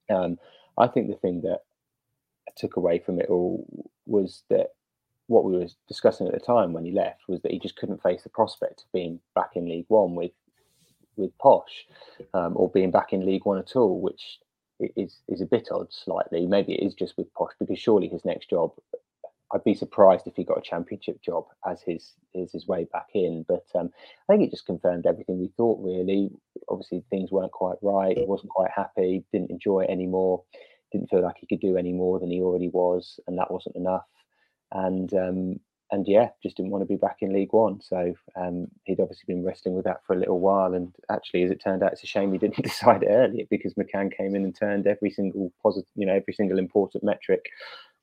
um, 0.08 0.38
I 0.78 0.86
think 0.86 1.08
the 1.08 1.16
thing 1.16 1.40
that 1.40 1.62
I 2.48 2.52
took 2.56 2.76
away 2.76 3.00
from 3.00 3.18
it 3.18 3.26
all 3.28 3.66
was 4.06 4.44
that 4.50 4.68
what 5.32 5.44
we 5.44 5.56
were 5.56 5.66
discussing 5.88 6.26
at 6.26 6.34
the 6.34 6.40
time 6.40 6.72
when 6.72 6.84
he 6.84 6.92
left 6.92 7.22
was 7.26 7.40
that 7.42 7.52
he 7.52 7.58
just 7.58 7.76
couldn't 7.76 8.02
face 8.02 8.22
the 8.22 8.28
prospect 8.28 8.82
of 8.82 8.92
being 8.92 9.18
back 9.34 9.50
in 9.54 9.68
League 9.68 9.86
One 9.88 10.14
with 10.14 10.32
with 11.16 11.36
Posh, 11.38 11.86
um, 12.32 12.52
or 12.56 12.70
being 12.70 12.90
back 12.90 13.12
in 13.12 13.26
League 13.26 13.44
One 13.44 13.58
at 13.58 13.74
all, 13.76 14.00
which 14.00 14.38
is 14.78 15.20
is 15.28 15.40
a 15.40 15.46
bit 15.46 15.68
odd, 15.70 15.88
slightly. 15.90 16.46
Maybe 16.46 16.74
it 16.74 16.86
is 16.86 16.94
just 16.94 17.16
with 17.16 17.32
Posh 17.34 17.52
because 17.58 17.78
surely 17.78 18.08
his 18.08 18.24
next 18.24 18.50
job. 18.50 18.72
I'd 19.54 19.64
be 19.64 19.74
surprised 19.74 20.26
if 20.26 20.34
he 20.34 20.44
got 20.44 20.56
a 20.56 20.62
championship 20.62 21.20
job 21.20 21.44
as 21.66 21.82
his 21.82 22.12
as 22.40 22.52
his 22.52 22.66
way 22.66 22.86
back 22.90 23.08
in. 23.14 23.44
But 23.46 23.66
um, 23.74 23.90
I 24.28 24.32
think 24.32 24.46
it 24.46 24.50
just 24.50 24.66
confirmed 24.66 25.06
everything 25.06 25.38
we 25.38 25.52
thought. 25.56 25.78
Really, 25.82 26.30
obviously 26.68 27.04
things 27.10 27.30
weren't 27.30 27.52
quite 27.52 27.76
right. 27.82 28.16
He 28.16 28.24
wasn't 28.24 28.50
quite 28.50 28.70
happy. 28.74 29.24
Didn't 29.32 29.50
enjoy 29.50 29.80
it 29.80 29.90
anymore. 29.90 30.42
Didn't 30.90 31.10
feel 31.10 31.22
like 31.22 31.36
he 31.38 31.46
could 31.46 31.60
do 31.60 31.76
any 31.76 31.92
more 31.92 32.18
than 32.18 32.30
he 32.30 32.40
already 32.40 32.68
was, 32.68 33.20
and 33.26 33.38
that 33.38 33.50
wasn't 33.50 33.76
enough 33.76 34.06
and 34.72 35.12
um, 35.14 35.60
and 35.90 36.08
yeah, 36.08 36.30
just 36.42 36.56
didn't 36.56 36.72
want 36.72 36.82
to 36.82 36.86
be 36.86 36.96
back 36.96 37.18
in 37.20 37.34
League 37.34 37.52
One. 37.52 37.80
So 37.82 38.14
um, 38.34 38.66
he'd 38.84 39.00
obviously 39.00 39.24
been 39.26 39.44
wrestling 39.44 39.74
with 39.74 39.84
that 39.84 40.00
for 40.06 40.14
a 40.14 40.18
little 40.18 40.40
while. 40.40 40.72
And 40.72 40.94
actually, 41.10 41.42
as 41.42 41.50
it 41.50 41.62
turned 41.62 41.82
out, 41.82 41.92
it's 41.92 42.02
a 42.02 42.06
shame 42.06 42.32
he 42.32 42.38
didn't 42.38 42.56
decide 42.62 43.04
earlier 43.06 43.44
because 43.50 43.74
McCann 43.74 44.16
came 44.16 44.34
in 44.34 44.44
and 44.44 44.56
turned 44.56 44.86
every 44.86 45.10
single 45.10 45.52
positive, 45.62 45.88
you 45.94 46.06
know, 46.06 46.14
every 46.14 46.32
single 46.32 46.58
important 46.58 47.04
metric 47.04 47.44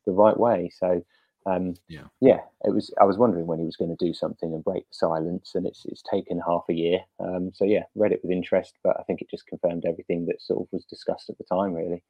the 0.05 0.11
right 0.11 0.39
way. 0.39 0.71
So 0.77 1.03
um, 1.45 1.75
yeah, 1.87 2.03
yeah, 2.21 2.39
it 2.65 2.73
was. 2.73 2.93
I 2.99 3.05
was 3.05 3.17
wondering 3.17 3.47
when 3.47 3.59
he 3.59 3.65
was 3.65 3.77
going 3.77 3.95
to 3.95 4.05
do 4.05 4.13
something 4.13 4.53
and 4.53 4.63
break 4.63 4.87
the 4.89 4.95
silence, 4.95 5.53
and 5.55 5.65
it's 5.65 5.85
it's 5.85 6.03
taken 6.03 6.39
half 6.45 6.65
a 6.69 6.73
year. 6.73 6.99
Um, 7.19 7.51
so 7.53 7.65
yeah, 7.65 7.83
read 7.95 8.11
it 8.11 8.19
with 8.23 8.31
interest, 8.31 8.75
but 8.83 8.97
I 8.99 9.03
think 9.03 9.21
it 9.21 9.29
just 9.29 9.47
confirmed 9.47 9.85
everything 9.85 10.25
that 10.27 10.41
sort 10.41 10.61
of 10.61 10.67
was 10.71 10.85
discussed 10.85 11.29
at 11.29 11.37
the 11.37 11.43
time, 11.45 11.73
really. 11.73 12.03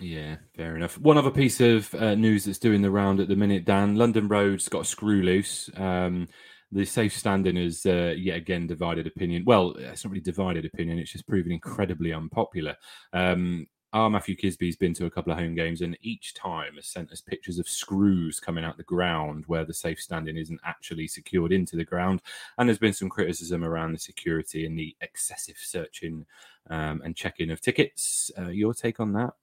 Yeah, 0.00 0.36
fair 0.56 0.74
enough. 0.76 0.98
One 0.98 1.18
other 1.18 1.30
piece 1.30 1.60
of 1.60 1.94
uh, 1.94 2.14
news 2.16 2.44
that's 2.44 2.58
doing 2.58 2.82
the 2.82 2.90
round 2.90 3.20
at 3.20 3.28
the 3.28 3.36
minute, 3.36 3.64
Dan. 3.64 3.94
London 3.94 4.26
Road's 4.26 4.68
got 4.68 4.82
a 4.82 4.84
screw 4.84 5.22
loose. 5.22 5.70
Um, 5.76 6.26
the 6.72 6.84
safe 6.84 7.16
standing 7.16 7.56
is 7.56 7.86
uh, 7.86 8.14
yet 8.16 8.36
again 8.36 8.66
divided 8.66 9.06
opinion. 9.06 9.44
Well, 9.46 9.74
it's 9.78 10.04
not 10.04 10.10
really 10.10 10.20
divided 10.20 10.64
opinion. 10.64 10.98
It's 10.98 11.12
just 11.12 11.28
proven 11.28 11.52
incredibly 11.52 12.12
unpopular. 12.12 12.74
Um, 13.12 13.68
our 13.92 14.10
Matthew 14.10 14.36
Kisby's 14.36 14.76
been 14.76 14.94
to 14.94 15.06
a 15.06 15.10
couple 15.10 15.32
of 15.32 15.38
home 15.38 15.54
games, 15.54 15.80
and 15.80 15.96
each 16.02 16.34
time 16.34 16.74
has 16.74 16.88
sent 16.88 17.12
us 17.12 17.20
pictures 17.20 17.60
of 17.60 17.68
screws 17.68 18.40
coming 18.40 18.64
out 18.64 18.76
the 18.76 18.82
ground 18.82 19.44
where 19.46 19.64
the 19.64 19.72
safe 19.72 20.00
standing 20.00 20.36
isn't 20.36 20.58
actually 20.64 21.06
secured 21.06 21.52
into 21.52 21.76
the 21.76 21.84
ground. 21.84 22.20
And 22.58 22.68
there's 22.68 22.80
been 22.80 22.92
some 22.92 23.08
criticism 23.08 23.64
around 23.64 23.92
the 23.92 24.00
security 24.00 24.66
and 24.66 24.76
the 24.76 24.96
excessive 25.00 25.58
searching 25.58 26.26
um, 26.68 27.02
and 27.04 27.14
checking 27.14 27.52
of 27.52 27.60
tickets. 27.60 28.32
Uh, 28.36 28.48
your 28.48 28.74
take 28.74 28.98
on 28.98 29.12
that? 29.12 29.34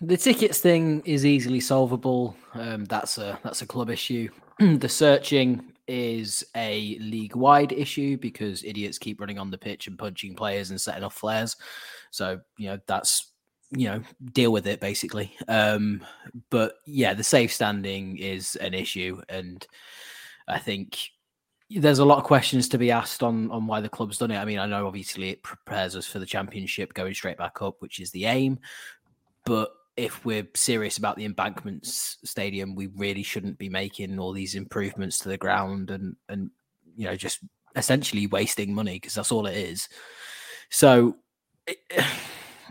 The 0.00 0.16
tickets 0.16 0.60
thing 0.60 1.02
is 1.04 1.26
easily 1.26 1.60
solvable. 1.60 2.36
Um, 2.54 2.84
that's 2.84 3.18
a 3.18 3.38
that's 3.42 3.62
a 3.62 3.66
club 3.66 3.90
issue. 3.90 4.28
the 4.58 4.88
searching 4.88 5.72
is 5.86 6.44
a 6.56 6.96
league 7.00 7.36
wide 7.36 7.72
issue 7.72 8.16
because 8.16 8.64
idiots 8.64 8.98
keep 8.98 9.20
running 9.20 9.38
on 9.38 9.50
the 9.50 9.58
pitch 9.58 9.86
and 9.86 9.98
punching 9.98 10.34
players 10.34 10.70
and 10.70 10.80
setting 10.80 11.04
off 11.04 11.14
flares. 11.14 11.56
So 12.10 12.40
you 12.56 12.68
know 12.68 12.78
that's 12.86 13.32
you 13.70 13.88
know 13.88 14.02
deal 14.32 14.52
with 14.52 14.66
it 14.66 14.80
basically. 14.80 15.34
Um, 15.48 16.04
but 16.50 16.74
yeah, 16.86 17.14
the 17.14 17.24
safe 17.24 17.52
standing 17.52 18.16
is 18.18 18.56
an 18.56 18.74
issue, 18.74 19.20
and 19.28 19.66
I 20.46 20.58
think 20.58 20.98
there's 21.70 21.98
a 21.98 22.04
lot 22.04 22.18
of 22.18 22.24
questions 22.24 22.68
to 22.68 22.78
be 22.78 22.90
asked 22.92 23.22
on 23.22 23.50
on 23.50 23.66
why 23.66 23.80
the 23.80 23.88
club's 23.88 24.18
done 24.18 24.30
it. 24.30 24.38
I 24.38 24.44
mean, 24.44 24.58
I 24.58 24.66
know 24.66 24.86
obviously 24.86 25.30
it 25.30 25.42
prepares 25.42 25.96
us 25.96 26.06
for 26.06 26.20
the 26.20 26.26
championship 26.26 26.94
going 26.94 27.14
straight 27.14 27.38
back 27.38 27.60
up, 27.60 27.76
which 27.80 27.98
is 27.98 28.12
the 28.12 28.26
aim. 28.26 28.60
But 29.44 29.70
if 29.96 30.24
we're 30.24 30.48
serious 30.54 30.98
about 30.98 31.16
the 31.16 31.24
embankments 31.24 32.18
stadium, 32.24 32.74
we 32.74 32.88
really 32.88 33.22
shouldn't 33.22 33.58
be 33.58 33.68
making 33.68 34.18
all 34.18 34.32
these 34.32 34.54
improvements 34.54 35.18
to 35.20 35.28
the 35.28 35.38
ground 35.38 35.90
and 35.90 36.16
and 36.28 36.50
you 36.96 37.06
know 37.06 37.16
just 37.16 37.40
essentially 37.76 38.26
wasting 38.26 38.74
money 38.74 38.94
because 38.94 39.14
that's 39.14 39.32
all 39.32 39.46
it 39.46 39.56
is. 39.56 39.88
So 40.70 41.16
it, 41.66 41.78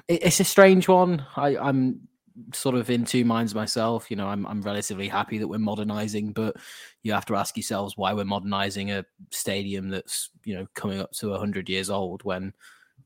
it's 0.08 0.40
a 0.40 0.46
strange 0.46 0.88
one. 0.88 1.26
I, 1.36 1.58
I'm 1.58 2.08
sort 2.54 2.76
of 2.76 2.90
in 2.90 3.06
two 3.06 3.26
minds 3.26 3.54
myself. 3.54 4.10
You 4.10 4.18
know, 4.18 4.28
I'm 4.28 4.46
I'm 4.46 4.62
relatively 4.62 5.08
happy 5.08 5.38
that 5.38 5.48
we're 5.48 5.60
modernizing, 5.60 6.34
but 6.34 6.56
you 7.04 7.14
have 7.14 7.26
to 7.28 7.36
ask 7.36 7.56
yourselves 7.56 7.98
why 7.98 8.14
we're 8.14 8.26
modernizing 8.26 8.92
a 8.92 9.06
stadium 9.32 9.90
that's 9.90 10.30
you 10.44 10.56
know 10.56 10.68
coming 10.74 11.00
up 11.00 11.12
to 11.14 11.34
hundred 11.34 11.70
years 11.70 11.90
old 11.90 12.24
when 12.24 12.54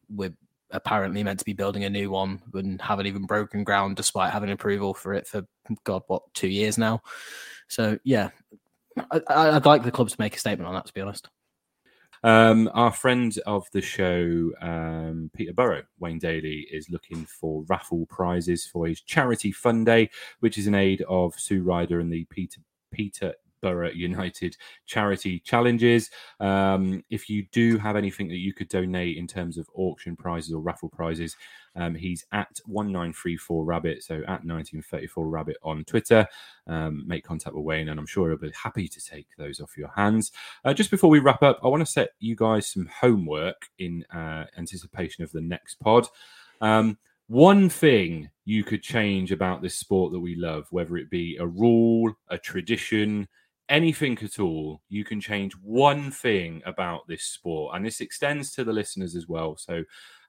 we're 0.10 0.34
apparently 0.72 1.24
meant 1.24 1.40
to 1.40 1.46
be 1.46 1.54
building 1.54 1.86
a 1.86 1.90
new 1.90 2.10
one 2.10 2.42
and 2.54 2.82
haven't 2.82 3.08
even 3.08 3.26
broken 3.26 3.64
ground 3.64 3.96
despite 3.96 4.34
having 4.34 4.52
approval 4.52 4.94
for 4.94 5.14
it 5.14 5.28
for 5.28 5.46
god 5.84 6.02
what 6.08 6.24
two 6.34 6.48
years 6.48 6.78
now? 6.78 7.02
So 7.68 7.98
yeah 8.04 8.30
I, 9.12 9.52
would 9.52 9.66
like 9.66 9.84
the 9.84 9.92
club 9.92 10.10
to 10.10 10.16
make 10.20 10.36
a 10.36 10.40
statement 10.40 10.68
on 10.68 10.74
that 10.74 10.88
to 10.88 10.94
be 10.94 11.02
honest. 11.02 11.30
Um, 12.24 12.70
our 12.74 12.92
friend 12.92 13.38
of 13.46 13.68
the 13.74 13.82
show, 13.82 14.52
um, 14.62 15.30
Burrow, 15.54 15.84
Wayne 16.00 16.20
Daly, 16.20 16.68
is 16.72 16.90
looking 16.90 17.26
for 17.26 17.64
raffle 17.68 18.06
prizes 18.08 18.66
for 18.66 18.88
his 18.88 19.02
charity 19.02 19.52
fund 19.52 19.86
day, 19.86 20.10
which 20.40 20.58
is 20.58 20.68
in 20.68 20.76
aid 20.76 21.04
of 21.08 21.36
Sue 21.40 21.62
Ryder 21.62 22.00
and 22.00 22.12
the 22.12 22.26
Peter 22.26 22.60
Peter 22.92 23.34
Borough 23.62 23.92
United 23.92 24.56
charity 24.86 25.40
challenges. 25.40 26.10
Um, 26.40 27.04
if 27.10 27.30
you 27.30 27.46
do 27.52 27.78
have 27.78 27.96
anything 27.96 28.28
that 28.30 28.38
you 28.38 28.54
could 28.54 28.70
donate 28.70 29.18
in 29.18 29.28
terms 29.28 29.58
of 29.58 29.70
auction 29.74 30.16
prizes 30.16 30.54
or 30.54 30.62
raffle 30.62 30.90
prizes, 30.90 31.36
um, 31.76 31.94
he's 31.96 32.26
at 32.32 32.60
1934 32.66 33.64
Rabbit, 33.64 34.04
so 34.04 34.16
at 34.16 34.44
1934 34.44 35.28
Rabbit 35.28 35.58
on 35.64 35.84
Twitter. 35.86 36.28
Um, 36.66 37.04
make 37.08 37.24
contact 37.24 37.56
with 37.56 37.64
Wayne, 37.64 37.90
and 37.90 38.00
I'm 38.00 38.08
sure 38.08 38.30
he'll 38.30 38.38
be 38.38 38.52
happy 38.52 38.88
to 38.88 39.06
take 39.06 39.28
those 39.38 39.62
off 39.62 39.78
your 39.78 39.92
hands. 39.96 40.32
Uh, 40.66 40.74
just 40.74 40.92
before 40.92 41.10
we 41.10 41.20
wrap 41.20 41.44
up, 41.44 41.60
I 41.64 41.68
want 41.68 41.82
to 41.82 41.92
set 41.92 42.10
you 42.20 42.36
guys 42.36 42.68
some 42.68 42.88
homework 42.88 43.68
in 43.78 44.04
uh, 44.14 44.46
anticipation 44.58 45.24
of 45.24 45.32
the 45.32 45.42
next 45.42 45.76
pod. 45.80 46.08
Um, 46.62 46.98
one 47.28 47.70
thing 47.70 48.30
you 48.46 48.64
could 48.64 48.82
change 48.82 49.32
about 49.32 49.62
this 49.62 49.76
sport 49.76 50.14
that 50.14 50.20
we 50.20 50.36
love, 50.36 50.66
whether 50.72 50.98
it 50.98 51.10
be 51.10 51.38
a 51.38 51.46
rule, 51.46 52.14
a 52.30 52.38
tradition, 52.38 53.28
anything 53.70 54.18
at 54.24 54.40
all, 54.40 54.82
you 54.90 55.04
can 55.04 55.20
change 55.20 55.54
one 55.54 56.12
thing 56.12 56.62
about 56.66 57.08
this 57.08 57.24
sport. 57.24 57.76
And 57.76 57.86
this 57.86 58.02
extends 58.02 58.52
to 58.52 58.64
the 58.64 58.74
listeners 58.74 59.16
as 59.16 59.28
well. 59.28 59.58
So, 59.58 59.84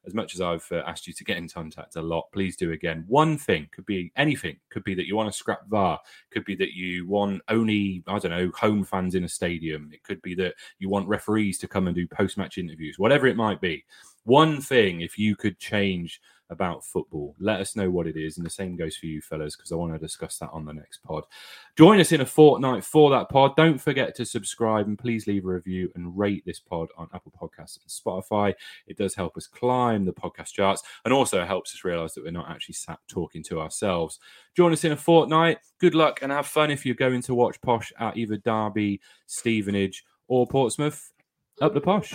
as 0.07 0.15
much 0.15 0.35
as 0.35 0.41
I've 0.41 0.67
uh, 0.71 0.83
asked 0.87 1.07
you 1.07 1.13
to 1.13 1.25
get 1.25 1.37
in 1.37 1.49
contact 1.49 1.97
a 1.97 2.01
lot, 2.01 2.31
please 2.33 2.57
do 2.57 2.73
again. 2.73 3.05
One 3.09 3.37
thing 3.37 3.69
could 3.73 3.85
be 3.85 4.13
anything. 4.17 4.57
Could 4.71 4.85
be 4.85 4.95
that 4.95 5.07
you 5.07 5.17
want 5.17 5.31
to 5.31 5.37
scrap 5.37 5.67
VAR. 5.69 6.01
Could 6.31 6.45
be 6.45 6.55
that 6.55 6.73
you 6.73 7.07
want 7.07 7.43
only, 7.49 8.05
I 8.07 8.19
don't 8.19 8.31
know, 8.31 8.51
home 8.57 8.85
fans 8.85 9.17
in 9.17 9.25
a 9.25 9.29
stadium. 9.29 9.91
It 9.93 10.05
could 10.05 10.23
be 10.23 10.35
that 10.37 10.55
you 10.79 10.89
want 10.89 11.09
referees 11.09 11.59
to 11.59 11.69
come 11.69 11.89
and 11.89 11.97
do 11.97 12.07
post 12.07 12.39
match 12.39 12.59
interviews, 12.59 12.99
whatever 12.99 13.27
it 13.27 13.37
might 13.37 13.61
be. 13.61 13.85
One 14.25 14.61
thing, 14.61 15.01
if 15.01 15.19
you 15.19 15.37
could 15.37 15.59
change 15.59 16.21
about 16.51 16.85
football. 16.85 17.35
Let 17.39 17.61
us 17.61 17.77
know 17.77 17.91
what 17.91 18.07
it 18.07 18.17
is. 18.17 18.37
And 18.37 18.47
the 18.47 18.51
same 18.51 18.77
goes 18.77 18.97
for 18.97 19.07
you, 19.07 19.21
fellas, 19.21 19.57
because 19.57 19.73
I 19.73 19.77
want 19.77 19.93
to 19.93 19.99
discuss 19.99 20.39
that 20.39 20.51
on 20.51 20.65
the 20.65 20.73
next 20.73 21.03
pod. 21.03 21.25
Join 21.77 22.01
us 22.01 22.13
in 22.13 22.21
a 22.21 22.27
fortnight 22.27 22.85
for 22.85 23.11
that 23.11 23.29
pod. 23.29 23.57
Don't 23.57 23.81
forget 23.81 24.15
to 24.17 24.25
subscribe 24.25 24.87
and 24.87 24.99
please 24.99 25.27
leave 25.27 25.45
a 25.45 25.49
review 25.49 25.91
and 25.95 26.17
rate 26.17 26.45
this 26.47 26.61
pod 26.61 26.89
on 26.97 27.09
Apple 27.15 27.33
Podcasts 27.41 27.79
and 27.83 27.89
Spotify. 27.89 28.55
It 28.87 28.97
does 28.97 29.15
help 29.15 29.37
us 29.37 29.47
climb 29.47 30.05
the 30.05 30.13
podcast 30.13 30.53
charts 30.53 30.83
and 31.05 31.13
also 31.13 31.45
helps 31.45 31.75
us 31.75 31.85
realize 31.85 32.15
that 32.15 32.25
we're 32.25 32.31
not 32.31 32.51
actually 32.51 32.75
sat 32.75 32.99
talking 33.09 33.43
to 33.45 33.61
ourselves. 33.61 34.19
Join 34.57 34.73
us 34.73 34.85
in 34.85 34.93
a 34.93 34.97
fortnight. 34.97 35.59
Good 35.79 35.95
luck 35.95 36.21
and 36.23 36.33
have 36.33 36.47
fun 36.47 36.71
if 36.71 36.85
you're 36.85 36.95
going 36.95 37.23
to 37.23 37.35
watch 37.35 37.61
Posh 37.61 37.93
at 37.99 38.17
either 38.17 38.37
Derby, 38.39 39.01
Stevenage, 39.27 40.05
or 40.27 40.47
Portsmouth. 40.47 41.13
Up 41.61 41.75
the 41.75 41.81
Posh. 41.81 42.15